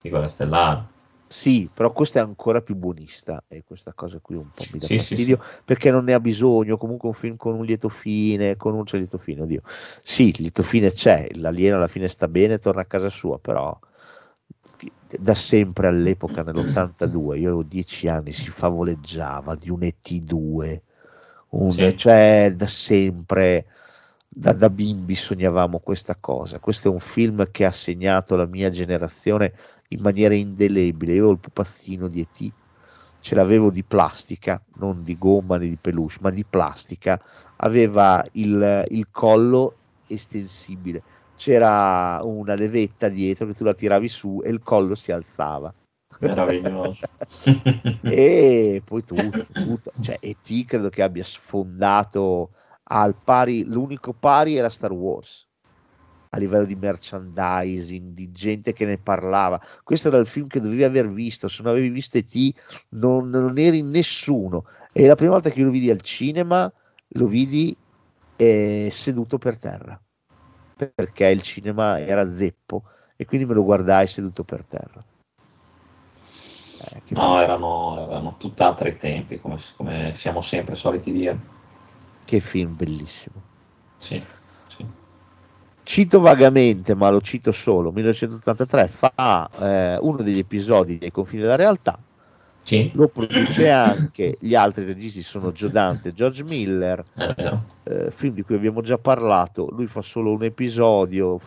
di 0.00 0.10
Guerra 0.10 0.28
Stellare. 0.28 0.86
Sì, 1.26 1.68
però 1.74 1.90
questa 1.90 2.20
è 2.20 2.22
ancora 2.22 2.60
più 2.60 2.76
buonista 2.76 3.42
e 3.48 3.64
questa 3.66 3.92
cosa 3.92 4.20
qui 4.22 4.36
un 4.36 4.52
po' 4.54 4.62
mi 4.70 4.78
dà 4.78 4.86
sì, 4.86 4.98
fastidio 4.98 5.40
sì, 5.42 5.50
sì. 5.50 5.60
perché 5.64 5.90
non 5.90 6.04
ne 6.04 6.12
ha 6.12 6.20
bisogno, 6.20 6.76
comunque 6.76 7.08
un 7.08 7.14
film 7.14 7.34
con 7.34 7.54
un 7.54 7.64
lieto 7.64 7.88
fine, 7.88 8.54
con 8.54 8.74
un 8.74 8.84
c'è 8.84 8.96
lieto 8.96 9.18
fine, 9.18 9.40
oddio. 9.40 9.62
Sì, 10.02 10.28
il 10.28 10.36
lieto 10.38 10.62
fine 10.62 10.92
c'è, 10.92 11.26
l'alieno 11.32 11.78
alla 11.78 11.88
fine 11.88 12.06
sta 12.06 12.28
bene, 12.28 12.58
torna 12.58 12.82
a 12.82 12.86
casa 12.86 13.08
sua, 13.08 13.40
però 13.40 13.76
da 15.18 15.34
sempre 15.34 15.88
all'epoca 15.88 16.44
nell'82, 16.44 17.38
io 17.38 17.48
avevo 17.48 17.64
dieci 17.64 18.06
anni, 18.06 18.32
si 18.32 18.46
favoleggiava 18.46 19.56
di 19.56 19.68
un 19.68 19.80
ET2, 19.80 20.80
un, 21.48 21.92
cioè 21.96 22.52
da 22.54 22.68
sempre 22.68 23.66
da, 24.34 24.52
da, 24.54 24.70
bimbi 24.70 25.14
sognavamo 25.14 25.78
questa 25.80 26.16
cosa. 26.18 26.58
Questo 26.58 26.88
è 26.88 26.90
un 26.90 27.00
film 27.00 27.50
che 27.50 27.66
ha 27.66 27.72
segnato 27.72 28.34
la 28.34 28.46
mia 28.46 28.70
generazione 28.70 29.52
in 29.88 30.00
maniera 30.00 30.34
indelebile. 30.34 31.12
Io 31.12 31.18
avevo 31.18 31.32
il 31.32 31.38
pupazzino 31.38 32.08
di 32.08 32.20
E.T., 32.20 32.52
ce 33.20 33.34
l'avevo 33.34 33.70
di 33.70 33.84
plastica, 33.84 34.60
non 34.76 35.02
di 35.02 35.18
gomma 35.18 35.58
né 35.58 35.68
di 35.68 35.78
peluche, 35.78 36.16
ma 36.20 36.30
di 36.30 36.44
plastica. 36.48 37.20
Aveva 37.56 38.24
il, 38.32 38.84
il 38.88 39.08
collo 39.10 39.76
estensibile, 40.06 41.02
c'era 41.36 42.20
una 42.22 42.54
levetta 42.54 43.08
dietro 43.08 43.46
che 43.46 43.54
tu 43.54 43.64
la 43.64 43.74
tiravi 43.74 44.08
su 44.08 44.40
e 44.42 44.48
il 44.48 44.62
collo 44.62 44.94
si 44.94 45.12
alzava. 45.12 45.72
Meraviglioso. 46.20 47.00
e 48.02 48.82
poi 48.84 49.04
tutto, 49.04 49.46
tutto. 49.52 49.92
Cioè, 50.00 50.16
E.T. 50.20 50.64
credo 50.64 50.88
che 50.88 51.02
abbia 51.02 51.24
sfondato 51.24 52.50
al 52.84 53.14
pari, 53.14 53.64
l'unico 53.64 54.12
pari 54.12 54.56
era 54.56 54.68
Star 54.68 54.92
Wars 54.92 55.48
a 56.34 56.38
livello 56.38 56.64
di 56.64 56.76
merchandising, 56.76 58.14
di 58.14 58.30
gente 58.30 58.72
che 58.72 58.86
ne 58.86 58.96
parlava. 58.96 59.60
Questo 59.82 60.08
era 60.08 60.16
il 60.16 60.26
film 60.26 60.46
che 60.46 60.60
dovevi 60.60 60.82
aver 60.82 61.10
visto, 61.10 61.46
se 61.46 61.62
non 61.62 61.72
avevi 61.72 61.90
visto 61.90 62.16
E.T. 62.16 62.54
Non, 62.90 63.28
non 63.28 63.58
eri 63.58 63.82
nessuno. 63.82 64.64
E 64.92 65.06
la 65.06 65.14
prima 65.14 65.32
volta 65.32 65.50
che 65.50 65.62
lo 65.62 65.70
vidi 65.70 65.90
al 65.90 66.00
cinema, 66.00 66.72
lo 67.08 67.26
vidi 67.26 67.76
eh, 68.36 68.88
seduto 68.90 69.36
per 69.36 69.58
terra, 69.58 70.00
perché 70.74 71.26
il 71.26 71.42
cinema 71.42 72.00
era 72.00 72.30
zeppo 72.30 72.84
e 73.14 73.26
quindi 73.26 73.46
me 73.46 73.52
lo 73.52 73.62
guardai 73.62 74.06
seduto 74.06 74.42
per 74.42 74.64
terra. 74.64 75.04
Eh, 76.78 77.02
no, 77.10 77.40
erano, 77.42 78.08
erano 78.08 78.36
tutt'altri 78.38 78.96
tempi, 78.96 79.38
come, 79.38 79.58
come 79.76 80.12
siamo 80.14 80.40
sempre 80.40 80.74
soliti 80.74 81.12
dire. 81.12 81.60
Che 82.24 82.40
film 82.40 82.76
bellissimo. 82.76 83.42
Sì, 83.96 84.22
sì. 84.68 84.84
Cito 85.84 86.20
vagamente, 86.20 86.94
ma 86.94 87.10
lo 87.10 87.20
cito 87.20 87.52
solo, 87.52 87.90
1983 87.90 88.88
fa 88.88 89.50
eh, 89.58 89.98
uno 90.00 90.22
degli 90.22 90.38
episodi 90.38 90.98
dei 90.98 91.10
confini 91.10 91.42
della 91.42 91.56
realtà, 91.56 91.98
sì. 92.62 92.90
lo 92.94 93.08
produce 93.08 93.68
anche, 93.68 94.36
gli 94.40 94.54
altri 94.54 94.84
registi 94.84 95.22
sono 95.22 95.50
Joe 95.52 95.70
Dante 95.70 96.10
e 96.10 96.12
George 96.14 96.44
Miller, 96.44 97.04
eh, 97.84 98.10
film 98.12 98.34
di 98.34 98.42
cui 98.42 98.54
abbiamo 98.54 98.80
già 98.80 98.96
parlato, 98.96 99.68
lui 99.70 99.86
fa 99.86 100.02
solo 100.02 100.32
un 100.32 100.44
episodio, 100.44 101.40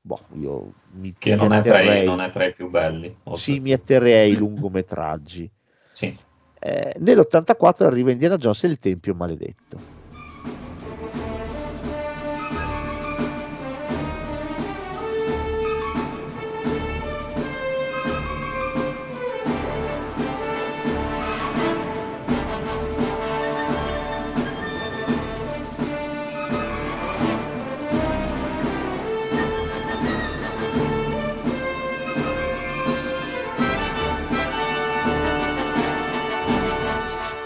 boh, 0.00 0.20
io 0.38 0.72
mi, 0.92 1.14
che 1.16 1.36
mi 1.36 1.36
non, 1.36 1.52
è 1.52 1.58
i, 1.58 2.04
non, 2.04 2.20
è 2.20 2.30
tra 2.30 2.44
i, 2.44 2.52
più 2.54 2.70
belli. 2.70 3.14
Sì, 3.34 3.60
mi 3.60 3.72
atterrei 3.72 4.30
ai 4.30 4.36
lungometraggi. 4.36 5.48
Sì. 5.92 6.16
Eh, 6.58 6.94
nell'84 6.98 7.84
arriva 7.84 8.10
Indiana 8.10 8.36
Jones 8.36 8.64
e 8.64 8.68
il 8.68 8.78
Tempio 8.78 9.14
Maledetto. 9.14 10.00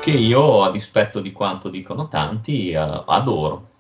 Che 0.07 0.13
io, 0.13 0.63
a 0.63 0.71
dispetto 0.71 1.21
di 1.21 1.33
quanto 1.33 1.69
dicono 1.69 2.07
tanti, 2.07 2.71
eh, 2.71 2.77
adoro. 2.77 3.71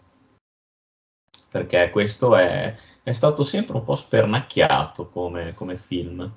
Perché 1.48 1.90
questo 1.90 2.34
è, 2.34 2.74
è 3.04 3.12
stato 3.12 3.44
sempre 3.44 3.76
un 3.76 3.84
po' 3.84 3.94
spernacchiato 3.94 5.08
come, 5.08 5.54
come 5.54 5.76
film. 5.76 6.28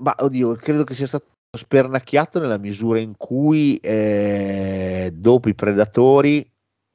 Ma 0.00 0.14
oddio, 0.18 0.56
credo 0.56 0.84
che 0.84 0.92
sia 0.92 1.06
stato 1.06 1.24
spernacchiato 1.56 2.38
nella 2.38 2.58
misura 2.58 2.98
in 2.98 3.16
cui 3.16 3.76
eh, 3.76 5.10
dopo 5.14 5.48
i 5.48 5.54
predatori, 5.54 6.46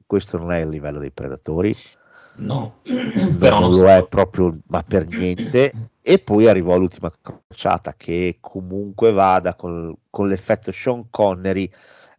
questo 0.06 0.38
non 0.38 0.52
è 0.52 0.60
il 0.60 0.68
livello 0.68 1.00
dei 1.00 1.10
predatori, 1.10 1.74
No, 2.36 2.76
non, 2.86 3.38
però 3.38 3.58
non 3.58 3.70
lo 3.70 3.76
so. 3.76 3.88
è 3.88 4.06
proprio, 4.06 4.56
ma 4.68 4.84
per 4.84 5.06
niente. 5.08 5.72
E 6.00 6.18
poi 6.18 6.46
arrivò 6.46 6.78
l'ultima 6.78 7.10
crociata 7.20 7.94
che 7.94 8.38
comunque 8.40 9.10
vada 9.10 9.54
col- 9.54 9.96
con 10.08 10.28
l'effetto 10.28 10.70
Sean 10.72 11.10
Connery, 11.10 11.70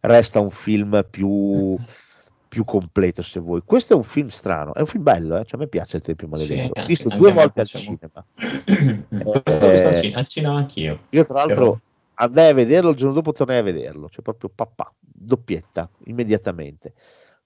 resta 0.02 0.40
un 0.40 0.50
film 0.50 1.04
più, 1.10 1.76
più 2.48 2.64
completo 2.64 3.22
se 3.22 3.40
vuoi. 3.40 3.62
Questo 3.64 3.94
è 3.94 3.96
un 3.96 4.04
film 4.04 4.28
strano, 4.28 4.74
è 4.74 4.80
un 4.80 4.86
film 4.86 5.02
bello, 5.02 5.38
eh? 5.38 5.44
cioè, 5.44 5.54
a 5.54 5.58
me 5.58 5.68
piace 5.68 5.96
il 5.96 6.02
Tempio 6.02 6.26
Sì, 6.26 6.32
Maledetto. 6.32 6.62
L'ho 6.62 6.72
anche- 6.74 6.86
visto 6.86 7.08
due 7.08 7.32
volte 7.32 7.60
al 7.60 7.66
cinema. 7.66 8.24
Questo 9.42 9.70
Eh, 9.70 10.12
al 10.14 10.26
cinema 10.28 10.56
anch'io. 10.56 11.00
Io 11.10 11.24
tra 11.24 11.34
l'altro 11.34 11.54
Però- 11.54 11.78
andai 12.14 12.50
a 12.50 12.54
vederlo, 12.54 12.90
il 12.90 12.96
giorno 12.96 13.14
dopo 13.14 13.32
tornai 13.32 13.58
a 13.58 13.62
vederlo, 13.62 14.08
cioè 14.08 14.22
proprio 14.22 14.50
papà, 14.54 14.92
doppietta, 15.00 15.88
immediatamente, 16.04 16.92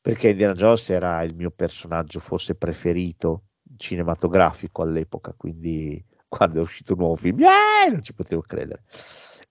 perché 0.01 0.31
Indiana 0.31 0.55
Jones 0.55 0.91
era 0.91 1.23
il 1.23 1.35
mio 1.35 1.51
personaggio 1.51 2.21
forse 2.21 2.55
preferito 2.55 3.43
cinematografico 3.77 4.83
all'epoca, 4.83 5.35
quindi 5.37 6.03
quando 6.29 6.59
è 6.59 6.63
uscito 6.63 6.93
un 6.95 6.99
nuovo 7.01 7.17
film, 7.17 7.41
eh, 7.43 7.91
non 7.91 8.03
ci 8.03 8.13
potevo 8.13 8.43
credere. 8.43 8.83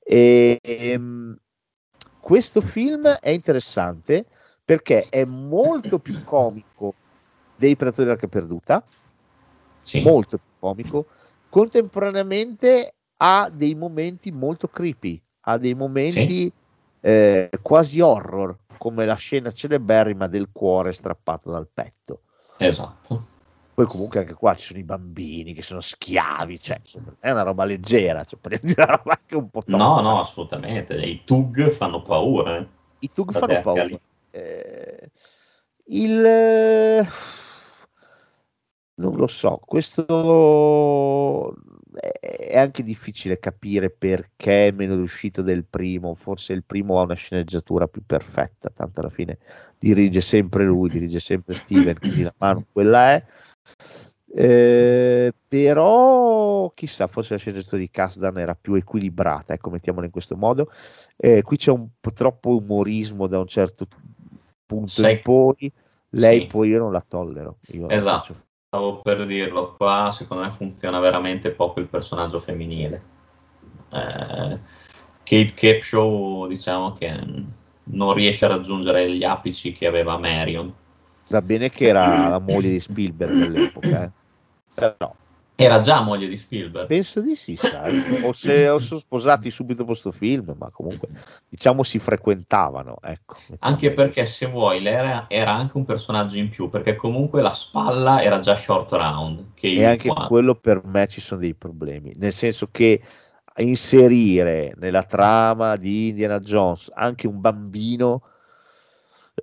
E, 0.03 0.59
ehm, 0.61 1.35
questo 2.25 2.59
film 2.59 3.07
è 3.07 3.29
interessante 3.29 4.25
perché 4.65 5.09
è 5.09 5.25
molto 5.25 5.99
più 5.99 6.23
comico 6.23 6.95
dei 7.55 7.75
Predatori 7.75 8.07
della 8.07 8.27
Perduta, 8.27 8.83
Sì. 9.83 10.01
molto 10.01 10.37
più 10.39 10.47
comico, 10.57 11.05
contemporaneamente 11.47 12.95
ha 13.17 13.47
dei 13.53 13.75
momenti 13.75 14.31
molto 14.31 14.67
creepy, 14.67 15.21
ha 15.41 15.59
dei 15.59 15.75
momenti 15.75 16.51
eh, 17.01 17.47
quasi 17.61 18.01
horror, 18.01 18.57
come 18.79 19.05
la 19.05 19.13
scena 19.13 19.51
celeberrima 19.51 20.25
del 20.25 20.49
cuore 20.51 20.93
strappato 20.93 21.51
dal 21.51 21.69
petto. 21.71 22.21
Esatto. 22.57 23.33
Poi 23.75 23.85
comunque 23.85 24.21
anche 24.21 24.33
qua 24.33 24.55
ci 24.55 24.67
sono 24.67 24.79
i 24.79 24.83
bambini 24.83 25.53
che 25.53 25.61
sono 25.61 25.81
schiavi, 25.81 26.59
cioè 26.61 26.77
insomma, 26.79 27.13
è 27.19 27.29
una 27.29 27.43
roba 27.43 27.65
leggera, 27.65 28.23
cioè, 28.23 28.39
parliamo 28.39 28.65
di 28.65 28.73
una 28.77 28.95
roba 28.95 29.19
anche 29.19 29.35
un 29.35 29.49
po' 29.49 29.61
tosta. 29.61 29.75
No, 29.77 29.99
no, 29.99 30.19
assolutamente. 30.21 30.95
I 30.95 31.23
Tug 31.25 31.69
fanno 31.69 32.01
paura. 32.01 32.57
eh. 32.57 32.67
I 32.99 33.11
Tug 33.11 33.31
Da 33.31 33.39
fanno 33.39 33.59
paura. 33.59 33.99
Eh, 34.31 35.11
il 35.87 37.07
non 38.97 39.15
lo 39.15 39.27
so, 39.27 39.59
questo 39.61 41.53
è 41.99 42.35
è 42.55 42.59
anche 42.59 42.83
difficile 42.83 43.37
capire 43.37 43.89
perché 43.89 44.67
è 44.67 44.71
meno 44.71 44.95
riuscito 44.95 45.41
del 45.41 45.65
primo. 45.65 46.15
Forse 46.15 46.53
il 46.53 46.63
primo 46.63 46.99
ha 46.99 47.03
una 47.03 47.15
sceneggiatura 47.15 47.87
più 47.87 48.01
perfetta, 48.05 48.69
tanto 48.69 49.01
alla 49.01 49.09
fine 49.09 49.37
dirige 49.77 50.21
sempre 50.21 50.63
lui, 50.63 50.89
dirige 50.89 51.19
sempre 51.19 51.55
Steven, 51.55 51.99
quindi 51.99 52.21
la 52.23 52.33
mano 52.37 52.65
quella 52.71 53.11
è. 53.11 53.25
Eh, 54.37 55.33
però 55.47 56.69
chissà, 56.75 57.07
forse 57.07 57.33
la 57.33 57.39
sceneggiatura 57.39 57.77
di 57.77 57.89
Kasdan 57.89 58.37
era 58.37 58.55
più 58.59 58.73
equilibrata, 58.73 59.53
ecco, 59.53 59.69
mettiamola 59.69 60.05
in 60.05 60.11
questo 60.11 60.35
modo. 60.35 60.69
Eh, 61.15 61.41
qui 61.41 61.55
c'è 61.57 61.71
un 61.71 61.87
po' 62.01 62.11
troppo 62.11 62.57
umorismo 62.57 63.27
da 63.27 63.39
un 63.39 63.47
certo 63.47 63.85
punto 64.65 64.91
Sai- 64.91 65.13
in 65.13 65.21
poi. 65.21 65.71
Lei 66.09 66.41
Sì. 66.41 66.47
poi 66.47 66.69
io 66.69 66.79
non 66.79 66.91
la 66.91 67.03
tollero. 67.07 67.57
Io 67.67 67.87
la 67.87 67.93
Esatto. 67.93 68.33
faccio- 68.33 68.43
Stavo 68.67 68.99
per 69.01 69.25
dirlo, 69.25 69.75
qua 69.77 70.09
secondo 70.11 70.43
me 70.43 70.51
funziona 70.51 70.99
veramente 70.99 71.51
poco 71.51 71.79
il 71.79 71.87
personaggio 71.87 72.39
femminile. 72.39 73.01
Eh, 73.91 74.59
Kate 75.23 75.53
Capshaw, 75.53 76.47
diciamo 76.47 76.93
che 76.93 77.17
non 77.83 78.13
riesce 78.13 78.45
a 78.45 78.49
raggiungere 78.49 79.09
gli 79.15 79.23
apici 79.23 79.71
che 79.71 79.87
aveva 79.87 80.17
Marion. 80.17 80.73
Va 81.27 81.41
bene 81.41 81.69
che 81.69 81.87
era 81.87 82.29
la 82.29 82.39
moglie 82.39 82.69
di 82.69 82.79
Spielberg 82.79 83.41
all'epoca, 83.41 84.03
eh. 84.03 84.11
però 84.73 85.15
Era 85.57 85.79
già 85.79 86.01
moglie 86.01 86.27
di 86.27 86.37
Spielberg. 86.37 86.85
penso 86.87 87.21
di 87.21 87.35
sì, 87.35 87.55
sai. 87.55 88.23
O 88.23 88.33
se 88.33 88.67
o 88.67 88.79
sono 88.79 88.99
sposati 88.99 89.49
subito 89.49 89.79
dopo 89.79 89.91
questo 89.91 90.11
film, 90.11 90.53
ma 90.57 90.69
comunque 90.69 91.07
diciamo 91.49 91.81
si 91.83 91.97
frequentavano, 91.97 92.97
ecco. 93.01 93.37
Anche 93.59 93.91
perché 93.93 94.25
se 94.25 94.47
vuoi, 94.47 94.81
lei 94.81 94.93
era, 94.93 95.25
era 95.29 95.53
anche 95.53 95.77
un 95.77 95.85
personaggio 95.85 96.37
in 96.37 96.49
più, 96.49 96.69
perché 96.69 96.95
comunque 96.95 97.41
la 97.41 97.51
spalla 97.51 98.21
era 98.21 98.39
già 98.39 98.55
short 98.55 98.91
round. 98.91 99.45
E 99.59 99.83
anche 99.83 100.09
qua- 100.09 100.27
quello 100.27 100.55
per 100.55 100.81
me 100.83 101.07
ci 101.07 101.21
sono 101.21 101.39
dei 101.39 101.55
problemi, 101.55 102.13
nel 102.17 102.33
senso 102.33 102.67
che 102.69 103.01
inserire 103.57 104.73
nella 104.77 105.03
trama 105.03 105.77
di 105.77 106.09
Indiana 106.09 106.39
Jones 106.39 106.91
anche 106.93 107.27
un 107.27 107.39
bambino 107.39 108.21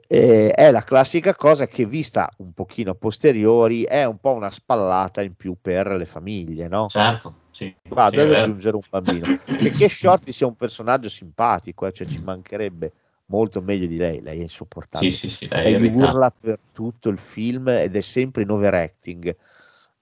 eh, 0.06 0.50
è 0.50 0.70
la 0.70 0.82
classica 0.82 1.34
cosa 1.34 1.66
che 1.66 1.84
vista 1.84 2.28
un 2.38 2.52
pochino 2.52 2.92
a 2.92 2.94
posteriori 2.94 3.82
è 3.84 4.04
un 4.04 4.18
po' 4.18 4.32
una 4.32 4.50
spallata 4.50 5.22
in 5.22 5.34
più 5.34 5.56
per 5.60 5.88
le 5.88 6.04
famiglie, 6.04 6.68
no? 6.68 6.88
Certo, 6.88 7.34
sì. 7.50 7.74
Va, 7.88 8.08
sì, 8.08 8.16
deve 8.16 8.40
aggiungere 8.40 8.76
un 8.76 8.82
bambino. 8.88 9.26
Che 9.56 9.88
Shorty 9.88 10.32
sia 10.32 10.46
un 10.46 10.56
personaggio 10.56 11.08
simpatico, 11.08 11.86
eh, 11.86 11.92
cioè 11.92 12.06
ci 12.06 12.22
mancherebbe 12.22 12.92
molto 13.26 13.60
meglio 13.60 13.86
di 13.86 13.96
lei, 13.96 14.20
lei 14.20 14.38
è 14.38 14.42
insopportabile. 14.42 15.10
Sì, 15.10 15.28
sì, 15.28 15.34
sì, 15.34 15.48
lei 15.48 15.78
lei 15.78 15.94
urla 15.94 16.30
per 16.30 16.58
tutto 16.72 17.08
il 17.08 17.18
film 17.18 17.68
ed 17.68 17.94
è 17.94 18.00
sempre 18.00 18.42
in 18.42 18.50
overacting. 18.50 19.36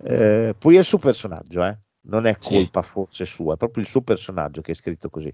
Eh, 0.02 0.54
poi 0.58 0.76
è 0.76 0.78
il 0.78 0.84
suo 0.84 0.98
personaggio, 0.98 1.64
eh. 1.64 1.76
non 2.02 2.26
è 2.26 2.36
Sì. 2.38 2.54
colpa 2.54 2.82
forse 2.82 3.24
sua, 3.24 3.54
è 3.54 3.56
proprio 3.56 3.82
il 3.82 3.88
suo 3.88 4.02
personaggio 4.02 4.60
che 4.60 4.72
è 4.72 4.74
scritto 4.74 5.10
così. 5.10 5.32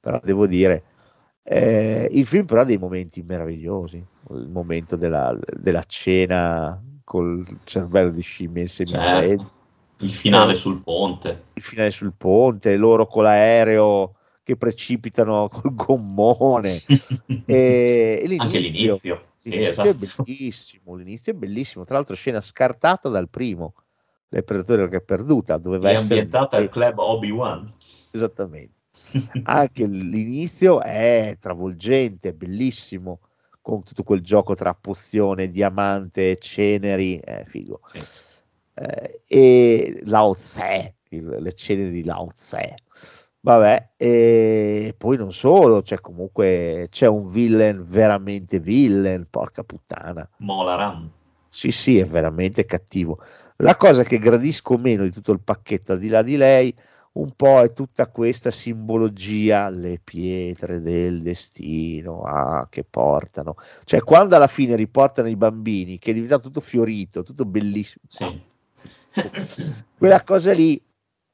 Però 0.00 0.18
devo 0.22 0.46
dire, 0.46 0.82
eh, 1.42 2.08
il 2.10 2.26
film 2.26 2.44
però 2.44 2.60
ha 2.62 2.64
dei 2.64 2.78
momenti 2.78 3.22
meravigliosi, 3.22 3.96
il 4.30 4.48
momento 4.48 4.96
della, 4.96 5.36
della 5.56 5.82
cena 5.84 6.80
col 7.04 7.46
cervello 7.64 8.10
di 8.10 8.20
scimmia 8.20 8.62
in 8.62 8.68
semifreddo, 8.68 9.42
Certo. 9.42 9.56
Il 10.00 10.12
finale 10.14 10.54
sul 10.54 10.80
ponte. 10.82 11.46
il 11.54 11.62
finale 11.62 11.90
sul 11.90 12.14
ponte, 12.16 12.76
loro 12.76 13.06
con 13.06 13.24
l'aereo 13.24 14.14
che 14.44 14.56
precipitano 14.56 15.48
col 15.52 15.74
gommone 15.74 16.82
e, 17.44 18.20
e 18.22 18.26
l'inizio. 18.26 18.44
Anche 18.44 18.58
l'inizio. 18.60 19.22
L'inizio 19.42 19.90
è 19.90 19.94
esatto. 19.94 20.22
bellissimo, 20.24 20.94
l'inizio 20.94 21.32
è 21.32 21.34
bellissimo, 21.34 21.84
tra 21.84 21.96
l'altro 21.96 22.14
scena 22.14 22.40
scartata 22.40 23.08
dal 23.08 23.28
primo, 23.30 23.74
del 24.28 24.44
Predatore 24.44 24.88
che 24.88 24.98
è 24.98 25.02
perduta, 25.02 25.56
doveva 25.58 25.90
È 25.90 25.94
essere 25.94 26.14
ambientata 26.20 26.56
al 26.58 26.68
club 26.68 26.98
Obi-Wan. 26.98 27.72
esattamente. 28.10 28.77
Anche 29.44 29.86
l'inizio 29.86 30.80
è 30.82 31.36
travolgente, 31.38 32.30
è 32.30 32.32
bellissimo, 32.32 33.20
con 33.60 33.82
tutto 33.82 34.02
quel 34.02 34.20
gioco 34.20 34.54
tra 34.54 34.74
pozione, 34.74 35.50
diamante, 35.50 36.38
ceneri, 36.38 37.18
è 37.18 37.44
figo. 37.44 37.80
Sì. 37.92 38.00
Eh, 38.74 39.20
e 39.28 40.02
Lao 40.04 40.34
Tse, 40.34 40.94
il- 41.10 41.36
le 41.40 41.52
ceneri 41.54 41.90
di 41.90 42.04
Lao 42.04 42.30
Tse. 42.34 42.74
Vabbè, 43.40 43.90
e 43.96 44.94
poi 44.98 45.16
non 45.16 45.32
solo, 45.32 45.80
c'è 45.82 46.00
comunque 46.00 46.88
c'è 46.90 47.06
un 47.06 47.28
villain 47.28 47.84
veramente 47.86 48.58
villain, 48.58 49.26
porca 49.30 49.62
puttana. 49.62 50.28
Mola 50.38 50.74
Ram. 50.74 51.10
Sì, 51.48 51.70
sì, 51.72 51.98
è 51.98 52.04
veramente 52.04 52.64
cattivo. 52.64 53.20
La 53.56 53.76
cosa 53.76 54.02
che 54.02 54.18
gradisco 54.18 54.76
meno 54.76 55.02
di 55.02 55.10
tutto 55.10 55.32
il 55.32 55.40
pacchetto, 55.40 55.92
al 55.92 55.98
di 55.98 56.08
là 56.08 56.22
di 56.22 56.36
lei, 56.36 56.74
un 57.18 57.32
po' 57.34 57.60
è 57.62 57.72
tutta 57.72 58.06
questa 58.08 58.50
simbologia, 58.50 59.68
le 59.68 60.00
pietre 60.02 60.80
del 60.80 61.20
destino, 61.20 62.22
ah, 62.22 62.68
che 62.70 62.84
portano. 62.84 63.56
Cioè, 63.84 64.02
quando 64.02 64.36
alla 64.36 64.46
fine 64.46 64.76
riportano 64.76 65.28
i 65.28 65.36
bambini, 65.36 65.98
che 65.98 66.12
è 66.12 66.14
diventato 66.14 66.42
tutto 66.42 66.60
fiorito, 66.60 67.22
tutto 67.22 67.44
bellissimo, 67.44 68.04
Sì. 68.06 68.42
quella 69.98 70.22
cosa 70.22 70.52
lì, 70.52 70.80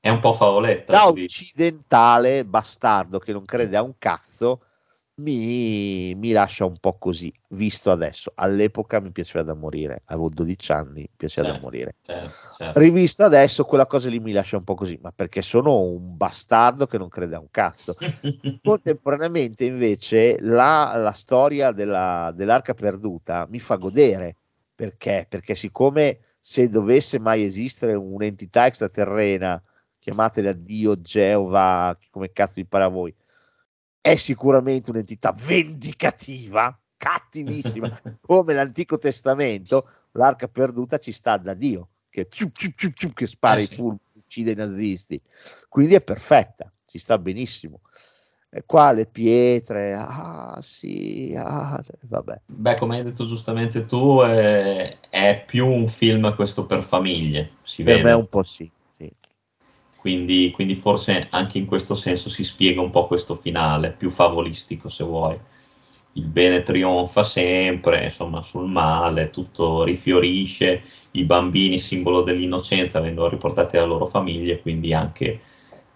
È 0.00 0.08
un 0.08 0.20
po' 0.20 0.32
favoletta. 0.32 0.92
da 0.92 1.06
occidentale, 1.08 2.44
bastardo, 2.46 3.18
che 3.18 3.32
non 3.32 3.44
crede 3.44 3.76
a 3.76 3.82
un 3.82 3.94
cazzo, 3.98 4.60
mi, 5.16 6.14
mi 6.16 6.32
lascia 6.32 6.64
un 6.64 6.76
po' 6.78 6.98
così, 6.98 7.32
visto 7.50 7.90
adesso. 7.90 8.32
All'epoca 8.34 9.00
mi 9.00 9.12
piaceva 9.12 9.44
da 9.44 9.54
morire, 9.54 10.02
avevo 10.06 10.28
12 10.28 10.72
anni, 10.72 11.00
mi 11.00 11.10
piaceva 11.16 11.46
da 11.48 11.52
Certo. 11.52 11.66
morire. 11.66 11.94
Certo, 12.02 12.48
certo. 12.56 12.78
Rivisto 12.78 13.24
adesso, 13.24 13.64
quella 13.64 13.86
cosa 13.86 14.08
lì 14.08 14.18
mi 14.18 14.32
lascia 14.32 14.56
un 14.56 14.64
po' 14.64 14.74
così, 14.74 14.98
ma 15.00 15.12
perché 15.12 15.42
sono 15.42 15.80
un 15.82 16.16
bastardo 16.16 16.86
che 16.86 16.98
non 16.98 17.08
crede 17.08 17.36
a 17.36 17.40
un 17.40 17.50
cazzo. 17.50 17.94
Contemporaneamente, 18.62 19.64
invece, 19.64 20.38
la, 20.40 20.94
la 20.96 21.12
storia 21.12 21.70
della- 21.70 22.32
dell'arca 22.34 22.74
perduta 22.74 23.46
mi 23.48 23.60
fa 23.60 23.76
godere 23.76 24.36
perché? 24.74 25.26
Perché, 25.28 25.54
siccome 25.54 26.18
se 26.40 26.68
dovesse 26.68 27.18
mai 27.18 27.42
esistere 27.44 27.94
un'entità 27.94 28.66
extraterrena, 28.66 29.62
chiamatela 29.98 30.52
Dio, 30.52 31.00
Geova, 31.00 31.96
come 32.10 32.32
cazzo 32.32 32.54
vi 32.56 32.66
pare 32.66 32.84
a 32.84 32.88
voi, 32.88 33.14
è 34.04 34.16
sicuramente 34.16 34.90
un'entità 34.90 35.32
vendicativa, 35.32 36.78
cattivissima, 36.94 37.90
come 38.20 38.52
l'Antico 38.52 38.98
Testamento, 38.98 39.88
l'arca 40.12 40.46
perduta 40.46 40.98
ci 40.98 41.10
sta 41.10 41.38
da 41.38 41.54
Dio, 41.54 41.88
che, 42.10 42.26
ciu, 42.28 42.50
ciu, 42.52 42.74
ciu, 42.74 43.14
che 43.14 43.26
spara 43.26 43.60
Eh 43.60 43.62
i 43.62 43.66
fulmini, 43.66 44.00
uccide 44.12 44.50
i 44.50 44.56
nazisti, 44.56 45.18
quindi 45.70 45.94
è 45.94 46.02
perfetta, 46.02 46.70
ci 46.84 46.98
sta 46.98 47.16
benissimo. 47.16 47.80
E 48.50 48.64
qua 48.66 48.92
le 48.92 49.06
pietre, 49.06 49.94
ah 49.94 50.58
sì, 50.60 51.34
ah, 51.34 51.82
vabbè. 52.02 52.42
Beh, 52.44 52.74
come 52.74 52.98
hai 52.98 53.04
detto 53.04 53.24
giustamente 53.24 53.86
tu, 53.86 54.20
è, 54.20 54.98
è 55.08 55.42
più 55.46 55.66
un 55.66 55.88
film 55.88 56.34
questo 56.34 56.66
per 56.66 56.82
famiglie, 56.82 57.52
si 57.62 57.82
Per 57.82 57.94
vede. 57.94 58.04
me 58.06 58.12
un 58.12 58.26
po' 58.26 58.44
sì. 58.44 58.70
Quindi, 60.04 60.50
quindi 60.50 60.74
forse 60.74 61.28
anche 61.30 61.56
in 61.56 61.64
questo 61.64 61.94
senso 61.94 62.28
si 62.28 62.44
spiega 62.44 62.82
un 62.82 62.90
po' 62.90 63.06
questo 63.06 63.34
finale, 63.36 63.90
più 63.90 64.10
favolistico 64.10 64.86
se 64.86 65.02
vuoi. 65.02 65.34
Il 66.12 66.26
bene 66.26 66.62
trionfa 66.62 67.22
sempre, 67.24 68.04
insomma, 68.04 68.42
sul 68.42 68.68
male, 68.68 69.30
tutto 69.30 69.82
rifiorisce, 69.82 70.82
i 71.12 71.24
bambini, 71.24 71.78
simbolo 71.78 72.20
dell'innocenza, 72.20 73.00
vengono 73.00 73.30
riportati 73.30 73.78
alle 73.78 73.86
loro 73.86 74.04
famiglie, 74.04 74.60
quindi 74.60 74.92
anche, 74.92 75.40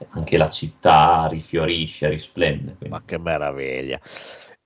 anche 0.08 0.38
la 0.38 0.48
città 0.48 1.28
rifiorisce, 1.30 2.08
risplende. 2.08 2.76
quindi- 2.78 2.88
Ma 2.88 3.02
che 3.04 3.18
meraviglia. 3.18 4.00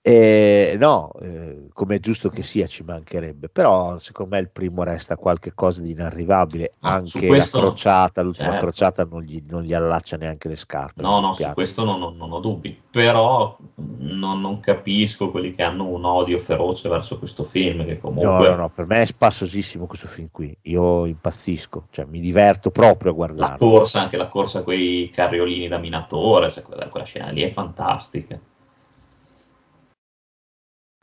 Eh, 0.04 0.76
no, 0.80 1.12
eh, 1.20 1.68
come 1.72 1.94
è 1.96 2.00
giusto 2.00 2.28
che 2.28 2.42
sia, 2.42 2.66
ci 2.66 2.82
mancherebbe, 2.82 3.48
però 3.48 3.98
secondo 4.00 4.34
me 4.34 4.40
il 4.40 4.50
primo 4.50 4.82
resta 4.82 5.16
qualche 5.16 5.52
cosa 5.54 5.80
di 5.80 5.92
inarrivabile. 5.92 6.74
No, 6.80 6.88
Anche 6.88 7.26
questo 7.28 7.58
la 7.58 7.64
no. 7.66 7.70
crociata, 7.70 8.20
l'ultima 8.22 8.50
Certo. 8.50 8.66
crociata 8.66 9.04
non 9.04 9.22
gli, 9.22 9.40
non 9.48 9.62
gli 9.62 9.72
allaccia 9.72 10.16
neanche 10.16 10.48
le 10.48 10.56
scarpe. 10.56 11.02
No, 11.02 11.20
no, 11.20 11.34
su 11.34 11.48
questo 11.52 11.84
non, 11.84 12.00
non- 12.00 12.16
non 12.16 12.32
ho 12.32 12.40
dubbi, 12.40 12.76
però 12.90 13.56
non, 13.76 14.40
non 14.40 14.58
capisco 14.58 15.30
quelli 15.30 15.54
che 15.54 15.62
hanno 15.62 15.86
un 15.86 16.04
odio 16.04 16.38
feroce 16.40 16.88
verso 16.88 17.18
questo 17.18 17.44
film, 17.44 17.84
che 17.84 17.94
No, 17.94 18.00
comunque 18.00 18.48
no, 18.48 18.56
no, 18.56 18.70
per 18.70 18.86
me 18.86 19.02
è 19.02 19.06
spassosissimo 19.06 19.86
questo 19.86 20.08
film 20.08 20.28
qui. 20.30 20.56
Io 20.62 21.06
impazzisco, 21.06 21.86
cioè 21.90 22.04
mi 22.06 22.20
diverto 22.20 22.70
proprio 22.70 23.10
a 23.10 23.14
la 23.36 23.56
guardarlo. 23.56 23.56
corsa, 23.56 24.00
anche 24.00 24.16
la 24.16 24.28
corsa 24.28 24.62
con 24.62 24.74
i 24.74 25.10
carriolini 25.10 25.68
da 25.68 25.78
minatore, 25.78 26.50
cioè, 26.50 26.62
quella, 26.62 26.88
quella 26.88 27.06
scena 27.06 27.30
lì 27.30 27.42
è 27.42 27.50
fantastica. 27.50 28.38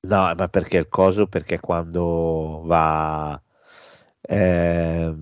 No, 0.02 0.34
ma 0.36 0.48
perché 0.48 0.78
il 0.78 0.88
coso? 0.88 1.28
Perché 1.28 1.60
quando 1.60 2.62
va, 2.66 3.40
eh, 4.22 5.14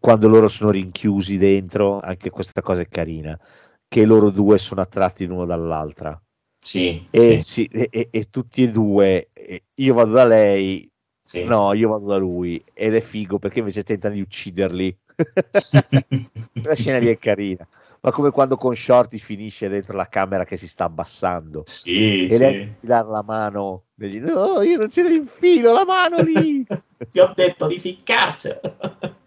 quando 0.00 0.28
loro 0.28 0.48
sono 0.48 0.70
rinchiusi 0.70 1.38
dentro, 1.38 2.00
anche 2.00 2.30
questa 2.30 2.62
cosa 2.62 2.80
è 2.80 2.88
carina, 2.88 3.38
che 3.86 4.04
loro 4.04 4.30
due 4.30 4.58
sono 4.58 4.80
attratti 4.80 5.24
l'uno 5.26 5.44
dall'altra 5.44 6.20
Sì, 6.60 7.06
e, 7.10 7.40
sì, 7.42 7.42
si- 7.42 7.64
e- 7.66 8.08
e- 8.10 8.24
tutti 8.28 8.64
e 8.64 8.70
due, 8.72 9.30
io 9.74 9.94
vado 9.94 10.12
da 10.12 10.24
lei, 10.24 10.90
sì. 11.24 11.44
no, 11.44 11.72
io 11.72 11.88
vado 11.90 12.06
da 12.06 12.16
lui, 12.16 12.62
ed 12.74 12.94
è 12.94 13.00
figo 13.00 13.38
perché 13.38 13.60
invece 13.60 13.82
tentano 13.84 14.14
di 14.14 14.20
ucciderli. 14.20 14.98
La 16.62 16.74
scena 16.74 16.98
lì 16.98 17.06
è 17.08 17.18
carina, 17.18 17.66
ma 18.00 18.10
come 18.10 18.30
quando 18.30 18.56
con 18.56 18.74
Shorty 18.74 19.18
finisce 19.18 19.68
dentro 19.68 19.96
la 19.96 20.08
camera 20.08 20.44
che 20.44 20.56
si 20.56 20.68
sta 20.68 20.84
abbassando. 20.84 21.64
Sì, 21.66 22.26
e 22.26 22.38
lei 22.38 22.52
sì. 22.52 22.60
infilare 22.60 23.08
la 23.08 23.22
mano 23.22 23.84
e 23.98 24.08
gli 24.08 24.18
no 24.18 24.60
io 24.62 24.78
non 24.78 24.90
ce 24.90 25.02
ne 25.02 25.14
infilo 25.14 25.72
la 25.72 25.84
mano 25.84 26.22
lì. 26.22 26.64
Ti 27.10 27.18
ho 27.18 27.32
detto 27.34 27.66
di 27.66 27.78
ficcarci. 27.78 28.50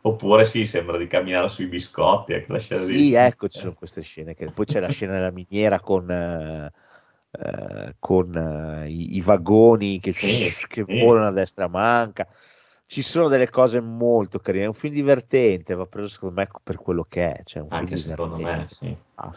Oppure 0.00 0.44
sì, 0.44 0.64
sembra 0.64 0.96
di 0.96 1.08
camminare 1.08 1.48
sui 1.48 1.66
biscotti, 1.66 2.32
ecco, 2.32 2.58
sì 2.58 3.14
ecco 3.14 3.48
ci 3.48 3.58
sono 3.58 3.74
queste 3.74 4.00
scene 4.00 4.34
che 4.34 4.50
poi 4.50 4.64
c'è 4.64 4.78
la 4.78 4.88
scena 4.88 5.14
della 5.14 5.32
miniera 5.32 5.80
con 5.80 6.08
eh, 6.08 6.70
eh, 7.30 7.94
con 7.98 8.34
eh, 8.34 8.88
i, 8.88 9.16
i 9.16 9.20
vagoni 9.20 10.00
che, 10.00 10.12
Sì, 10.12 10.66
che 10.66 10.84
volano 10.84 11.26
a 11.26 11.32
destra 11.32 11.68
manca 11.68 12.26
ci 12.88 13.02
sono 13.02 13.28
delle 13.28 13.50
cose 13.50 13.80
molto 13.82 14.38
carine 14.38 14.64
è 14.64 14.68
un 14.68 14.72
film 14.72 14.94
divertente 14.94 15.74
va 15.74 15.84
preso 15.84 16.08
secondo 16.08 16.36
me 16.36 16.48
per 16.62 16.76
quello 16.78 17.04
che 17.04 17.34
è 17.34 17.42
cioè 17.44 17.62
un 17.62 17.68
Anche 17.70 17.96
film 17.96 18.08
secondo 18.08 18.36
me, 18.38 18.66
sì. 18.70 18.96
Ah, 19.16 19.30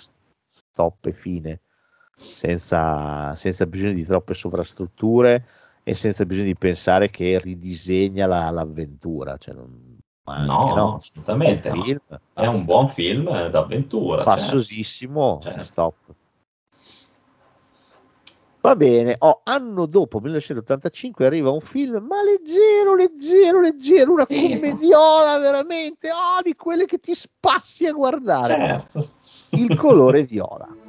stop 0.47 1.05
e 1.07 1.11
fine 1.11 1.59
senza, 2.33 3.35
senza 3.35 3.65
bisogno 3.65 3.91
di 3.91 4.05
troppe 4.05 4.33
sovrastrutture 4.33 5.45
e 5.83 5.93
senza 5.93 6.25
bisogno 6.25 6.45
di 6.45 6.55
pensare 6.55 7.09
che 7.09 7.39
ridisegna 7.39 8.25
la- 8.25 8.49
l'avventura 8.51 9.35
cioè 9.35 9.53
non, 9.53 9.97
ma 10.23 10.45
No, 10.45 10.73
no, 10.73 10.93
È 10.93 10.95
assolutamente. 10.95 11.69
un 11.69 11.75
no. 11.77 11.83
film, 11.83 11.99
È 12.33 12.45
un 12.45 12.63
buon 12.65 12.87
film 12.87 13.49
d'avventura. 13.49 14.23
passosissimo 14.23 15.39
Certo. 15.41 15.63
stop 15.63 15.95
va 18.61 18.75
bene 18.75 19.15
oh, 19.19 19.41
anno 19.43 19.85
dopo 19.87 20.19
1985 20.19 21.25
arriva 21.25 21.49
un 21.51 21.61
film 21.61 22.05
ma 22.05 22.23
leggero 22.23 22.95
leggero 22.95 23.59
leggero 23.59 24.13
una 24.13 24.25
commediola 24.27 25.39
veramente 25.39 26.09
oh, 26.11 26.41
di 26.43 26.55
quelle 26.55 26.85
che 26.85 26.99
ti 26.99 27.13
spassi 27.13 27.85
a 27.87 27.91
guardare. 27.91 28.53
Certo. 28.55 29.09
il 29.51 29.75
colore 29.75 30.23
viola 30.23 30.67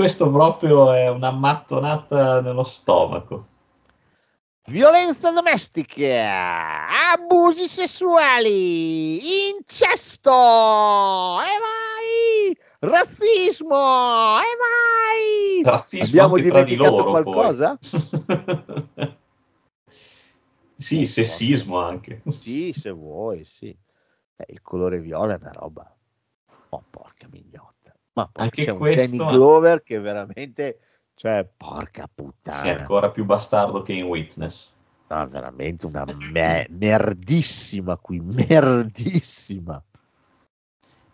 questo 0.00 0.30
proprio 0.30 0.92
è 0.92 1.10
una 1.10 1.30
mattonata 1.30 2.40
nello 2.40 2.62
stomaco. 2.62 3.48
Violenza 4.68 5.30
domestica, 5.30 7.10
abusi 7.12 7.68
sessuali, 7.68 9.50
incesto, 9.50 10.30
e 10.30 11.52
vai! 11.60 12.56
Razzismo, 12.78 13.76
e 14.38 14.56
vai! 14.56 15.62
Razzismo 15.64 16.06
Abbiamo 16.06 16.36
dimenticato 16.38 16.96
loro, 16.96 17.10
qualcosa? 17.10 17.78
sì, 20.78 21.04
sessismo 21.04 21.78
anche. 21.78 22.22
Sì, 22.26 22.72
se 22.72 22.88
vuoi, 22.88 23.44
sì. 23.44 23.68
Eh, 23.68 24.46
il 24.48 24.62
colore 24.62 24.98
viola 24.98 25.34
è 25.34 25.38
una 25.38 25.52
roba. 25.52 25.94
Oh, 26.70 26.84
mignotta. 26.90 27.09
Ma 28.20 28.28
poi 28.32 28.44
Anche 28.44 28.64
c'è 28.64 28.70
un 28.70 28.78
questo- 28.78 29.16
Danny 29.24 29.32
Glover 29.32 29.82
che 29.82 29.98
veramente, 29.98 30.80
cioè, 31.14 31.46
porca 31.56 32.04
È 32.04 32.08
puttana. 32.14 32.80
ancora 32.80 33.10
più 33.10 33.24
bastardo 33.24 33.82
che 33.82 33.92
in 33.92 34.04
Witness. 34.04 34.68
No, 35.08 35.26
veramente 35.28 35.86
una 35.86 36.04
me- 36.04 36.66
merdissima 36.70 37.96
qui, 37.96 38.20
merdissima. 38.20 39.82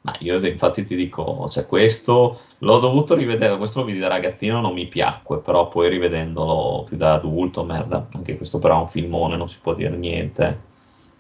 Ma 0.03 0.15
io 0.21 0.39
infatti 0.47 0.85
ti 0.85 0.95
dico, 0.95 1.49
cioè 1.49 1.67
questo 1.67 2.39
l'ho 2.59 2.79
dovuto 2.79 3.15
rivedere, 3.17 3.57
questo 3.57 3.81
lo 3.81 3.87
vidi 3.87 3.99
da 3.99 4.07
ragazzino, 4.07 4.61
non 4.61 4.73
mi 4.73 4.87
piacque, 4.87 5.39
però 5.41 5.67
poi 5.69 5.89
rivedendolo 5.89 6.85
più 6.85 6.97
da 6.97 7.15
adulto, 7.15 7.65
merda, 7.65 8.07
anche 8.13 8.37
questo 8.37 8.59
però 8.61 8.79
è 8.79 8.83
un 8.83 8.89
filmone, 8.89 9.37
non 9.37 9.49
si 9.49 9.59
può 9.61 9.75
dire 9.75 9.97
niente. 9.97 10.75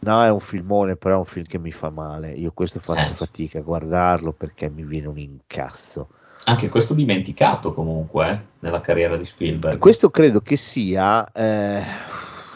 No, 0.06 0.22
è 0.22 0.30
un 0.30 0.38
filmone, 0.38 0.94
però 0.94 1.16
è 1.16 1.18
un 1.18 1.24
film 1.24 1.46
che 1.46 1.58
mi 1.58 1.72
fa 1.72 1.90
male. 1.90 2.30
Io 2.30 2.52
questo 2.52 2.78
faccio 2.78 3.10
Eh. 3.10 3.14
fatica 3.14 3.58
a 3.58 3.62
guardarlo 3.62 4.32
perché 4.32 4.70
mi 4.70 4.84
viene 4.84 5.08
un 5.08 5.18
incasso. 5.18 6.10
Anche 6.44 6.68
questo 6.68 6.94
dimenticato 6.94 7.74
comunque 7.74 8.28
eh, 8.28 8.40
nella 8.60 8.80
carriera 8.80 9.16
di 9.16 9.24
Spielberg. 9.24 9.78
Questo 9.78 10.10
credo 10.10 10.38
che 10.38 10.56
sia, 10.56 11.28
eh, 11.32 11.82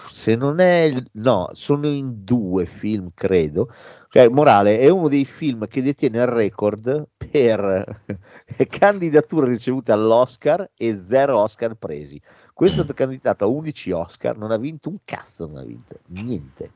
se 0.08 0.36
non 0.36 0.60
è, 0.60 1.02
no, 1.14 1.50
sono 1.52 1.88
in 1.88 2.22
due 2.22 2.66
film, 2.66 3.10
credo. 3.14 3.68
Cioè, 4.10 4.28
Morale 4.28 4.78
è 4.78 4.88
uno 4.88 5.08
dei 5.08 5.24
film 5.24 5.66
che 5.66 5.82
detiene 5.82 6.18
il 6.18 6.28
record 6.28 7.08
per 7.16 8.02
candidature 8.70 9.48
ricevute 9.48 9.90
all'Oscar 9.90 10.70
e 10.76 10.96
zero 10.96 11.40
Oscar 11.40 11.74
presi. 11.74 12.20
Questo 12.54 12.82
è 12.82 12.84
stato 12.84 12.96
candidato 12.96 13.42
a 13.42 13.48
11 13.48 13.90
Oscar, 13.90 14.38
non 14.38 14.52
ha 14.52 14.56
vinto 14.56 14.88
un 14.88 14.98
cazzo, 15.04 15.48
non 15.48 15.56
ha 15.56 15.64
vinto 15.64 15.98
niente. 16.10 16.70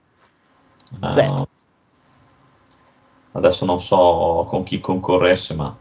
Zero. 1.12 1.48
adesso 3.32 3.64
non 3.64 3.80
so 3.80 4.46
con 4.48 4.62
chi 4.62 4.80
concorresse, 4.80 5.54
ma 5.54 5.76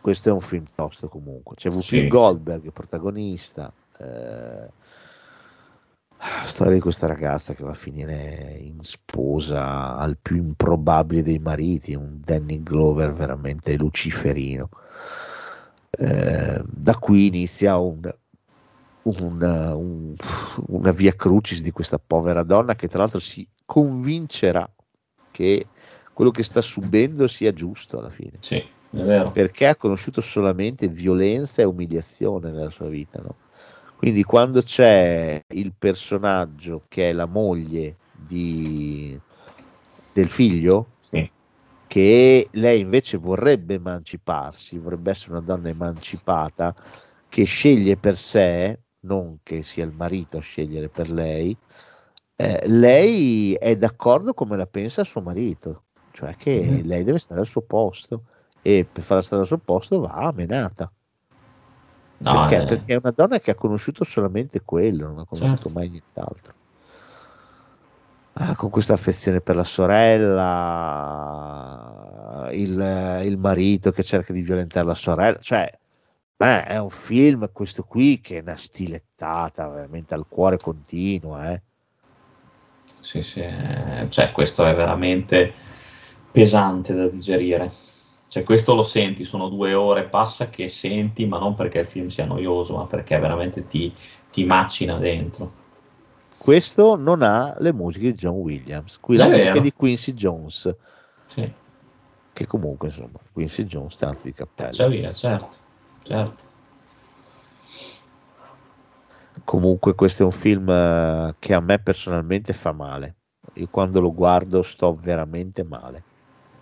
Questo 0.00 0.28
è 0.28 0.32
un 0.32 0.40
film 0.40 0.64
tosto 0.74 1.08
comunque. 1.08 1.56
C'è 1.56 1.68
Whoopi 1.70 1.82
Sì. 1.82 2.06
Goldberg, 2.08 2.70
protagonista. 2.72 3.72
eh, 3.98 4.68
storia 6.46 6.74
di 6.74 6.80
questa 6.80 7.06
ragazza 7.06 7.54
che 7.54 7.62
va 7.64 7.70
a 7.70 7.74
finire 7.74 8.56
in 8.60 8.78
sposa 8.82 9.94
al 9.96 10.16
più 10.20 10.36
improbabile 10.36 11.22
dei 11.22 11.38
mariti, 11.38 11.94
un 11.94 12.20
Danny 12.22 12.62
Glover 12.62 13.12
veramente 13.12 13.76
luciferino. 13.76 14.68
Eh, 15.90 16.62
da 16.66 16.96
qui 16.96 17.26
inizia 17.28 17.78
un, 17.78 18.00
un- 19.02 19.42
un- 19.42 20.14
una 20.66 20.90
via 20.92 21.12
crucis 21.14 21.62
di 21.62 21.70
questa 21.70 21.98
povera 22.04 22.42
donna 22.42 22.74
che 22.74 22.88
tra 22.88 22.98
l'altro 22.98 23.20
si 23.20 23.46
convincerà 23.74 24.72
che 25.32 25.66
quello 26.12 26.30
che 26.30 26.44
sta 26.44 26.60
subendo 26.60 27.26
sia 27.26 27.52
giusto 27.52 27.98
alla 27.98 28.08
fine 28.08 28.38
sì, 28.38 28.64
perché 29.32 29.66
ha 29.66 29.74
conosciuto 29.74 30.20
solamente 30.20 30.86
violenza 30.86 31.60
e 31.60 31.64
umiliazione 31.64 32.52
nella 32.52 32.70
sua 32.70 32.86
vita. 32.86 33.20
no? 33.20 33.34
Quindi 33.96 34.22
quando 34.22 34.62
c'è 34.62 35.42
il 35.54 35.72
personaggio 35.76 36.82
che 36.86 37.10
è 37.10 37.12
la 37.12 37.26
moglie 37.26 37.96
di- 38.12 39.18
del 40.12 40.28
figlio, 40.28 40.86
Sì. 41.00 41.28
che 41.88 42.46
lei 42.52 42.78
invece 42.78 43.16
vorrebbe 43.16 43.74
emanciparsi, 43.74 44.78
vorrebbe 44.78 45.10
essere 45.10 45.32
una 45.32 45.40
donna 45.40 45.68
emancipata 45.68 46.72
che 47.28 47.42
sceglie 47.42 47.96
per 47.96 48.16
sé, 48.16 48.78
non 49.00 49.38
che 49.42 49.64
sia 49.64 49.84
il 49.84 49.92
marito 49.92 50.36
a 50.36 50.40
scegliere 50.40 50.88
per 50.88 51.10
lei, 51.10 51.56
eh, 52.36 52.62
lei 52.68 53.54
è 53.54 53.76
d'accordo 53.76 54.34
come 54.34 54.56
la 54.56 54.66
pensa 54.66 55.04
suo 55.04 55.20
marito, 55.22 55.84
cioè 56.10 56.34
che 56.36 56.80
Mhm. 56.82 56.86
lei 56.86 57.04
deve 57.04 57.18
stare 57.18 57.40
al 57.40 57.46
suo 57.46 57.62
posto 57.62 58.24
e 58.62 58.84
per 58.90 59.02
farla 59.02 59.22
stare 59.22 59.42
al 59.42 59.46
suo 59.48 59.58
posto 59.58 60.00
va 60.00 60.32
menata. 60.34 60.92
No, 62.18 62.32
perché? 62.40 62.56
eh, 62.62 62.64
Perché 62.64 62.94
è 62.94 62.98
una 62.98 63.10
donna 63.12 63.38
che 63.38 63.50
ha 63.50 63.54
conosciuto 63.54 64.04
solamente 64.04 64.62
quello, 64.64 65.06
non 65.08 65.18
ha 65.18 65.24
conosciuto 65.26 65.68
Certo. 65.68 65.78
mai 65.78 65.90
nient'altro. 65.90 66.54
Ah, 68.36 68.56
con 68.56 68.68
questa 68.70 68.94
affezione 68.94 69.40
per 69.40 69.54
la 69.54 69.62
sorella, 69.64 70.58
il, 72.50 73.20
il 73.24 73.38
marito 73.38 73.92
che 73.92 74.02
cerca 74.02 74.32
di 74.32 74.42
violentare 74.42 74.84
la 74.86 74.94
sorella, 74.96 75.38
cioè 75.38 75.70
beh, 76.36 76.64
è 76.64 76.78
un 76.80 76.90
film 76.90 77.50
questo 77.52 77.84
qui 77.84 78.20
che 78.20 78.38
è 78.38 78.40
una 78.40 78.56
stilettata 78.56 79.68
veramente 79.68 80.14
al 80.14 80.26
cuore 80.26 80.58
continuo, 80.58 81.40
eh. 81.42 81.62
Sì, 83.04 83.20
sì, 83.20 83.40
eh, 83.40 84.06
cioè, 84.08 84.32
questo 84.32 84.64
è 84.64 84.74
veramente 84.74 85.52
pesante 86.32 86.94
da 86.94 87.06
digerire. 87.08 87.70
Cioè, 88.26 88.42
questo 88.42 88.74
lo 88.74 88.82
senti, 88.82 89.24
sono 89.24 89.48
due 89.48 89.74
ore 89.74 90.04
passa 90.04 90.48
che 90.48 90.68
senti, 90.68 91.26
ma 91.26 91.38
non 91.38 91.54
perché 91.54 91.80
il 91.80 91.86
film 91.86 92.06
sia 92.08 92.24
noioso, 92.24 92.76
ma 92.76 92.86
perché 92.86 93.18
veramente 93.18 93.66
ti, 93.66 93.94
ti 94.32 94.44
macina 94.44 94.96
dentro. 94.96 95.52
Questo 96.38 96.96
non 96.96 97.22
ha 97.22 97.54
le 97.58 97.72
musiche 97.72 98.12
di 98.12 98.14
John 98.14 98.36
Williams, 98.36 98.98
qui 98.98 99.16
la 99.16 99.28
musica 99.28 99.60
di 99.60 99.72
Quincy 99.72 100.14
Jones, 100.14 100.74
Sì, 101.26 101.52
che 102.32 102.46
comunque 102.46 102.88
insomma 102.88 103.18
Quincy 103.32 103.64
Jones 103.64 103.96
tanto 103.96 104.20
di 104.24 104.32
cappello. 104.32 104.68
caccia 104.68 104.88
via, 104.88 105.12
certo, 105.12 105.56
certo. 106.02 106.52
Comunque 109.44 109.94
questo 109.94 110.22
è 110.22 110.26
un 110.26 110.32
film 110.32 110.68
eh, 110.70 111.34
che 111.38 111.54
a 111.54 111.60
me 111.60 111.78
personalmente 111.80 112.52
fa 112.52 112.72
male. 112.72 113.16
Io 113.54 113.68
quando 113.70 114.00
lo 114.00 114.12
guardo 114.12 114.62
sto 114.62 114.94
veramente 114.94 115.64
male. 115.64 116.02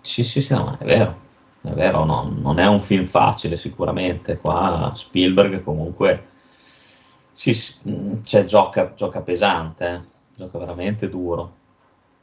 Sì, 0.01 0.23
sì, 0.23 0.41
sì, 0.41 0.53
no, 0.53 0.75
è 0.77 0.83
vero, 0.83 1.17
è 1.61 1.69
vero, 1.71 2.03
no, 2.03 2.33
non 2.41 2.59
è 2.59 2.67
un 2.67 2.81
film 2.81 3.05
facile 3.05 3.55
sicuramente, 3.55 4.37
qua 4.37 4.91
Spielberg 4.93 5.63
comunque 5.63 6.27
sì, 7.31 7.51
mh, 7.83 8.21
cioè, 8.23 8.45
gioca, 8.45 8.93
gioca 8.93 9.21
pesante, 9.21 9.87
eh, 9.87 10.01
gioca 10.35 10.57
veramente 10.59 11.09
duro, 11.09 11.55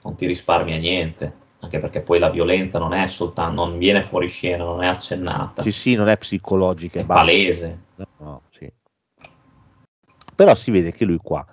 non 0.03 0.15
ti 0.15 0.27
risparmia 0.27 0.77
niente, 0.77 1.33
anche 1.61 1.79
perché 1.79 2.01
poi 2.01 2.19
la 2.19 2.31
violenza 2.31 2.79
non 2.79 2.93
è 2.93 3.07
soltanto, 3.09 3.65
non 3.65 3.79
viene 3.79 4.03
fuori 4.03 4.29
scena, 4.29 4.65
non 4.65 4.83
è 4.83 4.87
accennata, 4.87 5.63
Sì, 5.63 5.73
sì, 5.73 5.95
non 5.95 6.09
è 6.09 6.17
psicologica, 6.17 7.01
è 7.01 7.05
basta. 7.05 7.25
palese. 7.25 7.79
No, 7.97 8.07
no, 8.19 8.43
sì. 8.51 8.71
Però 10.41 10.55
si 10.55 10.71
vede 10.71 10.91
che 10.91 11.05
lui 11.05 11.19
qua 11.19 11.45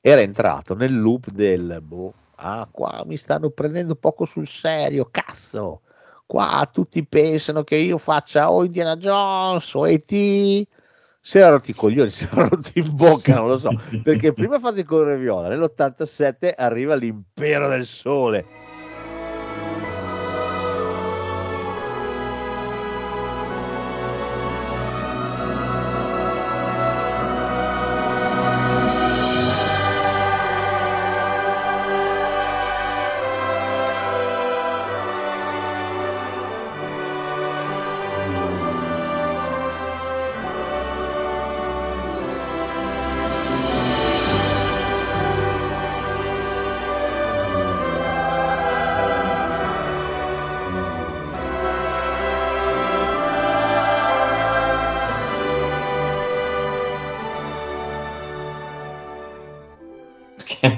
era 0.00 0.20
entrato 0.20 0.76
nel 0.76 0.96
loop 0.96 1.30
del 1.32 1.80
boh, 1.82 2.14
ah, 2.36 2.68
qua 2.70 3.02
mi 3.04 3.16
stanno 3.16 3.50
prendendo 3.50 3.96
poco 3.96 4.24
sul 4.24 4.46
serio, 4.46 5.08
cazzo. 5.10 5.80
Qua 6.24 6.68
tutti 6.72 7.04
pensano 7.04 7.64
che 7.64 7.74
io 7.74 7.98
faccia 7.98 8.52
o 8.52 8.62
Indiana 8.62 8.94
Jones 8.94 9.74
o 9.74 9.88
E.T. 9.88 10.68
Se 11.20 11.38
erano 11.40 11.54
rotti 11.54 11.72
i 11.72 11.74
coglioni, 11.74 12.10
se 12.14 12.28
erano 12.30 12.50
rotti 12.50 12.78
in 12.78 12.94
bocca, 12.94 13.34
non 13.34 13.48
lo 13.48 13.58
so. 13.58 13.70
Perché 14.04 14.32
prima 14.32 14.60
fate 14.60 14.78
il 14.78 14.86
colore 14.86 15.18
viola, 15.18 15.48
nell'87 15.48 16.52
arriva 16.54 16.94
l'impero 16.94 17.66
del 17.68 17.84
sole. 17.84 18.46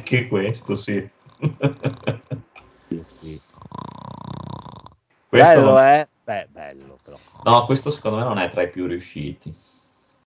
Anche 0.09 0.29
questo, 0.29 0.75
sì. 0.75 1.07
Sì, 2.89 3.05
sì. 3.21 3.41
Questo 5.29 5.55
bello, 5.55 5.71
non- 5.73 5.85
eh? 5.85 6.09
Beh, 6.25 6.47
bello 6.51 6.97
però. 7.03 7.19
No, 7.45 7.65
questo 7.67 7.91
secondo 7.91 8.17
me 8.19 8.25
non 8.25 8.39
è 8.39 8.49
tra 8.49 8.63
i 8.63 8.71
più 8.71 8.87
riusciti. 8.87 9.55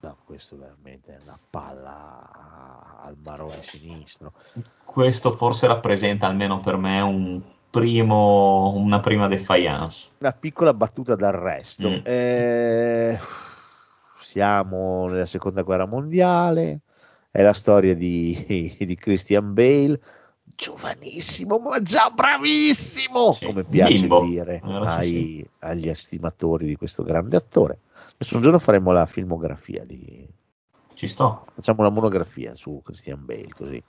No, 0.01 0.17
questo 0.25 0.57
veramente 0.57 1.13
è 1.13 1.21
una 1.21 1.37
palla 1.49 2.99
al 3.03 3.15
marone 3.23 3.61
sinistro. 3.63 4.33
Questo 4.83 5.31
forse 5.31 5.67
rappresenta 5.67 6.27
almeno 6.27 6.59
per 6.59 6.77
me 6.77 6.99
un 7.01 7.41
primo, 7.69 8.73
una 8.75 8.99
prima 8.99 9.27
defiance. 9.27 10.09
Una 10.19 10.31
piccola 10.31 10.73
battuta 10.73 11.15
d'arresto. 11.15 11.89
Mm. 11.89 11.99
Eh, 12.03 13.19
siamo 14.21 15.07
nella 15.07 15.25
seconda 15.25 15.63
guerra 15.63 15.85
mondiale, 15.85 16.81
è 17.31 17.41
la 17.41 17.53
storia 17.53 17.95
di, 17.95 18.75
di 18.79 18.95
Christian 18.95 19.53
Bale, 19.53 19.99
giovanissimo, 20.55 21.57
ma 21.59 21.81
già 21.81 22.09
bravissimo, 22.09 23.31
Sì, 23.31 23.45
come 23.45 23.63
piace 23.63 24.07
bimbo. 24.07 24.25
dire 24.25 24.61
sì, 24.63 24.69
ai- 24.85 25.49
agli 25.59 25.87
estimatori 25.87 26.65
di 26.65 26.75
questo 26.75 27.03
grande 27.03 27.37
attore. 27.37 27.79
Adesso 28.13 28.35
un 28.35 28.41
giorno 28.41 28.59
faremo 28.59 28.91
la 28.91 29.05
filmografia 29.05 29.83
di, 29.85 30.27
Ci 30.93 31.07
sto. 31.07 31.45
facciamo 31.53 31.81
una 31.81 31.89
monografia 31.89 32.55
su 32.55 32.81
Christian 32.83 33.23
Bale, 33.25 33.53
così 33.55 33.81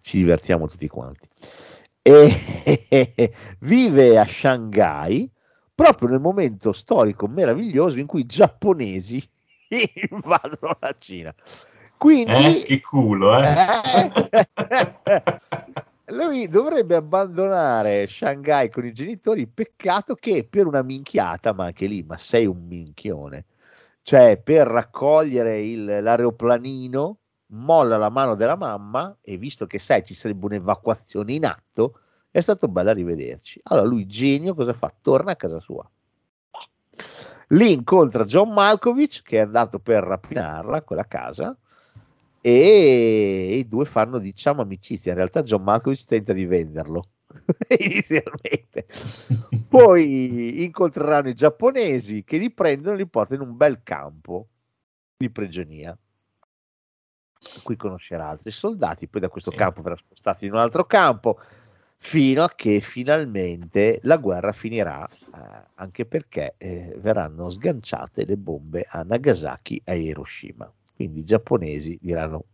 ci 0.00 0.16
divertiamo 0.18 0.66
tutti 0.66 0.88
quanti. 0.88 1.28
E 2.02 3.32
vive 3.60 4.18
a 4.18 4.26
Shanghai 4.26 5.28
proprio 5.74 6.08
nel 6.08 6.20
momento 6.20 6.72
storico 6.72 7.26
meraviglioso 7.26 7.98
in 7.98 8.06
cui 8.06 8.20
i 8.22 8.26
giapponesi 8.26 9.22
invadono 10.10 10.76
la 10.80 10.94
Cina. 10.98 11.34
Quindi 11.98 12.32
Eh, 12.32 12.64
che 12.64 12.80
culo, 12.80 13.38
eh. 13.38 14.10
eh, 14.32 15.40
lui 16.14 16.46
dovrebbe 16.46 16.94
abbandonare 16.94 18.06
Shanghai 18.06 18.70
con 18.70 18.84
i 18.84 18.92
genitori. 18.92 19.46
Peccato 19.46 20.14
che 20.14 20.46
per 20.48 20.66
una 20.66 20.82
minchiata, 20.82 21.52
ma 21.52 21.64
anche 21.66 21.86
lì, 21.86 22.02
ma 22.02 22.18
sei 22.18 22.46
un 22.46 22.66
minchione. 22.66 23.46
Cioè, 24.02 24.38
per 24.38 24.66
raccogliere 24.66 25.60
il, 25.62 25.84
l'aeroplanino, 25.84 27.18
molla 27.48 27.96
la 27.96 28.10
mano 28.10 28.34
della 28.34 28.56
mamma 28.56 29.16
e 29.20 29.36
visto 29.36 29.66
che 29.66 29.78
sai 29.78 30.04
ci 30.04 30.14
sarebbe 30.14 30.46
un'evacuazione 30.46 31.32
in 31.32 31.46
atto, 31.46 32.00
è 32.30 32.40
stato 32.40 32.68
bello 32.68 32.92
rivederci. 32.92 33.60
Allora 33.64 33.86
lui, 33.86 34.06
genio, 34.06 34.54
cosa 34.54 34.74
fa? 34.74 34.92
Torna 35.00 35.32
a 35.32 35.36
casa 35.36 35.58
sua. 35.58 35.88
Lì 37.50 37.72
incontra 37.72 38.24
John 38.24 38.52
Malkovich 38.52 39.22
che 39.22 39.38
è 39.38 39.40
andato 39.42 39.78
per 39.78 40.02
rapinarla, 40.02 40.82
quella 40.82 41.06
casa, 41.06 41.56
e 42.48 43.56
i 43.58 43.66
due 43.66 43.84
fanno 43.86 44.20
diciamo 44.20 44.62
amicizia. 44.62 45.10
In 45.10 45.18
realtà 45.18 45.42
John 45.42 45.64
Malkovich 45.64 46.04
tenta 46.04 46.32
di 46.32 46.46
venderlo 46.46 47.02
inizialmente. 47.76 48.86
Poi 49.68 50.62
incontreranno 50.62 51.28
i 51.28 51.34
giapponesi 51.34 52.22
che 52.22 52.38
li 52.38 52.52
prendono 52.52 52.94
e 52.94 52.98
li 52.98 53.08
portano 53.08 53.42
in 53.42 53.48
un 53.48 53.56
bel 53.56 53.82
campo 53.82 54.46
di 55.16 55.28
prigionia. 55.28 55.98
Qui 57.64 57.74
conoscerà 57.74 58.28
altri 58.28 58.52
soldati, 58.52 59.08
poi 59.08 59.20
da 59.20 59.28
questo 59.28 59.50
Sì. 59.50 59.56
campo 59.56 59.82
verrà 59.82 59.96
spostato 59.96 60.44
in 60.44 60.52
un 60.52 60.58
altro 60.58 60.84
campo 60.84 61.40
fino 61.96 62.44
a 62.44 62.52
che 62.54 62.80
finalmente 62.80 63.98
la 64.02 64.18
guerra 64.18 64.52
finirà, 64.52 65.08
eh, 65.08 65.64
anche 65.74 66.06
perché 66.06 66.54
eh, 66.58 66.94
verranno 66.98 67.48
sganciate 67.48 68.24
le 68.24 68.36
bombe 68.36 68.86
a 68.88 69.02
Nagasaki 69.02 69.82
e 69.84 69.92
a 69.92 69.94
Hiroshima. 69.94 70.72
Quindi 70.96 71.20
i 71.20 71.24
giapponesi 71.24 71.98
diranno 72.00 72.44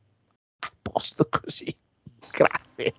a 0.58 0.72
posto 0.82 1.28
così, 1.30 1.74
grazie. 2.30 2.94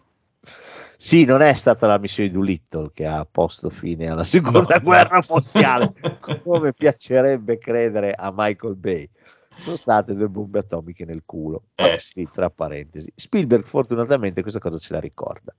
Sì, 0.97 1.25
non 1.25 1.41
è 1.41 1.53
stata 1.53 1.85
la 1.85 1.97
missione 1.99 2.29
di 2.29 2.35
Doolittle 2.35 2.91
che 2.93 3.05
ha 3.05 3.25
posto 3.29 3.69
fine 3.69 4.07
alla 4.07 4.23
seconda 4.23 4.75
No, 4.77 4.81
guerra 4.81 5.17
no. 5.17 5.41
mondiale, 5.53 5.93
come 6.43 6.71
piacerebbe 6.73 7.57
credere 7.57 8.13
a 8.13 8.31
Michael 8.33 8.75
Bay. 8.77 9.09
Sono 9.55 9.75
state 9.75 10.13
due 10.15 10.29
bombe 10.29 10.59
atomiche 10.59 11.03
nel 11.05 11.23
culo, 11.25 11.65
Eh, 11.75 11.97
sì. 11.99 12.27
Tra 12.31 12.49
parentesi. 12.49 13.11
Spielberg 13.13 13.65
fortunatamente 13.65 14.41
questa 14.41 14.59
cosa 14.59 14.77
ce 14.77 14.93
la 14.93 14.99
ricorda. 15.01 15.53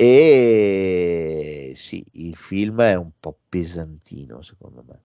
E 0.00 1.72
sì, 1.74 2.04
il 2.12 2.36
film 2.36 2.80
è 2.82 2.94
un 2.96 3.10
po' 3.18 3.38
pesantino 3.48 4.42
secondo 4.42 4.84
me. 4.86 5.02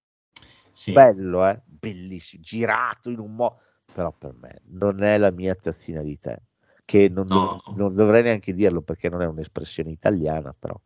Sì. 0.72 0.92
Bello, 0.92 1.48
eh? 1.48 1.62
Bellissimo, 1.66 2.42
girato 2.42 3.10
in 3.10 3.20
un 3.20 3.36
modo, 3.36 3.60
però 3.92 4.12
per 4.18 4.34
me 4.40 4.62
non 4.72 5.02
è 5.04 5.18
la 5.18 5.32
mia 5.32 5.56
tazzina 5.56 6.02
di 6.02 6.18
tè, 6.20 6.40
che 6.86 7.10
non, 7.10 7.28
No, 7.28 7.62
dov- 7.66 7.78
non 7.78 7.94
dovrei 7.96 8.24
neanche 8.24 8.54
dirlo 8.54 8.82
perché 8.82 9.10
non 9.10 9.22
è 9.22 9.26
un'espressione 9.26 9.92
italiana, 9.92 10.54
però. 10.58 10.80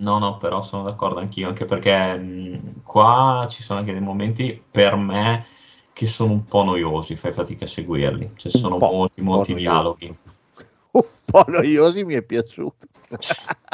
No, 0.00 0.18
no, 0.18 0.36
però 0.36 0.62
sono 0.62 0.84
d'accordo 0.84 1.18
anch'io, 1.18 1.48
anche 1.48 1.64
perché 1.64 2.16
mh, 2.16 2.82
qua 2.84 3.46
ci 3.50 3.62
sono 3.62 3.80
anche 3.80 3.92
dei 3.92 4.00
momenti 4.00 4.62
per 4.70 4.94
me 4.96 5.44
che 5.92 6.06
sono 6.06 6.32
un 6.32 6.44
po' 6.44 6.62
noiosi, 6.62 7.16
fai 7.16 7.32
fatica 7.32 7.64
a 7.64 7.68
seguirli, 7.68 8.32
ci 8.36 8.46
Un 8.46 8.52
sono 8.52 8.78
molti, 8.78 9.20
molti 9.20 9.54
dialoghi. 9.54 10.16
Un 10.92 11.04
po' 11.24 11.44
noiosi 11.48 12.04
mi 12.04 12.14
è 12.14 12.22
piaciuto. 12.22 12.86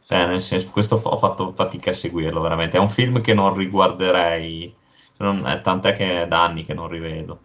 Cioè, 0.00 0.26
nel 0.26 0.40
senso, 0.40 0.70
questo 0.70 0.96
ho 0.96 1.16
fatto 1.18 1.52
fatica 1.52 1.90
a 1.90 1.94
seguirlo, 1.94 2.40
veramente. 2.40 2.76
È 2.76 2.80
un 2.80 2.90
film 2.90 3.20
che 3.20 3.34
non 3.34 3.54
riguarderei, 3.54 4.74
cioè, 5.16 5.26
non- 5.26 5.46
è 5.46 5.60
tant'è 5.60 5.92
che 5.92 6.22
è 6.22 6.26
da 6.26 6.44
anni 6.44 6.64
che 6.64 6.74
non 6.74 6.88
rivedo. 6.88 7.40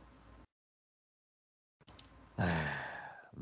Eh, 2.38 2.44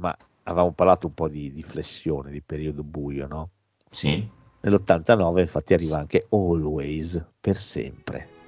Ma 0.01 0.15
avevamo 0.43 0.71
parlato 0.71 1.07
un 1.07 1.13
po' 1.13 1.29
di, 1.29 1.53
di 1.53 1.63
flessione, 1.63 2.31
di 2.31 2.41
periodo 2.41 2.83
buio, 2.83 3.27
no? 3.27 3.49
Sì, 3.89 4.27
Nell'89 4.61 5.39
infatti 5.39 5.73
arriva 5.73 5.97
anche 5.97 6.25
Always, 6.29 7.23
per 7.39 7.57
sempre. 7.57 8.40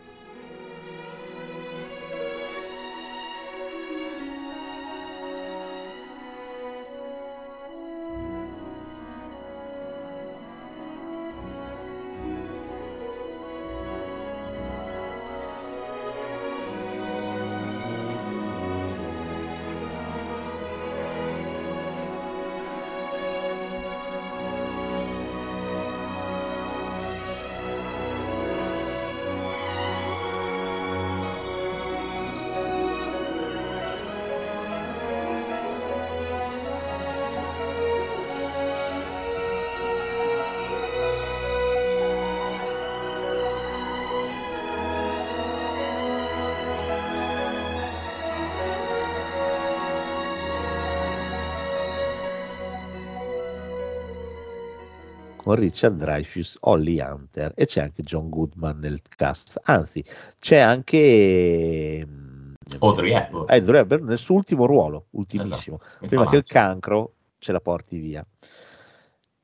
Con 55.54 55.56
Richard 55.56 55.96
Dreyfuss, 55.98 56.58
Holly 56.62 57.00
Hunter 57.00 57.54
e 57.56 57.66
c'è 57.66 57.82
anche 57.82 58.02
John 58.04 58.30
Goodman 58.30 58.80
nel 58.80 59.02
cast. 59.16 59.60
Anzi, 59.64 60.04
c'è 60.40 60.58
anche 60.58 62.04
mm, 62.06 62.54
Audrey 62.80 63.14
Hepburn. 63.14 63.46
Audrey 63.48 63.82
Hepburn 63.82 64.06
nel 64.06 64.18
suo 64.18 64.36
ultimo 64.36 64.66
ruolo, 64.66 65.08
ultimissimo, 65.12 65.80
Mi 66.02 66.08
prima 66.08 66.28
che 66.28 66.38
il 66.38 66.44
cancro 66.44 67.14
ce 67.38 67.52
la 67.52 67.60
porti 67.60 68.00
via. 68.00 68.26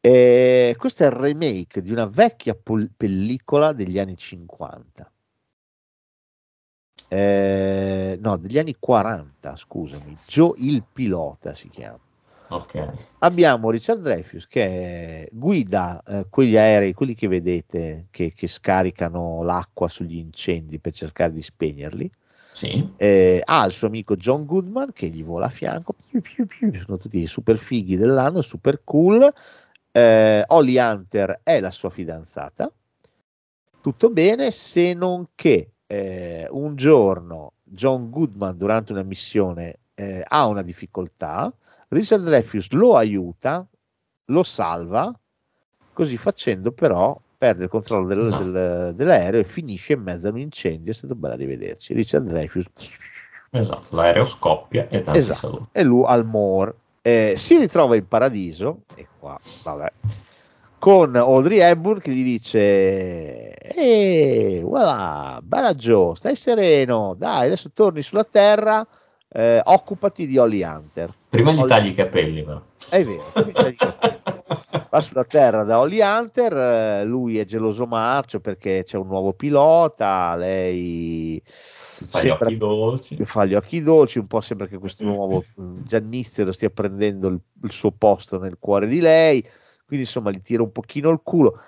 E 0.02 0.76
questo 0.78 1.04
è 1.04 1.08
il 1.08 1.12
remake 1.12 1.82
di 1.82 1.92
una 1.92 2.06
vecchia 2.06 2.56
pol- 2.56 2.92
pellicola 2.96 3.74
degli 3.74 4.00
anni 4.00 4.16
50. 4.16 5.12
Eh, 7.12 8.18
no, 8.22 8.38
degli 8.38 8.58
anni 8.58 8.76
40, 8.80 9.56
scusami. 9.56 10.18
Joe 10.26 10.54
il 10.58 10.84
pilota 10.92 11.54
si 11.54 11.70
chiama 11.70 12.00
Ok, 12.52 12.94
abbiamo 13.20 13.70
Richard 13.70 14.02
Dreyfuss 14.02 14.48
che 14.48 15.30
guida 15.32 16.02
eh, 16.04 16.26
quegli 16.30 16.58
aerei, 16.58 16.94
quelli 16.94 17.14
che 17.14 17.28
vedete 17.28 18.08
che, 18.10 18.32
che 18.36 18.48
scaricano 18.48 19.44
l'acqua 19.44 19.88
sugli 19.88 20.18
incendi 20.18 20.80
per 20.80 20.94
cercare 20.94 21.32
di 21.32 21.42
spegnerli. 21.44 22.10
sì, 22.52 22.92
Eh, 22.96 23.42
ha 23.44 23.66
il 23.66 23.72
suo 23.72 23.88
amico 23.88 24.16
John 24.16 24.46
Goodman 24.46 24.92
che 24.94 25.10
gli 25.10 25.24
vola 25.24 25.46
a 25.46 25.50
fianco, 25.50 25.94
piu, 26.10 26.22
piu, 26.22 26.46
piu, 26.46 26.74
sono 26.84 26.98
tutti 26.98 27.20
i 27.20 27.28
super 27.28 27.58
fighi 27.58 27.96
dell'anno, 27.96 28.42
super 28.42 28.82
cool. 28.84 29.32
Eh, 29.92 30.44
Holly 30.48 30.78
Hunter 30.78 31.42
è 31.44 31.60
la 31.60 31.72
sua 31.72 31.90
fidanzata, 31.92 32.72
tutto 33.82 34.10
bene, 34.10 34.52
se 34.52 34.94
non 34.94 35.30
che 35.36 35.72
eh, 35.86 36.48
un 36.50 36.76
giorno 36.76 37.54
John 37.64 38.10
Goodman 38.10 38.58
durante 38.58 38.92
una 38.92 39.04
missione 39.04 39.80
eh, 39.94 40.24
ha 40.28 40.48
una 40.48 40.62
difficoltà, 40.64 41.54
Richard 41.90 42.24
Dreyfuss 42.24 42.70
lo 42.72 42.96
aiuta, 42.96 43.66
lo 44.26 44.44
salva, 44.44 45.12
così 45.94 46.18
facendo 46.18 46.72
però 46.72 47.20
perde 47.38 47.64
il 47.64 47.70
controllo 47.70 48.08
del- 48.08 48.18
No. 48.20 48.38
del- 48.44 48.94
dell'aereo 48.96 49.40
e 49.40 49.44
finisce 49.44 49.94
in 49.94 50.02
mezzo 50.02 50.28
a 50.28 50.32
un 50.32 50.40
incendio, 50.40 50.92
è 50.92 50.96
stato 50.96 51.16
bello 51.16 51.36
rivederci. 51.36 51.94
Richard 51.94 52.26
Dreyfuss 52.28 52.68
esatto, 53.52 53.96
l'aereo 53.96 54.26
scoppia 54.26 54.88
e 54.90 55.02
tanti 55.02 55.20
Esatto. 55.20 55.40
saluti. 55.40 55.68
e 55.72 55.84
lui 55.84 56.04
al 56.06 56.26
Moore 56.26 56.76
Eh, 57.02 57.34
si 57.38 57.58
ritrova 57.58 57.96
in 57.96 58.08
paradiso 58.08 58.82
e 58.94 59.08
qua 59.20 59.40
vabbè 59.64 59.92
con 60.78 61.16
Audrey 61.16 61.60
Hepburn 61.60 62.00
che 62.02 62.12
gli 62.12 62.24
dice 62.24 63.56
ehi 63.56 64.62
voilà 64.62 65.40
bella 65.42 65.74
Joe 65.74 66.16
stai 66.18 66.36
sereno 66.36 67.16
dai 67.18 67.46
adesso 67.48 67.72
torni 67.74 68.02
sulla 68.02 68.26
terra 68.26 68.86
eh, 69.32 69.62
occupati 69.64 70.26
di 70.26 70.38
Holly 70.38 70.64
Hunter 70.64 71.14
Prima 71.30 71.52
gli 71.52 71.60
Holly- 71.60 71.68
tagli 71.68 71.88
i 71.88 71.94
capelli, 71.94 72.44
però. 72.44 72.62
è 72.90 73.04
vero 73.06 73.32
va 74.90 75.02
sulla 75.02 75.24
terra 75.24 75.64
da 75.64 75.80
Holly 75.80 76.02
Hunter 76.02 76.56
eh, 76.56 77.06
lui 77.06 77.38
è 77.38 77.46
geloso 77.46 77.86
marcio 77.86 78.40
perché 78.40 78.84
c'è 78.84 78.98
un 78.98 79.08
nuovo 79.08 79.34
pilota 79.34 80.36
lei 80.36 81.42
Fai 81.46 82.26
gli 82.26 82.30
occhi 82.30 82.58
dolci. 82.58 83.18
fa 83.26 83.46
gli 83.46 83.54
occhi 83.56 83.84
dolci, 83.84 84.20
un 84.20 84.28
po' 84.28 84.42
sembra 84.42 84.68
che 84.68 84.78
questo 84.78 85.04
nuovo 85.04 85.44
mh, 85.56 85.82
Giannizzero 85.84 86.52
stia 86.54 86.70
prendendo 86.70 87.28
il, 87.28 87.40
il 87.64 87.72
suo 87.72 87.92
posto 87.92 88.40
nel 88.40 88.56
cuore 88.58 88.88
di 88.88 89.02
lei, 89.02 89.42
quindi 89.86 90.06
insomma 90.06 90.32
gli 90.32 90.42
tira 90.42 90.64
un 90.64 90.72
pochino 90.72 91.10
il 91.10 91.20
culo. 91.22 91.62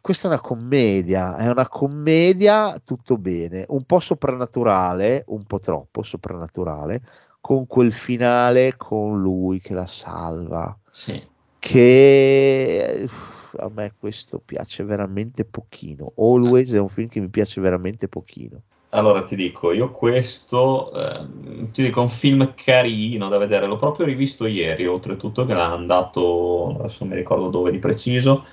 Questa 0.00 0.28
è 0.28 0.30
una 0.30 0.40
commedia, 0.40 1.36
è 1.36 1.48
una 1.48 1.68
commedia 1.68 2.80
tutto 2.84 3.16
bene, 3.16 3.64
un 3.68 3.84
po' 3.84 3.98
soprannaturale, 3.98 5.24
un 5.28 5.44
po' 5.44 5.58
troppo 5.58 6.02
soprannaturale, 6.02 7.02
con 7.40 7.66
quel 7.66 7.92
finale 7.92 8.76
con 8.76 9.20
lui 9.20 9.60
che 9.60 9.74
la 9.74 9.86
salva. 9.86 10.76
Sì. 10.90 11.20
Che 11.58 13.00
uff, 13.02 13.54
a 13.58 13.68
me 13.74 13.94
questo 13.98 14.40
piace 14.44 14.84
veramente 14.84 15.44
pochino. 15.44 16.12
Always 16.16 16.72
è 16.72 16.78
un 16.78 16.88
film 16.88 17.08
che 17.08 17.20
mi 17.20 17.28
piace 17.28 17.60
veramente 17.60 18.06
pochino. 18.06 18.62
Allora 18.90 19.24
ti 19.24 19.34
dico, 19.34 19.72
io 19.72 19.90
questo, 19.90 20.92
ehm, 20.92 21.70
ti 21.72 21.82
dico, 21.82 22.00
un 22.00 22.08
film 22.08 22.54
carino 22.54 23.28
da 23.28 23.38
vedere, 23.38 23.66
l'ho 23.66 23.76
proprio 23.76 24.06
rivisto 24.06 24.46
ieri, 24.46 24.86
oltretutto 24.86 25.44
che 25.44 25.54
l'ha 25.54 25.72
andato, 25.72 26.76
adesso 26.78 26.98
non 27.00 27.08
mi 27.12 27.18
ricordo 27.18 27.48
dove 27.48 27.72
di 27.72 27.78
preciso, 27.78 28.44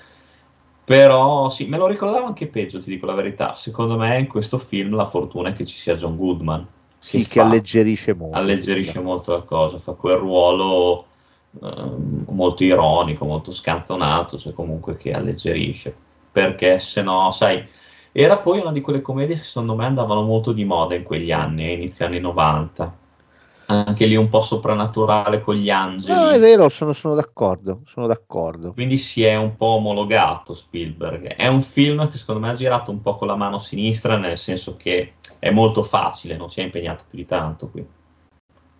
però 0.83 1.49
sì, 1.49 1.67
me 1.67 1.77
lo 1.77 1.87
ricordavo 1.87 2.25
anche 2.25 2.47
peggio, 2.47 2.79
ti 2.79 2.89
dico 2.89 3.05
la 3.05 3.13
verità. 3.13 3.55
Secondo 3.55 3.97
me 3.97 4.17
in 4.19 4.27
questo 4.27 4.57
film 4.57 4.95
la 4.95 5.05
fortuna 5.05 5.49
è 5.49 5.53
che 5.53 5.65
ci 5.65 5.77
sia 5.77 5.95
John 5.95 6.17
Goodman. 6.17 6.67
Sì, 6.97 7.27
che 7.27 7.39
fa- 7.39 7.45
alleggerisce 7.45 8.13
molto. 8.13 8.37
alleggerisce 8.37 8.99
molto 9.01 9.31
la 9.31 9.41
cosa, 9.41 9.77
fa 9.77 9.91
quel 9.91 10.17
ruolo 10.17 11.05
ehm, 11.61 12.25
molto 12.29 12.63
ironico, 12.63 13.25
molto 13.25 13.51
scanzonato, 13.51 14.37
cioè 14.37 14.53
comunque 14.53 14.95
che 14.95 15.11
alleggerisce, 15.11 15.93
perché 16.31 16.79
se 16.79 17.01
no, 17.01 17.29
sai, 17.31 17.65
era 18.11 18.37
poi 18.37 18.59
una 18.59 18.71
di 18.71 18.81
quelle 18.81 19.01
commedie 19.01 19.37
che 19.37 19.43
secondo 19.43 19.75
me 19.75 19.85
andavano 19.85 20.21
molto 20.21 20.53
di 20.53 20.63
moda 20.65 20.95
in 20.95 21.03
quegli 21.03 21.31
anni, 21.31 21.65
eh, 21.65 21.73
inizio 21.73 22.05
anni 22.05 22.19
90. 22.19 22.97
Anche 23.65 24.05
lì 24.05 24.15
un 24.15 24.27
po' 24.27 24.41
soprannaturale 24.41 25.41
con 25.41 25.55
gli 25.55 25.69
angeli. 25.69 26.19
No, 26.19 26.29
è 26.29 26.39
vero, 26.39 26.67
sono, 26.69 26.91
sono 26.91 27.15
d'accordo, 27.15 27.81
sono 27.85 28.07
d'accordo. 28.07 28.73
Quindi 28.73 28.97
si 28.97 29.23
è 29.23 29.35
un 29.35 29.55
po' 29.55 29.67
omologato 29.67 30.53
Spielberg. 30.53 31.35
È 31.35 31.47
un 31.47 31.61
film 31.61 32.09
che 32.09 32.17
secondo 32.17 32.41
me 32.41 32.49
ha 32.49 32.55
girato 32.55 32.91
un 32.91 33.01
po' 33.01 33.15
con 33.15 33.27
la 33.27 33.35
mano 33.35 33.59
sinistra, 33.59 34.17
nel 34.17 34.37
senso 34.37 34.75
che 34.75 35.13
è 35.39 35.49
molto 35.49 35.81
facile, 35.83 36.35
non 36.35 36.49
si 36.49 36.59
è 36.59 36.63
impegnato 36.63 37.03
più 37.09 37.17
di 37.17 37.25
tanto 37.25 37.69
qui. 37.69 37.85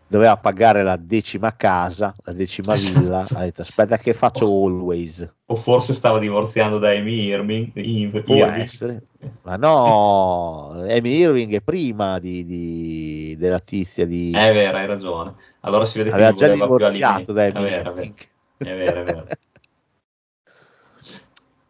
Doveva 0.05 0.38
pagare 0.38 0.84
la 0.84 0.95
decima 0.95 1.55
casa, 1.55 2.14
la 2.26 2.34
decima 2.34 2.76
villa. 2.76 3.22
Esatto. 3.22 3.39
Ha 3.39 3.43
detto, 3.45 3.61
aspetta 3.61 3.97
che 3.97 4.14
faccio 4.14 4.45
always. 4.45 5.27
O 5.47 5.55
forse 5.55 5.93
stava 5.93 6.19
divorziando 6.19 6.77
da 6.77 6.89
Amy 6.89 7.23
Irving. 7.23 7.72
Ir- 7.76 8.22
Può 8.22 8.35
Irving. 8.35 8.61
essere. 8.61 9.07
Ma 9.41 9.55
no, 9.55 10.72
Amy 10.72 11.18
Irving 11.18 11.53
è 11.55 11.61
prima 11.61 12.19
di, 12.19 12.45
di- 12.45 13.12
della 13.35 13.60
tizia 13.60 14.05
di... 14.05 14.31
È 14.31 14.53
vero, 14.53 14.77
hai 14.77 14.85
ragione. 14.88 15.35
Allora 15.61 15.85
si 15.85 15.97
vede 15.97 16.10
che 16.10 16.15
aveva 16.15 16.31
già 16.34 16.47
divorziato 16.49 17.34
da 17.34 17.43
alimenti. 17.43 17.57
Amy 17.57 17.68
È 17.68 17.84
vero, 17.84 17.91
è 17.91 17.93
vero. 17.93 18.14
È 18.57 18.76
vero, 18.76 19.01
è 19.01 19.03
vero. 19.05 19.27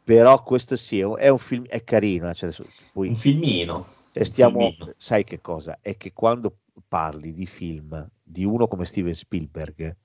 Però 0.03 0.43
questo 0.43 0.75
sì, 0.75 0.99
è 0.99 1.03
un- 1.03 1.17
è 1.17 1.29
un 1.29 1.37
film, 1.37 1.65
è 1.65 1.83
carino. 1.83 2.29
eh, 2.29 2.33
cioè 2.33 2.51
poi 2.91 3.09
Un 3.09 3.15
filmino. 3.15 3.87
E 4.11 4.25
stiamo, 4.25 4.69
filmino. 4.69 4.93
sai 4.97 5.23
che 5.23 5.41
cosa? 5.41 5.77
È 5.81 5.95
che 5.97 6.13
quando 6.13 6.57
parli 6.87 7.33
di 7.33 7.45
film 7.45 8.07
di 8.21 8.43
uno 8.43 8.67
come 8.67 8.85
Steven 8.85 9.13
Spielberg, 9.15 9.95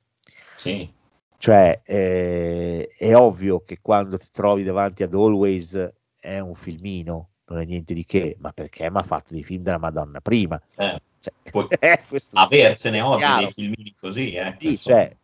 Sì, 0.56 0.90
cioè 1.36 1.80
eh, 1.84 2.88
è 2.96 3.14
ovvio 3.14 3.62
che 3.64 3.78
quando 3.80 4.18
ti 4.18 4.28
trovi 4.32 4.64
davanti 4.64 5.02
ad 5.04 5.14
Always 5.14 5.92
è 6.18 6.38
un 6.40 6.54
filmino, 6.54 7.30
non 7.46 7.60
è 7.60 7.64
niente 7.64 7.94
di 7.94 8.04
che, 8.04 8.36
ma 8.40 8.52
perché 8.52 8.90
mi 8.90 8.98
ha 8.98 9.02
fatto 9.02 9.32
dei 9.34 9.44
film 9.44 9.62
della 9.62 9.78
Madonna 9.78 10.20
prima. 10.20 10.60
certo. 10.70 11.02
Poi 11.50 11.66
eh, 11.78 12.00
avercene 12.32 13.00
oggi 13.00 13.18
chiaro. 13.18 13.38
dei 13.44 13.52
filmini 13.52 13.94
così, 13.98 14.32
eh. 14.32 14.56
Sì, 14.58 14.78
cioè, 14.78 15.14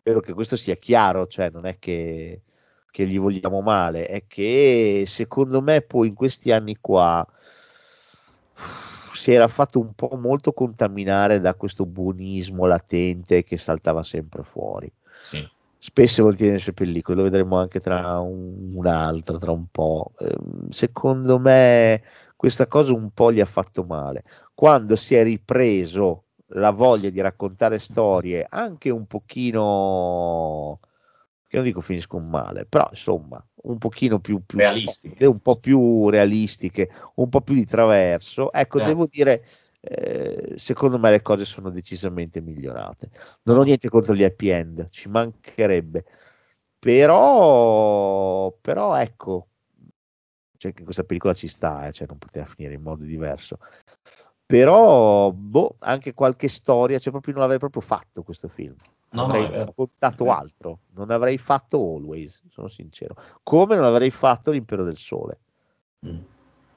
spero 0.00 0.20
che 0.20 0.32
questo 0.32 0.56
sia 0.56 0.76
chiaro, 0.76 1.26
cioè 1.26 1.50
non 1.50 1.66
è 1.66 1.78
che, 1.78 2.42
che 2.90 3.06
gli 3.06 3.18
vogliamo 3.18 3.60
male, 3.60 4.06
è 4.06 4.24
che 4.26 5.04
secondo 5.06 5.60
me 5.60 5.82
poi 5.82 6.08
in 6.08 6.14
questi 6.14 6.50
anni 6.52 6.76
qua 6.80 7.26
si 9.14 9.32
era 9.32 9.48
fatto 9.48 9.78
un 9.80 9.92
po' 9.94 10.16
molto 10.16 10.52
contaminare 10.52 11.40
da 11.40 11.54
questo 11.54 11.84
buonismo 11.84 12.66
latente 12.66 13.44
che 13.44 13.56
saltava 13.56 14.02
sempre 14.02 14.42
fuori. 14.42 14.90
Sì. 15.22 15.46
Spesso 15.82 16.20
e 16.20 16.22
volentieri 16.22 16.52
nelle 16.52 16.62
sue 16.62 16.72
pellicole, 16.72 17.16
lo 17.16 17.22
vedremo 17.24 17.58
anche 17.58 17.80
tra 17.80 18.18
un, 18.18 18.72
un'altra, 18.74 19.38
tra 19.38 19.50
un 19.50 19.66
po'. 19.70 20.12
Ehm, 20.18 20.68
secondo 20.70 21.38
me 21.38 22.02
questa 22.36 22.66
cosa 22.66 22.92
un 22.92 23.10
po' 23.10 23.32
gli 23.32 23.40
ha 23.40 23.46
fatto 23.46 23.84
male. 23.84 24.24
Quando 24.60 24.94
si 24.94 25.14
è 25.14 25.22
ripreso 25.22 26.24
la 26.48 26.68
voglia 26.68 27.08
di 27.08 27.18
raccontare 27.22 27.78
storie 27.78 28.46
anche 28.46 28.90
un 28.90 29.06
pochino 29.06 30.80
che 31.46 31.56
non 31.56 31.64
dico 31.64 31.80
finiscono 31.80 32.26
male, 32.26 32.66
però 32.66 32.86
insomma 32.90 33.42
un 33.62 33.78
pochino 33.78 34.20
più, 34.20 34.44
più 34.44 34.58
Realistiche. 34.58 35.24
un 35.24 35.40
po' 35.40 35.56
più 35.56 36.10
realistiche, 36.10 36.90
un 37.14 37.30
po' 37.30 37.40
più 37.40 37.54
di 37.54 37.64
traverso. 37.64 38.52
Ecco, 38.52 38.76
Certo. 38.76 38.92
devo 38.92 39.06
dire, 39.06 39.46
eh, 39.80 40.52
secondo 40.58 40.98
me 40.98 41.10
le 41.10 41.22
cose 41.22 41.46
sono 41.46 41.70
decisamente 41.70 42.42
migliorate. 42.42 43.08
Non 43.44 43.56
ho 43.56 43.62
niente 43.62 43.88
contro 43.88 44.14
gli 44.14 44.24
happy 44.24 44.48
end, 44.48 44.90
ci 44.90 45.08
mancherebbe, 45.08 46.04
però, 46.78 48.54
però 48.60 48.94
ecco, 48.96 49.46
cioè 50.60 50.72
che 50.72 50.80
in 50.80 50.84
questa 50.84 51.04
pellicola 51.04 51.32
ci 51.32 51.48
sta, 51.48 51.86
eh, 51.86 51.92
cioè 51.92 52.06
non 52.06 52.18
poteva 52.18 52.44
finire 52.44 52.74
in 52.74 52.82
modo 52.82 53.04
diverso. 53.04 53.56
Però, 54.50 55.30
boh, 55.30 55.76
anche 55.78 56.12
qualche 56.12 56.48
storia, 56.48 56.98
cioè 56.98 57.12
proprio 57.12 57.32
non 57.34 57.42
l'avrei 57.42 57.58
proprio 57.60 57.82
fatto 57.82 58.22
questo 58.22 58.48
film. 58.48 58.74
No, 59.12 59.22
no, 59.22 59.28
avrei 59.28 59.46
vero. 59.48 59.64
raccontato 59.66 60.30
altro, 60.30 60.78
non 60.94 61.10
avrei 61.10 61.38
fatto 61.38 61.78
Always, 61.78 62.42
sono 62.50 62.68
sincero. 62.68 63.14
Come 63.42 63.74
non 63.76 63.84
avrei 63.84 64.10
fatto 64.10 64.50
L'Impero 64.50 64.84
del 64.84 64.96
Sole. 64.96 65.38
Mm. 66.06 66.18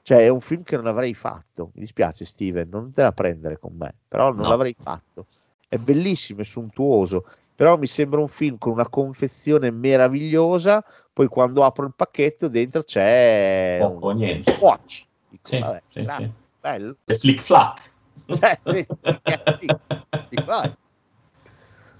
Cioè, 0.02 0.18
è 0.18 0.28
un 0.28 0.40
film 0.40 0.62
che 0.62 0.76
non 0.76 0.86
avrei 0.86 1.14
fatto. 1.14 1.70
Mi 1.74 1.80
dispiace, 1.80 2.24
Steven, 2.24 2.68
non 2.68 2.92
te 2.92 3.02
la 3.02 3.12
prendere 3.12 3.58
con 3.58 3.74
me, 3.76 3.94
però 4.06 4.30
non 4.32 4.42
No. 4.42 4.48
l'avrei 4.48 4.76
fatto. 4.78 5.26
È 5.68 5.76
bellissimo, 5.78 6.42
è 6.42 6.44
sontuoso, 6.44 7.24
però 7.54 7.76
mi 7.78 7.86
sembra 7.86 8.20
un 8.20 8.28
film 8.28 8.58
con 8.58 8.72
una 8.72 8.88
confezione 8.88 9.70
meravigliosa. 9.70 10.84
Poi, 11.12 11.26
quando 11.26 11.64
apro 11.64 11.86
il 11.86 11.94
pacchetto, 11.94 12.48
dentro 12.48 12.82
c'è 12.82 13.78
Poco 13.80 14.08
un 14.10 14.16
niente. 14.16 14.56
watch. 14.60 15.06
Dico, 15.28 15.48
Sì, 15.48 15.58
vabbè, 15.58 15.82
sì. 15.88 16.32
Bello. 16.64 16.96
C'è 17.04 17.16
flick 17.16 17.40
flack. 17.42 17.92
Cioè, 18.26 18.58
sì, 18.72 18.86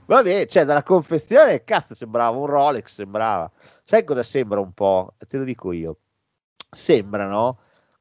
vabbè. 0.07 0.47
Cioè 0.47 0.65
dalla 0.65 0.83
confezione, 0.83 1.65
cazzo, 1.65 1.95
sembrava 1.95 2.35
un 2.39 2.47
Rolex, 2.47 2.95
sembrava. 2.95 3.51
Sai 3.85 4.05
cosa 4.05 4.23
sembra 4.23 4.61
un 4.61 4.73
po'? 4.73 5.17
Te 5.29 5.37
lo 5.37 5.45
dico 5.45 5.73
io. 5.73 5.99
Sembrano 6.71 7.59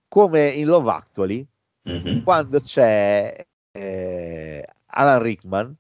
come 0.08 0.48
in 0.50 0.68
Love 0.68 0.90
Actually, 0.92 1.46
Mhm. 1.84 2.24
quando 2.24 2.62
c'è 2.62 3.46
eh, 3.76 4.66
Alan 4.86 5.22
Rickman 5.22 5.76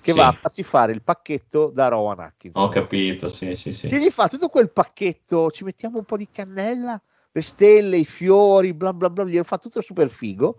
che 0.00 0.12
Sì. 0.12 0.16
va 0.18 0.28
a 0.28 0.38
farsi 0.40 0.62
fare 0.62 0.92
il 0.92 1.02
pacchetto 1.02 1.70
da 1.70 1.88
Rowan 1.88 2.20
Atkinson. 2.20 2.62
Ho 2.62 2.68
capito, 2.68 3.28
sì, 3.28 3.56
sì, 3.56 3.72
sì. 3.72 3.88
Che 3.88 3.98
gli 3.98 4.10
fa 4.10 4.28
tutto 4.28 4.48
quel 4.48 4.70
pacchetto, 4.70 5.50
ci 5.50 5.64
mettiamo 5.64 5.98
un 5.98 6.04
po' 6.04 6.16
di 6.16 6.28
cannella, 6.30 7.00
le 7.32 7.40
stelle, 7.40 7.98
i 7.98 8.04
fiori, 8.04 8.74
bla 8.74 8.92
bla 8.92 9.10
bla, 9.10 9.24
gli 9.24 9.40
fa 9.42 9.58
tutto 9.58 9.80
super 9.80 10.08
figo. 10.08 10.56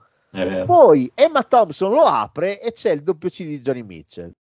Poi 0.66 1.12
Emma 1.14 1.44
Thompson 1.44 1.92
lo 1.92 2.02
apre 2.04 2.62
e 2.62 2.72
c'è 2.72 2.92
il 2.92 3.04
doppio 3.04 3.30
C 3.30 3.44
di 3.44 3.60
Johnny 3.62 3.84
Mitchell. 3.84 4.34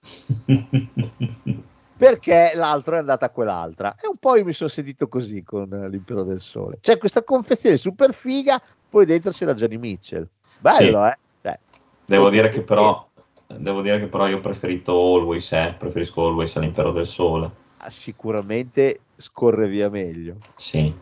perché 1.96 2.52
l'altro 2.54 2.96
è 2.96 2.98
andata 2.98 3.26
a 3.26 3.30
quell'altra. 3.30 3.94
E 3.94 4.06
un 4.06 4.16
po' 4.16 4.36
io 4.36 4.44
mi 4.44 4.52
sono 4.52 4.68
sentito 4.68 5.08
così 5.08 5.42
con 5.42 5.72
eh, 5.72 5.88
l'Impero 5.88 6.24
del 6.24 6.40
Sole. 6.40 6.78
C'è 6.80 6.98
questa 6.98 7.22
confezione 7.22 7.76
super 7.76 8.12
figa, 8.12 8.60
poi 8.88 9.06
dentro 9.06 9.30
c'era 9.32 9.54
Johnny 9.54 9.76
Mitchell. 9.76 10.28
Bello, 10.58 11.06
eh? 11.06 11.18
Cioè, 11.42 11.58
Devo 12.04 12.30
dire 12.30 12.50
che 12.50 12.62
però 12.62 13.08
devo 13.48 13.80
dire 13.80 13.98
che 14.00 14.06
però 14.06 14.26
io 14.26 14.38
ho 14.38 14.40
preferito 14.40 14.92
Always, 14.92 15.52
eh. 15.52 15.74
preferisco 15.78 16.26
Always 16.26 16.56
all'Impero 16.56 16.92
del 16.92 17.06
Sole. 17.06 17.50
ah, 17.78 17.90
sicuramente 17.90 19.00
scorre 19.16 19.68
via 19.68 19.88
meglio. 19.88 20.36
Sì. 20.54 20.92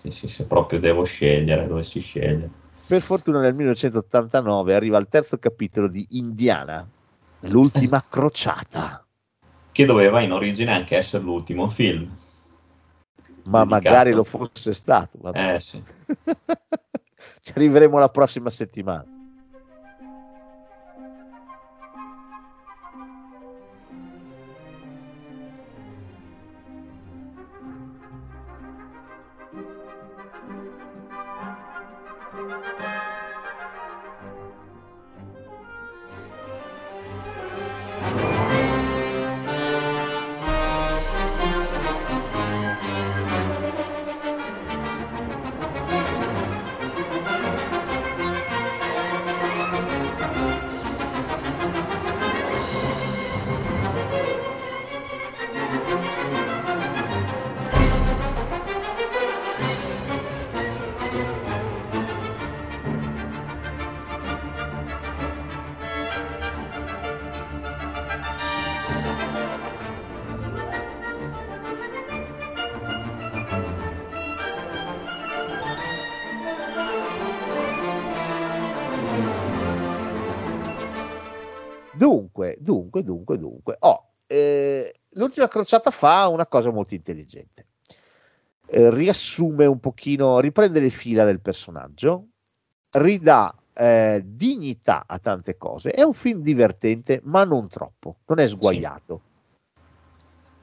Sì, 0.00 0.10
sì, 0.10 0.28
se 0.28 0.46
proprio 0.46 0.80
devo 0.80 1.04
scegliere, 1.04 1.66
dovessi 1.66 2.00
scegliere. 2.00 2.48
Per 2.86 3.02
fortuna 3.02 3.38
nel 3.38 3.54
1989 3.54 4.74
arriva 4.74 4.96
il 4.96 5.08
terzo 5.08 5.36
capitolo 5.36 5.88
di 5.88 6.06
Indiana, 6.12 6.88
l'ultima 7.40 8.02
crociata. 8.08 9.04
Che 9.70 9.84
doveva 9.84 10.22
in 10.22 10.32
origine 10.32 10.72
anche 10.72 10.96
essere 10.96 11.22
l'ultimo 11.22 11.68
film. 11.68 12.08
Ma 13.44 13.58
Dedicato. 13.58 13.66
magari 13.68 14.12
lo 14.12 14.24
fosse 14.24 14.72
stato. 14.72 15.18
Eh 15.34 15.60
sì. 15.60 15.82
Ci 17.42 17.52
arriveremo 17.54 17.98
la 17.98 18.08
prossima 18.08 18.48
settimana. 18.48 19.19
Crociata 85.70 85.90
fa 85.90 86.26
una 86.26 86.46
cosa 86.46 86.70
molto 86.70 86.94
intelligente. 86.94 87.66
Eh, 88.66 88.90
riassume 88.90 89.66
un 89.66 89.78
pochino, 89.78 90.40
riprende 90.40 90.80
le 90.80 90.90
fila 90.90 91.24
del 91.24 91.40
personaggio, 91.40 92.26
ridà 92.90 93.54
eh, 93.72 94.22
dignità 94.24 95.04
a 95.06 95.18
tante 95.18 95.56
cose. 95.56 95.90
È 95.90 96.02
un 96.02 96.12
film 96.12 96.40
divertente, 96.40 97.20
ma 97.24 97.44
non 97.44 97.68
troppo, 97.68 98.16
non 98.26 98.40
è 98.40 98.48
sguagliato. 98.48 99.20
Sì. 99.22 99.28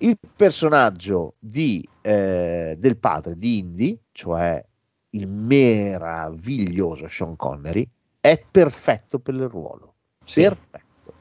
Il 0.10 0.18
personaggio 0.36 1.36
di, 1.40 1.88
eh, 2.02 2.76
del 2.78 2.98
padre 2.98 3.38
di 3.38 3.60
Indy, 3.60 3.98
cioè 4.12 4.64
il 5.12 5.28
meraviglioso 5.28 7.08
Sean 7.08 7.36
Connery, 7.36 7.88
è 8.20 8.44
perfetto 8.50 9.20
per 9.20 9.34
il 9.34 9.48
ruolo. 9.48 9.94
Sì. 10.24 10.42
Perfetto. 10.42 11.14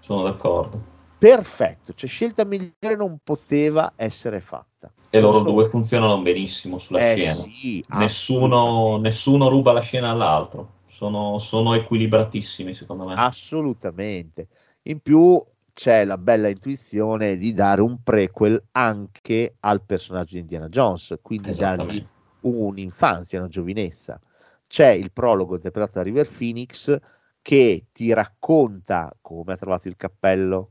Sono 0.00 0.22
d'accordo. 0.22 0.91
Perfetto, 1.22 1.92
cioè 1.94 2.08
scelta 2.08 2.44
migliore 2.44 2.96
non 2.96 3.18
poteva 3.22 3.92
essere 3.94 4.40
fatta. 4.40 4.92
E 5.08 5.20
loro 5.20 5.38
so... 5.38 5.44
due 5.44 5.66
funzionano 5.66 6.20
benissimo 6.20 6.78
sulla 6.78 6.98
eh, 6.98 7.14
scena. 7.14 7.34
Sì, 7.34 7.84
nessuno, 7.90 8.96
nessuno 8.96 9.48
ruba 9.48 9.72
la 9.72 9.80
scena 9.80 10.10
all'altro 10.10 10.80
sono, 10.88 11.38
sono 11.38 11.74
equilibratissimi 11.74 12.74
secondo 12.74 13.06
me. 13.06 13.14
Assolutamente. 13.14 14.48
In 14.82 14.98
più 14.98 15.40
c'è 15.72 16.04
la 16.04 16.18
bella 16.18 16.48
intuizione 16.48 17.36
di 17.36 17.52
dare 17.52 17.82
un 17.82 18.02
prequel 18.02 18.60
anche 18.72 19.54
al 19.60 19.84
personaggio 19.84 20.34
di 20.34 20.40
Indiana 20.40 20.68
Jones, 20.68 21.14
quindi 21.22 21.54
dargli 21.54 22.04
un'infanzia, 22.40 23.38
una 23.38 23.48
giovinezza. 23.48 24.20
C'è 24.66 24.88
il 24.88 25.12
prologo 25.12 25.54
interpretato 25.54 25.98
da 25.98 26.02
River 26.02 26.28
Phoenix 26.28 26.98
che 27.40 27.86
ti 27.92 28.12
racconta 28.12 29.14
come 29.20 29.52
ha 29.52 29.56
trovato 29.56 29.86
il 29.86 29.94
cappello, 29.94 30.70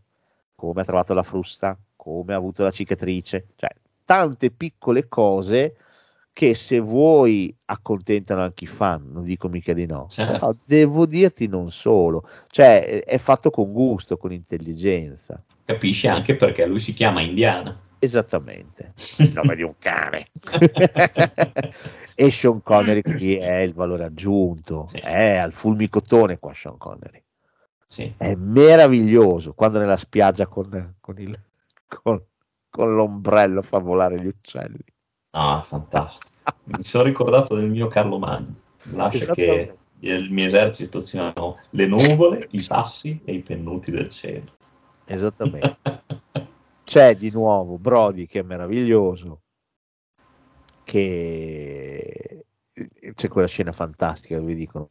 come 0.61 0.81
ha 0.81 0.85
trovato 0.85 1.15
la 1.15 1.23
frusta, 1.23 1.75
come 1.95 2.35
ha 2.35 2.37
avuto 2.37 2.61
la 2.61 2.69
cicatrice, 2.69 3.47
cioè 3.55 3.69
tante 4.05 4.51
piccole 4.51 5.07
cose 5.07 5.75
che 6.31 6.53
se 6.53 6.79
vuoi 6.79 7.53
accontentano 7.65 8.41
anche 8.41 8.65
i 8.65 8.67
fan, 8.67 9.09
non 9.11 9.23
dico 9.23 9.49
mica 9.49 9.73
di 9.73 9.87
no, 9.87 10.05
certo. 10.07 10.31
però 10.33 10.53
devo 10.63 11.07
dirti 11.07 11.47
non 11.47 11.71
solo, 11.71 12.27
cioè 12.51 13.03
è 13.03 13.17
fatto 13.17 13.49
con 13.49 13.71
gusto, 13.71 14.17
con 14.17 14.31
intelligenza. 14.31 15.43
Capisci 15.65 16.07
anche 16.07 16.35
perché 16.35 16.67
lui 16.67 16.79
si 16.79 16.93
chiama 16.93 17.21
Indiana. 17.21 17.75
Esattamente, 17.97 18.93
il 19.17 19.31
nome 19.33 19.55
di 19.55 19.63
un 19.63 19.73
cane. 19.79 20.27
e 22.13 22.29
Sean 22.29 22.61
Connery 22.61 23.01
qui 23.01 23.35
è 23.35 23.61
il 23.61 23.73
valore 23.73 24.03
aggiunto, 24.03 24.85
sì. 24.89 24.99
è 24.99 25.37
al 25.37 25.53
fulmicotone 25.53 26.37
qua 26.37 26.53
Sean 26.53 26.77
Connery. 26.77 27.23
Sì. 27.91 28.13
È 28.15 28.35
meraviglioso 28.35 29.53
quando 29.53 29.77
nella 29.77 29.97
spiaggia 29.97 30.47
con, 30.47 30.95
con, 31.01 31.19
il, 31.19 31.37
con, 31.85 32.23
con 32.69 32.95
l'ombrello 32.95 33.61
fa 33.61 33.79
volare 33.79 34.17
gli 34.17 34.27
uccelli. 34.27 34.79
Ah, 35.31 35.61
fantastico. 35.61 36.31
Mi 36.63 36.83
sono 36.83 37.03
ricordato 37.03 37.53
del 37.55 37.69
mio 37.69 37.87
Carlo 37.87 38.17
Magno. 38.17 38.55
Lascia 38.93 39.33
che 39.33 39.75
il 39.99 40.31
mio 40.31 40.47
esercito 40.47 41.01
siano 41.01 41.59
le 41.71 41.85
nuvole, 41.85 42.47
i 42.51 42.61
sassi 42.61 43.19
e 43.25 43.33
i 43.33 43.41
pennuti 43.41 43.91
del 43.91 44.07
cielo. 44.07 44.53
Esattamente. 45.03 45.77
C'è 46.85 47.17
di 47.17 47.29
nuovo 47.29 47.77
Brody 47.77 48.25
che 48.25 48.39
è 48.39 48.43
meraviglioso, 48.43 49.41
che 50.85 52.45
c'è 53.13 53.27
quella 53.27 53.47
scena 53.47 53.73
fantastica 53.73 54.39
dove 54.39 54.55
dicono 54.55 54.87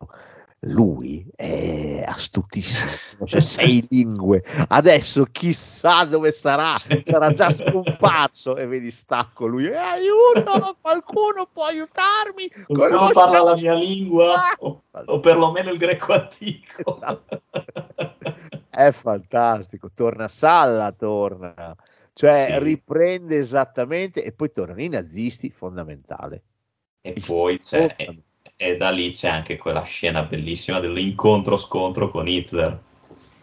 lui 0.65 1.27
è 1.35 2.05
astutissimo, 2.07 2.91
conosce 3.17 3.41
sei 3.41 3.87
lingue, 3.89 4.45
adesso 4.69 5.25
chissà 5.25 6.05
dove 6.05 6.33
sarà, 6.33 6.75
sarà 6.77 7.33
già 7.33 7.49
scomparso 7.51 8.57
e 8.57 8.67
vedi 8.67 8.91
stacco 8.91 9.47
lui, 9.47 9.67
eh, 9.67 9.77
aiuto, 9.77 10.77
qualcuno 10.83 11.49
può 11.51 11.65
aiutarmi? 11.65 12.51
Qualcuno 12.67 13.11
parla 13.13 13.43
la 13.43 13.55
mia 13.57 13.75
lingua 13.75 14.55
o, 14.59 14.83
o 14.91 15.21
perlomeno 15.21 15.71
il 15.71 15.79
greco 15.79 16.13
antico. 16.13 16.97
Esatto. 16.97 17.43
È 18.69 18.91
fantastico, 18.93 19.91
torna 19.95 20.29
Salla, 20.29 20.93
torna, 20.93 21.75
cioè 22.13 22.49
sì. 22.53 22.65
riprende 22.65 23.39
esattamente 23.39 24.23
e 24.23 24.33
poi 24.33 24.51
tornano 24.51 24.83
i 24.83 24.89
nazisti, 24.89 25.51
fondamentale. 25.51 26.43
E 27.01 27.15
poi 27.25 27.59
c'è 27.59 27.95
e 28.63 28.77
da 28.77 28.91
lì 28.91 29.11
c'è 29.13 29.27
anche 29.27 29.57
quella 29.57 29.81
scena 29.85 30.23
bellissima 30.25 30.81
dell'incontro-scontro 30.81 32.11
con 32.11 32.29
Hitler. 32.29 32.79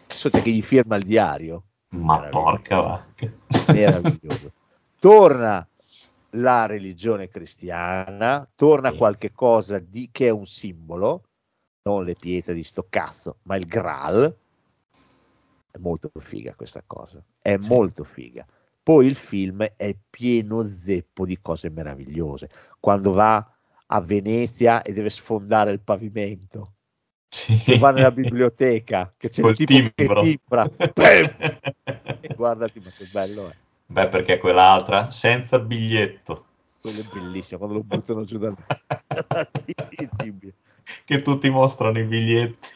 So 0.06 0.30
che 0.30 0.48
gli 0.48 0.62
firma 0.62 0.94
il 0.94 1.02
diario. 1.02 1.64
Ma 1.88 2.20
porca 2.28 2.80
vacca. 2.80 3.32
Meraviglioso. 3.66 4.52
Torna 5.00 5.68
la 6.30 6.66
religione 6.66 7.26
cristiana, 7.26 8.48
torna 8.54 8.90
sì. 8.92 8.96
qualche 8.96 9.32
cosa 9.32 9.80
di, 9.80 10.08
che 10.12 10.28
è 10.28 10.30
un 10.30 10.46
simbolo, 10.46 11.24
non 11.82 12.04
le 12.04 12.14
pietre 12.14 12.54
di 12.54 12.62
sto 12.62 12.86
cazzo, 12.88 13.38
ma 13.42 13.56
il 13.56 13.64
Graal. 13.64 14.36
È 15.68 15.78
molto 15.78 16.12
figa 16.20 16.54
questa 16.54 16.84
cosa, 16.86 17.20
è 17.40 17.58
sì. 17.60 17.68
molto 17.68 18.04
figa. 18.04 18.46
Poi 18.84 19.06
il 19.06 19.16
film 19.16 19.64
è 19.64 19.96
pieno 20.08 20.62
zeppo 20.62 21.26
di 21.26 21.40
cose 21.40 21.70
meravigliose. 21.70 22.48
Quando 22.78 23.10
va 23.10 23.44
a 23.90 24.00
Venezia 24.00 24.82
e 24.82 24.92
deve 24.92 25.10
sfondare 25.10 25.72
il 25.72 25.80
pavimento. 25.80 26.74
Sì. 27.28 27.56
Che 27.58 27.78
va 27.78 27.90
nella 27.90 28.10
biblioteca, 28.10 29.12
che 29.16 29.28
c'è 29.28 29.42
Col 29.42 29.50
il 29.50 29.56
tipo 29.56 29.90
timbro. 29.94 30.22
che 30.22 30.38
timbra. 30.38 30.70
e 32.20 32.34
guardati, 32.34 32.80
ma 32.80 32.90
che 32.90 33.04
bello 33.10 33.48
è. 33.48 33.54
Beh, 33.86 34.08
perché 34.08 34.38
quell'altra 34.38 35.10
senza 35.10 35.58
biglietto. 35.58 36.46
Quello 36.80 37.00
è 37.00 37.04
bellissimo, 37.12 37.58
quando 37.58 37.76
lo 37.76 37.84
buttano 37.84 38.24
giù 38.24 38.38
dal... 38.38 38.54
che 41.04 41.22
tutti 41.22 41.50
mostrano 41.50 41.98
i 41.98 42.04
biglietti. 42.04 42.68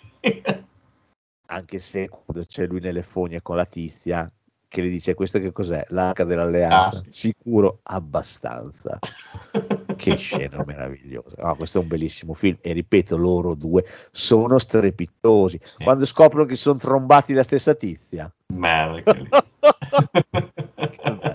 Anche 1.46 1.78
se 1.78 2.08
quando 2.08 2.44
c'è 2.46 2.66
lui 2.66 2.80
nelle 2.80 3.02
fogne 3.02 3.42
con 3.42 3.56
la 3.56 3.66
tizia, 3.66 4.30
che 4.68 4.80
le 4.80 4.88
dice 4.88 5.14
questo 5.14 5.38
che 5.38 5.52
cos'è? 5.52 5.84
L'arca 5.88 6.24
dell'alleanza? 6.24 6.98
Ah. 6.98 7.04
Sicuro 7.08 7.80
abbastanza. 7.82 8.98
che 10.02 10.16
scena 10.16 10.64
meravigliosa. 10.66 11.50
Oh, 11.50 11.54
questo 11.54 11.78
è 11.78 11.82
un 11.82 11.88
bellissimo 11.88 12.34
film 12.34 12.58
e 12.60 12.72
ripeto, 12.72 13.16
loro 13.16 13.54
due 13.54 13.84
sono 14.10 14.58
strepitosi. 14.58 15.60
Sì. 15.62 15.84
Quando 15.84 16.06
scoprono 16.06 16.44
che 16.44 16.56
sono 16.56 16.78
trombati 16.78 17.32
la 17.32 17.44
stessa 17.44 17.74
tizia. 17.74 18.32
Merda. 18.54 19.14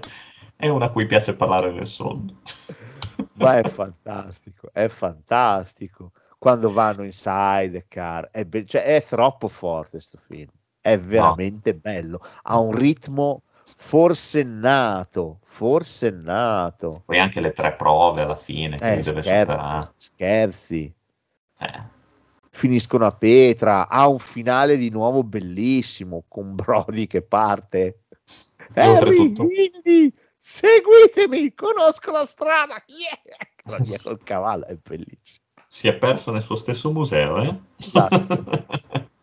è 0.57 0.67
una 0.67 0.85
a 0.85 0.91
cui 0.91 1.05
piace 1.05 1.35
parlare 1.35 1.71
nel 1.71 1.87
sonno. 1.87 2.41
Ma 3.33 3.59
è 3.59 3.63
fantastico, 3.63 4.69
è 4.73 4.87
fantastico. 4.87 6.11
Quando 6.37 6.71
vanno 6.71 7.03
in 7.03 7.13
sidecar, 7.13 8.29
è, 8.31 8.45
be- 8.45 8.65
cioè, 8.65 8.83
è 8.83 9.03
troppo 9.03 9.47
forte 9.47 9.91
questo 9.91 10.19
film 10.27 10.49
è 10.87 10.97
veramente 10.97 11.73
no. 11.73 11.79
bello, 11.81 12.21
ha 12.43 12.59
un 12.59 12.73
ritmo 12.73 13.43
forsennato, 13.77 15.39
forsennato. 15.45 17.03
Poi 17.05 17.19
anche 17.19 17.39
le 17.39 17.53
tre 17.53 17.73
prove 17.73 18.23
alla 18.23 18.35
fine, 18.35 18.75
eh, 18.75 19.03
scherzi, 19.03 19.89
scherzi. 19.97 20.93
Eh. 21.59 21.95
Finiscono 22.49 23.05
a 23.05 23.11
Petra, 23.11 23.87
ha 23.87 24.07
un 24.07 24.17
finale 24.17 24.77
di 24.77 24.89
nuovo 24.89 25.23
bellissimo 25.23 26.23
con 26.27 26.55
Brody 26.55 27.05
che 27.05 27.21
parte. 27.21 27.99
Harry, 28.73 29.31
Indy, 29.37 30.11
seguitemi, 30.35 31.53
conosco 31.53 32.11
la 32.11 32.25
strada. 32.25 32.83
Yeah! 32.87 33.77
via 33.85 33.99
col 34.01 34.21
cavallo 34.23 34.65
è 34.65 34.75
bellissimo. 34.75 35.45
Si 35.69 35.87
è 35.87 35.93
perso 35.93 36.31
nel 36.31 36.41
suo 36.41 36.55
stesso 36.55 36.91
museo, 36.91 37.41
eh? 37.41 37.55
Esatto. 37.77 39.05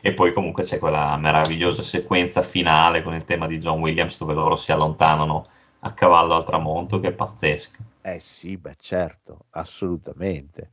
E 0.00 0.14
poi 0.14 0.32
comunque 0.32 0.62
c'è 0.62 0.78
quella 0.78 1.16
meravigliosa 1.16 1.82
sequenza 1.82 2.42
finale 2.42 3.02
con 3.02 3.14
il 3.14 3.24
tema 3.24 3.46
di 3.46 3.58
John 3.58 3.80
Williams 3.80 4.18
dove 4.18 4.34
loro 4.34 4.56
si 4.56 4.72
allontanano 4.72 5.46
a 5.80 5.92
cavallo 5.92 6.34
al 6.34 6.44
tramonto 6.44 7.00
che 7.00 7.08
è 7.08 7.12
pazzesca. 7.12 7.78
Eh 8.02 8.20
sì, 8.20 8.56
beh 8.56 8.74
certo, 8.76 9.46
assolutamente. 9.50 10.72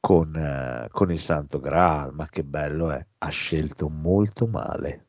Con, 0.00 0.34
eh, 0.34 0.88
con 0.90 1.12
il 1.12 1.18
Santo 1.18 1.60
Graal, 1.60 2.12
ma 2.12 2.26
che 2.28 2.42
bello 2.42 2.90
è, 2.90 3.06
ha 3.18 3.28
scelto 3.28 3.88
molto 3.88 4.46
male. 4.46 5.06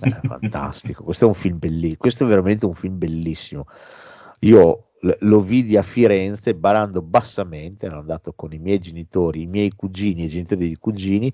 È 0.00 0.10
fantastico, 0.26 1.04
questo 1.04 1.26
è 1.26 1.28
un 1.28 1.34
film 1.34 1.58
bellissimo, 1.58 1.96
questo 1.98 2.24
è 2.24 2.26
veramente 2.26 2.66
un 2.66 2.74
film 2.74 2.98
bellissimo. 2.98 3.66
Io 4.40 4.86
lo 5.20 5.40
vidi 5.40 5.76
a 5.76 5.82
Firenze 5.82 6.54
barando 6.54 7.02
bassamente, 7.02 7.86
ero 7.86 7.98
andato 7.98 8.32
con 8.32 8.52
i 8.52 8.58
miei 8.58 8.78
genitori, 8.78 9.42
i 9.42 9.46
miei 9.46 9.70
cugini 9.70 10.22
e 10.22 10.24
i 10.26 10.28
genitori 10.28 10.60
dei 10.66 10.76
cugini, 10.76 11.32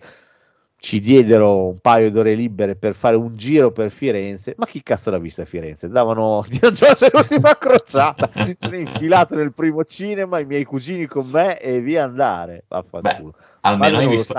ci 0.81 1.01
diedero 1.01 1.67
un 1.67 1.79
paio 1.81 2.11
d'ore 2.11 2.35
libere 2.35 2.77
per 2.77 2.95
fare 2.95 3.17
un 3.17 3.37
giro 3.37 3.73
per 3.73 3.91
Firenze. 3.91 4.55
Ma 4.57 4.67
chi 4.67 4.83
cazzo 4.83 5.11
l'ha 5.11 5.19
vista 5.19 5.43
a 5.43 5.45
Firenze? 5.45 5.89
Davano 5.89 6.45
Dio 6.49 6.71
Giorgio 6.71 7.09
l'ultima 7.13 7.57
crociata, 7.59 8.31
infilato 8.73 9.35
nel 9.35 9.53
primo 9.53 9.85
cinema, 9.85 10.39
i 10.39 10.47
miei 10.47 10.65
cugini 10.65 11.07
con 11.07 11.29
me 11.29 11.59
e 11.59 11.81
via 11.81 12.05
andare. 12.05 12.65
Beh, 12.69 13.33
almeno 13.61 13.99
hai 13.99 14.09
visto, 14.09 14.35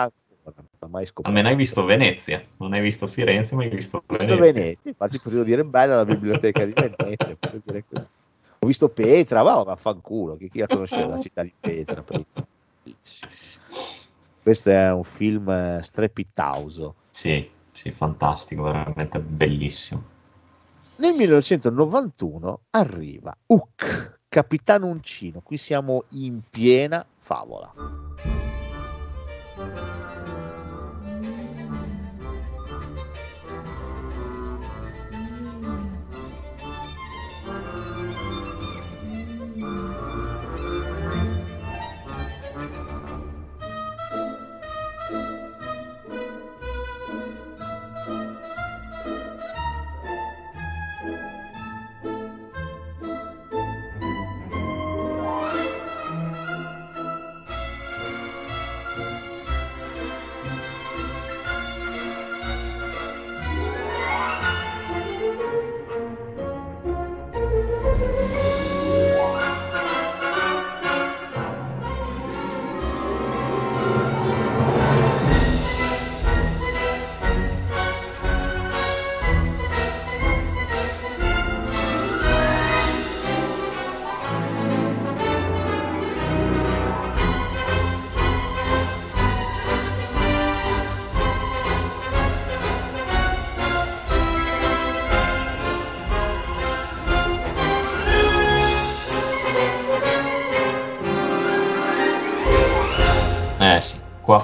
Non 0.80 0.90
mai. 0.90 1.08
Almeno 1.24 1.50
hai 1.50 1.56
visto 1.56 1.84
Venezia, 1.84 2.42
non 2.58 2.74
hai 2.74 2.82
visto 2.82 3.06
Firenze, 3.06 3.56
ma 3.56 3.64
hai 3.64 3.70
visto 3.70 4.04
Venezia. 4.08 4.36
Venezia, 4.38 4.90
infatti 4.92 5.20
potevo 5.20 5.44
dire 5.44 5.64
bella 5.66 5.98
la 5.98 6.06
biblioteca 6.06 6.64
di 6.64 6.74
Venezia. 6.74 7.38
Ho 8.62 8.68
visto 8.68 8.90
Petra, 8.90 9.44
ma 9.44 9.62
vaffanculo, 9.62 10.38
chi, 10.38 10.50
chi 10.50 10.60
la 10.60 10.68
conosceva 10.68 11.08
la 11.08 11.20
città 11.20 11.44
di 11.44 11.54
Petra? 11.60 12.02
prima? 12.02 12.24
Questo 14.50 14.72
è 14.72 14.92
un 14.92 15.04
film 15.04 15.48
eh, 15.48 15.80
strepitoso. 15.84 16.96
Sì, 17.12 17.48
sì, 17.72 17.92
fantastico, 17.92 18.64
veramente 18.64 19.20
bellissimo. 19.20 20.02
Nel 20.96 21.14
1991 21.14 22.62
arriva 22.72 23.32
Hook, 23.46 24.22
Capitano 24.28 24.88
Uncino. 24.88 25.42
Qui 25.42 25.56
siamo 25.56 26.06
in 26.14 26.42
piena 26.50 27.06
favola. 27.20 27.72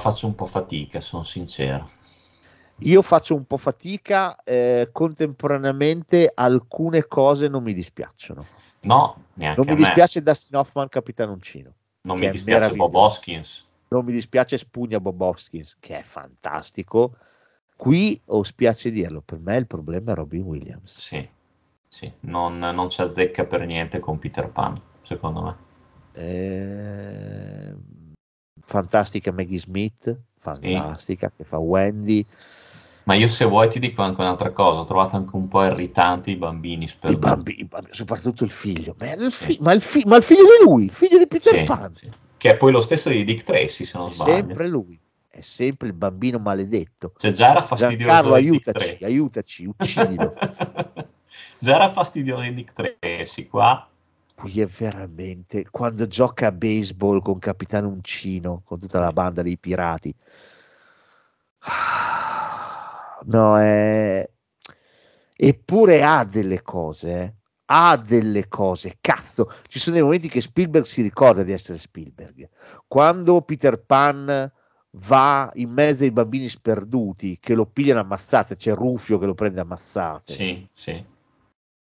Faccio 0.10 0.28
un 0.28 0.36
po' 0.36 0.46
fatica, 0.46 1.00
sono 1.02 1.24
sincero. 1.24 1.90
Io 2.80 3.02
faccio 3.02 3.34
un 3.34 3.46
po' 3.46 3.58
fatica, 3.58 4.36
eh, 4.44 4.90
contemporaneamente 4.92 6.32
alcune 6.32 7.08
cose 7.08 7.48
non 7.48 7.64
mi 7.64 7.74
dispiacciono. 7.74 8.46
No, 8.82 9.24
neanche 9.34 9.60
Non 9.62 9.68
mi 9.70 9.76
me. 9.80 9.88
dispiace 9.88 10.22
Dustin 10.22 10.58
Hoffman, 10.58 10.90
Capitano 10.90 11.32
Uncino. 11.32 11.74
non 12.02 12.20
mi 12.20 12.30
dispiace 12.30 12.76
Bob. 12.76 12.94
Hoskins. 12.94 13.66
Non 13.88 14.06
mi 14.06 14.12
dispiace 14.12 14.58
Spugna 14.60 15.00
Bob 15.00 15.20
Hoskins, 15.22 15.76
che 15.80 15.98
è 16.00 16.04
fantastico. 16.04 17.16
Qui, 17.76 18.22
o 18.28 18.44
spiace 18.44 18.92
dirlo, 18.92 19.22
per 19.22 19.40
me 19.40 19.58
il 19.58 19.66
problema 19.68 20.12
è 20.12 20.16
Robin 20.16 20.44
Williams. 20.44 21.00
Sì, 21.00 21.28
sì, 21.88 22.12
non, 22.22 22.60
non 22.60 22.90
ci 22.90 23.02
azzecca 23.02 23.46
per 23.46 23.66
niente 23.66 24.00
con 24.00 24.20
Peter 24.20 24.50
Pan, 24.50 24.80
secondo 25.02 25.42
me. 25.42 25.56
Eh, 26.14 27.74
fantastica 28.66 29.32
Maggie 29.32 29.60
Smith, 29.60 30.18
fantastica, 30.40 31.32
che 31.36 31.44
fa 31.44 31.58
Wendy. 31.58 32.26
Ma 33.04 33.14
io 33.14 33.28
se 33.28 33.46
vuoi 33.46 33.70
ti 33.70 33.78
dico 33.80 34.02
anche 34.02 34.20
un'altra 34.22 34.52
cosa, 34.52 34.80
ho 34.80 34.84
trovato 34.86 35.16
anche 35.16 35.36
un 35.36 35.48
po' 35.48 35.64
irritanti 35.64 36.32
i 36.32 36.36
bambini 36.38 36.90
I 37.04 37.16
bambini, 37.18 37.60
i 37.60 37.66
bambini, 37.66 37.94
soprattutto 37.94 38.44
il 38.44 38.50
figlio. 38.50 38.96
Ma, 38.98 39.14
il 39.14 39.32
fi- 39.32 39.58
ma 39.62 39.74
il 39.74 39.82
fi- 39.82 40.04
ma 40.08 40.16
il 40.18 40.24
figlio 40.24 40.42
di 40.42 40.64
lui, 40.64 40.86
il 40.86 40.92
figlio 40.92 41.20
di 41.20 41.28
Peter 41.28 41.56
Sì, 41.60 41.64
Pan. 41.64 41.96
sì. 41.96 42.10
Che 42.38 42.50
è 42.52 42.58
poi 42.58 42.72
lo 42.72 42.82
stesso 42.82 43.10
di 43.10 43.24
Dick 43.24 43.44
Tracy, 43.44 43.84
se 43.86 43.98
non 43.98 44.08
È 44.08 44.12
sbaglio. 44.12 44.32
sempre 44.34 44.68
lui, 44.68 45.00
è 45.30 45.42
sempre 45.42 45.88
il 45.88 45.94
bambino 45.94 46.40
maledetto. 46.40 47.14
Cioè 47.18 47.32
già 47.32 47.52
era 47.52 47.62
fastidioso 47.62 47.98
Giancarlo, 48.06 48.36
Dick 48.36 48.68
aiutaci, 48.68 49.04
aiutaci, 49.04 49.66
uccidilo. 49.78 50.34
già 51.60 51.76
era 51.76 51.90
fastidioso 51.90 52.42
di 52.42 52.54
Dick 52.54 52.74
Tracy, 52.74 53.46
qua 53.48 53.88
Qui 54.36 54.60
è 54.60 54.66
veramente 54.66 55.70
quando 55.72 56.08
gioca 56.08 56.48
a 56.48 56.52
baseball 56.52 57.22
con 57.22 57.40
Capitano 57.40 57.88
Uncino, 57.88 58.62
con 58.66 58.80
tutta 58.80 59.00
la 59.00 59.14
banda 59.14 59.42
dei 59.42 59.58
pirati. 59.58 60.14
No, 63.28 63.58
è... 63.58 64.30
eppure 65.36 66.04
ha 66.04 66.24
delle 66.26 66.62
cose, 66.62 67.10
eh. 67.10 67.34
ha 67.66 67.98
delle 67.98 68.48
cose. 68.48 68.98
Cazzo, 69.02 69.52
ci 69.68 69.80
sono 69.80 69.96
dei 69.96 70.04
momenti 70.04 70.30
che 70.30 70.42
Spielberg 70.42 70.86
si 70.86 71.02
ricorda 71.02 71.42
di 71.42 71.52
essere 71.52 71.80
Spielberg. 71.80 72.48
Quando 72.86 73.42
Peter 73.42 73.82
Pan 73.82 74.52
va 74.92 75.52
in 75.56 75.72
mezzo 75.72 76.04
ai 76.04 76.12
bambini 76.12 76.48
sperduti 76.48 77.40
che 77.40 77.56
lo 77.56 77.66
pigliano 77.66 78.02
ammazzate, 78.02 78.58
c'è 78.58 78.76
Rufio 78.76 79.18
che 79.18 79.26
lo 79.26 79.34
prende 79.34 79.62
ammazzate 79.62 80.34
sì, 80.34 80.68
sì. 80.74 81.04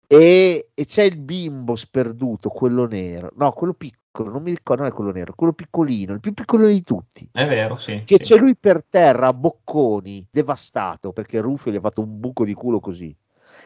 E, 0.07 0.69
e 0.73 0.85
c'è 0.85 1.03
il 1.03 1.17
bimbo 1.17 1.75
sperduto, 1.75 2.49
quello 2.49 2.85
nero, 2.85 3.31
no, 3.35 3.51
quello 3.51 3.73
piccolo, 3.73 4.31
non 4.31 4.43
mi 4.43 4.51
ricordo, 4.51 4.83
non 4.83 4.91
è 4.91 4.95
quello 4.95 5.11
nero, 5.11 5.33
quello 5.35 5.53
piccolino, 5.53 6.13
il 6.13 6.19
più 6.19 6.33
piccolo 6.33 6.67
di 6.67 6.81
tutti, 6.81 7.27
È 7.31 7.47
vero, 7.47 7.75
sì. 7.75 8.03
che 8.05 8.15
sì. 8.15 8.33
c'è 8.33 8.39
lui 8.39 8.55
per 8.55 8.83
terra 8.83 9.27
a 9.27 9.33
bocconi, 9.33 10.27
devastato, 10.29 11.11
perché 11.11 11.39
Rufio 11.39 11.71
gli 11.71 11.77
ha 11.77 11.81
fatto 11.81 12.01
un 12.01 12.19
buco 12.19 12.45
di 12.45 12.53
culo 12.53 12.79
così, 12.79 13.15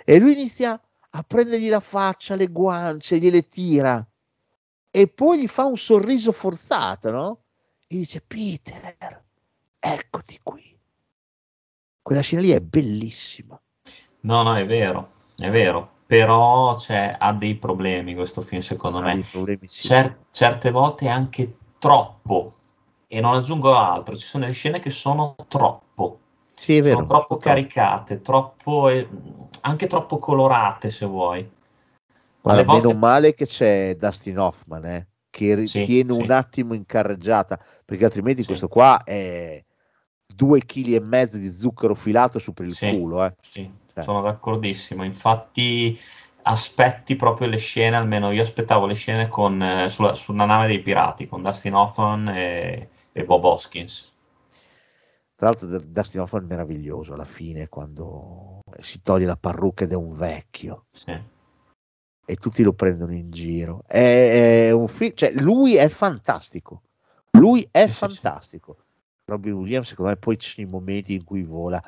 e 0.03 0.19
lui 0.19 0.33
inizia 0.33 0.79
a 1.11 1.23
prendergli 1.23 1.69
la 1.69 1.79
faccia, 1.79 2.35
le 2.35 2.47
guance, 2.47 3.17
gliele 3.17 3.47
tira, 3.47 4.05
e 4.91 5.07
poi 5.07 5.41
gli 5.41 5.47
fa 5.47 5.65
un 5.65 5.77
sorriso 5.77 6.31
forzato, 6.31 7.11
no? 7.11 7.43
E 7.87 7.97
dice, 7.97 8.21
Peter, 8.21 9.23
eccoti 9.79 10.39
qui. 10.41 10.77
Quella 12.01 12.21
scena 12.21 12.41
lì 12.41 12.49
è 12.49 12.59
bellissima. 12.59 13.59
No, 14.21 14.43
no, 14.43 14.55
è 14.55 14.65
vero, 14.65 15.11
è 15.37 15.49
vero. 15.49 15.97
Però 16.09 16.75
cioè, 16.75 17.15
ha 17.19 17.33
dei 17.33 17.53
problemi 17.53 18.15
questo 18.15 18.41
film, 18.41 18.61
secondo 18.61 18.97
Ha 18.97 19.01
me. 19.01 19.13
dei 19.13 19.23
problemi, 19.29 19.67
sì. 19.67 19.81
Cer- 19.81 20.17
certe 20.31 20.71
volte 20.71 21.05
è 21.05 21.09
anche 21.09 21.55
troppo. 21.77 22.55
E 23.05 23.21
non 23.21 23.35
aggiungo 23.35 23.75
altro, 23.75 24.15
ci 24.15 24.25
sono 24.25 24.45
delle 24.45 24.55
scene 24.55 24.79
che 24.79 24.89
sono 24.89 25.35
troppo. 25.47 26.19
Sì, 26.55 26.77
è 26.77 26.81
vero. 26.81 26.95
sono 26.95 27.07
troppo 27.07 27.37
troppo. 27.37 27.43
caricate, 27.43 28.21
troppo, 28.21 28.89
eh, 28.89 29.07
anche 29.61 29.85
troppo 29.85 30.17
colorate, 30.17 30.89
se 30.89 31.05
vuoi. 31.05 31.47
Guarda, 32.41 32.63
volte- 32.63 32.87
meno 32.87 32.97
male 32.99 33.35
che 33.35 33.45
c'è 33.45 33.95
Dustin 33.95 34.39
Hoffman, 34.39 34.85
eh, 34.85 35.07
che 35.29 35.53
ri- 35.53 35.67
Sì, 35.67 36.03
un 36.07 36.31
attimo 36.31 36.73
in 36.73 36.87
carreggiata, 36.87 37.59
perché 37.85 38.05
altrimenti 38.05 38.43
questo 38.45 38.67
qua 38.67 39.03
è 39.03 39.63
due 40.25 40.65
chili 40.65 40.95
e 40.95 41.01
mezzo 41.01 41.37
di 41.37 41.51
zucchero 41.51 41.93
filato 41.93 42.39
su 42.39 42.51
per 42.51 42.65
il 42.65 42.75
culo, 42.75 43.25
eh. 43.25 43.35
Sì, 43.47 43.71
Sono 44.03 44.21
d'accordissimo. 44.21 45.03
Infatti, 45.03 45.99
aspetti 46.43 47.15
proprio 47.15 47.47
le 47.47 47.57
scene, 47.57 47.95
almeno 47.95 48.31
io 48.31 48.41
aspettavo 48.41 48.85
le 48.85 48.95
scene 48.95 49.27
con, 49.27 49.61
eh, 49.61 49.89
sulla, 49.89 50.13
sulla 50.15 50.45
nave 50.45 50.67
dei 50.67 50.81
pirati 50.81 51.27
con 51.27 51.41
Dustin 51.41 51.73
Hoffman 51.73 52.29
e, 52.29 52.89
e 53.11 53.23
Bob 53.25 53.43
Hoskins. 53.43 54.11
Tra 55.35 55.49
l'altro 55.49 55.67
Dustin 55.67 56.21
Hoffman 56.21 56.43
è 56.43 56.47
meraviglioso 56.47 57.13
alla 57.13 57.25
fine 57.25 57.69
quando 57.69 58.59
si 58.79 59.01
toglie 59.01 59.25
la 59.25 59.37
parrucca 59.37 59.85
ed 59.85 59.93
è 59.93 59.95
un 59.95 60.13
vecchio 60.13 60.85
Sì, 60.91 61.17
e 62.29 62.35
tutti 62.35 62.61
lo 62.61 62.73
prendono 62.73 63.11
in 63.13 63.31
giro. 63.31 63.81
È, 63.87 64.67
è 64.67 64.71
un 64.71 64.87
film, 64.87 65.13
cioè 65.15 65.31
lui 65.31 65.77
è 65.77 65.89
fantastico. 65.89 66.83
Lui 67.31 67.67
è 67.71 67.87
Sì, 67.87 67.93
sì, 67.93 68.09
sì. 68.09 68.19
fantastico. 68.19 68.77
Robin 69.25 69.53
Williams, 69.53 69.87
secondo 69.87 70.11
me, 70.11 70.17
poi 70.17 70.37
ci 70.37 70.51
sono 70.51 70.67
i 70.67 70.69
momenti 70.69 71.13
in 71.15 71.23
cui 71.23 71.41
vola 71.41 71.83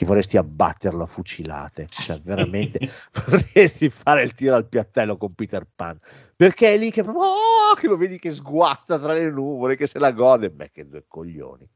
che 0.00 0.06
vorresti 0.06 0.38
abbatterlo 0.38 1.02
a 1.02 1.06
fucilate. 1.06 1.86
Cioè, 1.90 2.16
Sì. 2.16 2.22
veramente 2.24 2.78
vorresti 3.28 3.90
fare 3.90 4.22
il 4.22 4.32
tiro 4.32 4.54
al 4.54 4.66
piattello 4.66 5.18
con 5.18 5.34
Peter 5.34 5.66
Pan 5.76 5.98
perché 6.34 6.72
è 6.72 6.78
lì 6.78 6.90
che 6.90 7.02
oh, 7.02 7.74
che 7.78 7.86
lo 7.86 7.98
vedi 7.98 8.18
che 8.18 8.32
sguazza 8.32 8.98
tra 8.98 9.12
le 9.12 9.30
nuvole, 9.30 9.76
che 9.76 9.86
se 9.86 9.98
la 9.98 10.12
gode. 10.12 10.48
Beh, 10.48 10.70
che 10.70 10.88
due 10.88 11.04
coglioni. 11.06 11.68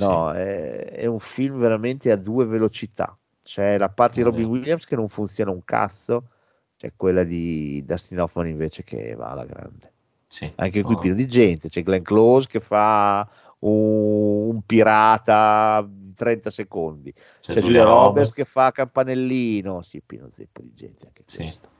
No, 0.00 0.32
è, 0.32 0.84
è 0.94 1.06
un 1.06 1.20
film 1.20 1.60
veramente 1.60 2.10
a 2.10 2.16
due 2.16 2.44
velocità. 2.44 3.16
C'è 3.40 3.78
la 3.78 3.88
parte 3.88 4.16
di 4.16 4.22
Robin. 4.22 4.46
Williams 4.46 4.84
che 4.84 4.96
non 4.96 5.08
funziona 5.08 5.52
un 5.52 5.62
cazzo, 5.64 6.30
c'è 6.76 6.90
quella 6.96 7.22
di 7.22 7.84
Dustin 7.86 8.18
Hoffman 8.18 8.48
invece 8.48 8.82
che 8.82 9.14
va 9.14 9.30
alla 9.30 9.46
grande. 9.46 9.92
Sì, 10.26 10.50
Anche 10.56 10.80
qui 10.82 10.94
sono- 10.94 10.98
pieno 10.98 11.14
di 11.16 11.28
gente, 11.28 11.68
c'è 11.68 11.84
Glenn 11.84 12.02
Close 12.02 12.48
che 12.48 12.58
fa 12.58 13.28
un, 13.60 14.48
un 14.50 14.62
pirata 14.62 15.88
di 16.08 16.14
30 16.14 16.50
secondi. 16.50 17.12
C'è, 17.12 17.52
C'è 17.52 17.60
Giulia 17.60 17.84
Roberts 17.84 18.32
che 18.32 18.44
fa 18.44 18.70
campanellino, 18.72 19.82
sì, 19.82 20.00
pieno 20.04 20.28
zeppo 20.32 20.62
di 20.62 20.72
gente 20.74 21.06
anche 21.06 21.22
Sì. 21.26 21.38
questo. 21.38 21.76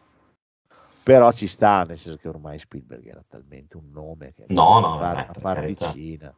Però 1.03 1.33
ci 1.33 1.47
sta, 1.47 1.85
nel 1.85 1.97
senso 1.97 2.19
che 2.19 2.29
ormai 2.29 2.59
Spielberg 2.59 3.07
era 3.07 3.25
talmente 3.27 3.79
un 3.79 3.91
nome 3.91 4.35
che 4.35 4.45
No, 4.49 4.81
no, 4.81 4.99
fare 4.99 5.23
una 5.23 5.41
particina. 5.41 6.35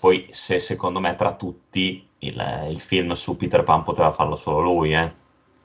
Poi, 0.00 0.28
se 0.30 0.60
secondo 0.60 0.98
me 0.98 1.14
tra 1.14 1.36
tutti 1.36 2.08
il, 2.20 2.66
il 2.70 2.80
film 2.80 3.12
su 3.12 3.36
Peter 3.36 3.62
Pan 3.62 3.82
poteva 3.82 4.10
farlo 4.12 4.34
solo 4.34 4.62
lui, 4.62 4.94
eh. 4.94 5.19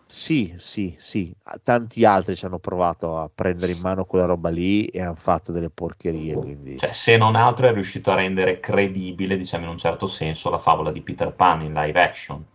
Sì, 0.08 0.56
sì, 0.60 0.96
sì. 1.00 1.36
Tanti 1.64 2.06
altri 2.06 2.36
ci 2.36 2.46
hanno 2.46 2.60
provato 2.60 3.18
a 3.18 3.30
prendere 3.34 3.72
in 3.72 3.80
mano 3.80 4.06
quella 4.06 4.26
roba 4.26 4.50
lì 4.50 4.86
e 4.86 5.02
hanno 5.02 5.16
fatto 5.16 5.52
delle 5.52 5.70
porcherie. 5.70 6.36
Quindi... 6.36 6.78
Cioè, 6.78 6.92
se 6.92 7.18
non 7.18 7.36
altro 7.36 7.68
è 7.68 7.74
riuscito 7.74 8.12
a 8.12 8.16
rendere 8.16 8.60
credibile, 8.60 9.36
diciamo 9.36 9.66
in 9.66 9.72
un 9.72 9.78
certo 9.78 10.08
senso, 10.08 10.50
la 10.50 10.60
favola 10.60 10.92
di 10.92 11.02
Peter 11.02 11.34
Pan 11.34 11.62
in 11.62 11.74
live 11.74 12.02
action. 12.02 12.46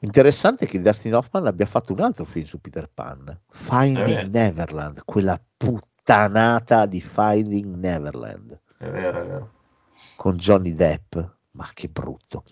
Interessante 0.00 0.66
che 0.66 0.82
Dustin 0.82 1.14
Hoffman 1.14 1.46
abbia 1.46 1.66
fatto 1.66 1.92
un 1.92 2.00
altro 2.00 2.24
film 2.24 2.44
su 2.44 2.60
Peter 2.60 2.90
Pan, 2.92 3.40
Finding 3.48 4.18
Eh. 4.18 4.24
Neverland, 4.24 5.02
quella 5.04 5.40
puttanata 5.56 6.86
di 6.86 7.00
Finding 7.00 7.76
Neverland 7.76 8.60
È 8.78 8.88
vero, 8.88 9.22
è 9.22 9.26
vero. 9.26 9.50
con 10.16 10.34
Johnny 10.36 10.72
Depp. 10.72 11.14
Ma 11.52 11.68
che 11.74 11.88
brutto. 11.88 12.44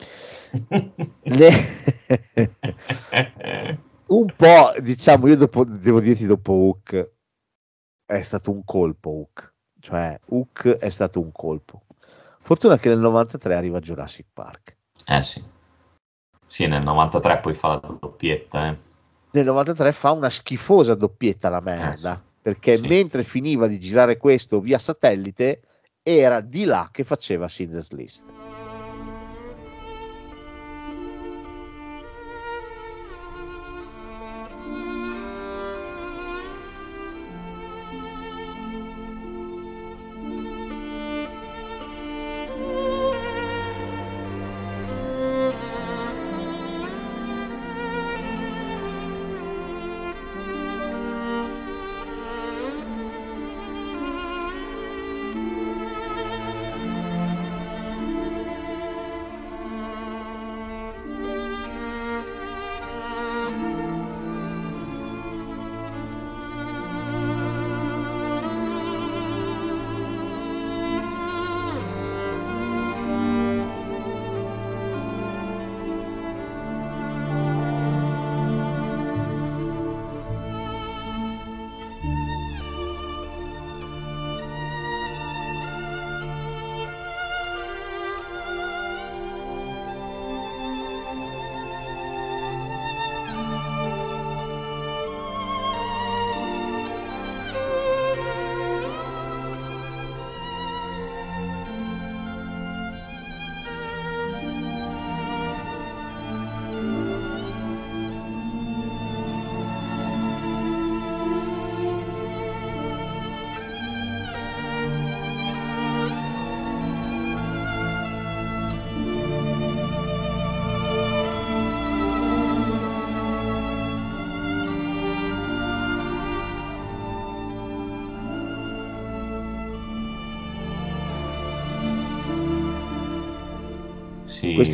Le- 1.22 1.64
un 4.09 4.27
po', 4.36 4.72
diciamo, 4.81 5.27
io 5.28 5.36
dopo, 5.36 5.64
devo 5.64 6.01
dirti 6.01 6.27
dopo 6.27 6.52
Hook, 6.52 7.12
è 8.05 8.22
stato 8.22 8.51
un 8.51 8.62
colpo 8.64 9.09
Hook, 9.10 9.55
cioè 9.81 10.18
Hook 10.27 10.68
è 10.68 10.90
stato 10.90 11.20
un 11.20 11.32
colpo. 11.32 11.82
Fortuna 12.43 12.77
che 12.78 12.89
nel 12.89 12.98
93 12.98 13.55
arriva 13.55 13.81
Jurassic 13.81 14.27
Park. 14.32 14.77
Eh 15.06 15.22
sì. 15.22 15.43
Sì, 16.47 16.66
nel 16.66 16.82
93 16.82 17.39
poi 17.39 17.55
fa 17.55 17.68
la 17.81 17.97
doppietta, 18.01 18.68
eh. 18.68 18.77
Nel 19.32 19.44
93 19.44 19.93
fa 19.93 20.10
una 20.10 20.28
schifosa 20.28 20.94
doppietta 20.94 21.48
la 21.48 21.60
merda, 21.60 22.12
Eh 22.12 22.16
sì. 22.16 22.20
perché 22.43 22.77
Sì. 22.77 22.86
mentre 22.89 23.22
finiva 23.22 23.66
di 23.68 23.78
girare 23.78 24.16
questo 24.16 24.60
via 24.60 24.78
satellite, 24.78 25.62
era 26.02 26.40
di 26.40 26.64
là 26.64 26.89
che 26.90 27.05
faceva 27.05 27.47
Schindler's 27.47 27.90
List. 27.93 28.24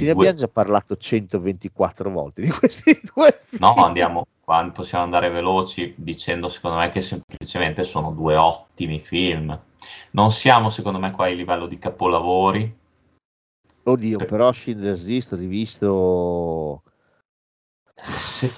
Ne 0.05 0.12
due- 0.12 0.28
abbiamo 0.28 0.39
già 0.39 0.48
parlato 0.48 0.97
124 0.97 2.10
volte 2.10 2.43
di 2.43 2.48
questi 2.51 2.93
due 3.14 3.40
film. 3.44 3.64
No, 3.64 3.74
andiamo, 3.74 4.27
qua 4.40 4.68
possiamo 4.73 5.05
andare 5.05 5.31
veloci 5.31 5.94
dicendo 5.97 6.48
secondo 6.48 6.78
me 6.78 6.90
che 6.90 7.01
semplicemente 7.01 7.82
sono 7.85 8.10
due 8.10 8.36
ottimi 8.36 9.01
film. 9.01 9.59
Non 10.12 10.31
siamo 10.32 10.70
secondo 10.70 10.98
me 10.98 11.10
qua 11.12 11.27
a 11.27 11.31
livello 11.31 11.66
di 11.66 11.78
capolavori. 11.78 12.78
Oddio, 13.85 14.18
però 14.24 14.51
Schindler's 14.52 15.05
List 15.05 15.32
rivisto 15.35 16.82
Se- 17.94 18.52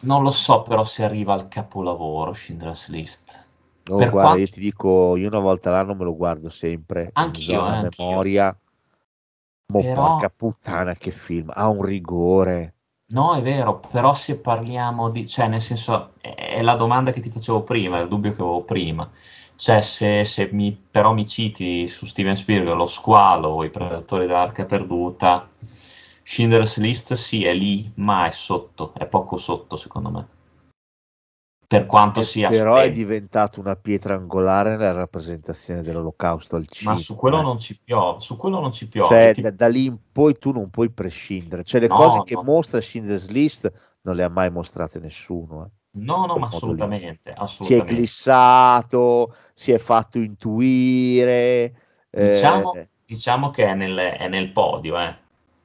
non 0.00 0.22
lo 0.22 0.30
so 0.30 0.62
però 0.62 0.84
se 0.84 1.04
arriva 1.04 1.34
al 1.34 1.48
capolavoro 1.48 2.32
Schindler's 2.32 2.88
List. 2.88 3.44
Oh, 3.90 3.96
Per 3.96 4.10
guarda, 4.10 4.28
quanto- 4.30 4.38
io 4.38 4.48
ti 4.48 4.60
dico, 4.60 5.16
io 5.16 5.28
una 5.28 5.40
volta 5.40 5.68
all'anno 5.68 5.94
me 5.94 6.04
lo 6.04 6.16
guardo 6.16 6.48
sempre 6.50 7.10
Anch'io, 7.14 7.66
eh, 7.66 7.68
anch'io. 7.70 8.06
memoria. 8.06 8.56
Mo 9.72 9.80
Però- 9.80 9.94
porca 9.94 10.30
puttana 10.30 10.94
che 10.94 11.10
film, 11.10 11.50
ha 11.54 11.68
un 11.68 11.82
rigore. 11.82 12.74
No, 13.12 13.34
è 13.34 13.42
vero, 13.42 13.78
però 13.78 14.12
se 14.14 14.38
parliamo 14.38 15.08
di, 15.10 15.28
cioè 15.28 15.46
nel 15.46 15.60
senso, 15.60 16.14
è 16.20 16.34
è 16.34 16.62
la 16.62 16.74
domanda 16.74 17.12
che 17.12 17.20
ti 17.20 17.30
facevo 17.30 17.62
prima, 17.62 17.98
il 18.00 18.08
dubbio 18.08 18.32
che 18.34 18.40
avevo 18.42 18.64
prima. 18.64 19.08
Cioè, 19.54 19.80
se, 19.82 20.24
se 20.24 20.48
mi, 20.52 20.72
però 20.90 21.12
mi 21.12 21.26
citi 21.26 21.86
su 21.88 22.06
Steven 22.06 22.34
Spielberg 22.36 22.76
Lo 22.76 22.86
Squalo 22.86 23.48
o 23.48 23.64
I 23.64 23.70
Predatori 23.70 24.26
dell'Arca 24.26 24.64
Perduta, 24.66 25.48
Schindler's 26.22 26.78
List 26.78 27.14
sì, 27.14 27.44
è 27.44 27.52
lì, 27.54 27.90
ma 27.96 28.26
è 28.26 28.30
sotto, 28.32 28.92
è 28.94 29.06
poco 29.06 29.36
sotto 29.36 29.76
secondo 29.76 30.10
me. 30.10 30.26
Per 31.78 31.86
quanto 31.86 32.20
Eh, 32.20 32.24
sia 32.24 32.50
però 32.50 32.76
è 32.76 32.82
spento. 32.82 32.98
diventato 32.98 33.60
una 33.60 33.76
pietra 33.76 34.14
angolare 34.14 34.70
nella 34.76 34.92
rappresentazione 34.92 35.82
dell'olocausto 35.82 36.56
al 36.56 36.66
cinema. 36.68 36.94
Ma 36.94 37.00
su 37.00 37.14
quello 37.16 37.38
eh. 37.38 37.42
non 37.42 37.58
ci 37.58 37.78
piove, 37.82 38.20
su 38.20 38.36
quello 38.36 38.60
non 38.60 38.72
ci 38.72 38.88
piove. 38.88 39.08
Cioè, 39.08 39.32
Ti- 39.32 39.40
da, 39.42 39.50
da 39.50 39.68
lì 39.68 39.84
in 39.86 39.98
poi 40.12 40.38
tu 40.38 40.50
non 40.52 40.70
puoi 40.70 40.90
prescindere. 40.90 41.64
Cioè, 41.64 41.80
le 41.80 41.88
No, 41.88 41.96
cose 41.96 42.22
che 42.22 42.34
no. 42.34 42.42
mostra 42.42 42.80
Schindler's 42.80 43.28
List 43.28 43.70
non 44.02 44.16
le 44.16 44.22
ha 44.22 44.28
mai 44.28 44.50
mostrate 44.50 44.98
nessuno. 44.98 45.64
eh. 45.66 45.70
No, 45.94 46.26
no, 46.26 46.38
ma 46.38 46.46
lì. 46.46 46.46
assolutamente, 46.46 47.30
Si 47.30 47.34
è 47.34 47.40
assolutamente. 47.42 47.94
glissato, 47.94 49.34
si 49.54 49.72
è 49.72 49.78
fatto 49.78 50.18
intuire. 50.18 51.74
eh, 52.10 52.26
Diciamo, 52.26 52.72
diciamo 53.04 53.50
che 53.50 53.66
è 53.66 53.74
nel, 53.74 53.96
è 53.96 54.28
nel 54.28 54.52
podio, 54.52 54.98
eh. 54.98 55.16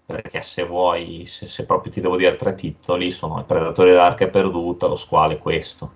Perché 0.08 0.42
se 0.42 0.66
vuoi, 0.66 1.28
se, 1.28 1.46
se 1.46 1.64
proprio 1.68 1.92
ti 1.92 2.02
devo 2.02 2.18
dire 2.18 2.36
tre 2.36 2.56
titoli, 2.56 3.12
sono 3.12 3.38
Il 3.38 3.46
Predatore 3.46 3.92
dell'Arca 3.92 4.26
è 4.26 4.30
Perduta, 4.32 4.88
Lo 4.88 4.96
Squalo 4.96 5.34
e 5.34 5.38
questo. 5.38 5.92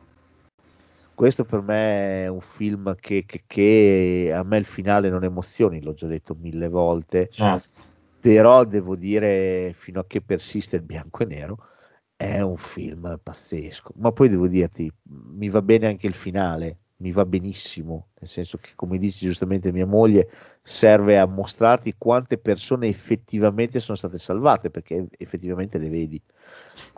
Questo 1.13 1.45
per 1.45 1.61
me 1.61 2.23
è 2.23 2.27
un 2.27 2.41
film 2.41 2.95
che, 2.95 3.25
che- 3.25 3.43
che 3.45 4.31
a 4.33 4.43
me 4.43 4.57
il 4.57 4.65
finale 4.65 5.09
non 5.09 5.23
emozioni, 5.23 5.81
l'ho 5.81 5.93
già 5.93 6.07
detto 6.07 6.35
mille 6.35 6.67
volte, 6.67 7.29
Cioè, 7.29 7.61
però 8.19 8.65
devo 8.65 8.95
dire, 8.95 9.73
fino 9.73 9.99
a 9.99 10.05
che 10.07 10.21
persiste 10.21 10.77
il 10.77 10.83
bianco 10.83 11.23
e 11.23 11.25
nero, 11.27 11.57
è 12.15 12.41
un 12.41 12.57
film 12.57 13.19
pazzesco. 13.21 13.93
Ma 13.97 14.11
poi 14.11 14.29
devo 14.29 14.47
dirti, 14.47 14.91
mi 15.03 15.49
va 15.49 15.61
bene 15.61 15.87
anche 15.87 16.07
il 16.07 16.13
finale, 16.15 16.79
mi 17.01 17.11
va 17.11 17.25
benissimo, 17.25 18.09
nel 18.19 18.29
senso 18.29 18.57
che, 18.57 18.71
come 18.75 18.97
dice 18.97 19.25
giustamente 19.25 19.71
mia 19.73 19.85
moglie, 19.85 20.29
serve 20.61 21.17
a 21.19 21.25
mostrarti 21.25 21.95
quante 21.97 22.37
persone 22.37 22.87
effettivamente 22.87 23.79
sono 23.79 23.97
state 23.97 24.19
salvate, 24.19 24.69
perché 24.69 25.07
effettivamente 25.17 25.77
le 25.77 25.89
vedi. 25.89 26.21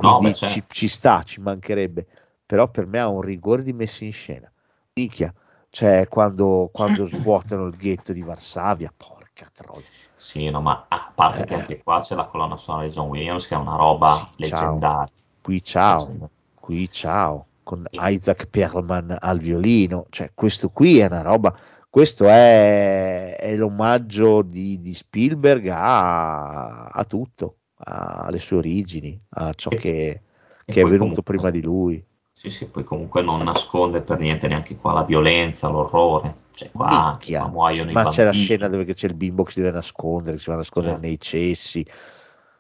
No, 0.02 0.20
Quindi 0.20 0.22
beh, 0.22 0.34
certo. 0.36 0.60
ci, 0.60 0.66
ci 0.68 0.88
sta, 0.88 1.24
ci 1.24 1.42
mancherebbe, 1.42 2.08
però 2.46 2.70
per 2.70 2.86
me 2.88 3.00
ha 3.00 3.08
un 3.10 3.22
rigore 3.22 3.64
di 3.64 3.74
messa 3.74 4.04
in 4.06 4.14
scena. 4.14 4.52
Minchia, 4.94 5.34
cioè 5.70 6.08
quando, 6.08 6.70
quando 6.74 7.06
svuotano 7.06 7.66
il 7.68 7.76
ghetto 7.76 8.14
di 8.14 8.22
Varsavia, 8.22 8.94
porca 8.96 9.50
troia. 9.54 9.90
Sì, 10.16 10.50
no, 10.50 10.62
ma 10.62 10.86
a 10.90 11.12
parte 11.14 11.44
che 11.46 11.54
Eh. 11.54 11.56
anche 11.56 11.84
qua 11.84 12.00
c'è 12.02 12.16
la 12.16 12.26
colonna 12.28 12.58
sonora 12.58 12.86
di 12.88 12.92
John 12.92 13.10
Williams 13.10 13.48
che 13.48 13.56
è 13.56 13.58
una 13.58 13.76
roba 13.76 14.32
Ciao. 14.38 14.38
leggendaria. 14.38 15.12
Qui 15.42 15.62
ciao, 15.64 16.16
qui 16.56 16.90
ciao, 16.90 17.48
con. 17.64 17.86
Isaac 17.92 18.48
Perlman 18.48 19.16
al 19.20 19.40
violino, 19.40 20.06
cioè 20.10 20.32
questo 20.34 20.70
qui 20.70 21.00
è 21.00 21.06
una 21.06 21.22
roba, 21.22 21.56
questo 21.90 22.28
è, 22.28 23.36
è 23.38 23.56
l'omaggio 23.56 24.42
di, 24.42 24.82
di 24.82 24.94
Spielberg 24.94 25.68
a, 25.70 26.86
a 26.88 27.04
tutto, 27.06 27.58
alle 27.78 28.40
sue 28.40 28.58
origini, 28.58 29.20
a 29.30 29.54
ciò 29.54 29.70
E- 29.70 29.76
che, 29.78 30.22
che 30.66 30.82
è 30.82 30.84
venuto 30.84 30.98
comunque- 30.98 31.24
prima 31.24 31.50
di 31.50 31.62
lui. 31.62 32.06
Sì, 32.36 32.50
sì, 32.50 32.66
poi 32.66 32.84
comunque 32.84 33.22
non 33.22 33.40
nasconde 33.44 34.02
per 34.02 34.20
niente 34.20 34.48
neanche 34.48 34.76
qua 34.76 34.92
la 34.94 35.04
violenza, 35.04 35.70
l'orrore. 35.70 36.42
Cioè, 36.52 36.72
qua 36.72 37.18
qua 37.26 37.48
muoiono 37.48 37.90
i 37.90 37.94
Ma 37.94 38.08
c'è 38.10 38.24
la 38.24 38.30
bambini. 38.32 38.44
scena 38.44 38.68
dove 38.68 38.94
c'è 38.94 39.08
il 39.08 39.14
bimbo 39.16 39.44
che 39.44 39.52
si 39.52 39.62
deve 39.62 39.72
nascondere, 39.74 40.36
che 40.36 40.42
si 40.42 40.48
va 40.50 40.56
a 40.56 40.58
nascondere 40.58 40.96
Sì. 40.96 41.02
nei 41.02 41.20
cessi, 41.20 41.80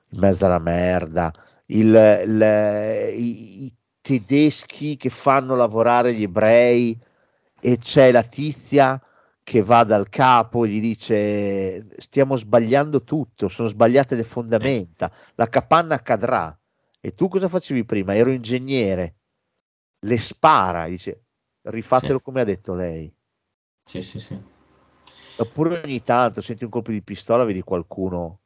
in 0.10 0.20
mezzo 0.20 0.46
alla 0.46 0.60
merda, 0.60 1.32
il- 1.68 2.22
il- 2.26 3.14
i 3.18 3.74
tedeschi 4.04 4.98
che 4.98 5.10
fanno 5.10 5.56
lavorare 5.56 6.14
gli 6.14 6.24
ebrei 6.24 7.00
e 7.62 7.78
c'è 7.78 8.12
la 8.12 8.24
tizia 8.24 9.02
che 9.42 9.62
va 9.62 9.86
dal 9.86 10.10
capo 10.10 10.66
e 10.66 10.68
gli 10.68 10.82
dice 10.82 11.88
stiamo 11.98 12.36
sbagliando 12.36 13.04
tutto, 13.04 13.48
sono 13.48 13.70
sbagliate 13.70 14.16
le 14.16 14.26
fondamenta, 14.26 15.10
la 15.36 15.48
capanna 15.48 16.02
cadrà. 16.02 16.56
E 17.00 17.14
tu 17.14 17.30
cosa 17.30 17.48
facevi 17.48 17.86
prima? 17.86 18.14
Ero 18.14 18.30
ingegnere. 18.30 19.16
Le 20.00 20.18
spara, 20.18 20.88
dice 20.88 21.24
rifatelo 21.62 22.18
Sì. 22.18 22.24
come 22.24 22.42
ha 22.42 22.44
detto 22.44 22.74
lei. 22.76 23.14
Sì, 23.86 24.02
sì, 24.02 24.20
sì. 24.20 24.38
Oppure 25.38 25.82
ogni 25.84 26.02
tanto 26.02 26.42
senti 26.42 26.66
un 26.66 26.70
colpo 26.70 26.92
di 26.92 27.02
pistola, 27.02 27.46
vedi 27.46 27.62
qualcuno 27.62 28.40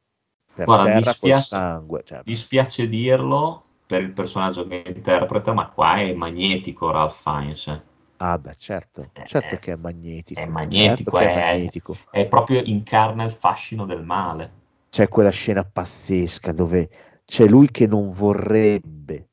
per 0.54 0.66
Guarda, 0.66 0.84
terra 0.84 1.10
dispiace- 1.10 1.42
sangue. 1.42 2.02
Cioè, 2.04 2.20
Dispiace 2.24 2.86
dirlo 2.88 3.64
per 3.88 4.02
il 4.02 4.12
personaggio 4.12 4.66
che 4.68 4.82
interpreta, 4.86 5.52
ma 5.52 5.68
qua 5.70 5.96
è 5.96 6.12
magnetico 6.14 6.90
Ralph 6.92 7.20
Fiennes. 7.20 7.66
eh. 7.68 7.82
ah, 8.20 8.38
beh, 8.38 8.54
certo, 8.56 9.12
Eh, 9.14 9.26
certo 9.26 9.56
eh, 9.56 9.58
che 9.58 9.72
è 9.72 9.76
magnetico. 9.76 10.40
È 10.40 10.46
magnetico, 10.46 11.10
certo 11.10 11.18
è, 11.18 11.24
è 11.30 11.34
magnetico. 11.34 11.96
è 12.10 12.26
proprio 12.26 12.62
incarna 12.64 13.24
il 13.24 13.32
fascino 13.32 13.86
del 13.86 14.04
male. 14.04 14.50
C'è 14.90 15.08
quella 15.08 15.30
scena 15.30 15.64
pazzesca 15.64 16.52
dove 16.52 16.90
c'è 17.24 17.46
lui 17.46 17.70
che 17.70 17.86
non 17.86 18.12
vorrebbe 18.12 19.30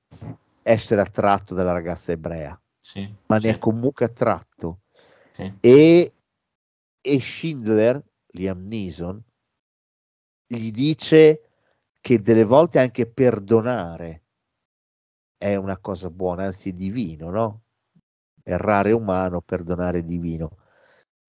essere 0.63 1.01
attratto 1.01 1.53
dalla 1.53 1.71
ragazza 1.73 2.11
ebrea, 2.11 2.59
Sì, 2.79 3.13
ma 3.27 3.39
sì, 3.39 3.47
ne 3.47 3.49
è 3.51 3.57
comunque 3.57 4.05
attratto. 4.05 4.81
sì. 5.33 5.53
E, 5.59 6.13
e 7.01 7.19
Schindler, 7.19 8.01
Liam 8.33 8.65
Neeson, 8.67 9.23
gli 10.47 10.71
dice 10.71 11.41
che 12.01 12.21
delle 12.21 12.43
volte 12.43 12.79
anche 12.79 13.07
perdonare 13.07 14.24
è 15.37 15.55
una 15.55 15.77
cosa 15.77 16.09
buona, 16.09 16.45
anzi 16.45 16.69
è 16.69 16.73
divino, 16.73 17.29
no? 17.29 17.61
Errare 18.43 18.91
umano, 18.91 19.41
perdonare 19.41 20.03
divino. 20.03 20.57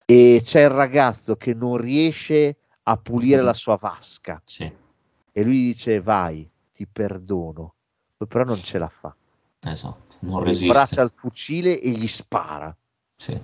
E 0.05 0.41
c'è 0.43 0.61
il 0.61 0.69
ragazzo 0.69 1.35
che 1.35 1.53
non 1.53 1.77
riesce 1.77 2.57
a 2.83 2.97
pulire 2.97 3.41
la 3.41 3.53
sua 3.53 3.75
vasca 3.77 4.41
Sì, 4.45 4.71
e 5.31 5.43
lui 5.43 5.57
dice 5.57 5.99
vai, 6.01 6.49
ti 6.71 6.87
perdono, 6.87 7.75
poi 8.15 8.27
però 8.27 8.43
non 8.45 8.61
ce 8.61 8.77
la 8.77 8.87
fa. 8.87 9.15
esatto, 9.61 10.15
non 10.21 10.41
resiste. 10.43 10.71
braccia 10.71 11.01
al 11.01 11.11
fucile 11.13 11.79
e 11.81 11.89
gli 11.89 12.07
spara 12.07 12.75
Sì. 13.17 13.39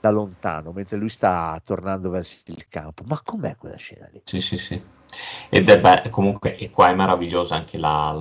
da 0.00 0.10
lontano 0.10 0.72
mentre 0.72 0.96
lui 0.96 1.08
sta 1.10 1.60
tornando 1.64 2.10
verso 2.10 2.38
il 2.46 2.66
campo. 2.68 3.04
Ma 3.06 3.20
com'è 3.22 3.56
quella 3.56 3.76
scena 3.76 4.06
lì? 4.10 4.22
Sì, 4.24 4.40
sì, 4.40 4.56
sì. 4.56 4.82
Ed 5.48 5.68
è 5.70 5.80
be- 5.80 6.10
comunque, 6.10 6.56
e 6.56 6.70
qua 6.70 6.88
è 6.90 6.94
meravigliosa 6.94 7.54
anche 7.54 7.78
la, 7.78 8.12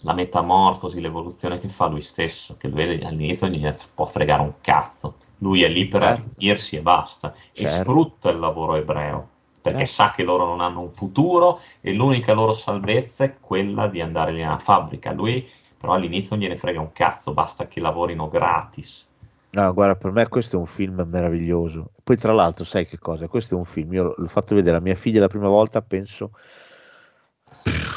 la 0.00 0.12
metamorfosi, 0.12 1.00
l'evoluzione 1.00 1.58
che 1.58 1.68
fa 1.68 1.86
lui 1.86 2.00
stesso, 2.00 2.56
che 2.56 2.68
lui 2.68 3.02
all'inizio 3.02 3.48
gliene 3.48 3.76
può 3.94 4.04
fregare 4.06 4.42
un 4.42 4.54
cazzo. 4.60 5.16
Lui 5.38 5.62
è 5.62 5.68
lì 5.68 5.86
per 5.88 6.02
Certo. 6.02 6.22
arricchirsi 6.22 6.76
e 6.76 6.82
basta, 6.82 7.32
e 7.52 7.66
Certo. 7.66 7.82
sfrutta 7.82 8.30
il 8.30 8.38
lavoro 8.38 8.74
ebreo, 8.76 9.28
perché 9.60 9.86
Certo. 9.86 9.92
sa 9.92 10.10
che 10.12 10.22
loro 10.22 10.46
non 10.46 10.60
hanno 10.60 10.80
un 10.80 10.90
futuro 10.90 11.60
e 11.80 11.92
l'unica 11.94 12.32
loro 12.34 12.52
salvezza 12.52 13.24
è 13.24 13.38
quella 13.40 13.86
di 13.88 14.00
andare 14.00 14.32
lì 14.32 14.40
nella 14.42 14.58
fabbrica. 14.58 15.12
Lui 15.12 15.48
però 15.76 15.94
all'inizio 15.94 16.36
non 16.36 16.44
gliene 16.44 16.56
frega 16.56 16.80
un 16.80 16.92
cazzo, 16.92 17.32
basta 17.34 17.68
che 17.68 17.80
lavorino 17.80 18.28
gratis. 18.28 19.06
No, 19.54 19.72
guarda, 19.72 19.94
per 19.96 20.10
me 20.10 20.28
questo 20.28 20.56
è 20.56 20.58
un 20.58 20.66
film 20.66 21.02
meraviglioso. 21.06 21.92
Poi, 22.02 22.16
tra 22.16 22.32
l'altro, 22.32 22.64
sai 22.64 22.86
che 22.86 22.98
cosa? 22.98 23.28
Questo 23.28 23.54
è 23.54 23.58
un 23.58 23.64
film, 23.64 23.92
io 23.92 24.14
l'ho 24.16 24.26
fatto 24.28 24.54
vedere 24.54 24.76
a 24.76 24.80
mia 24.80 24.96
figlia 24.96 25.20
la 25.20 25.28
prima 25.28 25.48
volta, 25.48 25.80
penso, 25.80 26.32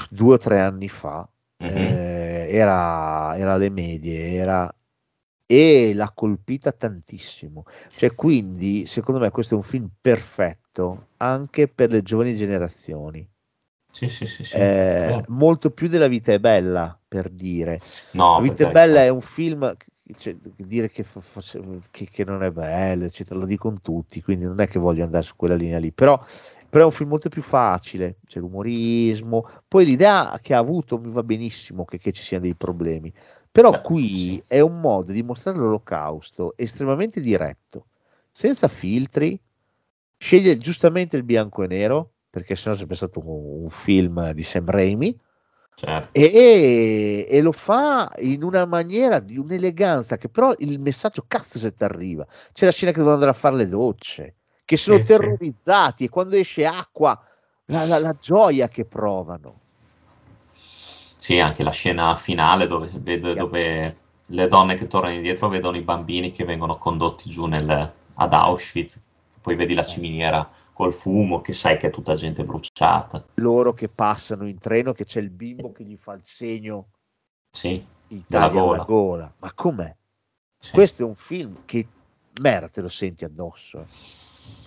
due 0.10 0.34
o 0.36 0.38
tre 0.38 0.60
anni 0.60 0.90
fa. 0.90 1.28
Mhm. 1.60 1.70
Eh, 1.70 2.48
era, 2.52 3.36
era 3.38 3.54
alle 3.54 3.70
medie, 3.70 4.34
era... 4.34 4.72
e 5.46 5.94
l'ha 5.96 6.12
colpita 6.14 6.72
tantissimo. 6.72 7.66
Cioè, 7.96 8.14
quindi, 8.16 8.86
secondo 8.86 9.20
me, 9.20 9.32
questo 9.32 9.56
è 9.56 9.58
un 9.58 9.64
film 9.64 9.90
perfetto 10.00 11.08
anche 11.18 11.68
per 11.68 11.92
le 11.92 12.02
giovani 12.04 12.36
generazioni. 12.36 13.28
Sì, 13.92 14.08
sì, 14.10 14.26
sì, 14.26 14.44
sì. 14.44 14.56
Eh, 14.56 15.16
Eh, 15.16 15.24
molto 15.30 15.72
più 15.72 15.88
della 15.88 16.08
vita 16.08 16.32
è 16.32 16.40
bella, 16.40 17.00
per 17.08 17.30
dire. 17.30 17.82
no, 18.12 18.36
La 18.36 18.42
vita 18.42 18.64
è 18.64 18.72
bella 18.72 19.00
carità. 19.00 19.04
è 19.06 19.10
un 19.10 19.22
film, 19.22 19.76
cioè, 20.18 20.36
dire 20.56 20.90
che, 20.90 21.06
che- 21.92 22.08
che 22.10 22.24
non 22.26 22.44
è 22.44 22.52
bello, 22.52 23.06
eccetera, 23.06 23.40
lo 23.40 23.46
dicono 23.46 23.80
tutti, 23.82 24.22
quindi 24.22 24.46
non 24.46 24.60
è 24.60 24.68
che 24.68 24.80
voglio 24.80 25.04
andare 25.04 25.24
su 25.24 25.36
quella 25.36 25.56
linea 25.56 25.80
lì, 25.80 25.92
però, 25.92 26.20
però 26.70 26.84
è 26.84 26.88
un 26.88 26.94
film 26.94 27.10
molto 27.10 27.30
più 27.30 27.42
facile, 27.42 28.18
c'è 28.26 28.40
l'umorismo, 28.40 29.48
poi 29.68 29.86
l'idea 29.86 30.38
che 30.42 30.54
ha 30.54 30.60
avuto 30.60 31.00
mi 31.00 31.12
va 31.12 31.24
benissimo 31.24 31.86
che, 31.86 31.98
che 32.00 32.12
ci 32.12 32.24
siano 32.24 32.44
dei 32.44 32.56
problemi, 32.56 33.12
però 33.52 33.72
Beh, 33.72 33.82
qui 33.82 34.08
sì. 34.18 34.44
è 34.48 34.60
un 34.60 34.80
modo 34.80 35.12
di 35.12 35.24
mostrare 35.24 35.58
l'olocausto 35.58 36.56
estremamente 36.58 37.22
diretto, 37.22 37.88
senza 38.32 38.68
filtri, 38.68 39.40
sceglie 40.18 40.58
giustamente 40.58 41.18
il 41.18 41.24
bianco 41.24 41.64
e 41.64 41.68
nero, 41.68 42.14
perché 42.30 42.56
sennò 42.56 42.76
sarebbe 42.76 42.96
stato 42.96 43.20
un, 43.20 43.64
un 43.64 43.70
film 43.70 44.32
di 44.32 44.44
Sam 44.44 44.66
Raimi, 44.70 45.18
Certo. 45.78 46.10
e, 46.12 47.28
e 47.30 47.42
lo 47.42 47.52
fa 47.52 48.12
in 48.20 48.44
una 48.44 48.66
maniera 48.66 49.20
di 49.20 49.38
un'eleganza 49.38 50.18
che 50.18 50.30
però 50.30 50.52
il 50.58 50.80
messaggio 50.80 51.26
cazzo 51.28 51.60
se 51.60 51.74
ti 51.74 51.84
arriva 51.84 52.26
c'è 52.54 52.66
la 52.66 52.72
scena 52.72 52.92
che 52.92 52.98
devono 52.98 53.14
andare 53.16 53.32
a 53.32 53.36
fare 53.36 53.56
le 53.56 53.68
docce 53.68 54.36
che 54.66 54.78
sono 54.78 54.98
Sì, 54.98 55.04
sì. 55.04 55.08
terrorizzati 55.14 56.06
e 56.06 56.10
quando 56.10 56.36
esce 56.36 56.66
acqua 56.66 57.20
la, 57.66 57.86
la- 57.86 58.00
la 58.00 58.14
gioia 58.14 58.68
che 58.68 58.86
provano 58.86 59.62
Sì, 61.16 61.40
anche 61.40 61.64
la 61.64 61.72
scena 61.72 62.16
finale 62.16 62.68
dove, 62.68 62.90
vede- 62.94 63.36
dove 63.36 63.96
le 64.28 64.48
donne 64.48 64.76
che 64.76 64.88
tornano 64.88 65.14
indietro 65.16 65.48
vedono 65.50 65.78
i 65.78 65.82
bambini 65.82 66.32
che 66.32 66.44
vengono 66.46 66.78
condotti 66.78 67.30
giù 67.30 67.46
nel- 67.46 67.94
ad 68.16 68.34
Auschwitz, 68.34 69.00
poi 69.42 69.56
vedi 69.56 69.74
la 69.74 69.84
ciminiera 69.84 70.48
col 70.78 70.94
fumo 70.94 71.42
che 71.42 71.54
sai 71.54 71.76
che 71.80 71.88
è 71.88 71.90
tutta 71.90 72.14
gente 72.14 72.44
bruciata. 72.46 73.26
loro 73.36 73.74
che 73.74 73.90
passano 73.90 74.46
in 74.48 74.60
treno 74.60 74.94
che 74.94 75.06
c'è 75.06 75.20
il 75.20 75.32
bimbo 75.32 75.72
che 75.72 75.84
gli 75.84 75.98
fa 75.98 76.14
il 76.14 76.22
segno 76.24 76.90
Sì, 77.50 77.84
Della 78.28 78.48
gola. 78.50 78.78
la 78.78 78.84
gola 78.84 79.34
ma 79.40 79.52
com'è? 79.56 79.96
sì. 80.60 80.74
questo 80.74 81.02
è 81.02 81.06
un 81.06 81.16
film 81.16 81.62
che 81.66 81.88
merda 82.42 82.70
te 82.70 82.82
lo 82.82 82.90
senti 82.90 83.26
addosso 83.26 83.88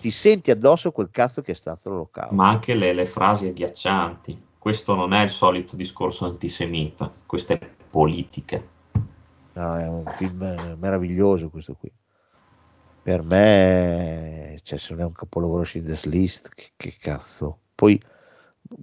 ti 0.01 0.11
senti 0.11 0.51
addosso 0.51 0.91
quel 0.91 1.09
cazzo 1.11 1.41
che 1.41 1.53
è 1.53 1.55
stato 1.55 1.89
l'olocausto 1.89 2.35
ma 2.35 2.49
anche 2.49 2.75
le, 2.75 2.91
le 2.91 3.05
frasi 3.05 3.47
agghiaccianti. 3.47 4.49
Questo 4.59 4.93
non 4.95 5.13
è 5.13 5.23
il 5.23 5.29
solito 5.31 5.75
discorso 5.77 6.25
antisemita, 6.25 7.11
questa 7.25 7.53
è 7.53 7.69
politica. 7.89 8.61
No, 9.53 9.75
è 9.77 9.87
un 9.87 10.03
film 10.17 10.75
meraviglioso 10.77 11.49
questo 11.49 11.73
qui. 11.73 11.91
Per 13.03 13.23
me, 13.23 14.59
cioè, 14.63 14.77
se 14.77 14.93
non 14.93 15.01
è 15.01 15.05
un 15.05 15.13
capolavoro 15.13 15.63
Schindler's 15.63 16.05
List, 16.05 16.53
che, 16.53 16.69
che 16.75 16.95
cazzo. 16.99 17.57
Poi, 17.73 17.99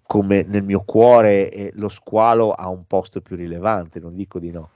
come 0.03 0.43
nel 0.43 0.63
mio 0.63 0.83
cuore, 0.85 1.51
eh, 1.51 1.71
lo 1.75 1.89
squalo 1.89 2.53
ha 2.53 2.69
un 2.69 2.87
posto 2.87 3.21
più 3.21 3.37
rilevante, 3.37 4.01
non 4.01 4.15
dico 4.15 4.39
di 4.39 4.51
no. 4.51 4.71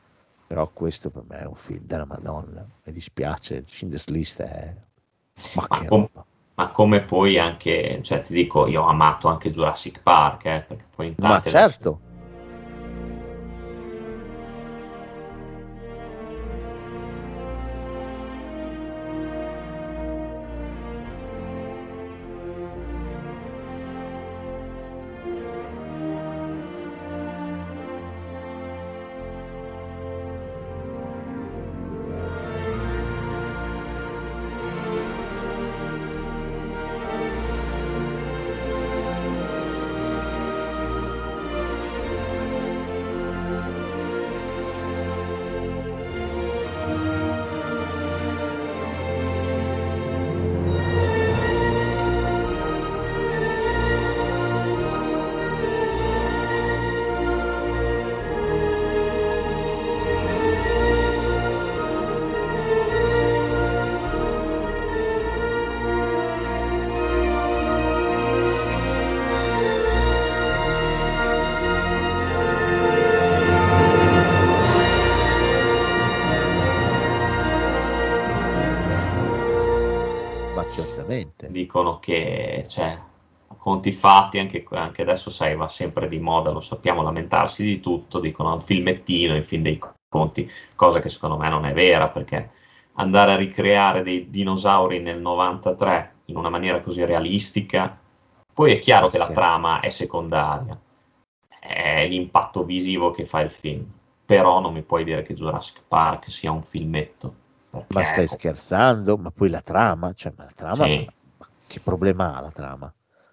Però 0.47 0.69
questo 0.73 1.11
per 1.11 1.25
me 1.29 1.41
è 1.41 1.47
un 1.47 1.55
film 1.55 1.85
della 1.85 2.05
Madonna. 2.05 2.67
Mi 2.85 2.93
dispiace, 2.93 3.65
Schindler's 3.67 4.07
List 4.09 4.43
è... 4.43 4.77
Ma 5.55 5.67
Ma 5.69 5.87
com-. 5.87 6.09
Ma 6.55 6.71
come 6.71 7.03
poi 7.03 7.39
anche, 7.39 8.01
cioè 8.03 8.21
ti 8.21 8.35
dico, 8.35 8.67
io 8.67 8.83
ho 8.83 8.87
amato 8.87 9.29
anche 9.29 9.51
Jurassic 9.51 10.03
Park, 10.03 10.45
eh, 10.45 10.65
perché 10.69 10.85
poi 10.95 11.07
in 11.09 11.15
Ma 11.19 11.41
certo, 11.41 12.01
dicono 81.73 81.99
che 82.01 82.65
cioè, 82.69 82.99
a 83.49 83.55
conti 83.57 83.93
fatti, 83.93 84.39
anche, 84.39 84.63
anche 84.73 85.01
adesso 85.01 85.31
sai, 85.31 85.57
va 85.57 85.69
sempre 85.69 86.07
di 86.07 86.19
moda, 86.19 86.51
lo 86.51 86.61
sappiamo, 86.61 87.01
lamentarsi 87.03 87.65
di 87.65 87.81
tutto, 87.81 88.21
dicono 88.21 88.53
un 88.53 88.61
filmettino 88.61 89.35
in 89.35 89.45
fin 89.45 89.63
dei 89.63 89.81
conti, 90.07 90.49
cosa 90.77 91.01
che 91.01 91.09
secondo 91.09 91.39
me 91.39 91.49
non 91.49 91.65
è 91.65 91.73
vera, 91.73 92.11
perché 92.11 92.51
andare 92.97 93.33
a 93.33 93.37
ricreare 93.37 94.03
dei 94.03 94.29
dinosauri 94.29 95.01
nel 95.01 95.19
93 95.19 96.17
in 96.27 96.37
una 96.37 96.51
maniera 96.51 96.83
così 96.83 97.03
realistica, 97.07 97.99
poi 98.53 98.73
è 98.73 98.79
chiaro 98.79 99.09
che 99.09 99.17
la 99.17 99.31
trama 99.31 99.81
è 99.81 99.89
secondaria, 99.89 100.79
è 101.59 102.07
l'impatto 102.07 102.65
visivo 102.65 103.13
che 103.13 103.25
fa 103.25 103.41
il 103.41 103.51
film, 103.51 103.87
però 104.27 104.61
non 104.61 104.75
mi 104.75 104.83
puoi 104.83 105.05
dire 105.05 105.23
che 105.23 105.33
Jurassic 105.33 105.81
Park 105.89 106.31
sia 106.31 106.51
un 106.53 106.63
filmetto. 106.63 107.35
perché- 107.71 107.95
Ma 107.95 108.05
stai 108.05 108.29
scherzando? 108.29 109.17
Ma 109.17 109.31
poi 109.31 109.49
la 109.49 109.63
trama? 109.63 110.13
Cioè, 110.13 110.35
ma 110.37 110.45
la 110.45 110.53
trama, 110.55 110.85
Sì. 110.85 111.09
Che 111.73 111.81
problema 111.81 112.37
ha 112.37 112.41
la 112.43 112.51
trama? 112.51 112.93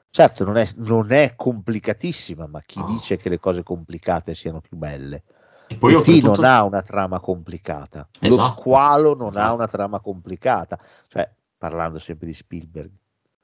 Certo, 0.09 0.45
non 0.45 0.55
è, 0.57 0.67
non 0.77 1.11
è 1.11 1.35
complicatissima, 1.35 2.47
ma 2.47 2.61
chi 2.61 2.79
No. 2.79 2.85
dice 2.85 3.17
che 3.17 3.27
le 3.27 3.37
cose 3.39 3.63
complicate 3.63 4.33
siano 4.33 4.61
più 4.61 4.77
belle? 4.77 5.23
E 5.67 5.75
poi 5.75 5.91
E 5.91 5.95
T 5.95 5.97
oltretutto- 5.97 6.41
non 6.41 6.43
ha 6.45 6.63
una 6.63 6.81
trama 6.81 7.19
complicata, 7.19 8.07
lo 8.21 8.27
Esatto. 8.27 8.61
squalo 8.61 9.13
non 9.13 9.35
ha 9.35 9.41
Esatto. 9.41 9.55
una 9.55 9.67
trama 9.67 9.99
complicata, 9.99 10.79
cioè 11.07 11.29
parlando 11.57 11.99
sempre 11.99 12.27
di 12.27 12.33
Spielberg. 12.33 12.89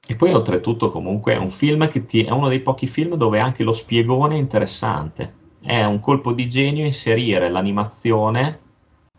E 0.07 0.15
poi 0.15 0.31
oltretutto 0.33 0.89
comunque 0.91 1.33
è 1.33 1.37
un 1.37 1.51
film 1.51 1.87
che 1.89 2.05
ti, 2.05 2.23
è 2.23 2.31
uno 2.31 2.47
dei 2.47 2.61
pochi 2.61 2.87
film 2.87 3.15
dove 3.15 3.39
anche 3.39 3.63
lo 3.63 3.73
spiegone 3.73 4.35
è 4.35 4.39
interessante. 4.39 5.43
È 5.61 5.83
un 5.83 5.99
colpo 5.99 6.31
di 6.31 6.47
genio 6.47 6.85
inserire 6.85 7.49
l'animazione 7.49 8.59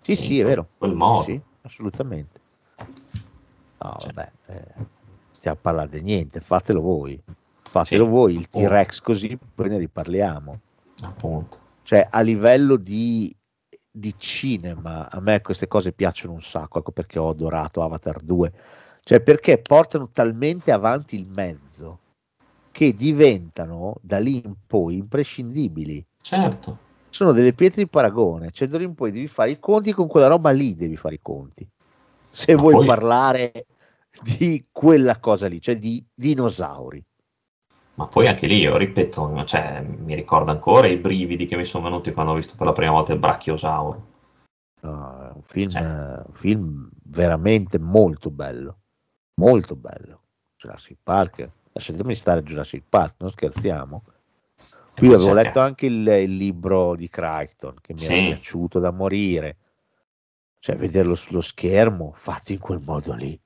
Sì, 0.01 0.13
in 0.13 0.17
sì, 0.17 0.41
è 0.41 0.45
vero. 0.45 0.69
quel 0.79 0.95
modo. 0.95 1.25
Sì, 1.25 1.41
assolutamente. 1.63 2.41
No, 3.79 3.95
Cioè. 3.99 4.13
vabbè, 4.13 4.33
eh, 4.47 4.75
stiamo 5.47 5.59
a 5.59 5.61
parlare 5.61 5.89
di 5.99 6.03
niente, 6.03 6.41
fatelo 6.41 6.81
voi. 6.81 7.21
Fatelo 7.71 8.05
Sì. 8.05 8.11
voi, 8.11 8.37
il 8.37 8.49
Oh. 8.51 8.59
T-Rex 8.61 9.01
così, 9.01 9.39
poi 9.55 9.69
ne 9.69 9.79
riparliamo. 9.79 10.61
Appunto. 11.05 11.59
Cioè, 11.83 12.09
a 12.11 12.21
livello 12.21 12.77
di, 12.77 13.35
di 13.91 14.15
cinema, 14.19 15.09
a 15.11 15.21
me 15.21 15.41
queste 15.43 15.69
cose 15.69 15.93
piacciono 15.93 16.33
un 16.33 16.43
sacco, 16.43 16.81
ecco 16.81 16.91
perché 16.91 17.19
ho 17.19 17.29
adorato 17.29 17.83
Avatar 17.83 18.21
2. 18.21 18.53
Cioè, 19.05 19.21
perché 19.21 19.59
portano 19.59 20.09
talmente 20.11 20.73
avanti 20.73 21.15
il 21.17 21.27
mezzo 21.29 22.01
che 22.73 22.93
diventano 22.93 23.95
da 24.01 24.19
lì 24.19 24.43
in 24.45 24.55
poi 24.67 24.97
imprescindibili. 24.97 26.05
Certo. 26.21 26.79
Sono 27.09 27.31
delle 27.33 27.53
pietre 27.53 27.85
di 27.85 27.89
paragone, 27.89 28.51
cioè 28.51 28.67
da 28.69 28.79
lì 28.79 28.85
in 28.85 28.95
poi 28.95 29.13
devi 29.13 29.29
fare 29.29 29.53
i 29.53 29.59
conti 29.61 29.93
con 29.93 30.09
quella 30.09 30.27
roba 30.27 30.51
lì, 30.51 30.75
devi 30.75 30.97
fare 30.97 31.15
i 31.15 31.21
conti. 31.23 31.67
Se 32.29 32.55
Ma 32.55 32.61
vuoi 32.61 32.75
poi- 32.75 32.87
parlare 32.87 33.67
di 34.23 34.67
quella 34.71 35.19
cosa 35.19 35.49
lì, 35.49 35.61
cioè 35.61 35.77
di 35.77 36.05
dinosauri. 36.15 37.05
Ma 37.95 38.07
poi 38.07 38.29
anche 38.29 38.47
lì, 38.47 38.59
io 38.59 38.77
ripeto, 38.77 39.45
cioè, 39.45 39.81
mi 39.81 40.15
ricordo 40.15 40.51
ancora 40.51 40.87
i 40.87 40.99
brividi 40.99 41.47
che 41.47 41.57
mi 41.57 41.65
sono 41.65 41.85
venuti 41.85 42.13
quando 42.13 42.33
ho 42.33 42.37
visto 42.37 42.55
per 42.55 42.67
la 42.67 42.73
prima 42.73 42.93
volta 42.93 43.15
il 43.15 43.19
Brachiosauro. 43.19 44.07
È 44.81 44.87
un 44.87 45.43
film, 45.47 45.71
Cioè. 45.71 45.83
un 45.83 46.35
film 46.35 46.91
veramente 47.05 47.79
molto 47.79 48.31
bello, 48.31 48.81
molto 49.35 49.77
bello. 49.77 50.21
Jurassic 50.57 50.99
Park, 51.03 51.51
lasciatemi 51.73 52.15
stare 52.15 52.43
Jurassic 52.43 52.85
Park, 52.87 53.15
non 53.19 53.31
scherziamo. 53.31 54.05
Qui 54.95 55.09
poi 55.09 55.17
avevo 55.17 55.33
letto 55.33 55.61
anche 55.61 55.87
il, 55.87 56.07
il 56.07 56.37
libro 56.37 56.97
di 56.97 57.09
Crichton 57.09 57.77
che 57.81 57.95
mi 57.95 58.01
Sì. 58.01 58.13
era 58.13 58.27
piaciuto 58.27 58.79
da 58.79 58.91
morire. 58.91 59.57
Cioè, 60.59 60.77
vederlo 60.77 61.15
sullo 61.15 61.41
schermo 61.41 62.13
fatto 62.15 62.53
in 62.53 62.59
quel 62.59 62.81
modo 62.81 63.15
lì. 63.15 63.39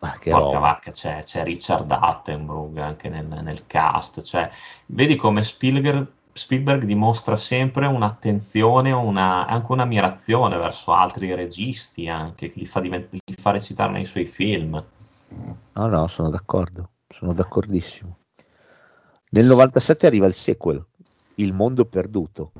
Ma 0.00 0.16
che 0.18 0.30
Porca 0.30 0.58
vacca, 0.58 0.90
c'è, 0.90 1.22
c'è 1.22 1.44
Richard 1.44 1.90
Attenborough 1.90 2.78
anche 2.78 3.08
nel, 3.10 3.26
nel 3.26 3.66
cast. 3.66 4.22
Cioè, 4.22 4.48
vedi 4.86 5.16
come 5.16 5.42
Spielberg, 5.42 6.06
Spielberg 6.32 6.84
dimostra 6.84 7.36
sempre 7.36 7.86
un'attenzione, 7.86 8.92
una, 8.92 9.46
anche 9.46 9.72
un'ammirazione 9.72 10.56
verso 10.56 10.94
altri 10.94 11.34
registi 11.34 12.08
anche, 12.08 12.50
che 12.50 12.58
li 12.58 12.66
fa, 12.66 12.80
divent- 12.80 13.12
li 13.12 13.34
fa 13.38 13.50
recitare 13.50 13.92
nei 13.92 14.06
suoi 14.06 14.24
film. 14.24 14.82
No, 15.72 15.86
no, 15.86 16.06
sono 16.06 16.30
d'accordo, 16.30 16.92
sono 17.06 17.34
d'accordissimo. 17.34 18.16
Nel 19.32 19.44
97 19.44 20.06
arriva 20.06 20.26
il 20.26 20.34
sequel, 20.34 20.82
Il 21.34 21.52
mondo 21.52 21.84
perduto. 21.84 22.52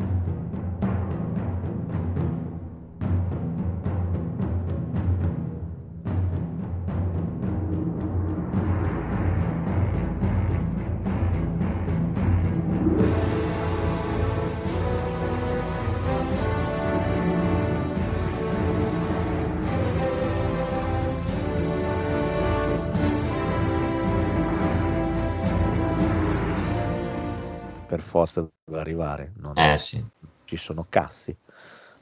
Sono 30.60 30.86
cazzi. 30.88 31.36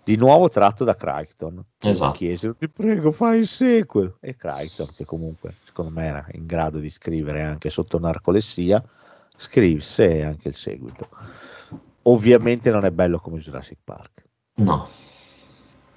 Di 0.04 0.16
nuovo 0.16 0.48
tratto 0.48 0.84
da 0.84 0.94
Crichton. 0.94 1.62
Esatto. 1.80 2.12
Chiese, 2.16 2.54
ti 2.56 2.68
prego, 2.68 3.12
fai 3.12 3.40
il 3.40 3.46
sequel. 3.46 4.16
E 4.20 4.36
Crichton, 4.36 4.88
che 4.94 5.04
comunque 5.04 5.56
secondo 5.64 5.90
me 5.90 6.06
era 6.06 6.26
in 6.32 6.46
grado 6.46 6.78
di 6.78 6.90
scrivere 6.90 7.42
anche 7.42 7.68
sotto 7.70 7.98
narcolessia, 7.98 8.82
scrisse 9.36 10.22
anche 10.22 10.48
il 10.48 10.54
seguito. 10.54 11.08
Ovviamente 12.02 12.70
non 12.70 12.84
è 12.84 12.90
bello 12.90 13.18
come 13.18 13.38
Jurassic 13.38 13.78
Park. 13.84 14.24
no. 14.56 14.88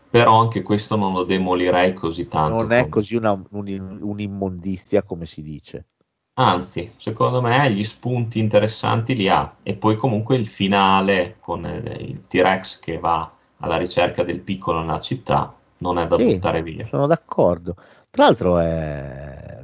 Però 0.10 0.42
anche 0.42 0.62
questo 0.62 0.98
non 0.98 1.14
lo 1.14 1.24
demolirei 1.24 1.94
così 1.94 2.28
tanto. 2.28 2.54
Non 2.54 2.74
è 2.74 2.80
come- 2.80 2.90
così 2.90 3.16
una, 3.16 3.32
un- 3.32 3.98
un'immondizia 4.02 5.04
come 5.04 5.26
si 5.26 5.42
dice. 5.42 5.86
Anzi, 6.34 6.92
secondo 6.98 7.42
me 7.42 7.72
gli 7.72 7.84
spunti 7.86 8.40
interessanti 8.40 9.16
li 9.16 9.30
ha. 9.30 9.56
E 9.64 9.76
poi 9.76 9.96
comunque 9.96 10.36
il 10.36 10.48
finale 10.48 11.38
con 11.40 11.66
eh, 11.66 11.80
il 12.02 12.28
T-Rex 12.28 12.80
che 12.80 12.98
va 13.00 13.32
alla 13.60 13.78
ricerca 13.78 14.24
del 14.24 14.40
piccolo 14.40 14.80
nella 14.80 15.00
città 15.00 15.54
non 15.78 15.98
è 16.00 16.08
da 16.08 16.18
Sì. 16.18 16.24
buttare 16.34 16.62
via. 16.64 16.86
Sono 16.88 17.08
d'accordo. 17.08 17.76
Tra 18.10 18.26
l'altro 18.26 18.58
è, 18.60 19.64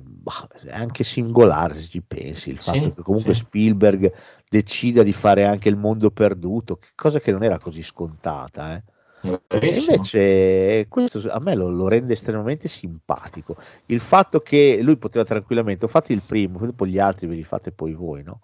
è 0.64 0.70
anche 0.72 1.04
singolare 1.04 1.76
se 1.76 1.84
ci 1.88 2.02
pensi, 2.02 2.50
il 2.52 2.60
Sì, 2.62 2.72
fatto 2.72 2.94
che 2.94 3.02
comunque 3.02 3.34
sì. 3.34 3.42
Spielberg 3.42 4.14
decida 4.48 5.04
di 5.04 5.14
fare 5.14 5.46
anche 5.46 5.70
il 5.70 5.76
mondo 5.76 6.12
perduto, 6.12 6.80
cosa 6.96 7.20
che 7.20 7.32
non 7.32 7.44
era 7.44 7.60
così 7.60 7.84
scontata. 7.84 8.76
eh. 8.76 8.84
Invece 9.22 10.88
questo 10.88 11.22
a 11.32 11.40
me 11.40 11.56
lo, 11.56 11.70
lo 11.70 11.88
rende 11.88 12.14
estremamente 12.14 12.68
simpatico. 12.68 13.56
Il 13.88 14.00
fatto 14.00 14.42
che 14.42 14.80
lui 14.82 14.98
poteva 14.98 15.26
tranquillamente, 15.26 15.86
ho 15.86 15.90
fatto 15.90 16.14
il 16.14 16.22
primo, 16.22 16.58
poi 16.60 16.68
dopo 16.68 16.86
gli 16.86 17.00
altri 17.00 17.28
ve 17.28 17.36
li 17.36 17.44
fate 17.44 17.72
poi 17.72 17.94
voi, 17.94 18.24
no? 18.24 18.40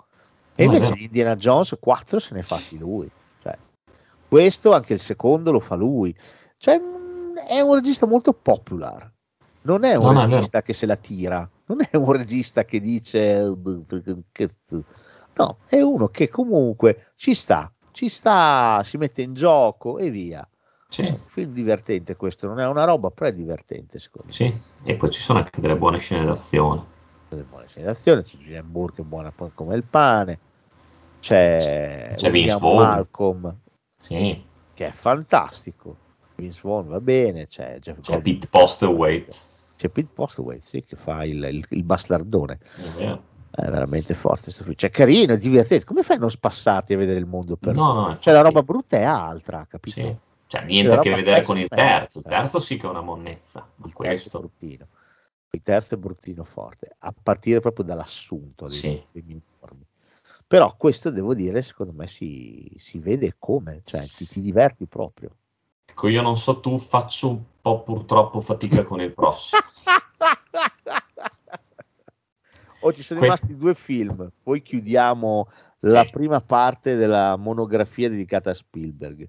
E 0.56 0.66
No, 0.66 0.74
invece 0.74 0.92
vero. 0.92 1.04
Indiana 1.04 1.36
Jones 1.36 1.76
4 1.80 2.20
se 2.20 2.34
ne 2.34 2.40
è 2.40 2.44
fatti 2.44 2.78
lui. 2.78 3.10
Cioè, 3.42 3.58
questo 4.28 4.74
anche 4.74 4.94
il 4.94 5.00
secondo 5.00 5.52
lo 5.52 5.60
fa 5.60 5.76
lui. 5.76 6.16
Cioè, 6.58 6.80
mm, 6.80 7.38
è 7.38 7.60
un 7.62 7.76
regista 7.76 8.06
molto 8.06 8.34
popular. 8.34 9.12
Non 9.62 9.84
è 9.84 9.96
un 9.96 10.06
No, 10.06 10.12
no, 10.12 10.26
regista 10.26 10.62
che 10.62 10.74
se 10.74 10.86
la 10.86 10.98
tira, 10.98 11.50
non 11.66 11.80
è 11.90 11.96
un 11.96 12.12
regista 12.12 12.66
che 12.66 12.80
dice 12.82 13.56
no, 15.36 15.58
è 15.68 15.82
uno 15.82 16.08
che 16.10 16.30
comunque 16.30 17.12
ci 17.16 17.34
sta, 17.34 17.72
ci 17.92 18.10
sta, 18.10 18.82
si 18.84 18.98
mette 18.98 19.22
in 19.22 19.34
gioco 19.34 19.98
e 19.98 20.10
via. 20.10 20.46
Sì, 20.94 21.20
Film 21.26 21.52
divertente 21.52 22.16
questo, 22.16 22.48
non 22.48 22.60
è 22.60 22.68
una 22.68 22.84
roba, 22.84 23.10
però 23.10 23.30
è 23.30 23.34
divertente 23.34 24.00
secondo 24.00 24.28
me. 24.28 24.34
sì. 24.34 24.62
E 24.86 24.96
poi 24.96 25.10
ci 25.10 25.22
sono 25.22 25.40
anche 25.40 25.60
delle 25.60 25.78
buone 25.78 25.98
scene 25.98 26.26
d'azione. 26.26 26.84
Delle 27.30 27.44
buone 27.44 27.68
scene 27.68 27.86
d'azione, 27.88 28.22
c'è 28.24 28.38
Julian 28.38 28.66
è 28.66 29.02
buona 29.02 29.34
come 29.56 29.76
il 29.76 29.84
pane, 29.84 30.40
c'è, 31.20 32.12
C'è 32.16 32.30
Vince 32.30 32.58
Vaughn. 32.60 32.76
Malcolm 32.76 33.56
Sì, 34.02 34.46
che 34.74 34.88
è 34.88 34.92
fantastico, 34.92 35.96
Vince 36.36 36.60
Vaughn 36.64 36.88
va 36.88 37.00
bene, 37.00 37.48
c'è 37.48 37.80
Jeff 37.80 38.00
c'è 38.02 38.12
Goldblum, 38.12 38.22
Pete 38.22 38.48
Postlewaite. 38.50 39.32
c'è 39.76 39.90
Pete 39.90 40.12
Postlewaite 40.14 40.64
sì, 40.64 40.84
che 40.84 40.96
fa 40.96 41.24
il, 41.26 41.44
il- 41.44 41.66
il 41.70 41.84
bastardone, 41.84 42.60
È 42.76 42.82
vero. 42.98 43.24
è 43.52 43.70
veramente 43.70 44.14
forte, 44.14 44.52
sto 44.52 44.64
film. 44.64 44.76
cioè 44.76 44.90
carino, 44.90 45.34
è 45.34 45.38
divertente, 45.38 45.86
come 45.86 46.04
fai 46.04 46.18
a 46.18 46.20
non 46.20 46.30
spassarti 46.30 46.94
a 46.94 46.98
vedere 46.98 47.20
il 47.20 47.26
mondo 47.26 47.56
per 47.58 47.76
No, 47.76 47.94
no, 47.94 48.18
Cioè 48.18 48.34
la 48.34 48.42
roba 48.42 48.64
brutta 48.64 48.98
è 48.98 49.04
altra, 49.04 49.66
capito? 49.68 50.00
sì. 50.02 50.18
Cioè, 50.54 50.66
niente 50.66 50.94
a 50.94 51.00
che 51.00 51.16
vedere 51.16 51.42
con 51.42 51.58
il 51.58 51.68
terzo. 51.68 52.20
Il 52.20 52.26
terzo 52.26 52.60
sì 52.60 52.78
che 52.78 52.86
è 52.86 52.90
una 52.90 53.02
monnezza. 53.02 53.68
Il 53.78 53.86
terzo 53.86 53.90
è 53.90 53.94
questo, 53.96 54.40
bruttino. 54.40 54.88
Il 55.50 55.62
terzo 55.64 55.96
è 55.96 55.98
bruttino 55.98 56.44
forte, 56.44 56.96
a 57.00 57.12
partire 57.24 57.60
proprio 57.60 57.84
dall'assunto 57.84 58.68
dei, 58.68 58.78
Sì. 58.78 59.04
degli 59.12 59.32
uniformi. 59.32 59.84
Però 60.46 60.76
questo 60.78 61.10
devo 61.10 61.34
dire, 61.34 61.64
secondo 61.64 61.92
me 61.94 62.06
si, 62.06 62.72
si 62.78 63.00
vede 63.00 63.36
come, 63.40 63.82
cioè 63.84 64.06
ti, 64.06 64.28
ti 64.28 64.42
diverti 64.42 64.86
proprio. 64.86 65.36
ecco, 65.86 66.08
io 66.08 66.22
non 66.22 66.38
so 66.38 66.60
tu, 66.60 66.78
faccio 66.78 67.30
un 67.30 67.44
po' 67.60 67.82
purtroppo 67.82 68.40
fatica 68.40 68.84
con 68.84 69.02
il 69.02 69.12
prossimo. 69.12 69.60
Ci 72.94 73.02
sono 73.02 73.22
Que- 73.22 73.30
rimasti 73.30 73.56
due 73.56 73.74
film, 73.74 74.30
poi 74.44 74.62
chiudiamo 74.62 75.48
la 75.80 76.04
Sì. 76.04 76.10
prima 76.12 76.42
parte 76.42 76.96
della 76.96 77.38
monografia 77.38 78.08
dedicata 78.08 78.52
a 78.52 78.54
Spielberg. 78.54 79.28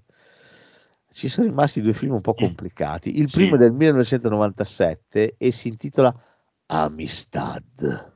Ci 1.15 1.29
sono 1.29 1.47
rimasti 1.47 1.81
due 1.81 1.93
film 1.93 2.11
un 2.11 2.19
po' 2.19 2.33
complicati. 2.33 3.21
Il 3.21 3.29
Sì. 3.29 3.37
primo 3.37 3.55
è 3.55 3.57
del 3.57 3.71
1997 3.71 5.35
e 5.37 5.51
si 5.51 5.69
intitola 5.69 6.13
Amistad. 6.65 8.14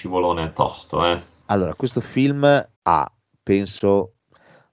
Scivolone 0.00 0.52
tosto, 0.54 1.04
eh. 1.04 1.22
Allora, 1.46 1.74
questo 1.74 2.00
film 2.00 2.44
ha, 2.82 3.12
penso, 3.42 4.14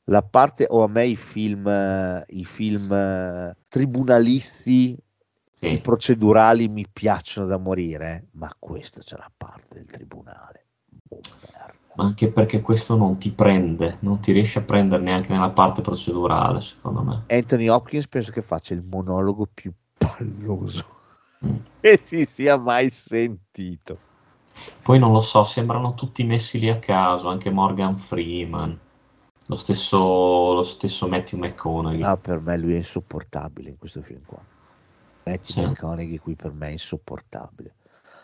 la 0.06 0.22
parte, 0.22 0.66
o 0.70 0.84
a 0.84 0.88
me 0.88 1.06
i 1.06 1.18
film, 1.18 1.68
eh, 1.68 2.24
i 2.30 2.46
film 2.46 2.92
eh, 2.94 3.56
tribunalisti, 3.68 4.98
Sì. 5.54 5.74
i 5.74 5.82
procedurali 5.82 6.70
mi 6.70 6.88
piacciono 6.92 7.48
da 7.48 7.58
morire, 7.58 8.28
ma 8.34 8.50
questo 8.58 9.02
c'è 9.02 9.18
la 9.18 9.30
parte 9.36 9.76
del 9.76 9.90
tribunale. 9.92 10.66
Oh, 11.10 11.20
merda. 11.42 11.76
Ma 11.96 12.04
anche 12.06 12.32
perché 12.32 12.62
questo 12.62 12.96
non 12.96 13.18
ti 13.18 13.32
prende, 13.32 13.98
non 14.02 14.20
ti 14.20 14.32
riesce 14.32 14.60
a 14.60 14.62
prendere 14.62 15.02
neanche 15.02 15.34
nella 15.34 15.50
parte 15.50 15.82
procedurale, 15.82 16.62
secondo 16.62 17.02
me. 17.02 17.24
Anthony 17.28 17.68
Hopkins 17.68 18.08
penso 18.08 18.32
che 18.32 18.42
faccia 18.44 18.74
il 18.76 18.88
monologo 18.90 19.46
più 19.54 19.74
palloso 19.98 20.96
Mm. 21.46 21.56
che 21.82 22.00
si 22.02 22.26
sia 22.26 22.58
mai 22.58 22.90
sentito. 22.90 24.00
Poi 24.82 25.00
non 25.00 25.12
lo 25.12 25.20
so, 25.20 25.44
sembrano 25.44 25.94
tutti 25.94 26.24
messi 26.24 26.60
lì 26.60 26.70
a 26.70 26.80
caso, 26.80 27.28
anche 27.30 27.50
Morgan 27.50 27.98
Freeman, 27.98 28.80
lo 29.48 29.56
stesso, 29.56 30.54
lo 30.54 30.64
stesso 30.64 31.08
Matthew 31.08 31.40
McConaughey. 31.40 32.02
Ah, 32.02 32.18
per 32.18 32.40
me 32.40 32.58
lui 32.58 32.74
è 32.74 32.78
insopportabile 32.78 33.70
in 33.70 33.78
questo 33.78 34.02
film 34.02 34.22
qua. 34.26 34.40
Matthew 35.26 35.42
Sì. 35.42 35.62
McConaughey 35.62 36.18
qui 36.18 36.36
per 36.36 36.54
me 36.54 36.68
è 36.68 36.72
insopportabile. 36.72 37.76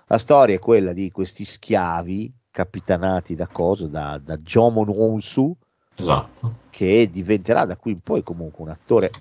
La 0.08 0.18
storia 0.18 0.56
è 0.56 0.60
quella 0.60 0.94
di 0.94 1.12
questi 1.12 1.46
schiavi 1.46 2.32
capitanati 2.52 3.36
da 3.36 3.48
cosa? 3.48 3.88
Da, 3.88 4.18
da 4.18 4.38
Jomon 4.38 4.90
Onsu, 4.90 5.56
Esatto. 5.96 6.56
che 6.70 7.10
diventerà 7.10 7.66
da 7.66 7.78
qui 7.78 7.92
in 7.92 8.02
poi 8.02 8.24
comunque 8.24 8.64
un 8.64 8.70
attore 8.70 9.12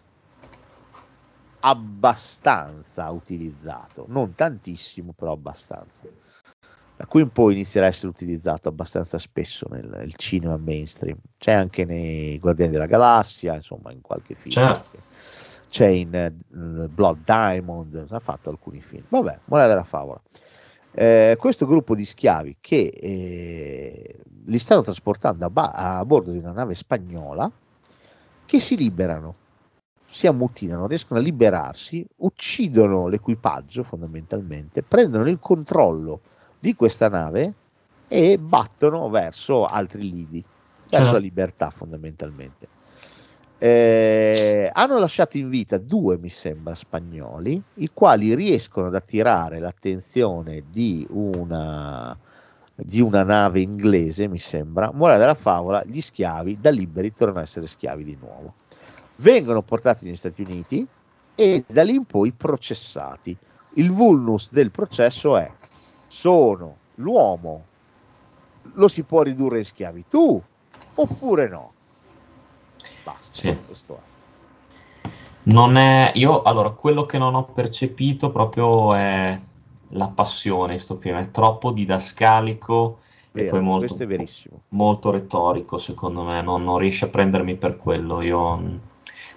abbastanza 1.60 3.10
utilizzato, 3.10 4.06
non 4.08 4.34
tantissimo, 4.34 5.12
però 5.12 5.32
abbastanza. 5.32 6.02
Da 7.02 7.08
qui 7.08 7.22
in 7.22 7.30
poi 7.30 7.54
inizierà 7.54 7.86
a 7.86 7.88
essere 7.88 8.06
utilizzato 8.06 8.68
abbastanza 8.68 9.18
spesso 9.18 9.66
nel, 9.68 9.88
nel 9.88 10.14
cinema 10.14 10.56
mainstream. 10.56 11.16
C'è 11.36 11.50
anche 11.50 11.84
nei 11.84 12.38
Guardiani 12.38 12.70
della 12.70 12.86
Galassia, 12.86 13.56
insomma, 13.56 13.90
in 13.90 14.00
qualche 14.00 14.36
film. 14.36 14.52
Certo. 14.52 14.98
C'è 15.68 15.88
in 15.88 16.14
eh, 16.14 16.30
Blood 16.30 17.24
Diamond, 17.24 18.06
ha 18.08 18.20
fatto 18.20 18.50
alcuni 18.50 18.80
film. 18.80 19.02
Vabbè, 19.08 19.36
morale 19.46 19.68
della 19.70 19.82
favola. 19.82 20.22
Eh, 20.92 21.34
questo 21.40 21.66
gruppo 21.66 21.96
di 21.96 22.04
schiavi 22.04 22.58
che 22.60 22.92
eh, 22.94 24.20
li 24.44 24.58
stanno 24.58 24.82
trasportando 24.82 25.44
a, 25.44 25.50
ba- 25.50 25.72
a 25.72 26.04
bordo 26.04 26.30
di 26.30 26.38
una 26.38 26.52
nave 26.52 26.76
spagnola 26.76 27.50
che 28.46 28.60
si 28.60 28.76
liberano, 28.76 29.34
si 30.08 30.28
ammutinano, 30.28 30.86
riescono 30.86 31.18
a 31.18 31.22
liberarsi, 31.24 32.06
uccidono 32.18 33.08
l'equipaggio 33.08 33.82
fondamentalmente, 33.82 34.84
prendono 34.84 35.28
il 35.28 35.40
controllo 35.40 36.20
di 36.62 36.76
questa 36.76 37.08
nave 37.08 37.52
e 38.06 38.38
battono 38.38 39.10
verso 39.10 39.64
altri 39.64 40.02
lidi, 40.02 40.44
verso 40.82 40.96
Certo. 40.96 41.10
la 41.10 41.18
libertà 41.18 41.70
fondamentalmente. 41.70 42.68
Eh, 43.58 44.70
hanno 44.72 44.98
lasciato 45.00 45.38
in 45.38 45.48
vita 45.48 45.76
due, 45.78 46.18
mi 46.18 46.28
sembra, 46.28 46.76
spagnoli, 46.76 47.60
i 47.74 47.90
quali 47.92 48.34
riescono 48.36 48.86
ad 48.86 48.94
attirare 48.94 49.58
l'attenzione 49.58 50.62
di 50.70 51.04
una, 51.10 52.16
di 52.76 53.00
una 53.00 53.24
nave 53.24 53.60
inglese, 53.60 54.28
mi 54.28 54.38
sembra. 54.38 54.92
Morale 54.92 55.18
della 55.18 55.34
favola, 55.34 55.82
gli 55.84 56.00
schiavi 56.00 56.60
da 56.60 56.70
liberi 56.70 57.12
tornano 57.12 57.40
a 57.40 57.42
essere 57.42 57.66
schiavi 57.66 58.04
di 58.04 58.16
nuovo. 58.20 58.54
Vengono 59.16 59.62
portati 59.62 60.04
negli 60.04 60.16
Stati 60.16 60.42
Uniti 60.42 60.86
e 61.34 61.64
da 61.66 61.82
lì 61.82 61.94
in 61.94 62.04
poi 62.04 62.30
processati. 62.30 63.36
Il 63.74 63.90
vulnus 63.90 64.48
del 64.52 64.70
processo 64.70 65.36
è, 65.36 65.50
sono 66.12 66.76
l'uomo, 66.96 67.64
lo 68.74 68.86
si 68.86 69.02
può 69.02 69.22
ridurre 69.22 69.58
in 69.58 69.64
schiavitù 69.64 70.40
oppure 70.96 71.48
no? 71.48 71.72
Basta, 73.02 73.22
Sì. 73.32 73.56
questo 73.66 73.94
è. 73.94 75.08
Non 75.44 75.76
è, 75.76 76.12
io 76.14 76.42
allora 76.42 76.70
quello 76.70 77.06
che 77.06 77.16
non 77.16 77.34
ho 77.34 77.44
percepito 77.44 78.30
proprio 78.30 78.94
è 78.94 79.40
la 79.88 80.06
passione 80.08 80.78
sto 80.78 80.96
film, 80.96 81.16
è 81.16 81.30
troppo 81.30 81.72
didascalico 81.72 82.98
e 83.32 83.44
Vero, 83.44 83.50
poi 83.50 83.60
molto, 83.62 83.96
molto 84.68 85.10
retorico 85.10 85.78
secondo 85.78 86.22
me, 86.22 86.42
non, 86.42 86.62
non 86.62 86.76
riesce 86.76 87.06
a 87.06 87.08
prendermi 87.08 87.56
per 87.56 87.78
quello, 87.78 88.20
io 88.20 88.80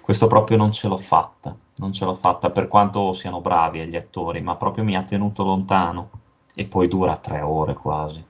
questo 0.02 0.26
proprio 0.26 0.58
non 0.58 0.72
ce 0.72 0.88
l'ho 0.88 0.98
fatta, 0.98 1.56
non 1.76 1.92
ce 1.92 2.04
l'ho 2.04 2.14
fatta 2.14 2.50
per 2.50 2.68
quanto 2.68 3.12
siano 3.12 3.40
bravi 3.40 3.88
gli 3.88 3.96
attori, 3.96 4.42
ma 4.42 4.56
proprio 4.56 4.84
mi 4.84 4.94
ha 4.94 5.02
tenuto 5.02 5.42
lontano 5.42 6.10
e 6.58 6.66
poi 6.66 6.88
dura 6.88 7.18
tre 7.18 7.42
ore 7.42 7.74
quasi. 7.74 8.24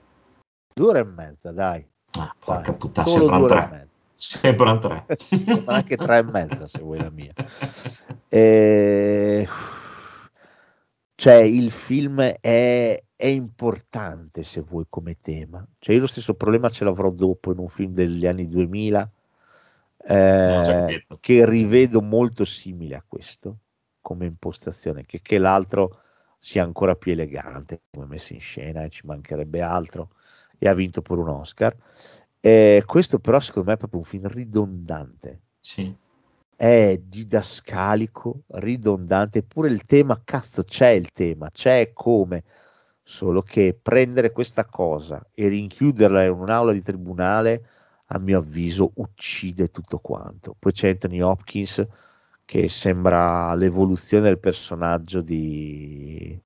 Due 0.75 0.89
ore 0.89 0.99
e 0.99 1.05
mezza, 1.05 1.53
dai. 1.53 1.87
Ah, 2.19 2.35
porca 2.37 2.71
dai. 2.71 2.75
puttana, 2.75 3.09
sembrano 3.09 3.45
e 3.45 3.49
tre, 3.49 3.89
sembrano 4.17 4.79
tre. 4.81 5.07
Anche 5.67 5.97
tre 5.97 6.19
e 6.19 6.23
mezza 6.25 6.67
se 6.67 6.81
vuoi 6.81 6.99
la 6.99 7.11
mia. 7.11 7.33
Eh, 8.29 9.47
cioè, 11.15 11.35
il 11.35 11.71
film 11.71 12.21
è, 12.21 13.03
è 13.15 13.27
importante 13.27 14.43
se 14.43 14.61
vuoi 14.61 14.85
come 14.89 15.17
tema. 15.21 15.65
Cioè, 15.79 15.95
io 15.95 16.01
lo 16.01 16.07
stesso 16.09 16.35
problema 16.35 16.69
ce 16.69 16.85
l'avrò 16.85 17.11
dopo 17.11 17.53
in 17.53 17.59
un 17.59 17.69
film 17.69 17.95
degli 17.95 18.27
anni 18.27 18.49
2000 18.49 19.11
eh, 20.09 21.07
che 21.21 21.49
rivedo 21.49 22.03
molto 22.03 22.45
simile 22.45 22.97
a 22.97 23.05
questo 23.07 23.59
come 24.03 24.27
impostazione, 24.27 25.07
che, 25.07 25.21
che 25.23 25.39
l'altro 25.39 26.01
sia 26.39 26.63
ancora 26.63 26.95
più 26.95 27.13
elegante 27.13 27.83
come 27.91 28.07
messa 28.07 28.35
in 28.35 28.41
scena, 28.41 28.83
e 28.85 28.91
ci 28.91 29.07
mancherebbe 29.07 29.61
altro, 29.63 30.11
e 30.59 30.69
ha 30.69 30.75
vinto 30.75 31.03
per 31.03 31.19
un 31.19 31.29
Oscar. 31.29 31.75
Eh, 32.41 32.83
questo 32.87 33.19
però 33.19 33.41
secondo 33.41 33.69
me 33.69 33.75
è 33.75 33.79
proprio 33.79 34.01
un 34.01 34.07
film 34.07 34.29
ridondante 34.29 35.41
Sì. 35.61 35.93
è 36.55 37.01
didascalico, 37.03 38.43
ridondante, 38.49 39.39
eppure 39.41 39.69
il 39.69 39.83
tema, 39.83 40.21
cazzo, 40.25 40.63
c'è 40.65 40.91
il 40.91 41.11
tema, 41.11 41.51
c'è 41.51 41.93
come, 41.93 42.45
solo 43.03 43.43
che 43.43 43.79
prendere 43.81 44.33
questa 44.33 44.65
cosa 44.65 45.25
e 45.35 45.49
rinchiuderla 45.49 46.25
in 46.25 46.31
un'aula 46.33 46.73
di 46.73 46.83
tribunale, 46.83 47.67
a 48.07 48.19
mio 48.19 48.39
avviso, 48.39 48.93
uccide 48.95 49.69
tutto 49.69 49.99
quanto. 49.99 50.55
Poi 50.59 50.73
c'è 50.73 50.91
Anthony 50.91 51.21
Hopkins 51.21 51.85
che 52.47 52.69
sembra 52.71 53.55
l'evoluzione 53.55 54.25
del 54.25 54.41
personaggio 54.41 55.23
di 55.23 56.39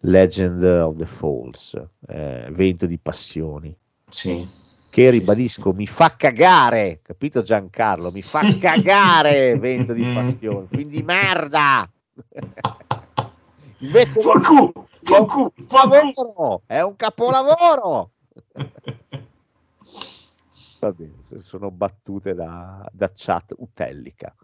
Legend 0.00 0.62
of 0.62 0.96
the 0.96 1.06
Falls, 1.06 1.80
eh, 2.08 2.48
Vento 2.52 2.86
di 2.86 2.98
Passioni 2.98 3.76
Sì. 4.08 4.46
che 4.88 5.02
Sì, 5.10 5.12
ribadisco 5.12 5.72
mi 5.72 5.86
fa 5.86 6.14
cagare, 6.16 7.00
capito 7.02 7.42
Giancarlo? 7.42 8.10
Mi 8.12 8.22
fa 8.22 8.40
cagare 8.58 9.58
Vento 9.58 9.92
di 9.92 10.06
Passione, 10.06 10.66
film 10.68 10.88
di 10.90 11.02
merda. 11.02 11.88
Invece 13.78 14.20
Fa 14.20 14.40
cu, 14.40 14.72
fa 15.02 15.24
cu, 15.24 15.52
fa 15.68 15.88
cu. 15.88 16.12
capolavoro, 16.14 16.62
è 16.66 16.80
un 16.80 16.96
capolavoro. 16.96 18.10
Va 20.80 20.92
bene, 20.92 21.12
sono 21.42 21.70
battute 21.70 22.34
da, 22.34 22.88
da 22.92 23.10
chat 23.14 23.54
utellica. 23.58 24.34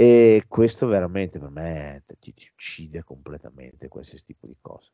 E 0.00 0.44
questo 0.46 0.86
veramente 0.86 1.40
per 1.40 1.50
me 1.50 2.04
ti, 2.20 2.32
ti 2.32 2.48
uccide 2.52 3.02
completamente 3.02 3.88
qualsiasi 3.88 4.26
tipo 4.26 4.46
di 4.46 4.56
cosa. 4.60 4.88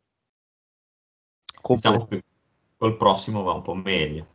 Diciamo 1.63 2.07
che 2.07 2.25
col 2.79 2.97
prossimo 2.97 3.43
va 3.43 3.53
un 3.53 3.61
po' 3.61 3.75
meglio. 3.75 4.27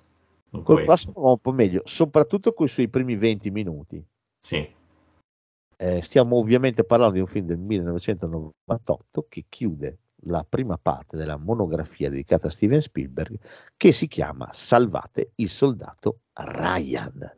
Col 0.51 0.63
questo. 0.63 0.85
prossimo 0.85 1.21
va 1.21 1.31
un 1.31 1.39
po' 1.39 1.53
meglio, 1.53 1.81
soprattutto 1.85 2.53
con 2.53 2.67
i 2.67 2.69
suoi 2.69 2.87
primi 2.87 3.15
20 3.15 3.49
minuti. 3.49 4.05
Sì. 4.37 4.75
Eh, 5.75 6.01
stiamo 6.03 6.35
ovviamente 6.35 6.83
parlando 6.83 7.15
di 7.15 7.21
un 7.21 7.27
film 7.27 7.47
del 7.47 7.57
1998 7.57 9.25
che 9.27 9.45
chiude 9.49 9.97
la 10.25 10.45
prima 10.47 10.77
parte 10.77 11.17
della 11.17 11.37
monografia 11.37 12.11
dedicata 12.11 12.45
a 12.45 12.51
Steven 12.51 12.81
Spielberg 12.81 13.39
che 13.75 13.91
si 13.91 14.07
chiama 14.07 14.49
Salvate 14.51 15.31
il 15.37 15.49
soldato 15.49 16.19
Ryan. 16.33 17.37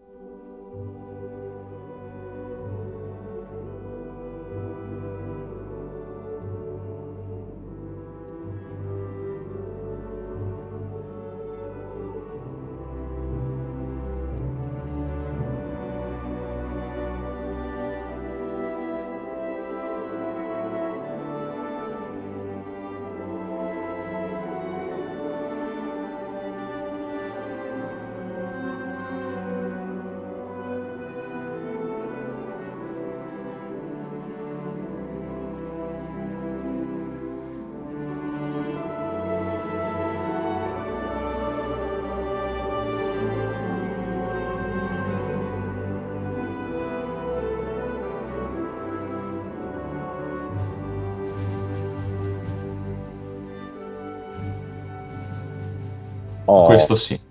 Questo 56.92 56.96
sì, 56.96 57.22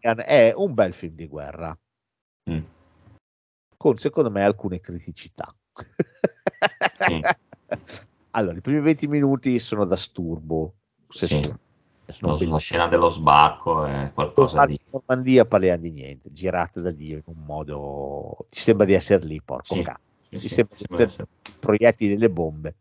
è 0.00 0.52
un 0.54 0.74
bel 0.74 0.94
film 0.94 1.14
di 1.14 1.26
guerra. 1.26 1.76
Mm. 2.50 2.62
Con 3.76 3.96
secondo 3.96 4.30
me 4.30 4.42
alcune 4.42 4.80
criticità. 4.80 5.54
Sì. 6.98 7.20
allora, 8.32 8.56
i 8.56 8.60
primi 8.60 8.80
20 8.80 9.06
minuti 9.08 9.58
sono 9.58 9.84
da 9.84 9.96
sturbo. 9.96 10.74
Se 11.08 11.26
sì. 11.26 11.42
sono, 12.06 12.36
sono 12.36 12.52
la 12.52 12.58
scena 12.58 12.88
dello 12.88 13.10
sbarco 13.10 13.84
è 13.84 14.10
qualcosa 14.12 14.66
di... 14.66 14.78
Normandia 14.90 15.44
parliamo 15.44 15.82
di 15.82 15.90
niente, 15.90 16.32
girate 16.32 16.80
da 16.80 16.90
Dio 16.90 17.16
in 17.16 17.22
un 17.26 17.44
modo... 17.44 18.46
Ti 18.48 18.58
sembra 18.58 18.86
di 18.86 18.94
essere 18.94 19.24
lì, 19.24 19.40
porco 19.42 19.74
sì. 19.74 19.82
cazzo. 19.82 20.00
Ti 20.30 20.38
sì, 20.38 20.48
sembra 20.48 20.76
di 20.76 21.02
essere 21.02 21.28
proiettili 21.60 22.14
delle 22.14 22.30
bombe 22.30 22.74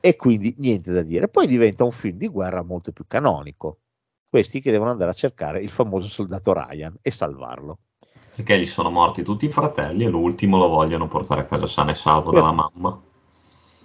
e 0.00 0.16
quindi 0.16 0.54
niente 0.58 0.92
da 0.92 1.02
dire. 1.02 1.28
Poi 1.28 1.46
diventa 1.46 1.84
un 1.84 1.90
film 1.90 2.16
di 2.16 2.28
guerra 2.28 2.62
molto 2.62 2.92
più 2.92 3.04
canonico. 3.06 3.80
Questi 4.28 4.60
che 4.60 4.70
devono 4.70 4.90
andare 4.90 5.10
a 5.10 5.14
cercare 5.14 5.60
il 5.60 5.70
famoso 5.70 6.06
soldato 6.06 6.52
Ryan 6.52 6.96
e 7.00 7.10
salvarlo. 7.10 7.78
Perché 8.34 8.58
gli 8.60 8.66
sono 8.66 8.90
morti 8.90 9.22
tutti 9.22 9.46
i 9.46 9.50
fratelli 9.50 10.04
e 10.04 10.08
l'ultimo 10.08 10.58
lo 10.58 10.68
vogliono 10.68 11.08
portare 11.08 11.40
a 11.40 11.46
casa 11.46 11.66
sano 11.66 11.90
e 11.90 11.94
salvo 11.94 12.30
dalla 12.30 12.52
mamma. 12.52 13.00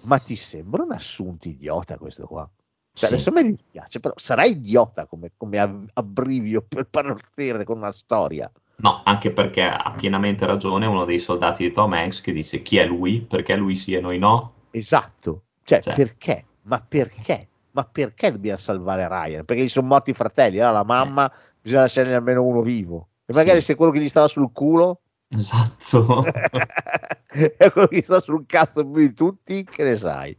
Ma 0.02 0.20
ti 0.20 0.36
sembra 0.36 0.84
un 0.84 0.92
assunto 0.92 1.48
idiota 1.48 1.98
questo 1.98 2.28
qua? 2.28 2.48
Cioè, 2.94 3.08
sì. 3.08 3.14
Adesso 3.14 3.30
a 3.30 3.32
me 3.32 3.44
dispiace, 3.44 4.00
però 4.00 4.14
sarà 4.18 4.44
idiota 4.44 5.08
come, 5.08 5.32
come 5.36 5.88
abbrivio 5.94 6.62
per 6.62 6.88
partire 6.90 7.64
con 7.64 7.78
una 7.78 7.92
storia. 7.92 8.52
No, 8.76 9.02
anche 9.06 9.32
perché 9.32 9.64
ha 9.64 9.94
pienamente 9.98 10.46
ragione 10.46 10.86
uno 10.86 11.06
dei 11.06 11.20
soldati 11.20 11.64
di 11.64 11.72
Tom 11.72 11.94
Hanks 11.94 12.22
che 12.22 12.34
dice 12.34 12.62
chi 12.62 12.78
è 12.78 12.86
lui, 12.86 13.22
perché 13.22 13.56
lui 13.56 13.76
sì 13.76 13.94
e 13.94 14.02
noi 14.02 14.20
no. 14.20 14.54
Esatto, 14.72 15.44
cioè, 15.64 15.82
cioè, 15.82 15.94
perché? 15.94 16.46
Ma 16.64 16.84
perché? 16.86 17.48
Ma 17.74 17.84
perché 17.86 18.32
dobbiamo 18.32 18.58
salvare 18.58 19.08
Ryan? 19.08 19.46
Perché 19.46 19.64
gli 19.64 19.70
sono 19.70 19.88
morti 19.88 20.12
i 20.12 20.14
fratelli, 20.14 20.60
allora 20.60 20.80
la 20.80 20.84
mamma 20.84 21.32
eh. 21.32 21.36
bisogna 21.62 21.82
lasciarne 21.82 22.14
almeno 22.14 22.44
uno 22.44 22.62
vivo. 22.62 23.08
E 23.26 23.34
magari 23.34 23.60
sì. 23.60 23.68
se 23.68 23.76
quello 23.76 23.92
che 23.92 24.00
gli 24.00 24.10
stava 24.10 24.28
sul 24.28 24.52
culo. 24.52 25.02
Esatto. 25.28 26.24
è 27.26 27.72
quello 27.72 27.88
che 27.88 27.98
gli 27.98 28.04
sta 28.04 28.20
sul 28.20 28.46
cazzo 28.46 28.88
più 28.88 29.02
di 29.02 29.14
tutti, 29.14 29.64
che 29.64 29.84
ne 29.84 29.96
sai. 29.96 30.38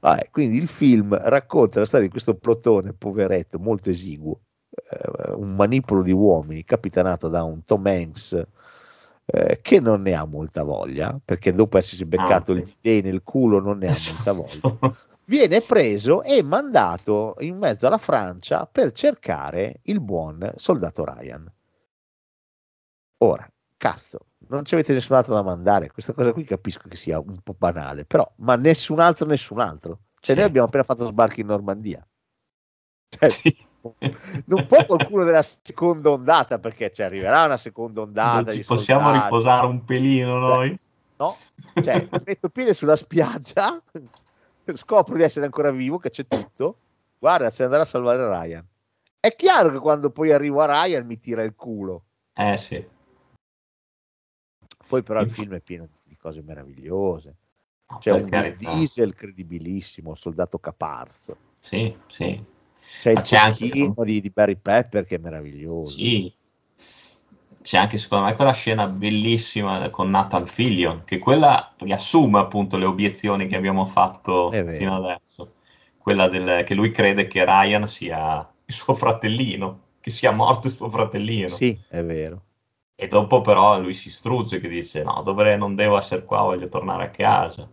Vabbè, 0.00 0.28
quindi 0.30 0.58
il 0.58 0.68
film 0.68 1.16
racconta 1.18 1.80
la 1.80 1.86
storia 1.86 2.04
di 2.04 2.12
questo 2.12 2.34
plotone 2.34 2.92
poveretto, 2.92 3.58
molto 3.58 3.88
esiguo, 3.88 4.40
eh, 4.70 5.32
un 5.32 5.54
manipolo 5.54 6.02
di 6.02 6.12
uomini 6.12 6.62
capitanato 6.62 7.28
da 7.28 7.42
un 7.42 7.62
Tom 7.62 7.86
Hanks 7.86 8.46
eh, 9.24 9.60
che 9.62 9.80
non 9.80 10.02
ne 10.02 10.12
ha 10.12 10.26
molta 10.26 10.62
voglia, 10.62 11.18
perché 11.24 11.54
dopo 11.54 11.78
essersi 11.78 12.04
beccato 12.04 12.52
ah, 12.52 12.56
il 12.56 12.74
D 12.78 13.00
nel 13.02 13.22
culo 13.22 13.60
non 13.60 13.78
ne 13.78 13.86
ha 13.86 13.96
molta 14.12 14.32
voglia, 14.32 14.94
viene 15.26 15.60
preso 15.60 16.22
e 16.22 16.42
mandato 16.42 17.36
in 17.40 17.56
mezzo 17.56 17.86
alla 17.86 17.98
Francia 17.98 18.66
per 18.66 18.92
cercare 18.92 19.80
il 19.84 20.00
buon 20.00 20.52
soldato 20.56 21.04
Ryan. 21.04 21.52
Ora, 23.18 23.50
cazzo, 23.76 24.26
non 24.48 24.64
ci 24.64 24.74
avete 24.74 24.92
nessun 24.92 25.16
altro 25.16 25.34
da 25.34 25.42
mandare, 25.42 25.90
questa 25.90 26.12
cosa 26.12 26.32
qui 26.32 26.44
capisco 26.44 26.88
che 26.88 26.96
sia 26.96 27.18
un 27.18 27.38
po' 27.42 27.54
banale, 27.56 28.04
però, 28.04 28.30
ma 28.38 28.56
nessun 28.56 29.00
altro, 29.00 29.26
nessun 29.26 29.60
altro. 29.60 30.00
Cioè, 30.20 30.34
sì. 30.34 30.40
noi 30.40 30.48
abbiamo 30.48 30.66
appena 30.66 30.84
fatto 30.84 31.06
sbarchi 31.06 31.40
in 31.40 31.46
Normandia. 31.46 32.06
Cioè, 33.08 33.28
sì 33.30 33.72
non 34.46 34.66
può 34.66 34.84
qualcuno 34.86 35.24
della 35.24 35.42
seconda 35.42 36.10
ondata 36.10 36.58
perché 36.58 36.90
ci 36.90 37.02
arriverà 37.02 37.44
una 37.44 37.56
seconda 37.56 38.00
ondata. 38.00 38.52
Non 38.52 38.54
ci 38.54 38.64
possiamo 38.64 39.04
soldati. 39.04 39.24
riposare 39.24 39.66
un 39.66 39.84
pelino 39.84 40.38
noi? 40.38 40.78
No, 41.16 41.36
cioè 41.82 42.08
metto 42.24 42.48
piede 42.48 42.74
sulla 42.74 42.96
spiaggia, 42.96 43.80
scopro 44.74 45.16
di 45.16 45.22
essere 45.22 45.44
ancora 45.44 45.70
vivo, 45.70 45.98
che 45.98 46.10
c'è 46.10 46.26
tutto. 46.26 46.78
Guarda, 47.18 47.50
se 47.50 47.64
andrà 47.64 47.82
a 47.82 47.86
salvare 47.86 48.28
Ryan. 48.28 48.66
È 49.20 49.34
chiaro 49.34 49.70
che 49.70 49.78
quando 49.78 50.10
poi 50.10 50.32
arrivo 50.32 50.60
a 50.60 50.84
Ryan 50.84 51.06
mi 51.06 51.18
tira 51.18 51.42
il 51.42 51.54
culo. 51.54 52.04
Eh 52.34 52.56
sì. 52.56 52.86
Poi 54.86 55.02
però 55.02 55.22
il 55.22 55.30
film 55.30 55.54
è 55.54 55.60
pieno 55.60 55.88
di 56.04 56.16
cose 56.16 56.42
meravigliose. 56.42 57.36
C'è 57.98 58.12
un 58.12 58.56
diesel 58.58 59.14
credibilissimo, 59.14 60.14
soldato 60.14 60.58
caparzo. 60.58 61.36
Sì, 61.60 61.96
sì. 62.06 62.42
C'è 63.00 63.12
il 63.12 63.22
c'è 63.22 63.36
anche 63.36 63.68
di, 63.70 64.20
di, 64.20 64.30
Barry 64.30 64.56
Pepper 64.56 65.06
che 65.06 65.14
è 65.14 65.18
meraviglioso. 65.18 65.92
Sì. 65.92 66.32
C'è 67.64 67.78
anche 67.78 67.96
secondo 67.96 68.26
me 68.26 68.34
quella 68.34 68.52
scena 68.52 68.86
bellissima 68.86 69.88
con 69.88 70.10
Nathan 70.10 70.46
Fillion, 70.46 71.04
che 71.06 71.18
quella 71.18 71.72
riassume 71.78 72.38
appunto 72.38 72.76
le 72.76 72.84
obiezioni 72.84 73.46
che 73.46 73.56
abbiamo 73.56 73.86
fatto 73.86 74.50
fino 74.52 74.94
adesso. 74.94 75.54
Quella 75.96 76.28
del, 76.28 76.62
che 76.64 76.74
lui 76.74 76.90
crede 76.90 77.26
che 77.26 77.42
Ryan 77.42 77.88
sia 77.88 78.46
il 78.66 78.74
suo 78.74 78.94
fratellino, 78.94 79.80
che 80.00 80.10
sia 80.10 80.30
morto 80.30 80.66
il 80.66 80.74
suo 80.74 80.90
fratellino. 80.90 81.48
Sì, 81.48 81.74
è 81.88 82.02
vero. 82.02 82.42
E 82.94 83.08
dopo 83.08 83.40
però 83.40 83.80
lui 83.80 83.94
si 83.94 84.10
strugge 84.10 84.60
che 84.60 84.68
dice 84.68 85.02
no, 85.02 85.22
dovrei, 85.24 85.56
non 85.56 85.74
devo 85.74 85.96
essere 85.96 86.22
qua, 86.22 86.42
voglio 86.42 86.68
tornare 86.68 87.04
a 87.04 87.10
casa 87.10 87.66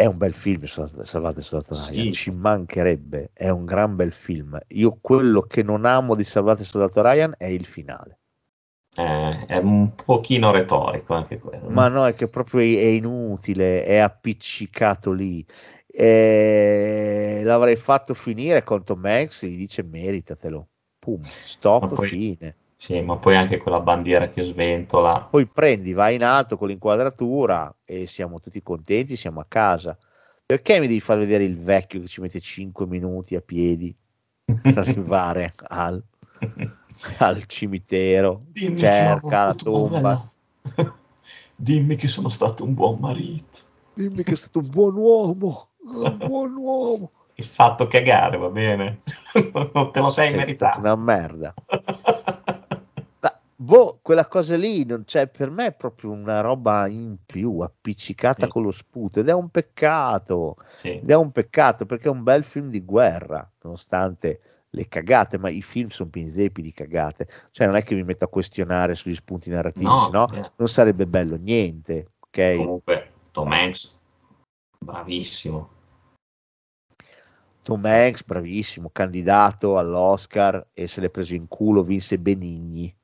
è 0.00 0.06
un 0.06 0.16
bel 0.16 0.32
film 0.32 0.64
Salvate 0.64 1.42
Soldato 1.42 1.74
Ryan, 1.74 2.06
sì. 2.06 2.12
ci 2.12 2.30
mancherebbe, 2.30 3.32
è 3.34 3.50
un 3.50 3.66
gran 3.66 3.96
bel 3.96 4.12
film. 4.12 4.58
Io 4.68 4.96
quello 4.98 5.42
che 5.42 5.62
non 5.62 5.84
amo 5.84 6.14
di 6.14 6.24
Salvate 6.24 6.64
Soldato 6.64 7.02
Ryan 7.02 7.34
è 7.36 7.44
il 7.44 7.66
finale. 7.66 8.20
Eh, 8.96 9.44
è 9.46 9.58
un 9.58 9.94
pochino 9.94 10.52
retorico 10.52 11.12
anche 11.12 11.38
quello. 11.38 11.68
Ma 11.68 11.88
no, 11.88 12.06
è 12.06 12.14
che 12.14 12.28
proprio 12.28 12.60
è 12.60 12.86
inutile, 12.86 13.84
è 13.84 13.98
appiccicato 13.98 15.12
lì. 15.12 15.44
Eh, 15.86 17.42
l'avrei 17.44 17.76
fatto 17.76 18.14
finire 18.14 18.64
con 18.64 18.82
Tom 18.82 19.04
Hanks, 19.04 19.44
gli 19.44 19.58
dice 19.58 19.82
meritatelo. 19.82 20.66
Pum, 20.98 21.22
stop, 21.24 21.92
poi, 21.92 22.08
fine. 22.08 22.56
Sì, 22.80 22.98
ma 23.02 23.18
poi 23.18 23.36
anche 23.36 23.58
quella 23.58 23.80
bandiera 23.80 24.30
che 24.30 24.42
sventola. 24.42 25.28
Poi 25.30 25.46
prendi, 25.46 25.92
vai 25.92 26.14
in 26.14 26.24
alto 26.24 26.56
con 26.56 26.68
l'inquadratura 26.68 27.72
e 27.84 28.06
siamo 28.06 28.38
tutti 28.40 28.62
contenti, 28.62 29.16
siamo 29.16 29.38
a 29.40 29.44
casa. 29.46 29.98
Perché 30.46 30.80
mi 30.80 30.86
devi 30.86 30.98
far 30.98 31.18
vedere 31.18 31.44
il 31.44 31.58
vecchio 31.58 32.00
che 32.00 32.06
ci 32.06 32.22
mette 32.22 32.40
5 32.40 32.86
minuti 32.86 33.36
a 33.36 33.42
piedi 33.42 33.94
per 34.62 34.78
arrivare 34.78 35.52
al, 35.68 36.02
al 37.18 37.44
cimitero? 37.44 38.44
Dimmi 38.46 38.78
cerca 38.80 39.44
la 39.44 39.54
tomba. 39.54 40.32
Dimmi 41.54 41.96
che 41.96 42.08
sono 42.08 42.30
stato 42.30 42.64
un 42.64 42.72
buon 42.72 42.98
marito. 42.98 43.58
Dimmi 43.92 44.22
che 44.22 44.36
sono 44.36 44.36
stato 44.36 44.58
un 44.60 44.68
buon 44.70 44.94
uomo. 44.96 45.68
Un 45.84 46.16
buon 46.16 46.54
uomo. 46.56 47.10
Il 47.34 47.44
fatto 47.44 47.86
cagare 47.88 48.38
va 48.38 48.48
bene. 48.48 49.02
non 49.74 49.92
te 49.92 50.00
lo 50.00 50.08
sei 50.08 50.28
Sei 50.28 50.36
meritato. 50.38 50.78
stata 50.78 50.94
una 50.94 50.96
merda. 50.96 51.54
Boh, 53.62 53.98
quella 54.00 54.26
cosa 54.26 54.56
lì 54.56 54.86
non 54.86 55.04
c'è 55.04 55.28
per 55.28 55.50
me 55.50 55.66
è 55.66 55.72
proprio 55.74 56.12
una 56.12 56.40
roba 56.40 56.86
in 56.86 57.18
più 57.26 57.58
appiccicata 57.58 58.46
Sì. 58.46 58.50
con 58.50 58.62
lo 58.62 58.70
sputo 58.70 59.20
ed 59.20 59.28
è 59.28 59.34
un 59.34 59.50
peccato. 59.50 60.56
Sì. 60.66 60.96
Ed 60.96 61.10
è 61.10 61.14
un 61.14 61.30
peccato 61.30 61.84
perché 61.84 62.08
è 62.08 62.10
un 62.10 62.22
bel 62.22 62.42
film 62.42 62.70
di 62.70 62.82
guerra, 62.82 63.46
nonostante 63.60 64.40
le 64.70 64.88
cagate, 64.88 65.36
ma 65.36 65.50
i 65.50 65.60
film 65.60 65.88
sono 65.88 66.08
pinzepi 66.08 66.62
di 66.62 66.72
cagate. 66.72 67.28
Cioè, 67.50 67.66
non 67.66 67.76
è 67.76 67.82
che 67.82 67.94
mi 67.94 68.02
metto 68.02 68.24
a 68.24 68.28
questionare 68.28 68.94
sugli 68.94 69.14
spunti 69.14 69.50
narrativi, 69.50 69.84
No, 69.84 70.04
sennò 70.04 70.26
eh, 70.32 70.52
non 70.56 70.68
sarebbe 70.68 71.06
bello 71.06 71.36
niente. 71.36 72.12
Ok, 72.18 72.56
comunque 72.56 73.12
Tom 73.30 73.52
Hanks, 73.52 73.92
bravissimo. 74.78 75.68
Tom 77.62 77.84
Hanks, 77.84 78.24
bravissimo, 78.24 78.88
candidato 78.90 79.76
all'Oscar 79.76 80.68
e 80.72 80.86
se 80.86 81.02
l'è 81.02 81.10
preso 81.10 81.34
in 81.34 81.46
culo, 81.46 81.82
vinse 81.82 82.18
Benigni. 82.18 82.94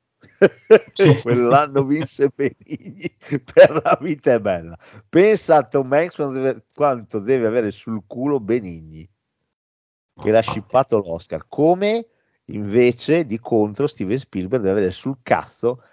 Sì. 0.93 1.15
Quell'anno 1.21 1.83
vinse 1.83 2.31
Benigni 2.33 3.09
per 3.53 3.81
la 3.83 3.97
vita 4.01 4.33
è 4.33 4.39
bella. 4.39 4.77
Pensa 5.07 5.57
a 5.57 5.63
Tom 5.63 5.91
Hanks 5.91 6.61
quanto 6.73 7.19
deve, 7.19 7.47
avere 7.47 7.71
sul 7.71 8.03
culo 8.05 8.39
Benigni. 8.39 9.07
che 10.19 10.31
l'ha 10.31 10.41
shippato 10.41 10.97
l'Oscar, 10.97 11.45
come 11.47 12.07
invece 12.45 13.25
di 13.25 13.39
contro 13.39 13.87
Steven 13.87 14.17
Spielberg 14.17 14.63
deve 14.63 14.77
avere 14.77 14.91
sul 14.91 15.17
cazzo 15.21 15.83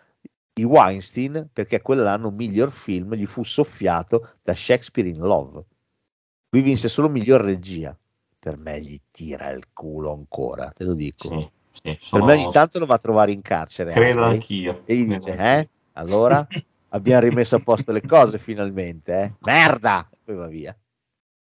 i 0.56 0.64
Weinstein 0.64 1.48
perché 1.52 1.82
quell'anno 1.82 2.31
miglior 2.31 2.70
film 2.70 3.14
gli 3.14 3.26
fu 3.26 3.42
soffiato 3.42 4.36
da 4.42 4.55
Shakespeare 4.55 5.08
in 5.08 5.18
Love. 5.18 5.64
Lui 6.50 6.62
vinse 6.62 6.89
solo 6.89 7.08
miglior 7.08 7.40
regia. 7.40 7.97
Per 8.39 8.58
me 8.58 8.81
gli 8.81 9.00
tira 9.10 9.50
il 9.50 9.73
culo 9.73 10.12
ancora, 10.12 10.70
te 10.70 10.84
lo 10.84 10.94
dico. 10.94 11.28
Sì, 11.28 11.50
sì, 11.75 11.91
per 11.91 11.97
sono- 12.01 12.25
me 12.25 12.33
ogni 12.35 12.51
tanto 12.53 12.78
lo 12.78 12.86
va 12.86 12.94
a 12.94 12.99
trovare 12.99 13.33
in 13.33 13.43
carcere. 13.43 13.91
credo 13.93 14.23
anche, 14.23 14.35
anch'io. 14.36 14.83
E 14.86 14.94
gli 14.97 15.05
dice, 15.07 15.31
anch'io. 15.33 15.44
eh? 15.44 15.69
Allora 15.94 16.47
abbiamo 16.91 17.20
rimesso 17.20 17.57
a 17.57 17.61
posto 17.61 17.93
le 17.93 18.01
cose 18.03 18.39
finalmente, 18.39 19.12
eh? 19.20 19.33
Merda! 19.41 20.09
E 20.11 20.17
poi 20.25 20.35
va 20.36 20.47
via. 20.47 20.77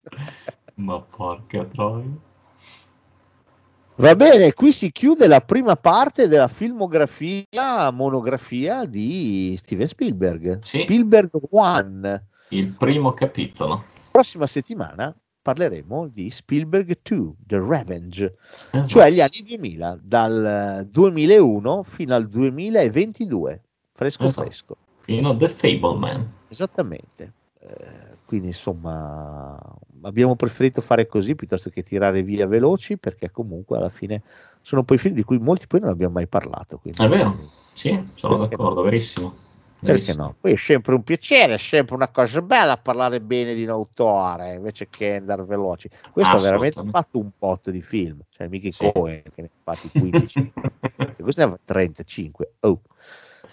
Ma 0.76 1.02
porca 1.02 1.66
troia. 1.66 2.06
Va 3.96 4.16
bene, 4.16 4.54
qui 4.54 4.72
si 4.72 4.94
chiude 4.94 5.28
la 5.28 5.42
prima 5.42 5.76
parte 5.76 6.30
della 6.30 6.48
filmografia 6.48 7.92
monografia 7.92 8.86
di 8.86 9.58
Steven 9.62 9.88
Spielberg. 9.88 10.60
Sì. 10.64 10.82
Spielberg 10.84 11.32
One. 11.50 12.28
Il 12.52 12.70
primo 12.78 13.12
capitolo. 13.14 13.84
Prossima 14.10 14.48
settimana 14.48 15.14
parleremo 15.50 16.08
di 16.08 16.30
Spielberg 16.30 17.00
2, 17.02 17.34
The 17.48 17.60
Revenge, 17.60 18.36
Esatto. 18.72 18.88
cioè 18.88 19.10
gli 19.12 19.20
anni 19.20 19.44
2000, 19.48 20.00
dal 20.02 20.88
2001 20.90 21.84
fino 21.84 22.14
al 22.14 22.28
2022. 22.28 23.62
Fresco 23.94 24.28
Esatto. 24.28 24.42
fresco. 24.46 24.78
Fino 25.02 25.30
a 25.30 25.36
The 25.36 25.50
Fableman. 25.50 26.32
Esattamente. 26.50 27.34
Eh, 27.62 28.18
quindi 28.26 28.48
insomma 28.48 29.60
abbiamo 30.04 30.36
preferito 30.36 30.82
fare 30.82 31.08
così 31.08 31.36
piuttosto 31.36 31.70
che 31.70 31.84
tirare 31.84 32.22
via 32.24 32.46
veloci 32.48 32.98
perché 32.98 33.32
comunque 33.32 33.76
alla 33.78 33.90
fine 33.90 34.22
sono 34.62 34.84
poi 34.84 34.98
film 34.98 35.14
di 35.16 35.24
cui 35.24 35.40
molti 35.40 35.68
poi 35.68 35.80
non 35.82 35.90
abbiamo 35.90 36.14
mai 36.14 36.28
parlato. 36.28 36.78
Quindi, 36.78 37.04
È 37.04 37.08
vero. 37.08 37.52
Sì, 37.74 38.08
sono 38.14 38.38
d'accordo, 38.38 38.82
verissimo. 38.84 39.34
Perché 39.82 40.14
no? 40.14 40.36
Poi 40.40 40.54
è 40.54 40.56
sempre 40.58 40.94
un 40.94 41.04
piacere, 41.04 41.54
è 41.54 41.58
sempre 41.58 41.96
una 41.96 42.10
cosa 42.10 42.42
bella 42.42 42.78
parlare 42.78 43.22
bene 43.22 43.54
di 43.54 43.64
un 43.64 43.70
autore 43.70 44.56
invece 44.56 44.88
che 44.90 45.16
andare 45.16 45.44
veloci. 45.46 45.90
Questo 46.12 46.36
ha 46.36 46.40
veramente 46.40 46.82
fatto 46.90 47.20
un 47.20 47.32
pot 47.38 47.70
di 47.70 47.82
film, 47.82 48.20
cioè 48.30 48.48
mica 48.48 48.70
Sì. 48.72 48.90
Cohen 48.92 49.24
che 49.24 49.42
ne 49.42 49.48
ha 49.48 49.60
fatti 49.64 49.90
15, 49.90 50.52
e 51.18 51.22
questo 51.24 51.46
ne 51.46 51.54
ha 51.54 51.60
35. 51.64 52.56
Oh, 52.62 52.82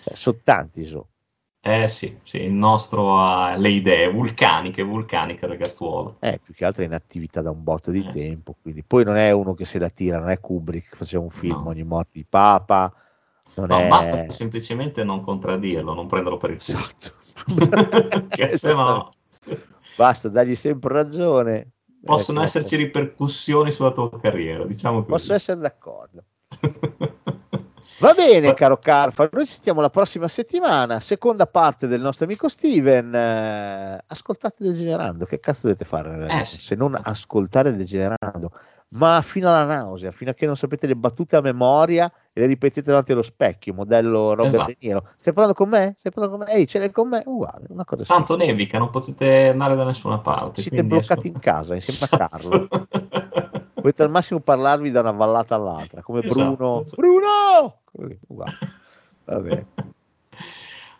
cioè, 0.02 0.14
sono 0.14 0.38
tanti, 0.42 0.84
so. 0.84 1.08
Eh 1.60 1.88
sì, 1.88 2.16
sì, 2.22 2.42
il 2.42 2.52
nostro 2.52 3.18
ha 3.18 3.56
le 3.56 3.70
idee 3.70 4.08
vulcaniche, 4.08 4.84
vulcaniche 4.84 5.46
ragazzuolo. 5.48 6.16
Eh, 6.20 6.38
più 6.42 6.54
che 6.54 6.64
altro 6.64 6.82
è 6.82 6.86
in 6.86 6.92
attività 6.92 7.42
da 7.42 7.50
un 7.50 7.64
botto 7.64 7.90
di 7.90 8.04
Eh. 8.06 8.12
tempo, 8.12 8.54
quindi 8.62 8.84
poi 8.84 9.04
non 9.04 9.16
è 9.16 9.32
uno 9.32 9.52
che 9.54 9.64
se 9.64 9.80
la 9.80 9.88
tira, 9.90 10.18
non 10.18 10.30
è 10.30 10.38
Kubrick 10.38 10.94
faceva 10.94 11.24
un 11.24 11.30
film 11.30 11.62
No. 11.62 11.68
ogni 11.70 11.82
morte 11.82 12.10
di 12.14 12.24
Papa, 12.28 12.92
non 13.60 13.68
No, 13.68 13.78
è... 13.78 13.88
basta 13.88 14.30
semplicemente 14.30 15.04
non 15.04 15.20
contraddirlo, 15.20 15.94
non 15.94 16.06
prenderlo 16.06 16.38
per 16.38 16.50
il 16.50 16.62
culo. 16.64 16.78
Esatto. 16.78 17.24
Se 18.56 18.72
no 18.74 19.12
Basta, 19.96 20.28
dargli 20.28 20.54
sempre 20.54 20.92
ragione. 20.92 21.70
possono 22.04 22.42
Eh, 22.42 22.44
esserci 22.44 22.76
ripercussioni 22.76 23.70
sulla 23.70 23.92
tua 23.92 24.10
carriera, 24.20 24.64
diciamo 24.64 24.98
così. 24.98 25.10
Posso 25.10 25.34
essere 25.34 25.60
d'accordo. 25.60 26.24
Va 27.98 28.12
bene, 28.12 28.52
caro 28.52 28.76
Carfa, 28.78 29.26
noi 29.32 29.46
ci 29.46 29.54
sentiamo 29.54 29.80
la 29.80 29.88
prossima 29.88 30.28
settimana, 30.28 31.00
seconda 31.00 31.46
parte 31.46 31.86
del 31.86 32.02
nostro 32.02 32.26
amico 32.26 32.48
Steven. 32.48 33.14
Eh, 33.14 34.04
ascoltate 34.06 34.64
Degenerando, 34.64 35.24
che 35.24 35.40
cazzo 35.40 35.68
dovete 35.68 35.86
fare 35.86 36.26
Eh, 36.40 36.44
se 36.44 36.74
non 36.74 36.98
ascoltare 37.00 37.74
Degenerando? 37.74 38.50
Ma 38.96 39.20
fino 39.20 39.48
alla 39.48 39.64
nausea, 39.64 40.10
fino 40.10 40.30
a 40.30 40.34
che 40.34 40.46
non 40.46 40.56
sapete 40.56 40.86
le 40.86 40.96
battute 40.96 41.36
a 41.36 41.40
memoria 41.40 42.10
e 42.32 42.40
le 42.40 42.46
ripetete 42.46 42.88
davanti 42.88 43.12
allo 43.12 43.22
specchio, 43.22 43.74
modello 43.74 44.34
Robert 44.34 44.54
Esatto. 44.54 44.72
De 44.72 44.76
Niro. 44.80 45.08
Stai 45.16 45.32
parlando 45.32 45.54
con 45.58 45.68
me? 45.68 45.94
Stai 45.98 46.12
parlando 46.12 46.38
con 46.38 46.46
me? 46.46 46.52
Ehi, 46.54 46.66
ce 46.66 46.78
l'hai 46.78 46.90
con 46.90 47.08
me? 47.08 47.22
Uguale, 47.26 47.66
una 47.68 47.84
cosa 47.84 48.04
simile. 48.04 48.24
Tanto 48.26 48.36
nevica, 48.36 48.78
non 48.78 48.90
potete 48.90 49.48
andare 49.48 49.76
da 49.76 49.84
nessuna 49.84 50.18
parte. 50.18 50.62
Siete 50.62 50.82
bloccati 50.84 51.28
in 51.28 51.38
casa 51.38 51.74
insieme 51.74 52.08
a 52.10 52.16
Carlo. 52.28 52.68
Potete 53.86 54.02
al 54.02 54.10
massimo 54.10 54.40
parlarvi 54.40 54.90
da 54.90 55.00
una 55.00 55.12
vallata 55.12 55.54
all'altra, 55.54 56.02
come 56.02 56.22
Bruno. 56.22 56.80
Esatto. 56.80 56.96
Bruno! 56.96 57.80
Così, 57.84 58.18
uguale. 58.28 58.52
Va 59.24 59.40
bene. 59.40 59.66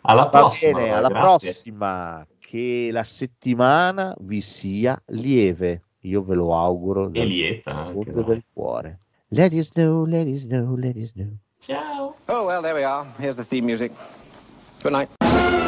Alla 0.01 0.23
Va 0.23 0.29
prossima. 0.29 0.77
bene, 0.77 0.93
alla 0.93 1.07
grazie. 1.09 1.49
prossima. 1.49 2.25
Che 2.39 2.89
la 2.91 3.03
settimana 3.03 4.15
vi 4.19 4.39
sia 4.39 4.97
lieve. 5.07 5.81
Io 6.07 6.23
ve 6.23 6.35
lo 6.35 6.53
auguro 6.55 7.09
E 7.13 7.25
lieta 7.25 7.71
anche. 7.75 8.11
dai. 8.11 8.23
del 8.23 8.43
cuore. 8.53 8.99
Let 9.29 9.51
it 9.53 9.63
snow, 9.65 10.05
let 10.05 10.27
it 10.27 10.37
snow, 10.39 10.75
let 10.77 10.95
it 10.95 11.05
snow. 11.07 11.37
Ciao. 11.59 12.15
Oh, 12.29 12.45
well, 12.45 12.61
there 12.61 12.73
we 12.73 12.83
are. 12.85 13.05
Here's 13.19 13.35
the 13.35 13.43
theme 13.43 13.65
music. 13.65 13.91
Good 14.81 14.93
night. 14.93 15.66